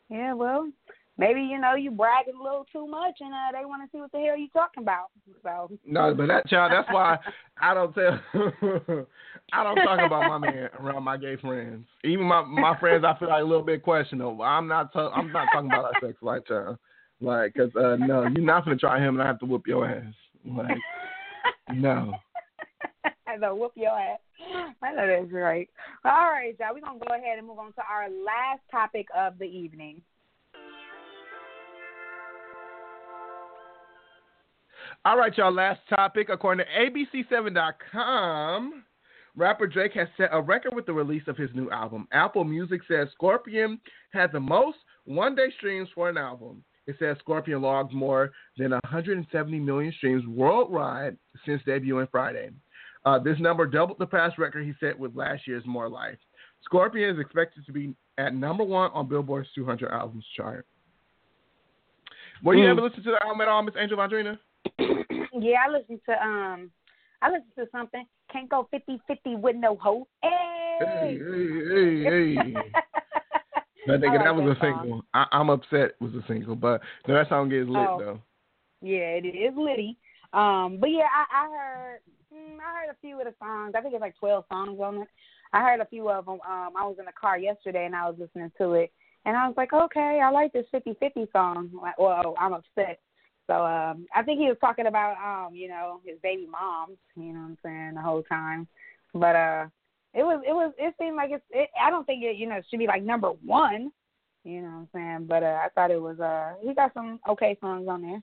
Yeah. 0.09 0.33
Well, 0.33 0.69
maybe 1.17 1.41
you 1.41 1.59
know 1.59 1.75
you 1.75 1.91
bragging 1.91 2.35
a 2.39 2.43
little 2.43 2.65
too 2.71 2.87
much, 2.87 3.15
and 3.19 3.33
uh, 3.33 3.57
they 3.57 3.65
want 3.65 3.83
to 3.83 3.95
see 3.95 4.01
what 4.01 4.11
the 4.11 4.19
hell 4.19 4.37
you 4.37 4.47
talking 4.49 4.83
about. 4.83 5.07
So. 5.43 5.71
No, 5.85 6.13
but 6.13 6.27
that 6.27 6.47
child. 6.47 6.71
That's 6.71 6.93
why 6.93 7.17
I 7.61 7.73
don't 7.73 7.93
tell. 7.93 8.19
I 9.53 9.63
don't 9.63 9.75
talk 9.75 9.99
about 10.05 10.27
my 10.27 10.37
man 10.37 10.69
around 10.79 11.03
my 11.03 11.17
gay 11.17 11.37
friends. 11.37 11.85
Even 12.03 12.25
my 12.25 12.43
my 12.43 12.77
friends, 12.79 13.03
I 13.05 13.17
feel 13.19 13.29
like 13.29 13.41
a 13.41 13.45
little 13.45 13.65
bit 13.65 13.83
questionable. 13.83 14.43
I'm 14.43 14.67
not. 14.67 14.91
i 14.95 15.07
I'm 15.07 15.31
not 15.31 15.47
talking 15.53 15.69
about 15.69 15.85
our 15.85 16.01
sex 16.01 16.17
life, 16.21 16.43
child. 16.47 16.77
Like, 17.21 17.53
cause 17.53 17.69
uh, 17.75 17.95
no, 17.95 18.23
you're 18.23 18.43
not 18.43 18.65
gonna 18.65 18.77
try 18.77 18.99
him, 18.99 19.15
and 19.15 19.23
I 19.23 19.27
have 19.27 19.39
to 19.39 19.45
whoop 19.45 19.67
your 19.67 19.87
ass. 19.89 20.13
Like, 20.45 20.77
no. 21.73 22.13
I 23.27 23.37
know, 23.37 23.55
whoop 23.55 23.71
your 23.75 23.97
ass. 23.97 24.19
I 24.81 24.93
know 24.93 25.07
that's 25.07 25.31
right. 25.31 25.69
All 26.03 26.29
right, 26.29 26.55
y'all. 26.59 26.73
We're 26.73 26.81
gonna 26.81 26.99
go 26.99 27.15
ahead 27.15 27.37
and 27.37 27.47
move 27.47 27.59
on 27.59 27.73
to 27.73 27.81
our 27.89 28.09
last 28.09 28.61
topic 28.69 29.07
of 29.15 29.39
the 29.39 29.45
evening. 29.45 30.01
All 35.05 35.17
right, 35.17 35.35
y'all. 35.37 35.53
Last 35.53 35.81
topic. 35.87 36.29
According 36.29 36.65
to 36.65 36.71
ABC7.com, 37.23 38.83
rapper 39.35 39.67
Drake 39.67 39.93
has 39.93 40.07
set 40.17 40.29
a 40.31 40.41
record 40.41 40.73
with 40.73 40.85
the 40.87 40.93
release 40.93 41.21
of 41.27 41.37
his 41.37 41.49
new 41.53 41.69
album. 41.69 42.07
Apple 42.11 42.43
Music 42.43 42.81
says 42.87 43.07
Scorpion 43.13 43.79
had 44.11 44.31
the 44.31 44.39
most 44.39 44.77
one 45.05 45.35
day 45.35 45.47
streams 45.57 45.89
for 45.93 46.09
an 46.09 46.17
album. 46.17 46.63
It 46.87 46.95
says 46.99 47.17
Scorpion 47.19 47.61
logged 47.61 47.93
more 47.93 48.31
than 48.57 48.71
170 48.71 49.59
million 49.59 49.93
streams 49.97 50.25
worldwide 50.27 51.17
since 51.45 51.61
debuting 51.67 52.09
Friday. 52.11 52.49
Uh, 53.05 53.19
this 53.19 53.39
number 53.39 53.67
doubled 53.67 53.99
the 53.99 54.05
past 54.07 54.37
record 54.39 54.65
he 54.65 54.73
set 54.79 54.97
with 54.97 55.15
last 55.15 55.45
year's 55.47 55.63
More 55.67 55.87
Life. 55.89 56.17
Scorpion 56.63 57.13
is 57.15 57.19
expected 57.19 57.63
to 57.67 57.71
be 57.71 57.93
at 58.17 58.33
number 58.33 58.63
one 58.63 58.89
on 58.93 59.07
Billboard's 59.07 59.49
200 59.53 59.91
albums 59.91 60.25
chart. 60.35 60.65
Were 62.43 62.55
you 62.55 62.63
Mm. 62.65 62.77
ever 62.77 62.89
to 62.89 63.01
the 63.01 63.23
album 63.23 63.41
at 63.41 63.47
all, 63.47 63.61
Miss 63.61 63.75
Angel 63.77 63.97
Vondrina? 63.97 64.39
Yeah, 64.79 65.57
I 65.67 65.71
listen 65.71 65.99
to 66.07 66.25
um, 66.25 66.71
I 67.21 67.29
listen 67.29 67.47
to 67.57 67.65
something. 67.71 68.05
Can't 68.31 68.49
go 68.49 68.67
50-50 68.73 69.39
with 69.39 69.55
no 69.55 69.75
hoe. 69.75 70.07
Hey. 70.21 71.19
Hey, 71.19 72.03
hey, 72.03 72.35
hey. 72.35 72.55
That 73.87 73.99
nigga, 74.01 74.09
I 74.09 74.15
like 74.15 74.23
that 74.23 74.35
was 74.35 74.45
that 74.45 74.57
a 74.57 74.59
song. 74.59 74.79
single. 74.81 75.05
I, 75.13 75.25
I'm 75.31 75.49
upset 75.49 75.79
it 75.81 75.95
was 75.99 76.13
a 76.13 76.23
single, 76.27 76.55
but 76.55 76.81
no, 77.07 77.13
that 77.15 77.29
song 77.29 77.49
gets 77.49 77.69
lit 77.69 77.87
Oh. 77.87 77.99
though. 77.99 78.21
Yeah, 78.81 79.17
it 79.17 79.25
is 79.25 79.53
litty. 79.57 79.97
Um, 80.33 80.77
but 80.79 80.89
yeah, 80.91 81.07
I, 81.13 81.45
I 81.45 81.49
heard 81.49 81.99
mm, 82.33 82.57
I 82.59 82.79
heard 82.81 82.91
a 82.91 82.97
few 83.01 83.19
of 83.19 83.25
the 83.25 83.33
songs. 83.39 83.73
I 83.75 83.81
think 83.81 83.93
it's 83.93 84.01
like 84.01 84.17
twelve 84.19 84.43
songs 84.51 84.79
on 84.81 85.01
it. 85.01 85.07
I 85.53 85.61
heard 85.61 85.79
a 85.79 85.85
few 85.85 86.09
of 86.09 86.25
them. 86.25 86.39
Um, 86.47 86.73
I 86.77 86.83
was 86.85 86.97
in 86.99 87.05
the 87.05 87.11
car 87.19 87.37
yesterday 87.37 87.85
and 87.85 87.95
I 87.95 88.09
was 88.09 88.17
listening 88.19 88.51
to 88.57 88.73
it, 88.73 88.91
and 89.25 89.37
I 89.37 89.47
was 89.47 89.55
like, 89.55 89.71
okay, 89.73 90.19
I 90.21 90.29
like 90.29 90.51
this 90.51 90.65
fifty 90.71 90.95
fifty 90.99 91.25
song. 91.31 91.71
Like, 91.81 91.97
well, 91.97 92.35
I'm 92.39 92.53
upset. 92.53 92.99
So 93.47 93.65
um, 93.65 94.07
I 94.15 94.23
think 94.23 94.39
he 94.39 94.47
was 94.47 94.57
talking 94.59 94.87
about 94.87 95.17
um, 95.17 95.55
you 95.55 95.67
know, 95.67 96.01
his 96.05 96.17
baby 96.23 96.47
moms. 96.47 96.97
You 97.15 97.33
know 97.33 97.39
what 97.39 97.45
I'm 97.45 97.57
saying 97.63 97.91
the 97.95 98.01
whole 98.01 98.23
time. 98.23 98.67
But 99.13 99.35
uh, 99.35 99.65
it 100.13 100.23
was 100.23 100.41
it 100.47 100.53
was 100.53 100.73
it 100.77 100.95
seemed 100.99 101.15
like 101.15 101.31
it's. 101.31 101.45
It, 101.51 101.69
I 101.81 101.89
don't 101.89 102.05
think 102.05 102.23
it 102.23 102.37
you 102.37 102.47
know 102.47 102.59
should 102.69 102.79
be 102.79 102.87
like 102.87 103.03
number 103.03 103.29
one. 103.45 103.91
You 104.43 104.61
know 104.61 104.67
what 104.67 104.73
I'm 104.73 104.89
saying? 104.93 105.25
But 105.27 105.43
uh, 105.43 105.59
I 105.63 105.67
thought 105.73 105.91
it 105.91 106.01
was 106.01 106.19
uh, 106.19 106.53
he 106.61 106.73
got 106.73 106.93
some 106.93 107.19
okay 107.27 107.57
songs 107.61 107.87
on 107.87 108.01
there 108.01 108.21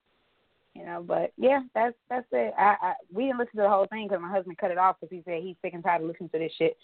you 0.74 0.84
know. 0.84 1.04
But 1.06 1.32
yeah, 1.36 1.60
that's 1.74 1.94
that's 2.08 2.26
it. 2.32 2.54
I, 2.58 2.76
I 2.80 2.92
we 3.12 3.24
didn't 3.24 3.38
listen 3.38 3.56
to 3.56 3.62
the 3.62 3.68
whole 3.68 3.86
thing 3.86 4.08
because 4.08 4.22
my 4.22 4.30
husband 4.30 4.58
cut 4.58 4.70
it 4.70 4.78
off 4.78 4.96
because 5.00 5.14
he 5.14 5.22
said 5.24 5.42
he's 5.42 5.56
sick 5.62 5.74
and 5.74 5.82
tired 5.82 6.02
of 6.02 6.08
listening 6.08 6.30
to 6.30 6.38
this 6.38 6.52
shit. 6.56 6.76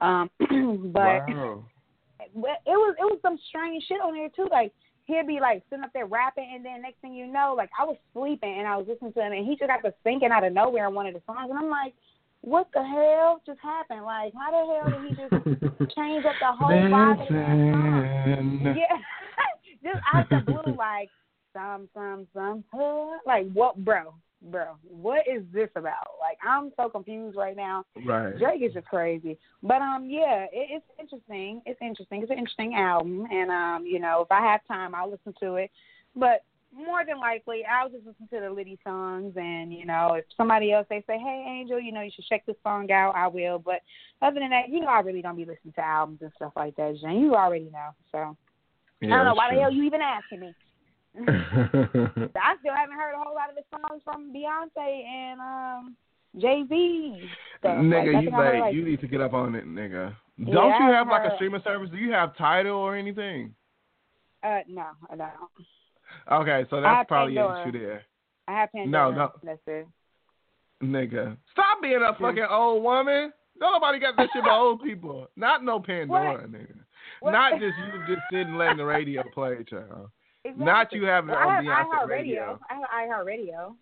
Um, 0.00 0.30
but 0.92 1.28
wow. 1.28 1.64
but 2.34 2.62
it 2.66 2.76
was 2.76 2.94
it 2.98 3.04
was 3.04 3.18
some 3.22 3.38
strange 3.48 3.84
shit 3.86 4.00
on 4.00 4.14
there 4.14 4.28
too. 4.34 4.48
Like 4.50 4.72
he'd 5.06 5.26
be 5.26 5.38
like 5.40 5.62
sitting 5.70 5.84
up 5.84 5.92
there 5.92 6.06
rapping, 6.06 6.50
and 6.54 6.64
then 6.64 6.82
next 6.82 7.00
thing 7.00 7.14
you 7.14 7.26
know, 7.26 7.54
like 7.56 7.70
I 7.78 7.84
was 7.84 7.96
sleeping 8.12 8.58
and 8.58 8.66
I 8.68 8.76
was 8.76 8.86
listening 8.88 9.12
to 9.14 9.20
him, 9.20 9.32
and 9.32 9.46
he 9.46 9.56
just 9.56 9.68
got 9.68 9.82
to 9.82 9.94
singing 10.02 10.30
out 10.30 10.44
of 10.44 10.52
nowhere 10.52 10.88
in 10.88 10.94
one 10.94 11.06
of 11.06 11.14
the 11.14 11.22
songs, 11.26 11.50
and 11.50 11.58
I'm 11.58 11.70
like. 11.70 11.94
What 12.46 12.68
the 12.74 12.82
hell 12.84 13.40
just 13.46 13.58
happened? 13.60 14.04
Like, 14.04 14.34
how 14.34 14.50
the 14.50 14.66
hell 14.68 14.90
did 14.90 15.08
he 15.08 15.14
just 15.16 15.32
change 15.96 16.26
up 16.26 16.34
the 16.38 16.52
whole 16.52 16.68
vibe 16.68 17.12
of 17.12 17.28
that 17.30 17.46
song? 17.56 18.76
Yeah, 18.76 18.98
just 19.82 20.04
out 20.12 20.28
the 20.28 20.42
blue, 20.44 20.76
like 20.76 21.08
some, 21.54 21.88
some, 21.94 22.26
some. 22.34 22.62
huh? 22.70 23.18
Like 23.26 23.50
what, 23.52 23.82
bro, 23.82 24.12
bro? 24.50 24.76
What 24.88 25.22
is 25.28 25.42
this 25.52 25.70
about? 25.76 26.16
Like 26.20 26.38
I'm 26.46 26.72
so 26.76 26.88
confused 26.88 27.36
right 27.36 27.56
now. 27.56 27.84
Right. 28.04 28.36
Drake 28.38 28.62
is 28.62 28.74
just 28.74 28.86
crazy. 28.86 29.38
But 29.62 29.82
um, 29.82 30.08
yeah, 30.08 30.46
it, 30.52 30.82
it's 30.82 30.86
interesting. 30.98 31.62
It's 31.66 31.80
interesting. 31.80 32.22
It's 32.22 32.30
an 32.30 32.38
interesting 32.38 32.74
album, 32.74 33.26
and 33.30 33.50
um, 33.50 33.86
you 33.86 33.98
know, 33.98 34.22
if 34.22 34.30
I 34.30 34.40
have 34.40 34.60
time, 34.66 34.94
I'll 34.94 35.10
listen 35.10 35.34
to 35.40 35.56
it. 35.56 35.70
But 36.16 36.44
more 36.76 37.04
than 37.06 37.20
likely, 37.20 37.62
I'll 37.64 37.88
just 37.88 38.04
listen 38.04 38.26
to 38.28 38.40
the 38.40 38.50
Liddy 38.50 38.78
songs, 38.84 39.34
and 39.36 39.72
you 39.72 39.86
know, 39.86 40.14
if 40.14 40.24
somebody 40.36 40.72
else 40.72 40.86
they 40.90 41.02
say, 41.06 41.18
"Hey, 41.18 41.44
Angel, 41.48 41.80
you 41.80 41.92
know, 41.92 42.00
you 42.00 42.10
should 42.14 42.26
check 42.26 42.44
this 42.46 42.56
song 42.62 42.90
out," 42.90 43.14
I 43.14 43.28
will. 43.28 43.58
But 43.58 43.80
other 44.22 44.40
than 44.40 44.50
that, 44.50 44.68
you 44.68 44.80
know, 44.80 44.88
I 44.88 45.00
really 45.00 45.22
don't 45.22 45.36
be 45.36 45.44
listening 45.44 45.74
to 45.74 45.84
albums 45.84 46.18
and 46.22 46.32
stuff 46.36 46.52
like 46.56 46.76
that, 46.76 46.96
Jen. 47.00 47.20
You 47.20 47.34
already 47.34 47.70
know. 47.70 47.90
So 48.10 48.36
I 49.02 49.06
don't 49.06 49.24
know 49.24 49.34
why 49.34 49.54
the 49.54 49.60
hell 49.60 49.72
you 49.72 49.84
even 49.84 50.00
asking 50.00 50.40
me. 50.40 50.54
I 51.18 52.56
still 52.60 52.74
haven't 52.74 52.96
heard 52.96 53.14
a 53.14 53.22
whole 53.22 53.34
lot 53.34 53.48
of 53.50 53.54
the 53.56 53.62
songs 53.70 54.02
from 54.04 54.32
Beyonce 54.34 55.04
and 55.06 55.40
um 55.40 55.96
Jay 56.40 56.64
Z. 56.68 57.28
nigga, 57.64 58.22
you 58.22 58.30
like, 58.30 58.74
you 58.74 58.84
need 58.84 59.00
to 59.00 59.06
get 59.06 59.20
up 59.20 59.32
on 59.34 59.54
it, 59.54 59.66
nigga. 59.66 60.14
Yeah, 60.36 60.52
Don't 60.54 60.82
you 60.84 60.92
have 60.92 61.06
like 61.06 61.30
a 61.30 61.36
streaming 61.36 61.60
service? 61.62 61.90
Do 61.90 61.96
you 61.96 62.10
have 62.10 62.36
Tidal 62.36 62.72
or 62.72 62.96
anything? 62.96 63.54
Uh, 64.42 64.58
no, 64.68 64.86
I 65.08 65.16
don't. 65.16 65.30
Okay, 66.42 66.66
so 66.70 66.80
that's 66.80 67.06
probably 67.06 67.36
an 67.36 67.44
Pandora. 67.46 67.68
issue 67.68 67.78
there, 67.78 68.02
I 68.48 68.52
have 68.60 68.72
Pandora. 68.72 69.14
no. 69.14 69.30
That's 69.44 69.60
it. 69.68 69.86
nigga. 70.82 71.36
Stop 71.52 71.80
being 71.82 72.02
a 72.02 72.12
fucking 72.20 72.46
old 72.50 72.82
woman. 72.82 73.32
Nobody 73.56 74.00
got 74.00 74.16
this 74.16 74.28
shit 74.34 74.42
but 74.42 74.52
old 74.52 74.82
people. 74.84 75.28
Not 75.36 75.62
no 75.62 75.78
Pandora, 75.78 76.48
nigga. 76.48 76.74
What? 77.20 77.30
Not 77.30 77.52
just 77.60 77.74
you 77.78 78.00
just 78.08 78.22
sitting 78.32 78.56
letting 78.56 78.78
the 78.78 78.84
radio 78.84 79.22
play, 79.32 79.58
child. 79.70 80.10
Exactly. 80.44 80.64
Not 80.66 80.92
you 80.92 81.04
having 81.04 81.30
it 81.30 81.36
on 81.36 81.48
I 81.48 81.54
have 81.54 81.64
Beyonce 81.64 81.90
iHeartRadio. 81.90 82.08
radio. 82.08 82.60
I 82.68 82.74
have 82.74 83.26
iHeartRadio. 83.26 83.74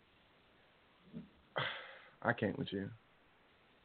I 2.23 2.33
can't 2.33 2.59
with 2.59 2.73
you. 2.73 2.89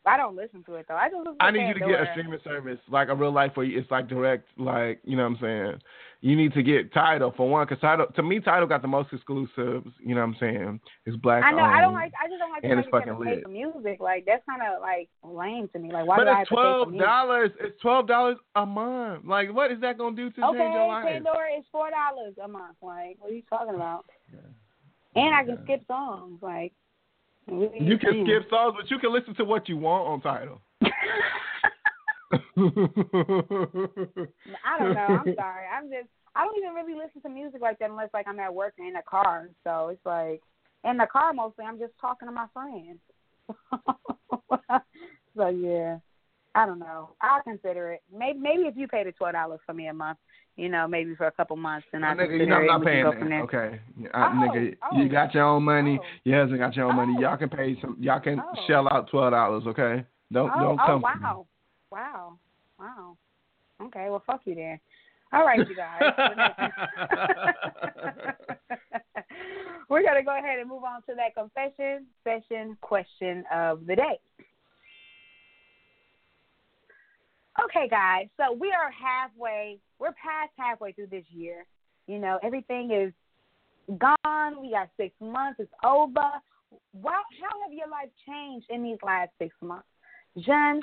I 0.08 0.18
don't 0.18 0.36
listen 0.36 0.64
to 0.64 0.76
it 0.76 0.86
though. 0.88 0.96
I 0.96 1.10
just 1.10 1.18
listen 1.18 1.38
to 1.38 1.44
I 1.44 1.52
need 1.52 1.68
you 1.68 1.74
to 1.74 1.80
get 1.80 2.02
a 2.02 2.08
streaming 2.12 2.40
service 2.44 2.80
like 2.90 3.10
a 3.10 3.16
real 3.16 3.32
life 3.32 3.52
where 3.56 3.66
you- 3.66 3.78
it's 3.80 3.92
like 3.92 4.08
direct, 4.08 4.48
like 4.58 5.00
you 5.04 5.16
know 5.18 5.24
what 5.24 5.38
I'm 5.38 5.40
saying. 5.42 5.82
You 6.22 6.36
need 6.36 6.54
to 6.54 6.64
get 6.64 6.92
Tidal 6.94 7.32
for 7.38 7.48
one, 7.48 7.68
because 7.68 7.80
Tidal 7.80 8.08
to 8.08 8.24
me 8.24 8.40
Tidal 8.40 8.68
got 8.68 8.82
the 8.82 8.88
most 8.88 9.14
exclusives. 9.14 9.92
You 10.00 10.16
know 10.16 10.22
what 10.22 10.30
I'm 10.30 10.36
saying? 10.40 10.80
It's 11.06 11.18
black. 11.18 11.44
I 11.44 11.52
know. 11.52 11.64
I 11.64 11.80
don't 11.82 11.94
like. 11.94 12.12
I 12.20 12.28
just 12.28 12.40
don't 12.40 12.52
like 12.52 12.64
and 12.64 12.80
it's 12.80 12.90
fucking 12.90 13.20
lit. 13.20 13.48
music. 13.48 14.00
Like 14.00 14.26
that's 14.26 14.44
kind 14.50 14.62
of 14.64 14.82
like 14.82 15.10
lame 15.24 15.68
to 15.74 15.80
me. 15.80 15.92
Like 15.92 16.08
why 16.08 16.18
but 16.18 16.24
do 16.24 16.30
I 16.30 16.34
have 16.34 16.42
it's 16.42 16.50
to 16.50 16.56
pay 16.56 16.62
for 16.62 16.86
twelve 16.86 16.98
dollars. 16.98 17.52
It's 17.60 17.82
twelve 17.82 18.08
dollars 18.08 18.38
a 18.56 18.66
month. 18.66 19.26
Like, 19.26 19.54
what 19.54 19.72
is 19.72 19.80
that 19.82 19.98
gonna 19.98 20.16
do 20.16 20.32
to 20.32 20.42
change 20.42 20.74
your 20.74 20.88
life? 20.88 21.06
Okay? 21.06 21.14
Pandora 21.16 21.58
is 21.60 21.66
four 21.72 21.90
dollars 21.92 22.34
a 22.44 22.48
month. 22.48 22.78
Like, 22.82 23.18
what 23.20 23.32
are 23.32 23.36
you 23.36 23.44
talking 23.50 23.76
about? 23.76 24.06
And 25.16 25.34
I 25.34 25.44
can 25.44 25.60
skip 25.64 25.84
songs. 25.88 26.40
Like, 26.42 26.74
what 27.48 27.82
You 27.82 27.98
can 27.98 28.26
skip 28.26 28.50
songs, 28.50 28.76
but 28.80 28.90
you 28.92 29.00
can 29.00 29.14
listen 29.14 29.36
to 29.36 29.46
what 29.46 29.68
you 29.70 29.78
want 29.78 30.08
on 30.08 30.22
Tidal. 30.22 30.62
I 34.66 34.80
don't 34.80 34.94
know. 34.94 35.08
I'm 35.08 35.36
sorry. 35.36 35.66
I'm 35.74 35.90
just. 35.90 36.10
I 36.36 36.46
don't 36.46 36.58
even 36.58 36.74
really 36.74 36.94
listen 36.94 37.22
to 37.24 37.30
music 37.30 37.62
like 37.62 37.80
that 37.80 37.90
unless 37.90 38.10
like 38.14 38.28
I'm 38.28 38.40
at 38.40 38.54
work 38.54 38.74
and 38.78 38.88
in 38.90 38.96
a 38.96 39.02
car. 39.02 39.50
So 39.64 39.90
it's 39.90 40.06
like 40.06 40.42
in 40.84 40.98
the 40.98 41.08
car 41.12 41.34
mostly. 41.34 41.66
I'm 41.66 41.80
just 41.80 41.94
talking 42.00 42.28
to 42.28 42.32
my 42.32 42.46
friends. 42.54 43.00
so 45.36 45.48
yeah, 45.48 45.98
I 46.58 46.66
don't 46.66 46.80
know. 46.80 47.10
I'll 47.22 47.44
consider 47.44 47.92
it. 47.92 48.02
Maybe 48.12 48.40
maybe 48.40 48.64
if 48.64 48.76
you 48.76 48.88
pay 48.88 49.04
the 49.04 49.12
twelve 49.12 49.34
dollars 49.34 49.60
for 49.64 49.74
me 49.76 49.88
a 49.90 49.94
month, 49.94 50.18
you 50.56 50.70
know, 50.70 50.88
maybe 50.88 51.14
for 51.14 51.28
a 51.28 51.32
couple 51.32 51.56
months, 51.56 51.86
and 51.94 52.04
I 52.04 52.16
consider 52.16 52.36
you 52.36 52.48
know 52.48 52.56
I'm 52.56 52.66
not 52.66 52.84
paying 52.84 53.04
that. 53.04 53.42
Okay, 53.44 53.80
I, 54.12 54.26
Oh, 54.26 54.30
nigga, 54.32 54.76
oh. 54.92 54.98
you 55.00 55.08
got 55.08 55.36
your 55.36 55.44
own 55.44 55.62
money. 55.62 56.00
Oh. 56.02 56.06
Your 56.24 56.40
husband 56.42 56.60
got 56.60 56.76
your 56.76 56.88
own 56.88 56.96
money. 56.96 57.14
Oh. 57.16 57.22
Y'all 57.22 57.38
can 57.38 57.50
pay 57.50 57.78
some. 57.80 57.96
Y'all 58.00 58.20
can 58.20 58.40
Oh. 58.40 58.54
shell 58.66 58.88
out 58.92 59.08
twelve 59.12 59.34
dollars. 59.34 59.66
Okay, 59.68 60.04
don't 60.34 60.50
Oh, 60.56 60.60
don't 60.60 60.80
oh 60.80 60.86
come. 60.88 60.98
me. 60.98 61.04
wow, 61.04 61.46
wow, 61.92 62.38
wow. 62.80 63.18
Okay, 63.80 64.08
well, 64.10 64.24
fuck 64.26 64.42
you 64.46 64.56
then. 64.56 64.80
All 65.32 65.46
right, 65.46 65.60
you 65.60 65.76
guys. 65.76 66.02
We're 69.90 70.02
gonna 70.04 70.24
go 70.24 70.36
ahead 70.40 70.58
and 70.58 70.68
move 70.68 70.84
on 70.84 71.04
to 71.04 71.14
that 71.18 71.36
confession 71.36 72.08
session 72.24 72.76
question 72.82 73.44
of 73.54 73.86
the 73.86 73.96
day. 73.96 74.20
Okay, 77.66 77.88
guys. 77.90 78.28
So 78.38 78.54
we 78.54 78.72
are 78.72 78.92
halfway. 78.92 79.80
We're 80.00 80.14
past 80.14 80.52
halfway 80.58 80.92
through 80.92 81.08
this 81.08 81.26
year. 81.30 81.66
You 82.08 82.20
know, 82.20 82.40
everything 82.44 82.92
is 82.92 83.14
gone. 83.98 84.62
We 84.62 84.72
got 84.72 84.90
six 84.98 85.14
months. 85.20 85.60
It's 85.60 85.72
over. 85.84 86.30
Wow, 86.94 87.24
how 87.42 87.62
have 87.64 87.74
your 87.74 87.88
life 87.88 88.10
changed 88.28 88.68
in 88.70 88.84
these 88.84 88.98
last 89.04 89.32
six 89.40 89.56
months, 89.62 89.88
Jen? 90.38 90.82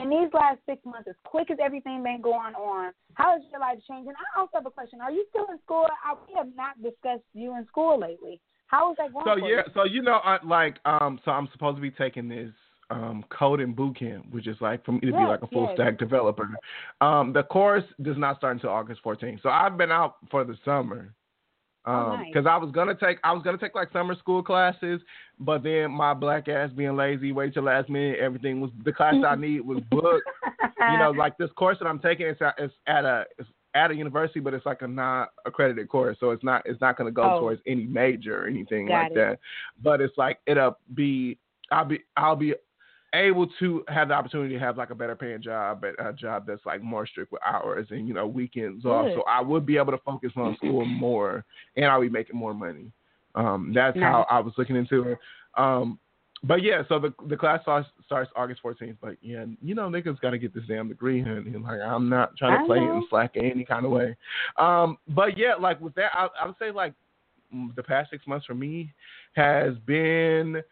In 0.00 0.10
these 0.10 0.28
last 0.34 0.58
six 0.66 0.84
months, 0.84 1.08
as 1.08 1.14
quick 1.24 1.50
as 1.50 1.58
everything 1.64 2.02
been 2.02 2.20
going 2.20 2.54
on, 2.54 2.92
how 3.14 3.32
has 3.32 3.42
your 3.50 3.60
life 3.60 3.78
changed? 3.88 4.08
And 4.08 4.16
I 4.16 4.40
also 4.40 4.50
have 4.54 4.66
a 4.66 4.70
question: 4.70 5.00
Are 5.00 5.10
you 5.10 5.24
still 5.30 5.46
in 5.50 5.58
school? 5.64 5.86
I, 6.04 6.14
we 6.28 6.34
have 6.36 6.48
not 6.56 6.82
discussed 6.82 7.24
you 7.32 7.56
in 7.56 7.66
school 7.66 7.98
lately. 7.98 8.40
How 8.66 8.90
is 8.90 8.96
that 8.98 9.12
going? 9.12 9.24
So 9.24 9.36
yeah, 9.36 9.46
you? 9.46 9.62
so 9.72 9.84
you 9.84 10.02
know, 10.02 10.18
I, 10.24 10.38
like, 10.44 10.76
um, 10.84 11.20
so 11.24 11.30
I'm 11.30 11.48
supposed 11.52 11.76
to 11.76 11.82
be 11.82 11.90
taking 11.90 12.28
this 12.28 12.50
um 12.90 13.24
coding 13.30 13.72
boot 13.72 13.98
camp, 13.98 14.26
which 14.30 14.46
is 14.46 14.56
like 14.60 14.84
for 14.84 14.92
me 14.92 15.00
to 15.00 15.06
be 15.06 15.12
like 15.12 15.42
a 15.42 15.46
full 15.48 15.64
yes. 15.68 15.76
stack 15.76 15.98
developer. 15.98 16.48
Um, 17.00 17.32
the 17.32 17.42
course 17.44 17.84
does 18.02 18.16
not 18.18 18.36
start 18.36 18.56
until 18.56 18.70
August 18.70 19.00
14th. 19.04 19.42
So 19.42 19.48
I've 19.48 19.76
been 19.78 19.90
out 19.90 20.16
for 20.30 20.44
the 20.44 20.56
summer. 20.64 21.12
Um, 21.86 22.22
nice. 22.22 22.32
cause 22.32 22.44
I 22.48 22.56
was 22.56 22.70
gonna 22.72 22.94
take, 22.94 23.18
I 23.24 23.32
was 23.32 23.42
gonna 23.42 23.58
take 23.58 23.74
like 23.74 23.92
summer 23.92 24.14
school 24.16 24.42
classes, 24.42 25.02
but 25.38 25.62
then 25.62 25.90
my 25.90 26.14
black 26.14 26.48
ass 26.48 26.70
being 26.74 26.96
lazy, 26.96 27.30
wait 27.30 27.52
till 27.52 27.64
last 27.64 27.90
minute, 27.90 28.18
everything 28.20 28.62
was 28.62 28.70
the 28.86 28.92
class 28.92 29.14
I 29.26 29.34
need 29.34 29.60
was 29.60 29.80
booked. 29.90 30.26
you 30.90 30.98
know, 30.98 31.10
like 31.10 31.36
this 31.36 31.50
course 31.56 31.76
that 31.80 31.86
I'm 31.86 31.98
taking 31.98 32.26
is 32.26 32.38
at, 32.40 32.54
is 32.58 32.70
at 32.86 33.04
a 33.04 33.24
it's 33.38 33.48
at 33.74 33.90
a 33.90 33.94
university, 33.94 34.40
but 34.40 34.54
it's 34.54 34.64
like 34.64 34.80
a 34.80 34.88
non 34.88 35.26
accredited 35.44 35.88
course, 35.90 36.16
so 36.20 36.30
it's 36.30 36.44
not 36.44 36.62
it's 36.64 36.80
not 36.80 36.96
gonna 36.96 37.10
go 37.10 37.22
Oh. 37.34 37.40
towards 37.40 37.60
any 37.66 37.84
major 37.84 38.44
or 38.44 38.46
anything 38.46 38.86
Got 38.86 39.02
like 39.02 39.10
it. 39.12 39.14
that. 39.16 39.38
But 39.82 40.00
it's 40.00 40.16
like 40.16 40.38
it'll 40.46 40.78
be 40.94 41.38
I'll 41.70 41.84
be 41.84 41.98
I'll 42.16 42.36
be 42.36 42.54
able 43.14 43.46
to 43.58 43.84
have 43.88 44.08
the 44.08 44.14
opportunity 44.14 44.54
to 44.54 44.60
have 44.60 44.76
like 44.76 44.90
a 44.90 44.94
better 44.94 45.16
paying 45.16 45.42
job 45.42 45.84
at 45.84 45.94
a 46.04 46.12
job 46.12 46.44
that's 46.46 46.64
like 46.66 46.82
more 46.82 47.06
strict 47.06 47.32
with 47.32 47.40
hours 47.46 47.86
and 47.90 48.06
you 48.06 48.14
know 48.14 48.26
weekends 48.26 48.84
off. 48.84 49.06
So 49.14 49.22
I 49.22 49.40
would 49.40 49.64
be 49.64 49.76
able 49.76 49.92
to 49.92 49.98
focus 49.98 50.32
on 50.36 50.56
school 50.56 50.84
more 50.84 51.44
and 51.76 51.86
I'll 51.86 52.00
be 52.00 52.08
making 52.08 52.36
more 52.36 52.54
money. 52.54 52.92
Um, 53.34 53.72
that's 53.74 53.98
how 53.98 54.26
I 54.30 54.40
was 54.40 54.54
looking 54.56 54.76
into 54.76 55.02
it. 55.02 55.18
Um, 55.56 55.98
but 56.42 56.62
yeah, 56.62 56.82
so 56.88 56.98
the 56.98 57.14
the 57.28 57.36
class 57.36 57.62
starts, 57.62 57.88
starts 58.04 58.30
August 58.36 58.62
14th. 58.62 58.96
But 59.00 59.16
yeah, 59.22 59.46
you 59.62 59.74
know 59.74 59.88
niggas 59.88 60.20
got 60.20 60.30
to 60.30 60.38
get 60.38 60.54
this 60.54 60.64
damn 60.68 60.88
degree, 60.88 61.22
honey. 61.22 61.56
Like 61.56 61.80
I'm 61.80 62.08
not 62.08 62.36
trying 62.36 62.60
to 62.60 62.66
play 62.66 62.78
it 62.78 62.90
and 62.90 63.04
slack 63.08 63.36
in 63.36 63.46
any 63.46 63.64
kind 63.64 63.86
of 63.86 63.92
way. 63.92 64.14
Um, 64.58 64.98
but 65.08 65.38
yeah, 65.38 65.54
like 65.54 65.80
with 65.80 65.94
that, 65.94 66.10
I, 66.12 66.28
I 66.40 66.46
would 66.46 66.56
say 66.58 66.70
like 66.70 66.92
the 67.76 67.82
past 67.82 68.10
six 68.10 68.26
months 68.26 68.46
for 68.46 68.54
me 68.54 68.92
has 69.34 69.74
been 69.86 70.62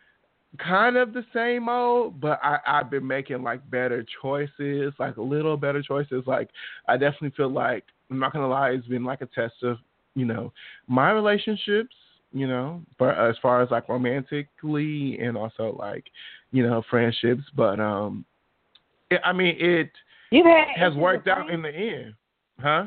kind 0.59 0.97
of 0.97 1.13
the 1.13 1.25
same 1.35 1.69
old, 1.69 2.21
but 2.21 2.39
I, 2.43 2.59
I've 2.67 2.91
been 2.91 3.07
making 3.07 3.43
like 3.43 3.69
better 3.71 4.05
choices, 4.21 4.93
like 4.99 5.17
a 5.17 5.23
little 5.23 5.57
better 5.57 5.83
choices. 5.83 6.25
Like 6.27 6.51
I 6.89 6.97
definitely 6.97 7.33
feel 7.37 7.51
like 7.51 7.85
I'm 8.11 8.19
not 8.19 8.33
gonna 8.33 8.49
lie, 8.49 8.71
it's 8.71 8.87
been 8.87 9.05
like 9.05 9.23
a 9.23 9.27
test 9.27 9.63
of, 9.63 9.79
you 10.15 10.27
know, 10.27 10.53
my 10.89 11.11
relationships, 11.11 11.95
you 12.33 12.47
know, 12.47 12.83
for 12.99 13.13
as 13.13 13.37
far 13.41 13.63
as 13.63 13.71
like 13.71 13.89
romantically 13.89 15.19
and 15.21 15.37
also 15.37 15.75
like, 15.79 16.05
you 16.51 16.63
know, 16.67 16.83
friendships. 16.91 17.43
But 17.57 17.81
um 17.81 18.25
it, 19.11 19.21
I 19.25 19.33
mean 19.33 19.57
it 19.59 19.91
You've 20.31 20.47
had 20.47 20.69
has 20.77 20.95
worked 20.95 21.29
out 21.29 21.51
in 21.51 21.63
the 21.63 21.71
end. 21.71 22.15
Huh? 22.61 22.87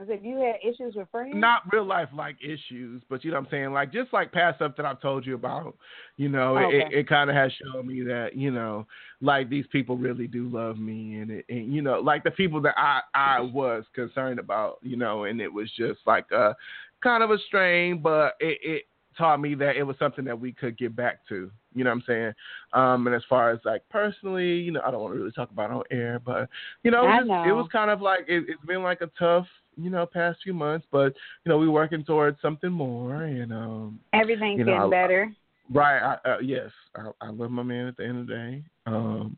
I 0.00 0.06
said 0.06 0.20
you 0.24 0.38
had 0.38 0.56
issues 0.68 0.96
with 0.96 1.08
friends. 1.10 1.34
not 1.36 1.62
real 1.72 1.84
life 1.84 2.08
like 2.12 2.36
issues, 2.42 3.00
but 3.08 3.24
you 3.24 3.30
know 3.30 3.38
what 3.38 3.44
I'm 3.46 3.50
saying? 3.50 3.72
Like 3.72 3.92
just 3.92 4.12
like 4.12 4.32
past 4.32 4.56
stuff 4.56 4.72
that 4.76 4.84
I've 4.84 5.00
told 5.00 5.24
you 5.24 5.34
about, 5.36 5.76
you 6.16 6.28
know, 6.28 6.56
it, 6.56 6.64
Okay. 6.64 6.88
it 6.98 7.08
kind 7.08 7.30
of 7.30 7.36
has 7.36 7.52
shown 7.52 7.86
me 7.86 8.02
that, 8.02 8.34
you 8.34 8.50
know, 8.50 8.86
like 9.20 9.48
these 9.48 9.66
people 9.68 9.96
really 9.96 10.26
do 10.26 10.48
love 10.48 10.78
me 10.78 11.20
and 11.20 11.30
it, 11.30 11.44
and 11.48 11.72
you 11.72 11.80
know, 11.80 12.00
like 12.00 12.24
the 12.24 12.32
people 12.32 12.60
that 12.62 12.74
I 12.76 13.02
I 13.14 13.40
was 13.40 13.84
concerned 13.94 14.40
about, 14.40 14.78
you 14.82 14.96
know, 14.96 15.24
and 15.24 15.40
it 15.40 15.52
was 15.52 15.70
just 15.76 16.00
like 16.06 16.28
a 16.32 16.56
kind 17.00 17.22
of 17.22 17.30
a 17.30 17.38
strain, 17.46 17.98
but 18.02 18.34
it 18.40 18.58
it 18.62 18.82
taught 19.16 19.40
me 19.40 19.54
that 19.54 19.76
it 19.76 19.84
was 19.84 19.94
something 20.00 20.24
that 20.24 20.40
we 20.40 20.50
could 20.50 20.76
get 20.76 20.96
back 20.96 21.20
to. 21.28 21.48
You 21.72 21.84
know 21.84 21.90
what 21.90 21.96
I'm 21.98 22.04
saying? 22.06 22.32
Um, 22.72 23.06
and 23.06 23.14
as 23.14 23.22
far 23.28 23.50
as 23.52 23.60
like 23.64 23.82
personally, 23.90 24.56
you 24.56 24.72
know, 24.72 24.80
I 24.84 24.90
don't 24.90 25.00
want 25.00 25.14
to 25.14 25.18
really 25.20 25.30
talk 25.30 25.52
about 25.52 25.70
it 25.70 25.74
on 25.74 25.82
air, 25.92 26.18
but 26.18 26.48
you 26.82 26.90
know, 26.90 27.04
it 27.04 27.06
was, 27.06 27.28
just- 27.28 27.48
it 27.48 27.52
was 27.52 27.68
kind 27.70 27.90
of 27.92 28.00
like 28.00 28.24
it, 28.26 28.44
it's 28.48 28.64
been 28.66 28.82
like 28.82 29.00
a 29.02 29.10
tough, 29.16 29.46
you 29.76 29.90
know, 29.90 30.06
past 30.06 30.38
few 30.42 30.54
months, 30.54 30.86
but 30.90 31.14
you 31.44 31.50
know, 31.50 31.58
we're 31.58 31.70
working 31.70 32.04
towards 32.04 32.40
something 32.40 32.70
more, 32.70 33.24
and 33.24 33.52
um, 33.52 34.00
Everything's 34.12 34.58
you 34.58 34.64
know, 34.64 34.72
getting 34.72 34.86
I- 34.86 34.90
better. 34.90 35.32
right, 35.72 36.16
I, 36.24 36.28
uh, 36.28 36.38
yes, 36.40 36.70
I, 36.96 37.10
I 37.20 37.30
love 37.30 37.50
my 37.50 37.62
man 37.62 37.86
at 37.86 37.96
the 37.96 38.04
end 38.04 38.18
of 38.20 38.26
the 38.26 38.34
day. 38.34 38.62
Um, 38.86 39.36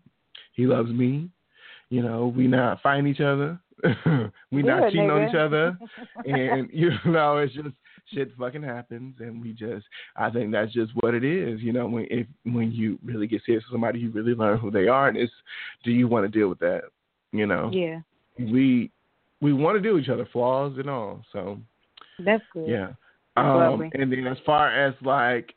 he 0.54 0.66
loves 0.66 0.90
me. 0.90 1.28
You 1.90 2.02
know, 2.02 2.32
we 2.34 2.46
not 2.48 2.80
fighting 2.82 3.06
each 3.06 3.20
other. 3.20 3.58
we 4.50 4.62
not 4.62 4.90
cheating 4.90 5.10
on 5.10 5.28
each 5.28 5.34
other, 5.34 5.78
and 6.24 6.68
you 6.72 6.90
know, 7.06 7.36
it's 7.38 7.54
just 7.54 7.68
shit 8.12 8.30
fucking 8.38 8.62
happens, 8.62 9.16
and 9.20 9.40
we 9.42 9.52
just, 9.52 9.84
I 10.16 10.30
think 10.30 10.50
that's 10.52 10.72
just 10.72 10.92
what 11.00 11.14
it 11.14 11.24
is. 11.24 11.60
You 11.60 11.72
know, 11.72 11.86
when 11.86 12.06
if 12.10 12.26
when 12.44 12.72
you 12.72 12.98
really 13.04 13.26
get 13.26 13.42
serious 13.44 13.64
with 13.64 13.74
somebody, 13.74 13.98
you 14.00 14.10
really 14.10 14.34
learn 14.34 14.58
who 14.58 14.70
they 14.70 14.88
are, 14.88 15.08
and 15.08 15.16
it's, 15.16 15.32
do 15.84 15.90
you 15.90 16.08
want 16.08 16.24
to 16.30 16.38
deal 16.38 16.48
with 16.48 16.58
that? 16.60 16.82
You 17.32 17.46
know, 17.46 17.70
Yeah, 17.72 18.00
we 18.38 18.90
we 19.40 19.52
want 19.52 19.76
to 19.76 19.82
do 19.82 19.98
each 19.98 20.08
other, 20.08 20.26
flaws 20.32 20.74
and 20.78 20.88
all. 20.88 21.22
So 21.32 21.58
that's 22.18 22.42
good. 22.52 22.68
yeah. 22.68 22.88
That's 23.36 23.54
Um, 23.54 23.90
and 23.94 24.10
then 24.10 24.26
as 24.26 24.38
far 24.46 24.68
as 24.70 24.94
like, 25.02 25.54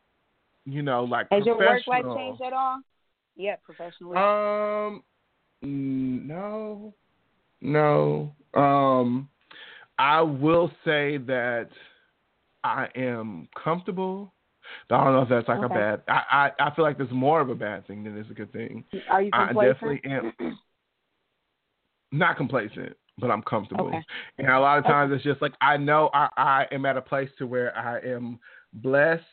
you 0.66 0.82
know, 0.82 1.04
like 1.06 1.28
Has 1.32 1.46
your 1.46 1.58
work 1.58 1.82
life 1.88 2.06
changed 2.16 2.42
at 2.42 2.54
all? 2.54 2.82
Yeah, 3.36 3.56
professionally. 3.64 4.18
Um, 4.18 5.04
no, 5.62 6.94
no. 7.62 8.34
Um, 8.54 9.30
I 9.98 10.22
will 10.22 10.70
say 10.84 11.18
that 11.18 11.70
I 12.64 12.88
am 12.96 13.48
comfortable. 13.62 14.34
I 14.92 15.04
don't 15.04 15.14
know 15.14 15.22
if 15.22 15.30
that's 15.30 15.48
like 15.48 15.64
Okay. 15.64 15.74
a 15.74 15.78
bad. 15.80 16.02
I, 16.08 16.52
I 16.60 16.68
I 16.68 16.76
feel 16.76 16.84
like 16.86 16.98
there's 16.98 17.12
more 17.12 17.42
of 17.42 17.50
a 17.50 17.56
bad 17.56 17.88
thing 17.88 18.04
than 18.04 18.18
it's 18.18 18.30
a 18.30 18.34
good 18.34 18.52
thing. 18.52 18.84
Are 19.10 19.22
you 19.22 19.32
complacent? 19.32 19.60
I 19.60 19.68
definitely 19.74 20.12
am. 20.12 20.34
Not 22.12 22.38
complacent, 22.38 22.96
but 23.20 23.30
I'm 23.32 23.42
comfortable. 23.42 23.88
Okay. 23.88 24.02
And 24.38 24.50
a 24.50 24.60
lot 24.60 24.78
of 24.78 24.86
times 24.86 25.12
it's 25.14 25.24
just 25.24 25.42
like 25.42 25.54
I 25.62 25.78
know 25.78 26.10
I, 26.14 26.30
I 26.38 26.66
am 26.72 26.86
at 26.86 26.98
a 26.98 27.02
place 27.02 27.30
to 27.38 27.48
where 27.48 27.76
I 27.78 28.00
am 28.00 28.40
blessed, 28.74 29.24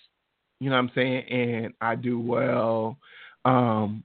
you 0.61 0.71
know 0.71 0.77
what 0.77 0.83
I'm 0.83 0.91
saying, 0.95 1.25
and 1.29 1.75
I 1.81 1.95
do 1.95 2.19
well. 2.19 2.97
Um 3.45 4.03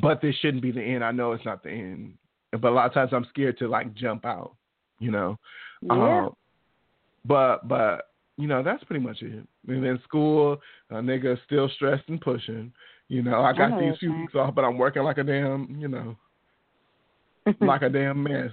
but 0.00 0.22
this 0.22 0.34
shouldn't 0.36 0.62
be 0.62 0.72
the 0.72 0.82
end. 0.82 1.04
I 1.04 1.12
know 1.12 1.32
it's 1.32 1.44
not 1.44 1.62
the 1.62 1.70
end. 1.70 2.14
But 2.52 2.64
a 2.64 2.70
lot 2.70 2.86
of 2.86 2.94
times 2.94 3.10
I'm 3.12 3.26
scared 3.30 3.58
to 3.58 3.68
like 3.68 3.94
jump 3.94 4.24
out, 4.24 4.54
you 4.98 5.10
know. 5.10 5.38
Yeah. 5.82 6.26
Um, 6.26 6.36
but 7.24 7.68
but 7.68 8.08
you 8.36 8.48
know, 8.48 8.62
that's 8.62 8.84
pretty 8.84 9.04
much 9.04 9.22
it. 9.22 9.46
And 9.68 9.84
then 9.84 10.00
school, 10.04 10.58
a 10.90 10.94
nigga 10.94 11.36
still 11.46 11.68
stressed 11.74 12.08
and 12.08 12.20
pushing. 12.20 12.72
You 13.08 13.22
know, 13.22 13.42
I 13.42 13.52
got 13.52 13.78
these 13.78 13.98
few 13.98 14.12
weeks 14.16 14.34
off, 14.34 14.54
but 14.54 14.64
I'm 14.64 14.78
working 14.78 15.02
like 15.02 15.18
a 15.18 15.22
damn, 15.22 15.76
you 15.78 15.88
know, 15.88 16.16
like 17.60 17.82
a 17.82 17.90
damn 17.90 18.22
mess. 18.22 18.50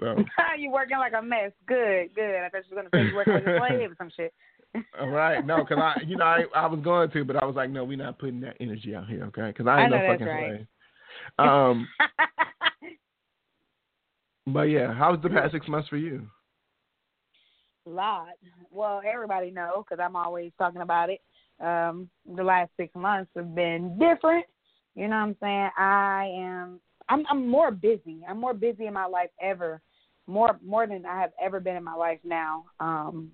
So, 0.00 0.24
you 0.58 0.70
working 0.70 0.98
like 0.98 1.12
a 1.16 1.22
mess. 1.22 1.52
Good, 1.66 2.14
good. 2.14 2.42
I 2.42 2.48
thought 2.48 2.62
you 2.68 2.76
were 2.76 2.82
gonna 2.82 2.90
say 2.92 3.08
you 3.08 3.14
working 3.14 3.34
like 3.34 3.46
a 3.46 3.58
slave 3.58 3.90
or 3.90 3.94
some 3.98 4.10
shit. 4.16 4.32
all 4.98 5.08
right, 5.08 5.44
no, 5.44 5.58
because 5.58 5.78
I, 5.78 6.02
you 6.06 6.16
know, 6.16 6.24
I, 6.24 6.44
I 6.54 6.66
was 6.66 6.80
going 6.80 7.10
to, 7.10 7.24
but 7.24 7.36
I 7.36 7.44
was 7.44 7.56
like, 7.56 7.70
no, 7.70 7.84
we're 7.84 7.98
not 7.98 8.18
putting 8.18 8.40
that 8.40 8.56
energy 8.60 8.94
out 8.94 9.08
here, 9.08 9.24
okay? 9.24 9.48
Because 9.48 9.66
I 9.66 9.76
I 9.76 9.82
ain't 9.82 9.90
know 9.90 9.98
no 9.98 10.12
fucking 10.12 10.26
right. 10.26 10.56
slave. 10.56 10.66
Um, 11.38 11.88
but 14.46 14.62
yeah, 14.62 14.92
how's 14.94 15.20
the 15.22 15.28
past 15.28 15.52
six 15.52 15.68
months 15.68 15.88
for 15.88 15.96
you? 15.96 16.26
A 17.86 17.90
lot. 17.90 18.28
Well, 18.70 19.00
everybody 19.06 19.50
know 19.50 19.84
because 19.88 20.02
I'm 20.02 20.16
always 20.16 20.52
talking 20.58 20.82
about 20.82 21.10
it. 21.10 21.20
Um, 21.60 22.08
the 22.36 22.42
last 22.42 22.70
six 22.76 22.94
months 22.94 23.30
have 23.36 23.54
been 23.54 23.98
different. 23.98 24.46
You 24.94 25.08
know 25.08 25.16
what 25.16 25.22
I'm 25.22 25.36
saying? 25.40 25.70
I 25.78 26.32
am. 26.36 26.80
I'm. 27.08 27.24
I'm 27.30 27.48
more 27.48 27.70
busy. 27.70 28.20
I'm 28.28 28.38
more 28.38 28.54
busy 28.54 28.86
in 28.86 28.94
my 28.94 29.06
life 29.06 29.30
ever. 29.40 29.80
More 30.30 30.58
more 30.64 30.86
than 30.86 31.04
I 31.04 31.20
have 31.20 31.32
ever 31.42 31.60
been 31.60 31.76
in 31.76 31.84
my 31.84 31.94
life 31.94 32.20
now. 32.24 32.64
Um, 32.78 33.32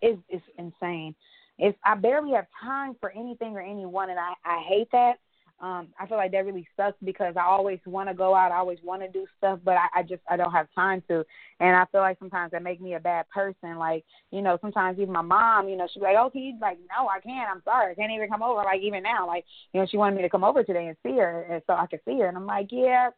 it's 0.00 0.20
it's 0.28 0.44
insane. 0.56 1.14
It's 1.58 1.76
I 1.84 1.94
barely 1.94 2.32
have 2.32 2.46
time 2.62 2.96
for 3.00 3.10
anything 3.10 3.54
or 3.54 3.60
anyone, 3.60 4.10
and 4.10 4.18
I 4.18 4.32
I 4.44 4.62
hate 4.66 4.88
that. 4.92 5.18
Um, 5.60 5.88
I 5.98 6.06
feel 6.06 6.16
like 6.16 6.30
that 6.32 6.46
really 6.46 6.68
sucks 6.76 6.96
because 7.04 7.34
I 7.36 7.42
always 7.42 7.80
want 7.84 8.08
to 8.08 8.14
go 8.14 8.32
out. 8.32 8.52
I 8.52 8.58
always 8.58 8.78
want 8.84 9.02
to 9.02 9.08
do 9.08 9.26
stuff, 9.36 9.58
but 9.64 9.74
I, 9.74 9.88
I 9.96 10.02
just 10.04 10.22
I 10.30 10.36
don't 10.36 10.52
have 10.52 10.68
time 10.72 11.02
to. 11.08 11.24
And 11.58 11.74
I 11.74 11.84
feel 11.90 12.00
like 12.00 12.18
sometimes 12.20 12.52
that 12.52 12.62
make 12.62 12.80
me 12.80 12.94
a 12.94 13.00
bad 13.00 13.28
person. 13.28 13.76
Like 13.76 14.04
you 14.30 14.40
know, 14.40 14.56
sometimes 14.60 14.98
even 15.00 15.12
my 15.12 15.20
mom, 15.20 15.68
you 15.68 15.76
know, 15.76 15.88
she's 15.92 16.02
like, 16.02 16.16
"Oh, 16.18 16.30
you?" 16.32 16.54
Like, 16.60 16.78
no, 16.96 17.08
I 17.08 17.20
can't. 17.20 17.50
I'm 17.50 17.62
sorry, 17.64 17.92
I 17.92 17.94
can't 17.94 18.12
even 18.12 18.28
come 18.28 18.42
over. 18.42 18.62
Like 18.62 18.80
even 18.80 19.02
now, 19.02 19.26
like 19.26 19.44
you 19.72 19.80
know, 19.80 19.86
she 19.90 19.96
wanted 19.96 20.16
me 20.16 20.22
to 20.22 20.30
come 20.30 20.44
over 20.44 20.62
today 20.62 20.86
and 20.86 20.96
see 21.02 21.18
her, 21.18 21.42
and 21.50 21.62
so 21.66 21.74
I 21.74 21.86
could 21.86 22.00
see 22.06 22.18
her. 22.20 22.28
And 22.28 22.36
I'm 22.36 22.46
like, 22.46 22.68
yeah, 22.70 23.10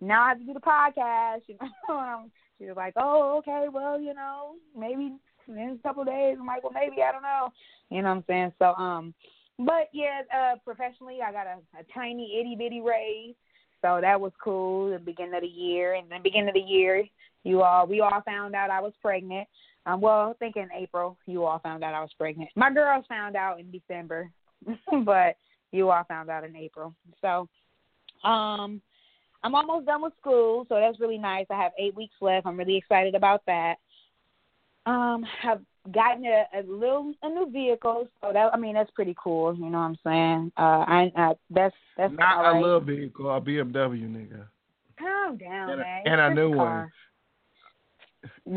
now 0.00 0.24
I 0.24 0.28
have 0.30 0.38
to 0.38 0.44
do 0.44 0.54
the 0.54 0.60
podcast. 0.60 1.42
You 1.48 1.56
know, 1.88 2.30
she 2.58 2.66
was 2.66 2.76
like, 2.76 2.94
oh, 2.96 3.38
okay, 3.38 3.66
well, 3.72 4.00
you 4.00 4.14
know, 4.14 4.54
maybe 4.76 5.12
in 5.48 5.78
a 5.78 5.82
couple 5.82 6.02
of 6.02 6.08
days. 6.08 6.36
I'm 6.38 6.46
like, 6.46 6.62
well, 6.62 6.72
maybe 6.72 7.02
I 7.02 7.12
don't 7.12 7.22
know. 7.22 7.50
You 7.90 8.02
know 8.02 8.08
what 8.08 8.16
I'm 8.16 8.24
saying? 8.26 8.52
So, 8.58 8.74
um, 8.74 9.14
but 9.58 9.88
yeah, 9.92 10.22
uh, 10.34 10.56
professionally, 10.64 11.18
I 11.26 11.32
got 11.32 11.46
a, 11.46 11.58
a 11.78 11.84
tiny 11.92 12.38
itty 12.40 12.56
bitty 12.56 12.80
raise. 12.80 13.34
So 13.82 13.98
that 14.00 14.20
was 14.20 14.32
cool. 14.42 14.90
The 14.90 14.98
beginning 14.98 15.34
of 15.34 15.42
the 15.42 15.46
year, 15.46 15.94
and 15.94 16.10
the 16.10 16.18
beginning 16.22 16.48
of 16.48 16.54
the 16.54 16.60
year, 16.60 17.04
you 17.44 17.62
all 17.62 17.86
we 17.86 18.00
all 18.00 18.22
found 18.24 18.54
out 18.54 18.70
I 18.70 18.80
was 18.80 18.94
pregnant. 19.02 19.46
Um, 19.86 20.00
well, 20.00 20.30
I 20.30 20.32
think 20.38 20.56
in 20.56 20.68
April 20.74 21.18
you 21.26 21.44
all 21.44 21.58
found 21.58 21.84
out 21.84 21.94
I 21.94 22.00
was 22.00 22.12
pregnant. 22.18 22.48
My 22.56 22.72
girls 22.72 23.04
found 23.08 23.36
out 23.36 23.60
in 23.60 23.70
December, 23.70 24.30
but 25.04 25.36
you 25.70 25.90
all 25.90 26.04
found 26.04 26.30
out 26.30 26.44
in 26.44 26.56
April. 26.56 26.94
So, 27.20 27.48
um, 28.26 28.80
I'm 29.44 29.54
almost 29.54 29.86
done 29.86 30.02
with 30.02 30.14
school, 30.20 30.64
so 30.68 30.76
that's 30.76 30.98
really 30.98 31.18
nice. 31.18 31.46
I 31.50 31.62
have 31.62 31.72
eight 31.78 31.94
weeks 31.94 32.14
left. 32.20 32.46
I'm 32.46 32.56
really 32.56 32.76
excited 32.76 33.14
about 33.14 33.42
that. 33.46 33.74
Um, 34.86 35.24
have 35.42 35.60
gotten 35.92 36.24
a, 36.24 36.44
a 36.58 36.62
little 36.66 37.12
a 37.22 37.28
new 37.28 37.50
vehicle, 37.50 38.08
so 38.22 38.32
that 38.32 38.52
I 38.54 38.56
mean 38.56 38.74
that's 38.74 38.90
pretty 38.92 39.14
cool. 39.22 39.54
You 39.54 39.66
know 39.70 39.78
what 39.78 39.84
I'm 39.84 39.98
saying? 40.02 40.52
Uh, 40.56 40.60
I, 40.88 41.12
I 41.16 41.32
that's 41.50 41.74
that's 41.96 42.12
Not 42.14 42.40
right. 42.40 42.58
a 42.58 42.60
little 42.60 42.80
vehicle, 42.80 43.30
a 43.30 43.40
BMW 43.40 44.08
nigga. 44.08 44.46
Calm 44.98 45.36
down, 45.36 45.70
And 45.70 45.80
a- 45.80 45.84
man. 45.84 46.02
and 46.06 46.20
a 46.20 46.34
new 46.34 46.52
a 46.54 46.56
one. 46.56 46.56
car. 46.56 46.92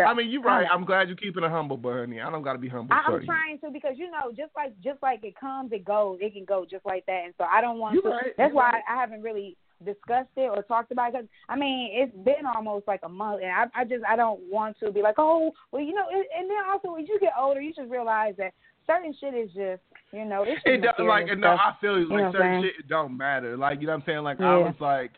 I 0.08 0.14
mean, 0.14 0.30
you're 0.30 0.42
right. 0.42 0.68
I'm 0.72 0.86
glad 0.86 1.08
you're 1.10 1.18
keeping 1.18 1.44
it 1.44 1.50
humble, 1.52 1.76
but 1.78 1.94
honey, 1.94 2.22
I 2.22 2.30
don't 2.30 2.42
gotta 2.44 2.60
be 2.60 2.70
humble. 2.70 2.94
I, 2.94 3.04
I'm 3.06 3.20
you. 3.20 3.26
trying 3.26 3.60
to 3.60 3.70
because 3.70 3.96
you 3.98 4.10
know, 4.10 4.32
just 4.36 4.56
like 4.56 4.74
just 4.82 5.02
like 5.02 5.24
it 5.24 5.36
comes, 5.38 5.72
it 5.74 5.84
goes. 5.84 6.20
It 6.22 6.34
can 6.34 6.46
go 6.46 6.66
just 6.70 6.86
like 6.86 7.06
that, 7.08 7.24
and 7.26 7.34
so 7.38 7.44
I 7.44 7.60
don't 7.60 7.80
want 7.80 7.96
You 7.96 8.02
to. 8.04 8.10
right, 8.10 8.34
That's 8.38 8.52
you 8.52 8.56
why 8.56 8.72
right. 8.72 8.84
I 8.90 8.96
haven't 8.96 9.22
really 9.22 9.58
discussed 9.86 10.30
it 10.36 10.50
or 10.54 10.64
talked 10.64 10.92
about 10.92 11.10
it. 11.10 11.14
Cause 11.14 11.26
I 11.50 11.56
mean, 11.56 11.92
it's 11.94 12.16
been 12.26 12.46
almost 12.56 12.88
like 12.88 13.02
a 13.04 13.10
month, 13.10 13.42
and 13.44 13.52
I, 13.52 13.82
I 13.82 13.84
just 13.84 14.04
I 14.08 14.16
don't 14.16 14.40
want 14.52 14.78
to 14.80 14.92
be 14.92 15.02
like, 15.02 15.16
oh, 15.18 15.52
well, 15.72 15.82
you 15.82 15.94
know. 15.94 16.06
And, 16.12 16.24
and 16.38 16.50
then 16.50 16.58
also, 16.72 16.96
as 17.00 17.08
you 17.08 17.20
get 17.20 17.34
older, 17.40 17.62
you 17.62 17.74
just 17.74 17.90
realize 17.90 18.36
that 18.38 18.54
certain 18.86 19.14
shit 19.20 19.34
is 19.34 19.50
just, 19.50 19.82
you 20.12 20.26
know, 20.26 20.44
it's 20.44 20.56
just 20.64 20.68
It 20.68 20.82
doesn't 20.82 21.08
like 21.08 21.26
no. 21.38 21.50
I 21.50 21.74
feel 21.80 22.00
you. 22.00 22.04
You 22.04 22.10
know 22.10 22.24
Like 22.24 22.34
certain 22.34 22.64
shit, 22.64 22.74
it 22.80 22.88
don't 22.88 23.18
matter. 23.18 23.58
Like 23.58 23.82
you 23.82 23.88
know 23.88 23.94
what 23.94 24.00
I'm 24.00 24.06
saying. 24.06 24.24
Like 24.24 24.42
I 24.42 24.58
was 24.58 24.76
like, 24.80 25.12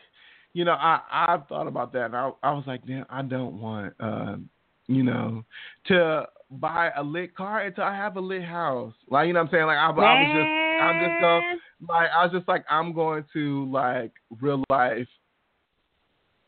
you 0.52 0.64
know, 0.64 0.72
I 0.72 1.00
I've 1.10 1.46
thought 1.46 1.66
about 1.66 1.92
that, 1.92 2.06
and 2.06 2.16
I 2.16 2.30
I 2.42 2.52
was 2.52 2.64
like, 2.66 2.84
damn, 2.86 3.06
I 3.08 3.22
don't 3.22 3.60
want, 3.60 3.94
um, 4.00 4.48
you 4.88 5.02
know, 5.02 5.44
to 5.86 6.26
buy 6.50 6.90
a 6.96 7.02
lit 7.02 7.36
car 7.36 7.60
until 7.60 7.84
I 7.84 7.94
have 7.94 8.16
a 8.16 8.20
lit 8.20 8.42
house. 8.42 8.94
Like 9.08 9.28
you 9.28 9.32
know 9.32 9.40
what 9.40 9.46
I'm 9.46 9.52
saying. 9.52 9.66
Like 9.66 9.78
I, 9.78 9.86
I 9.86 9.90
was 9.90 10.28
just, 10.34 10.82
I'm 10.82 11.00
just 11.00 11.20
going, 11.20 11.40
Man. 11.40 11.58
Like 11.88 12.08
I 12.14 12.24
was 12.24 12.32
just 12.32 12.48
like, 12.48 12.64
I'm 12.68 12.92
going 12.92 13.24
to 13.32 13.70
like 13.70 14.12
real 14.40 14.62
life. 14.70 15.08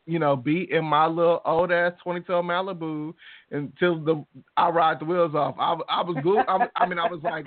You 0.05 0.19
know, 0.19 0.35
be 0.35 0.69
in 0.73 0.85
my 0.85 1.07
little 1.07 1.41
old 1.45 1.71
ass 1.71 1.93
22 2.03 2.33
Malibu 2.33 3.15
until 3.53 4.01
the 4.01 4.25
I 4.57 4.69
ride 4.69 4.99
the 5.01 5.05
wheels 5.05 5.35
off. 5.35 5.55
I, 5.59 5.75
I 5.89 6.03
was 6.03 6.17
good. 6.23 6.45
I, 6.49 6.67
I 6.75 6.87
mean, 6.87 6.99
I 6.99 7.07
was 7.09 7.21
like, 7.23 7.47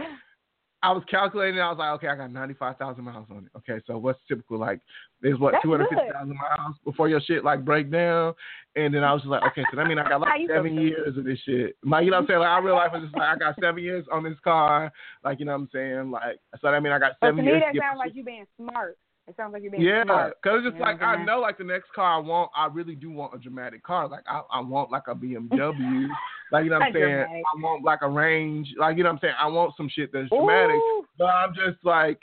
I 0.84 0.92
was 0.92 1.04
calculating. 1.10 1.60
I 1.60 1.70
was 1.70 1.80
like, 1.80 1.92
okay, 1.96 2.08
I 2.08 2.16
got 2.16 2.32
ninety 2.32 2.54
five 2.54 2.78
thousand 2.78 3.06
miles 3.06 3.28
on 3.32 3.46
it. 3.46 3.58
Okay, 3.58 3.82
so 3.88 3.98
what's 3.98 4.20
typical 4.28 4.60
like? 4.60 4.80
There's 5.22 5.40
what 5.40 5.56
two 5.64 5.72
hundred 5.72 5.90
fifty 5.90 6.12
thousand 6.12 6.36
miles 6.36 6.76
before 6.84 7.10
your 7.10 7.22
shit 7.22 7.44
like 7.44 7.66
break 7.66 7.90
down, 7.92 8.34
and 8.76 8.94
then 8.94 9.04
I 9.04 9.12
was 9.12 9.22
just 9.24 9.32
like, 9.32 9.44
okay, 9.52 9.64
so 9.72 9.78
that 9.78 9.88
means 9.88 10.00
I 10.04 10.08
got 10.08 10.22
like 10.22 10.42
seven 10.48 10.76
years 10.80 11.18
of 11.18 11.24
this 11.24 11.40
shit. 11.46 11.76
Like 11.84 12.06
you 12.06 12.12
know 12.12 12.18
what 12.18 12.24
I'm 12.24 12.28
saying? 12.28 12.40
Like 12.40 12.50
I 12.50 12.60
real 12.60 12.76
life 12.76 12.92
was 12.94 13.04
just 13.04 13.16
like 13.16 13.30
I 13.30 13.38
got 13.38 13.56
seven 13.60 13.84
years 13.84 14.06
on 14.12 14.24
this 14.24 14.38
car. 14.44 14.92
Like 15.24 15.40
you 15.40 15.46
know 15.46 15.54
what 15.54 15.62
I'm 15.62 15.70
saying? 15.74 16.12
Like 16.12 16.38
so 16.62 16.70
that 16.70 16.84
mean 16.84 16.92
I 16.92 17.00
got 17.00 17.14
But 17.20 17.28
seven 17.28 17.38
to 17.38 17.44
me, 17.44 17.58
years. 17.58 17.64
that 17.74 17.82
sounds 17.82 17.98
my 17.98 18.06
like 18.06 18.16
you 18.16 18.24
being 18.24 18.46
smart. 18.58 18.98
It 19.28 19.36
sounds 19.36 19.54
like 19.54 19.64
you're 19.64 19.72
being 19.72 19.84
yeah, 19.84 20.04
because 20.04 20.60
it's 20.60 20.66
just 20.66 20.76
You 20.76 20.80
know 20.80 20.86
like 20.86 21.02
I 21.02 21.24
know, 21.24 21.40
like 21.40 21.58
the 21.58 21.64
next 21.64 21.92
car 21.94 22.18
I 22.18 22.20
want, 22.20 22.52
I 22.56 22.68
really 22.68 22.94
do 22.94 23.10
want 23.10 23.34
a 23.34 23.40
dramatic 23.40 23.84
car. 23.84 24.08
Like 24.08 24.24
I, 24.28 24.42
I 24.52 24.60
want 24.62 24.92
like 24.92 25.04
a 25.08 25.16
BMW. 25.16 26.08
like 26.52 26.64
you 26.64 26.70
know 26.70 26.78
what 26.78 26.88
I'm 26.88 26.94
saying? 26.94 27.04
dramatic. 27.04 27.44
I 27.56 27.62
want 27.62 27.84
like 27.84 28.00
a 28.04 28.10
range. 28.10 28.68
Like 28.78 28.98
you 28.98 29.04
know 29.04 29.10
what 29.10 29.16
I'm 29.16 29.20
saying? 29.22 29.34
I 29.40 29.48
want 29.48 29.74
some 29.78 29.90
shit 29.90 30.12
that's 30.14 30.30
dramatic. 30.30 30.76
Ooh. 30.76 31.06
But 31.18 31.26
I'm 31.26 31.56
just 31.56 31.84
like, 31.84 32.20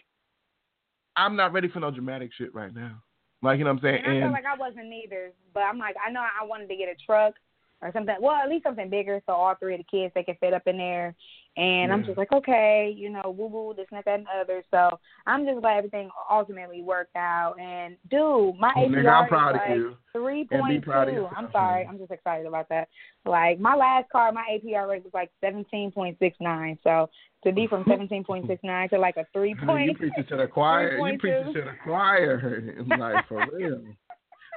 I'm 1.17 1.35
not 1.35 1.53
ready 1.53 1.69
for 1.69 1.81
no 1.81 1.91
dramatic 1.91 2.31
shit 2.39 2.55
right 2.55 2.73
now. 2.73 3.03
Like 3.43 3.59
you 3.59 3.65
know 3.65 3.73
what 3.73 3.79
I'm 3.79 3.83
saying? 3.83 4.03
And 4.05 4.13
I 4.13 4.15
And 4.15 4.23
felt 4.23 4.33
like 4.33 4.45
I 4.47 4.57
wasn't 4.57 4.93
either, 4.93 5.33
but 5.53 5.65
I'm 5.65 5.79
like, 5.79 5.97
I 6.07 6.13
know 6.13 6.21
I 6.21 6.45
wanted 6.45 6.69
to 6.69 6.77
get 6.77 6.89
a 6.89 6.95
truck 7.05 7.35
or 7.81 7.91
something. 7.93 8.15
Well, 8.21 8.37
at 8.37 8.49
least 8.49 8.63
something 8.63 8.89
bigger, 8.89 9.21
so 9.27 9.33
all 9.33 9.57
three 9.57 9.75
of 9.75 9.81
the 9.81 9.85
kids 9.91 10.13
they 10.15 10.23
can 10.23 10.37
fit 10.37 10.55
up 10.55 10.63
in 10.67 10.79
there. 10.79 11.17
And 11.57 11.93
I'm 11.93 12.03
just 12.03 12.17
like, 12.17 12.33
okay, 12.33 12.95
you 12.97 13.11
know, 13.11 13.35
woo 13.37 13.47
woo, 13.47 13.75
this, 13.77 13.87
and 13.91 14.03
that, 14.05 14.15
and 14.15 14.25
the 14.25 14.41
other. 14.41 14.65
So 14.71 14.99
I'm 15.27 15.45
just 15.45 15.61
glad 15.61 15.77
everything 15.79 16.09
ultimately 16.31 16.83
worked 16.83 17.15
out. 17.15 17.57
And 17.61 17.97
dude, 18.11 18.57
my 18.59 18.73
Well, 18.75 18.89
APR 18.89 19.29
nigga, 19.29 19.55
is 19.55 19.91
like 19.91 19.99
three 20.15 20.45
point 20.51 20.83
two. 20.85 21.29
I'm 21.37 21.49
sorry. 21.53 21.85
I'm 21.87 21.99
just 21.99 22.11
excited 22.11 22.47
about 22.47 22.71
that. 22.71 22.89
Like 23.27 23.61
my 23.61 23.75
last 23.75 24.09
car, 24.09 24.33
my 24.33 24.47
APR 24.51 24.89
rate 24.89 25.05
was 25.05 25.13
like 25.13 25.31
seventeen 25.43 25.93
point 25.93 26.17
six 26.19 26.39
nine. 26.41 26.79
So 26.83 27.11
to 27.45 27.53
be 27.53 27.67
from 27.67 27.85
seventeen 27.89 28.25
point 28.25 28.47
six 28.47 28.63
nine 28.65 28.89
to 28.89 28.99
like 28.99 29.19
a 29.19 29.27
three 29.35 29.55
point 29.67 29.89
you 29.89 29.95
preaching 29.95 30.25
to 30.31 30.37
the 30.39 30.47
choir. 30.47 30.97
You 30.97 31.19
3.2. 31.19 31.19
preaching 31.19 31.53
to 31.53 31.61
the 31.61 31.77
choir. 31.85 32.75
like 32.99 33.29
for 33.29 33.47
real. 33.53 33.83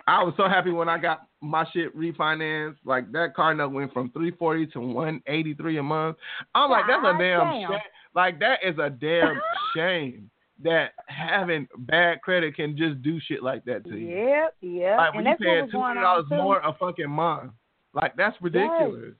I 0.07 0.23
was 0.23 0.33
so 0.37 0.47
happy 0.47 0.71
when 0.71 0.87
I 0.87 0.97
got 0.97 1.27
my 1.41 1.65
shit 1.73 1.95
refinanced. 1.97 2.77
Like 2.85 3.11
that 3.11 3.35
car 3.35 3.53
note 3.53 3.71
went 3.71 3.93
from 3.93 4.11
three 4.11 4.31
forty 4.31 4.67
to 4.67 4.79
one 4.79 5.21
eighty 5.27 5.53
three 5.53 5.77
a 5.77 5.83
month. 5.83 6.17
I'm 6.53 6.69
like, 6.69 6.85
that's 6.87 7.03
a 7.03 7.17
damn 7.17 7.39
damn. 7.39 7.69
shame. 7.71 7.79
Like 8.13 8.39
that 8.39 8.59
is 8.63 8.77
a 8.77 8.89
damn 8.89 9.39
shame 9.75 10.29
that 10.63 10.93
having 11.07 11.67
bad 11.79 12.21
credit 12.21 12.55
can 12.55 12.77
just 12.77 13.01
do 13.01 13.19
shit 13.19 13.43
like 13.43 13.65
that 13.65 13.83
to 13.85 13.97
you. 13.97 14.15
Yep, 14.15 14.55
yep. 14.61 14.97
Like 14.97 15.13
when 15.15 15.27
and 15.27 15.37
you 15.39 15.45
paying 15.45 15.69
two 15.71 15.81
hundred 15.81 16.01
dollars 16.01 16.25
more 16.29 16.59
a 16.59 16.73
fucking 16.79 17.09
month. 17.09 17.51
Like 17.93 18.15
that's 18.15 18.35
ridiculous. 18.41 19.15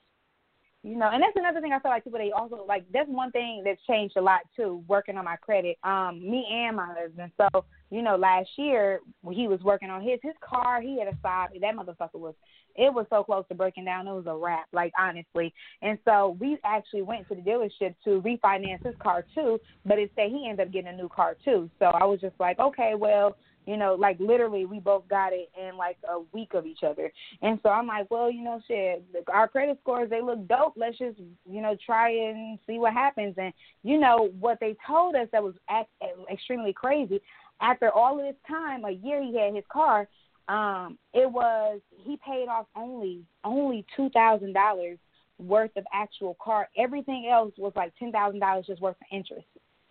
You 0.86 0.96
know, 0.96 1.10
and 1.12 1.20
that's 1.20 1.36
another 1.36 1.62
thing 1.62 1.74
I 1.74 1.80
feel 1.80 1.90
like 1.90 2.04
people 2.04 2.20
they 2.20 2.32
also 2.32 2.64
like. 2.68 2.86
That's 2.94 3.10
one 3.10 3.32
thing 3.32 3.64
that's 3.66 3.82
changed 3.90 4.18
a 4.18 4.22
lot 4.22 4.42
too. 4.56 4.84
Working 4.88 5.18
on 5.18 5.26
my 5.26 5.36
credit, 5.36 5.80
um, 5.84 6.20
me 6.20 6.46
and 6.48 6.76
my 6.76 6.94
husband. 6.96 7.32
So 7.42 7.66
you 7.90 8.04
know, 8.04 8.16
last 8.16 8.50
year 8.56 9.00
when 9.24 9.36
he 9.36 9.48
was 9.48 9.60
working 9.62 9.90
on 9.90 10.04
his 10.04 10.20
his 10.22 10.36
car, 10.48 10.82
he 10.82 11.00
had 11.00 11.08
a 11.08 11.18
side. 11.24 11.48
That 11.60 11.76
motherfucker 11.76 12.20
was. 12.20 12.36
It 12.76 12.94
was 12.94 13.08
so 13.10 13.24
close 13.24 13.46
to 13.48 13.56
breaking 13.56 13.86
down. 13.86 14.08
It 14.08 14.12
was 14.12 14.28
a 14.28 14.36
wrap, 14.36 14.68
like 14.74 14.94
honestly. 15.00 15.52
And 15.82 15.98
so 16.06 16.38
we 16.40 16.60
actually 16.64 17.02
went 17.02 17.28
to 17.30 17.36
the 17.36 17.42
dealership 17.42 17.96
to 18.04 18.22
refinance 18.22 18.86
his 18.86 18.96
car 19.02 19.26
too. 19.34 19.60
But 19.86 19.98
instead, 19.98 20.30
he 20.30 20.46
ended 20.48 20.68
up 20.68 20.74
getting 20.74 20.94
a 20.94 20.96
new 20.96 21.10
car 21.10 21.36
too. 21.44 21.68
So 21.80 21.86
I 21.86 22.04
was 22.04 22.22
just 22.22 22.36
like, 22.40 22.60
okay, 22.60 22.94
well, 22.96 23.38
you 23.66 23.78
know, 23.78 23.96
like 23.96 24.20
literally 24.20 24.66
we 24.66 24.80
both 24.80 25.08
got 25.08 25.34
it 25.34 25.50
in 25.60 25.78
like 25.78 25.98
a 26.10 26.20
week 26.34 26.54
of 26.54 26.66
each 26.66 26.84
other. 26.84 27.12
And 27.42 27.60
so 27.64 27.70
I'm 27.70 27.88
like, 27.88 28.10
well, 28.10 28.32
you 28.32 28.44
know, 28.44 28.62
shit, 28.68 29.04
our 29.28 29.48
credit 29.48 29.80
scores 29.82 30.10
they 30.10 30.22
look 30.22 30.48
dope. 30.48 30.74
Let's 30.76 30.98
just, 30.98 31.18
you 31.50 31.62
know, 31.62 31.76
try 31.86 32.12
and 32.12 32.60
see 32.68 32.78
what 32.78 32.94
happens. 32.94 33.36
And 33.38 33.54
you 33.84 34.00
know 34.00 34.30
what 34.40 34.60
they 34.60 34.76
told 34.86 35.16
us 35.16 35.28
that 35.32 35.44
was 35.44 35.56
act- 35.70 35.90
extremely 36.32 36.74
crazy. 36.74 37.20
After 37.62 37.92
all 37.92 38.20
of 38.20 38.26
this 38.26 38.36
time, 38.48 38.84
a 38.86 38.92
year 38.92 39.24
he 39.24 39.38
had 39.38 39.56
his 39.56 39.64
car, 39.72 40.08
um, 40.48 40.98
it 41.14 41.30
was 41.30 41.80
he 42.04 42.18
paid 42.18 42.48
off 42.48 42.68
only 42.76 43.24
only 43.44 43.86
two 43.96 44.10
thousand 44.10 44.54
dollars 44.54 45.00
worth 45.40 45.72
of 45.76 45.86
actual 45.92 46.38
car. 46.42 46.70
Everything 46.78 47.30
else 47.32 47.54
was 47.58 47.74
like 47.76 47.94
ten 47.98 48.12
thousand 48.12 48.42
dollars 48.42 48.66
just 48.68 48.82
worth 48.82 48.98
of 49.02 49.08
interest 49.12 49.48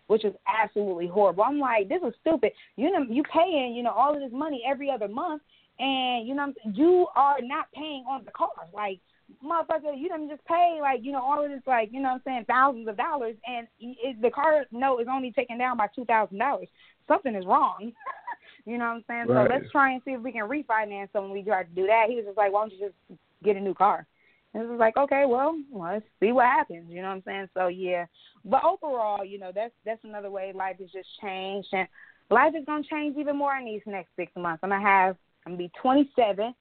which 0.07 0.25
is 0.25 0.33
absolutely 0.47 1.07
horrible. 1.07 1.43
I'm 1.43 1.59
like, 1.59 1.89
this 1.89 2.01
is 2.05 2.13
stupid. 2.21 2.51
You 2.75 2.91
know, 2.91 3.05
you 3.09 3.23
paying, 3.23 3.73
you 3.75 3.83
know, 3.83 3.91
all 3.91 4.13
of 4.13 4.21
this 4.21 4.31
money 4.31 4.63
every 4.67 4.89
other 4.89 5.07
month, 5.07 5.41
and 5.79 6.27
you 6.27 6.35
know, 6.35 6.53
you 6.73 7.07
are 7.15 7.37
not 7.41 7.71
paying 7.73 8.05
on 8.09 8.23
the 8.25 8.31
car. 8.31 8.49
Like, 8.73 8.99
motherfucker, 9.43 9.97
you 9.97 10.07
don't 10.07 10.29
just 10.29 10.45
pay 10.45 10.77
like, 10.81 10.99
you 11.03 11.11
know, 11.11 11.21
all 11.21 11.43
of 11.43 11.49
this, 11.49 11.61
like, 11.65 11.89
you 11.91 12.01
know, 12.01 12.09
what 12.09 12.15
I'm 12.15 12.21
saying 12.25 12.45
thousands 12.47 12.87
of 12.87 12.97
dollars, 12.97 13.35
and 13.47 13.67
it, 13.79 14.21
the 14.21 14.29
car 14.29 14.65
note 14.71 14.99
is 14.99 15.07
only 15.11 15.31
taken 15.31 15.57
down 15.57 15.77
by 15.77 15.87
two 15.95 16.05
thousand 16.05 16.37
dollars. 16.37 16.67
Something 17.07 17.35
is 17.35 17.45
wrong. 17.45 17.91
you 18.65 18.77
know 18.77 18.85
what 18.85 18.91
I'm 18.91 19.03
saying? 19.07 19.27
Right. 19.27 19.47
So 19.47 19.53
let's 19.53 19.71
try 19.71 19.93
and 19.93 20.01
see 20.05 20.11
if 20.11 20.21
we 20.21 20.31
can 20.31 20.47
refinance. 20.47 21.09
So 21.13 21.21
when 21.21 21.31
we 21.31 21.43
tried 21.43 21.69
to 21.69 21.75
do 21.75 21.87
that, 21.87 22.05
he 22.09 22.15
was 22.15 22.25
just 22.25 22.37
like, 22.37 22.51
why 22.51 22.61
don't 22.61 22.73
you 22.73 22.79
just 22.79 23.19
get 23.43 23.55
a 23.55 23.61
new 23.61 23.73
car? 23.73 24.07
And 24.55 24.63
it 24.63 24.69
was 24.69 24.79
like, 24.79 24.95
okay, 24.95 25.25
well, 25.27 25.57
let's 25.73 26.05
see 26.21 26.31
what 26.31 26.45
happens. 26.45 26.85
You 26.89 27.01
know 27.01 27.09
what 27.09 27.15
I'm 27.15 27.23
saying? 27.25 27.49
So 27.53 27.67
yeah, 27.67 28.05
but 28.45 28.63
overall, 28.63 29.25
you 29.25 29.37
know, 29.37 29.51
that's 29.53 29.73
that's 29.85 29.99
another 30.05 30.31
way 30.31 30.53
life 30.55 30.77
has 30.79 30.89
just 30.91 31.09
changed, 31.21 31.67
and 31.73 31.85
life 32.29 32.53
is 32.57 32.63
gonna 32.65 32.83
change 32.89 33.17
even 33.17 33.35
more 33.35 33.57
in 33.57 33.65
these 33.65 33.81
next 33.85 34.11
six 34.15 34.31
months. 34.37 34.61
I'm 34.63 34.69
gonna 34.69 34.81
have 34.81 35.17
I'm 35.45 35.53
gonna 35.53 35.57
be 35.57 35.71
27, 35.81 36.55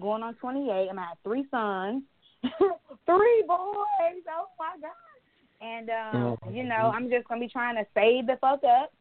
going 0.00 0.22
on 0.24 0.34
28. 0.34 0.70
I'm 0.72 0.96
gonna 0.96 1.06
have 1.06 1.18
three 1.22 1.46
sons, 1.52 2.02
three 3.06 3.44
boys. 3.46 4.24
Oh 4.28 4.48
my 4.58 4.74
god! 4.80 4.90
And 5.60 5.88
um, 5.88 6.36
Oh. 6.42 6.50
you 6.50 6.64
know, 6.64 6.90
I'm 6.92 7.08
just 7.08 7.28
gonna 7.28 7.40
be 7.40 7.48
trying 7.48 7.76
to 7.76 7.86
save 7.94 8.26
the 8.26 8.38
fuck 8.40 8.64
up, 8.64 8.92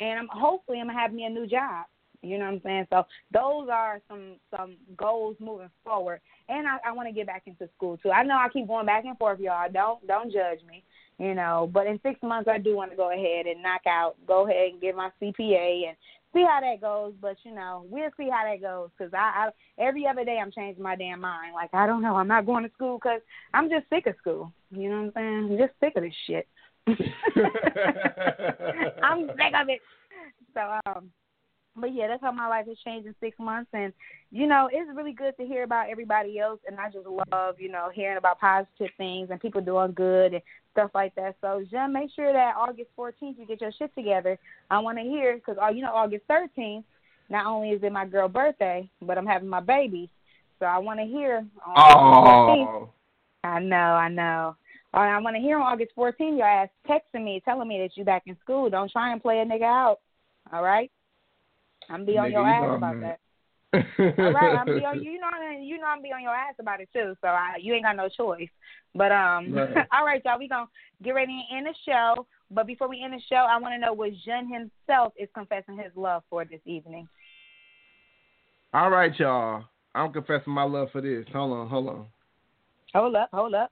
and 0.00 0.18
I'm 0.18 0.28
hopefully 0.32 0.80
I'm 0.80 0.88
gonna 0.88 0.98
have 0.98 1.12
me 1.12 1.24
a 1.24 1.30
new 1.30 1.46
job. 1.46 1.86
You 2.22 2.38
know 2.38 2.44
what 2.44 2.54
I'm 2.54 2.60
saying? 2.64 2.86
So 2.90 3.04
those 3.32 3.68
are 3.70 4.00
some 4.08 4.36
some 4.56 4.76
goals 4.96 5.36
moving 5.40 5.70
forward. 5.84 6.20
And 6.48 6.66
I, 6.66 6.78
I 6.86 6.92
want 6.92 7.08
to 7.08 7.14
get 7.14 7.26
back 7.26 7.42
into 7.46 7.68
school 7.76 7.96
too. 7.96 8.10
I 8.10 8.22
know 8.22 8.36
I 8.36 8.48
keep 8.48 8.68
going 8.68 8.86
back 8.86 9.04
and 9.04 9.18
forth, 9.18 9.40
y'all. 9.40 9.68
Don't 9.72 10.06
don't 10.06 10.32
judge 10.32 10.60
me, 10.68 10.84
you 11.18 11.34
know. 11.34 11.68
But 11.72 11.88
in 11.88 11.98
six 12.02 12.22
months, 12.22 12.48
I 12.48 12.58
do 12.58 12.76
want 12.76 12.92
to 12.92 12.96
go 12.96 13.12
ahead 13.12 13.46
and 13.46 13.62
knock 13.62 13.82
out, 13.88 14.14
go 14.26 14.46
ahead 14.46 14.72
and 14.72 14.80
get 14.80 14.94
my 14.94 15.10
CPA 15.20 15.88
and 15.88 15.96
see 16.32 16.44
how 16.48 16.60
that 16.60 16.80
goes. 16.80 17.12
But 17.20 17.38
you 17.42 17.52
know, 17.54 17.86
we'll 17.90 18.10
see 18.16 18.28
how 18.30 18.44
that 18.48 18.60
goes 18.60 18.90
because 18.96 19.12
I, 19.12 19.48
I 19.48 19.50
every 19.82 20.06
other 20.06 20.24
day 20.24 20.38
I'm 20.40 20.52
changing 20.52 20.82
my 20.82 20.94
damn 20.94 21.20
mind. 21.20 21.54
Like 21.54 21.70
I 21.72 21.88
don't 21.88 22.02
know, 22.02 22.14
I'm 22.14 22.28
not 22.28 22.46
going 22.46 22.62
to 22.62 22.70
school 22.74 22.98
because 22.98 23.20
I'm 23.52 23.68
just 23.68 23.88
sick 23.90 24.06
of 24.06 24.14
school. 24.18 24.52
You 24.70 24.90
know 24.90 25.02
what 25.02 25.06
I'm 25.06 25.12
saying? 25.16 25.48
I'm 25.50 25.58
just 25.58 25.72
sick 25.80 25.94
of 25.96 26.04
this 26.04 26.14
shit. 26.28 26.46
I'm 29.02 29.26
sick 29.26 29.54
of 29.60 29.68
it. 29.68 29.80
So 30.54 30.78
um 30.86 31.10
but 31.76 31.94
yeah, 31.94 32.06
that's 32.08 32.22
how 32.22 32.32
my 32.32 32.48
life 32.48 32.66
has 32.66 32.76
changed 32.84 33.06
in 33.06 33.14
six 33.20 33.38
months 33.38 33.70
and 33.72 33.92
you 34.30 34.46
know, 34.46 34.68
it's 34.72 34.90
really 34.94 35.12
good 35.12 35.36
to 35.38 35.46
hear 35.46 35.62
about 35.62 35.90
everybody 35.90 36.38
else 36.38 36.60
and 36.66 36.78
I 36.78 36.90
just 36.90 37.06
love, 37.06 37.56
you 37.58 37.70
know, 37.70 37.90
hearing 37.92 38.18
about 38.18 38.40
positive 38.40 38.90
things 38.96 39.28
and 39.30 39.40
people 39.40 39.60
doing 39.60 39.92
good 39.92 40.34
and 40.34 40.42
stuff 40.72 40.90
like 40.94 41.14
that. 41.14 41.36
So, 41.40 41.64
Jen, 41.70 41.92
make 41.92 42.10
sure 42.14 42.32
that 42.32 42.54
August 42.56 42.90
14th 42.98 43.38
you 43.38 43.46
get 43.46 43.60
your 43.60 43.72
shit 43.78 43.94
together. 43.94 44.38
I 44.70 44.78
want 44.78 44.98
to 44.98 45.04
hear 45.04 45.34
because, 45.34 45.56
uh, 45.62 45.68
you 45.68 45.82
know, 45.82 45.92
August 45.92 46.24
13th, 46.28 46.84
not 47.28 47.46
only 47.46 47.70
is 47.70 47.82
it 47.82 47.92
my 47.92 48.06
girl 48.06 48.28
birthday, 48.28 48.88
but 49.00 49.16
I'm 49.16 49.26
having 49.26 49.48
my 49.48 49.60
baby. 49.60 50.10
So 50.58 50.66
I 50.66 50.78
want 50.78 51.00
to 51.00 51.06
hear 51.06 51.44
on 51.66 51.76
August 51.76 52.58
14th. 52.58 52.68
Oh, 52.68 52.90
I 53.44 53.58
know, 53.60 53.76
I 53.76 54.08
know. 54.08 54.56
I 54.94 55.18
want 55.20 55.36
to 55.36 55.42
hear 55.42 55.58
on 55.58 55.72
August 55.72 55.92
14th 55.96 56.36
your 56.36 56.46
ass 56.46 56.68
texting 56.88 57.24
me, 57.24 57.40
telling 57.44 57.68
me 57.68 57.78
that 57.78 57.96
you 57.96 58.04
back 58.04 58.24
in 58.26 58.36
school. 58.40 58.68
Don't 58.68 58.90
try 58.90 59.12
and 59.12 59.22
play 59.22 59.40
a 59.40 59.44
nigga 59.44 59.62
out. 59.62 60.00
All 60.52 60.62
right? 60.62 60.90
I'm 61.90 62.04
be 62.04 62.18
on 62.18 62.28
Nigga, 62.28 62.32
your 62.32 62.40
you 62.42 62.46
ass 62.46 62.76
about 62.76 63.00
that. 63.00 63.18
All 64.18 64.32
right, 64.32 64.56
I'm 64.58 64.66
be 64.66 64.84
on 64.84 65.02
you 65.02 65.18
know 65.18 65.28
you 65.60 65.78
know 65.78 65.86
I'm 65.86 66.02
be 66.02 66.12
on 66.12 66.22
your 66.22 66.34
ass 66.34 66.54
about 66.58 66.80
it 66.80 66.88
too. 66.92 67.14
So 67.20 67.28
I, 67.28 67.56
you 67.60 67.72
ain't 67.74 67.84
got 67.84 67.96
no 67.96 68.08
choice. 68.08 68.48
But 68.94 69.12
um, 69.12 69.52
Right. 69.52 69.86
all 69.92 70.04
right, 70.04 70.22
y'all, 70.24 70.38
we 70.38 70.48
gonna 70.48 70.66
get 71.02 71.12
ready 71.12 71.44
to 71.50 71.56
end 71.56 71.66
the 71.66 71.74
show. 71.86 72.26
But 72.50 72.66
before 72.66 72.88
we 72.88 73.02
end 73.02 73.14
the 73.14 73.22
show, 73.30 73.36
I 73.36 73.58
want 73.58 73.74
to 73.74 73.78
know 73.78 73.94
what 73.94 74.10
Jun 74.26 74.46
himself 74.46 75.14
is 75.16 75.28
confessing 75.34 75.78
his 75.78 75.90
love 75.96 76.22
for 76.28 76.44
this 76.44 76.60
evening. 76.66 77.08
All 78.74 78.90
right, 78.90 79.12
y'all. 79.18 79.64
I'm 79.94 80.12
confessing 80.12 80.52
my 80.52 80.64
love 80.64 80.88
for 80.92 81.00
this. 81.00 81.26
Hold 81.32 81.52
on, 81.52 81.68
hold 81.68 81.88
on. 81.88 82.06
Hold 82.94 83.16
up, 83.16 83.28
hold 83.32 83.54
up. 83.54 83.70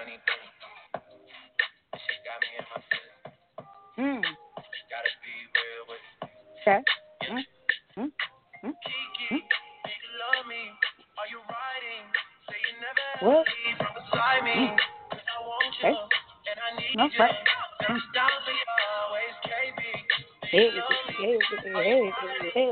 Mm. 0.00 0.39
Okay. 6.60 6.78
Mm. 7.30 7.40
Mm. 7.96 8.10
Mm. 8.64 8.72
Mm. 9.32 9.38
What? 13.22 13.46
Mm. 14.56 14.76
Okay. 15.78 15.94
No, 16.96 17.08
right. 17.18 17.34
Mm. 17.88 17.98
Hey, 20.50 20.68
hey, 21.20 21.38
hey, 21.64 21.72
hey, 21.74 22.10
hey. 22.54 22.70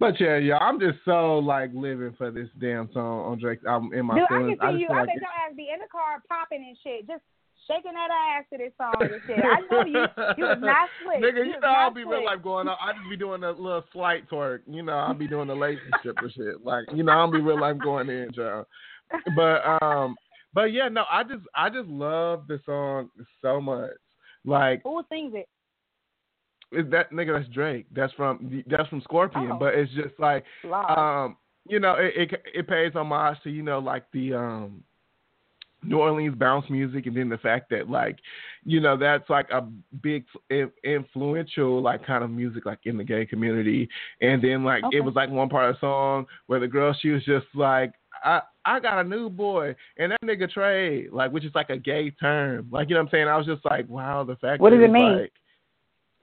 But 0.00 0.20
yeah, 0.20 0.36
y'all, 0.36 0.58
I'm 0.60 0.80
just 0.80 0.98
so 1.04 1.38
like 1.38 1.70
living 1.72 2.12
for 2.18 2.30
this 2.30 2.48
damn 2.60 2.92
song 2.92 3.24
on 3.24 3.38
Drake's 3.38 3.64
album 3.64 3.92
in 3.94 4.04
my 4.04 4.16
Dude, 4.16 4.26
I 4.28 4.28
can 4.28 4.48
see 4.50 4.54
just 4.60 4.78
you. 4.80 4.88
feel 4.88 4.96
I 4.96 5.00
like 5.00 5.06
bet 5.06 5.16
your 5.16 5.30
ass 5.32 5.56
be 5.56 5.70
in 5.72 5.80
the 5.80 5.88
and 6.62 6.76
shit, 6.82 7.06
just 7.06 7.22
shaking 7.66 7.92
that 7.92 8.10
ass 8.10 8.44
to 8.52 8.58
this 8.58 8.72
song 8.76 8.94
and 9.00 9.20
shit. 9.26 9.38
I 9.44 9.60
know 9.70 9.84
you. 9.86 10.06
You 10.38 10.44
was 10.44 10.58
not 10.60 10.88
slick. 11.04 11.22
Nigga, 11.22 11.46
you 11.46 11.52
you 11.52 11.60
know 11.60 11.68
I'll 11.68 11.90
be 11.90 12.02
slick. 12.02 12.12
real 12.18 12.24
life 12.24 12.42
going 12.42 12.68
on. 12.68 12.76
I 12.80 12.92
just 12.92 13.08
be 13.08 13.16
doing 13.16 13.42
a 13.42 13.50
little 13.50 13.84
slight 13.92 14.28
twerk. 14.28 14.60
You 14.66 14.82
know, 14.82 14.92
I'll 14.92 15.14
be 15.14 15.26
doing 15.28 15.48
the 15.48 15.54
relationship 15.54 16.16
or 16.22 16.30
shit. 16.30 16.64
Like, 16.64 16.84
you 16.94 17.02
know, 17.02 17.12
I'll 17.12 17.30
be 17.30 17.40
real 17.40 17.60
life 17.60 17.76
going 17.82 18.08
in, 18.08 18.30
y'all. 18.34 18.66
But 19.36 19.82
um 19.82 20.16
but 20.52 20.72
yeah, 20.72 20.88
no, 20.88 21.04
I 21.10 21.22
just 21.24 21.42
I 21.54 21.68
just 21.68 21.88
love 21.88 22.44
the 22.48 22.60
song 22.64 23.10
so 23.42 23.60
much. 23.60 23.90
Like 24.44 24.82
Who 24.84 25.02
sings 25.10 25.32
it? 25.34 25.48
is 26.72 26.90
that 26.90 27.12
nigga 27.12 27.38
that's 27.38 27.52
Drake. 27.54 27.86
That's 27.94 28.12
from 28.14 28.62
that's 28.68 28.88
from 28.88 29.00
Scorpion. 29.02 29.52
Oh. 29.52 29.58
But 29.58 29.74
it's 29.74 29.92
just 29.92 30.18
like 30.18 30.44
um 30.64 31.36
you 31.66 31.80
know, 31.80 31.94
it, 31.98 32.32
it 32.32 32.42
it 32.54 32.68
pays 32.68 32.92
homage 32.94 33.38
to, 33.44 33.50
you 33.50 33.62
know, 33.62 33.78
like 33.78 34.04
the 34.12 34.34
um 34.34 34.82
New 35.86 35.98
Orleans 35.98 36.36
bounce 36.36 36.68
music, 36.70 37.06
and 37.06 37.16
then 37.16 37.28
the 37.28 37.38
fact 37.38 37.70
that 37.70 37.88
like, 37.88 38.18
you 38.64 38.80
know, 38.80 38.96
that's 38.96 39.28
like 39.28 39.50
a 39.50 39.66
big 40.02 40.24
influential 40.84 41.82
like 41.82 42.06
kind 42.06 42.24
of 42.24 42.30
music 42.30 42.66
like 42.66 42.80
in 42.84 42.96
the 42.96 43.04
gay 43.04 43.26
community. 43.26 43.88
And 44.20 44.42
then 44.42 44.64
like 44.64 44.84
Okay. 44.84 44.98
it 44.98 45.00
was 45.00 45.14
like 45.14 45.30
one 45.30 45.48
part 45.48 45.68
of 45.70 45.76
the 45.76 45.80
song 45.80 46.26
where 46.46 46.60
the 46.60 46.68
girl 46.68 46.96
she 46.98 47.10
was 47.10 47.24
just 47.24 47.46
like, 47.54 47.92
I 48.24 48.40
I 48.64 48.80
got 48.80 49.04
a 49.04 49.08
new 49.08 49.28
boy, 49.28 49.74
and 49.98 50.12
that 50.12 50.20
nigga 50.24 50.50
trade, 50.50 51.10
like 51.12 51.30
which 51.32 51.44
is 51.44 51.54
like 51.54 51.70
a 51.70 51.78
gay 51.78 52.10
term, 52.10 52.68
like 52.70 52.88
you 52.88 52.94
know 52.94 53.00
what 53.00 53.08
I'm 53.08 53.10
saying. 53.10 53.28
I 53.28 53.36
was 53.36 53.46
just 53.46 53.64
like, 53.64 53.88
wow, 53.88 54.24
the 54.24 54.36
fact 54.36 54.60
What 54.60 54.70
does 54.70 54.82
it 54.82 54.90
mean? 54.90 55.18
Like, 55.18 55.32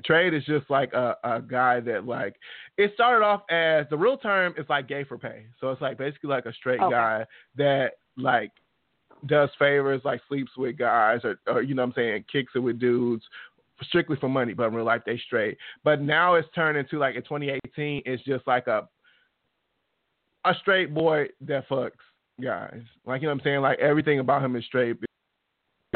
Trade 0.04 0.34
is 0.34 0.44
just 0.46 0.70
like 0.70 0.94
a, 0.94 1.16
a 1.24 1.42
guy 1.42 1.80
that 1.82 2.06
like 2.06 2.36
it 2.78 2.92
started 2.94 3.24
off 3.24 3.42
as 3.50 3.86
the 3.90 3.98
real 3.98 4.18
term 4.18 4.54
is 4.58 4.66
like 4.70 4.88
gay 4.88 5.04
for 5.04 5.18
pay. 5.18 5.46
So 5.60 5.70
it's 5.70 5.82
like 5.82 5.98
basically 5.98 6.30
like 6.30 6.46
a 6.46 6.54
straight 6.54 6.82
Okay. 6.82 6.92
guy 6.92 7.26
that 7.58 7.92
like 8.18 8.52
does 9.26 9.50
favors, 9.60 10.02
like 10.04 10.22
sleeps 10.28 10.52
with 10.58 10.78
guys 10.78 11.22
or, 11.24 11.40
or 11.48 11.62
you 11.62 11.76
know 11.76 11.84
what 11.84 11.90
I'm 11.90 11.94
saying, 11.94 12.26
kicks 12.32 12.54
it 12.56 12.60
with 12.60 12.80
dudes 12.80 13.24
strictly 13.84 14.18
for 14.18 14.30
money, 14.30 14.54
but 14.54 14.68
in 14.68 14.76
real 14.76 14.86
life 14.86 15.02
they 15.06 15.18
straight. 15.26 15.58
But 15.84 16.02
now 16.02 16.36
it's 16.36 16.48
turned 16.54 16.78
into 16.78 17.00
like 17.00 17.16
in 17.16 17.24
2018, 17.24 18.04
it's 18.06 18.24
just 18.24 18.46
like 18.48 18.68
a 18.68 18.88
a 20.46 20.54
straight 20.62 20.94
boy 20.94 21.28
that 21.42 21.68
fucks 21.70 21.92
guys. 22.42 22.82
Like 23.06 23.22
you 23.22 23.28
know 23.28 23.34
what 23.34 23.42
I'm 23.42 23.44
saying? 23.44 23.62
Like 23.62 23.80
everything 23.80 24.20
about 24.20 24.44
him 24.44 24.56
is 24.56 24.66
straight 24.66 24.98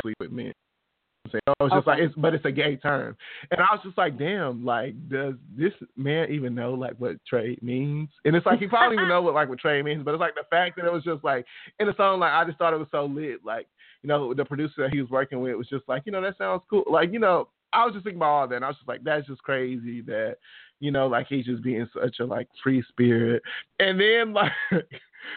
sleep 0.02 0.16
with 0.20 0.32
men. 0.32 0.54
So 1.32 1.40
it's 1.62 1.74
just 1.74 1.88
Okay. 1.88 1.92
like 1.92 2.00
it's 2.00 2.16
but 2.16 2.34
it's 2.34 2.46
a 2.46 2.52
gay 2.52 2.76
term. 2.76 3.16
And 3.52 3.60
I 3.60 3.74
was 3.74 3.82
just 3.84 3.98
like, 3.98 4.18
damn, 4.18 4.64
like 4.66 4.96
does 5.10 5.36
this 5.56 5.74
man 5.96 6.32
even 6.32 6.56
know 6.56 6.74
like 6.74 6.94
what 6.98 7.24
trade 7.26 7.62
means? 7.62 8.10
And 8.26 8.36
it's 8.36 8.46
like 8.46 8.60
he 8.60 8.68
probably 8.68 8.98
even 8.98 9.10
know 9.10 9.22
what 9.22 9.34
like 9.34 9.50
what 9.50 9.60
trade 9.60 9.84
means, 9.86 10.04
but 10.04 10.14
it's 10.14 10.22
like 10.22 10.36
the 10.36 10.46
fact 10.50 10.76
that 10.78 10.86
it 10.86 10.94
was 10.94 11.04
just 11.04 11.24
like 11.24 11.46
in 11.80 11.88
the 11.88 11.96
song, 11.98 12.20
like 12.20 12.32
I 12.32 12.46
just 12.46 12.58
thought 12.58 12.74
it 12.74 12.78
was 12.78 12.88
so 12.92 13.06
lit. 13.06 13.44
Like, 13.44 13.68
you 14.02 14.08
know, 14.08 14.34
the 14.34 14.46
producer 14.46 14.84
that 14.84 14.92
he 14.94 15.02
was 15.02 15.10
working 15.10 15.42
with 15.42 15.56
was 15.56 15.68
just 15.68 15.88
like, 15.88 16.04
you 16.06 16.12
know, 16.12 16.22
that 16.22 16.38
sounds 16.38 16.62
cool. 16.70 16.84
Like, 16.90 17.12
you 17.12 17.20
know, 17.20 17.50
I 17.74 17.86
was 17.86 17.94
just 17.94 18.04
thinking 18.04 18.20
about 18.20 18.30
all 18.30 18.48
that 18.48 18.56
and 18.56 18.66
I 18.66 18.70
was 18.70 18.78
just 18.78 18.88
like, 18.88 19.04
that's 19.04 19.28
just 19.28 19.44
crazy 19.44 20.02
that, 20.02 20.38
you 20.80 20.92
know, 20.92 21.08
like 21.08 21.28
he's 21.28 21.46
just 21.46 21.64
being 21.64 21.88
such 21.94 22.20
a 22.20 22.26
like 22.26 22.48
free 22.64 22.84
spirit. 22.90 23.42
And 23.80 24.00
then 24.00 24.34
like 24.34 24.52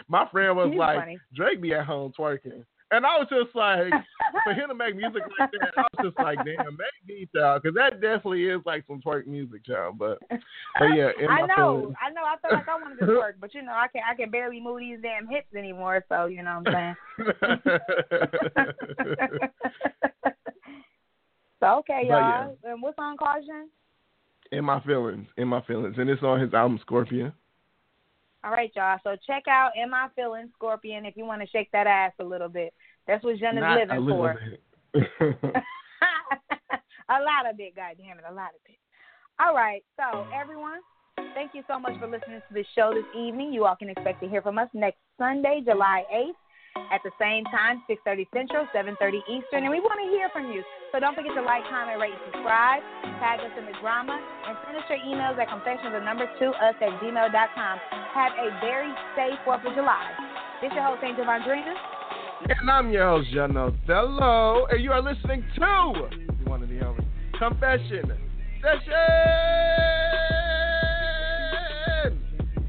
my 0.08 0.26
friend 0.30 0.56
was 0.56 0.70
He's 0.70 0.78
like, 0.78 0.98
funny. 0.98 1.18
Drake 1.34 1.60
be 1.60 1.74
at 1.74 1.86
home 1.86 2.12
twerking. 2.18 2.64
And 2.90 3.04
I 3.04 3.18
was 3.18 3.28
just 3.28 3.54
like, 3.54 3.92
for 4.44 4.54
him 4.54 4.68
to 4.68 4.74
make 4.74 4.96
music 4.96 5.22
like 5.38 5.50
that, 5.52 5.72
I 5.76 5.82
was 5.82 6.06
just 6.06 6.18
like, 6.18 6.38
damn, 6.38 6.74
make 6.76 7.06
me 7.06 7.28
child, 7.34 7.62
because 7.62 7.74
that 7.74 8.00
definitely 8.00 8.44
is 8.46 8.62
like 8.64 8.84
some 8.86 9.00
twerk 9.02 9.26
music, 9.26 9.64
child. 9.66 9.98
But, 9.98 10.18
but 10.30 10.86
yeah, 10.96 11.10
I 11.28 11.42
know, 11.46 11.80
feelings- 11.80 11.96
I 12.00 12.08
know. 12.10 12.22
I 12.24 12.36
feel 12.40 12.52
like 12.56 12.68
I 12.68 12.76
wanted 12.80 12.98
to 13.00 13.06
twerk, 13.06 13.34
but 13.40 13.52
you 13.54 13.62
know, 13.62 13.72
I 13.72 13.88
can 13.88 14.02
I 14.08 14.14
can 14.14 14.30
barely 14.30 14.60
move 14.60 14.78
these 14.80 14.98
damn 15.02 15.26
hips 15.28 15.54
anymore. 15.54 16.02
So 16.08 16.24
you 16.26 16.42
know 16.42 16.62
what 16.64 16.74
I'm 16.74 16.96
saying. 17.18 17.18
so 21.60 21.66
okay, 21.80 22.06
But 22.08 22.16
yeah. 22.16 22.44
y'all. 22.46 22.56
And 22.64 22.82
what 22.82 22.96
song 22.96 23.16
Jen? 23.46 23.68
in 24.52 24.64
my 24.64 24.80
feelings, 24.80 25.26
in 25.36 25.46
my 25.48 25.60
feelings, 25.62 25.96
and 25.98 26.08
it's 26.08 26.22
on 26.22 26.40
his 26.40 26.54
album 26.54 26.78
Scorpion. 26.80 27.32
All 28.44 28.52
right, 28.52 28.70
y'all. 28.76 28.98
So 29.02 29.16
check 29.26 29.44
out 29.48 29.72
"In 29.76 29.90
My 29.90 30.08
Feelings" 30.14 30.50
Scorpion 30.54 31.04
if 31.04 31.16
you 31.16 31.24
want 31.24 31.42
to 31.42 31.48
shake 31.48 31.70
that 31.72 31.86
ass 31.86 32.12
a 32.20 32.24
little 32.24 32.48
bit. 32.48 32.72
That's 33.06 33.24
what 33.24 33.38
Jen 33.38 33.56
is 33.56 33.62
Not 33.62 33.78
living 33.78 34.08
for. 34.08 34.38
a 37.08 37.18
lot 37.20 37.50
of 37.50 37.58
it, 37.58 37.74
God 37.74 37.96
damn 37.98 38.18
it, 38.18 38.24
a 38.28 38.32
lot 38.32 38.50
of 38.50 38.60
it. 38.66 38.78
All 39.40 39.54
right, 39.54 39.82
so 39.96 40.26
everyone, 40.34 40.80
thank 41.34 41.52
you 41.54 41.62
so 41.68 41.78
much 41.78 41.98
for 41.98 42.06
listening 42.06 42.40
to 42.48 42.54
the 42.54 42.64
show 42.74 42.92
this 42.94 43.04
evening. 43.16 43.52
You 43.52 43.66
all 43.66 43.76
can 43.76 43.88
expect 43.88 44.20
to 44.22 44.28
hear 44.28 44.42
from 44.42 44.58
us 44.58 44.68
next 44.74 44.98
Sunday, 45.16 45.62
July 45.64 46.04
8th, 46.12 46.32
at 46.90 47.02
the 47.02 47.10
same 47.18 47.44
time, 47.50 47.82
6:30 47.88 48.26
Central, 48.32 48.66
7:30 48.72 49.22
Eastern, 49.28 49.64
and 49.64 49.70
we 49.70 49.80
want 49.80 50.00
to 50.00 50.08
hear 50.10 50.28
from 50.30 50.52
you. 50.52 50.62
So 50.92 51.00
don't 51.00 51.14
forget 51.14 51.34
to 51.34 51.42
like, 51.42 51.64
comment, 51.68 52.00
rate, 52.00 52.12
and 52.12 52.22
subscribe. 52.32 52.82
Tag 53.20 53.40
us 53.40 53.52
in 53.58 53.66
the 53.66 53.76
drama, 53.80 54.16
and 54.16 54.56
send 54.64 54.76
us 54.76 54.84
your 54.88 54.98
emails 55.04 55.38
at 55.38 55.48
confessions 55.48 55.94
of 55.94 56.02
number 56.02 56.26
two 56.38 56.50
us 56.54 56.74
at 56.80 56.92
gmail.com. 57.00 57.74
Have 58.14 58.32
a 58.38 58.50
very 58.60 58.92
safe 59.14 59.38
Fourth 59.44 59.64
of 59.64 59.74
July. 59.74 60.12
This 60.60 60.70
is 60.70 60.74
your 60.74 60.84
host, 60.84 61.02
Angel 61.04 61.24
Vondrina. 61.24 61.74
and 62.48 62.70
I'm 62.70 62.90
your 62.90 63.08
host, 63.08 63.30
John 63.32 63.56
Othello, 63.56 64.66
and 64.70 64.82
you 64.82 64.92
are 64.92 65.02
listening 65.02 65.44
to 65.56 66.08
one 66.44 66.62
of 66.62 66.68
the 66.68 66.80
only 66.86 67.04
Confession 67.38 68.12
Session. 68.62 68.98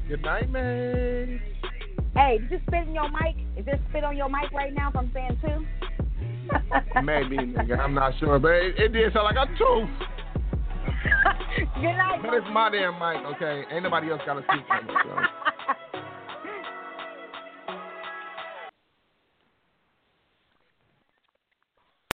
Good 0.08 0.22
night, 0.22 0.50
man. 0.50 1.40
Hey, 2.20 2.36
did 2.36 2.50
you 2.50 2.60
spit 2.68 2.86
in 2.86 2.94
your 2.94 3.08
mic? 3.08 3.34
Is 3.56 3.64
there 3.64 3.80
spit 3.88 4.04
on 4.04 4.14
your 4.14 4.28
mic 4.28 4.52
right 4.52 4.74
now 4.74 4.90
from 4.90 5.10
saying 5.14 5.38
two? 5.40 5.66
Maybe, 7.02 7.38
nigga. 7.38 7.78
I'm 7.78 7.94
not 7.94 8.12
sure, 8.18 8.38
but 8.38 8.50
it, 8.50 8.78
it 8.78 8.92
did 8.92 9.10
sound 9.14 9.24
like 9.24 9.36
a 9.36 9.46
tooth. 9.56 9.88
Good 11.76 11.82
night. 11.82 12.20
But 12.22 12.34
it's 12.34 12.46
my 12.52 12.68
damn 12.68 12.98
mic, 12.98 13.24
okay? 13.36 13.64
Ain't 13.72 13.84
nobody 13.84 14.10
else 14.10 14.20
got 14.26 14.36
a 14.36 14.42
speak 14.42 14.68
on 14.68 14.84
it, 14.84 14.96
so. 15.02 15.16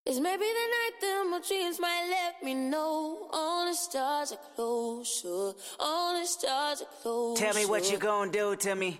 It's 0.08 0.20
maybe 0.20 0.46
the 0.46 0.46
night 0.46 0.92
that 1.02 1.28
my 1.32 1.42
dreams 1.48 1.80
might 1.80 2.08
let 2.12 2.44
me 2.44 2.54
know 2.54 3.28
all 3.34 3.66
the 3.66 3.74
stars 3.74 4.34
are 4.34 4.40
closer, 4.56 5.54
all 5.80 6.20
the 6.20 6.28
stars 6.28 6.84
are 6.84 7.02
closer. 7.02 7.44
Tell 7.44 7.56
me 7.56 7.66
what 7.66 7.92
you 7.92 7.98
gonna 7.98 8.32
do 8.32 8.56
to 8.56 8.76
me. 8.76 9.00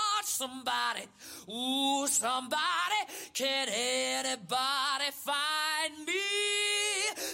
somebody, 0.25 1.05
ooh, 1.49 2.07
somebody, 2.07 3.01
can 3.33 3.67
anybody 3.69 5.11
find 5.11 6.05
me? 6.05 6.13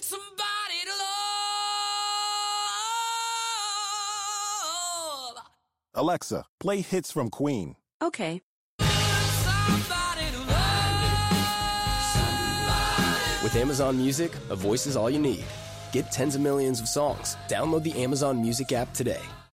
Somebody 0.01 0.79
to 0.85 0.91
Alexa, 5.97 6.45
play 6.59 6.81
hits 6.81 7.11
from 7.11 7.29
Queen. 7.29 7.75
Okay. 8.01 8.41
With 13.43 13.55
Amazon 13.55 13.97
Music, 13.97 14.31
a 14.49 14.55
voice 14.55 14.85
is 14.85 14.95
all 14.95 15.09
you 15.09 15.19
need. 15.19 15.45
Get 15.91 16.11
tens 16.11 16.35
of 16.35 16.41
millions 16.41 16.81
of 16.81 16.87
songs. 16.87 17.37
Download 17.47 17.81
the 17.81 18.03
Amazon 18.03 18.41
Music 18.41 18.71
app 18.73 18.93
today. 18.93 19.21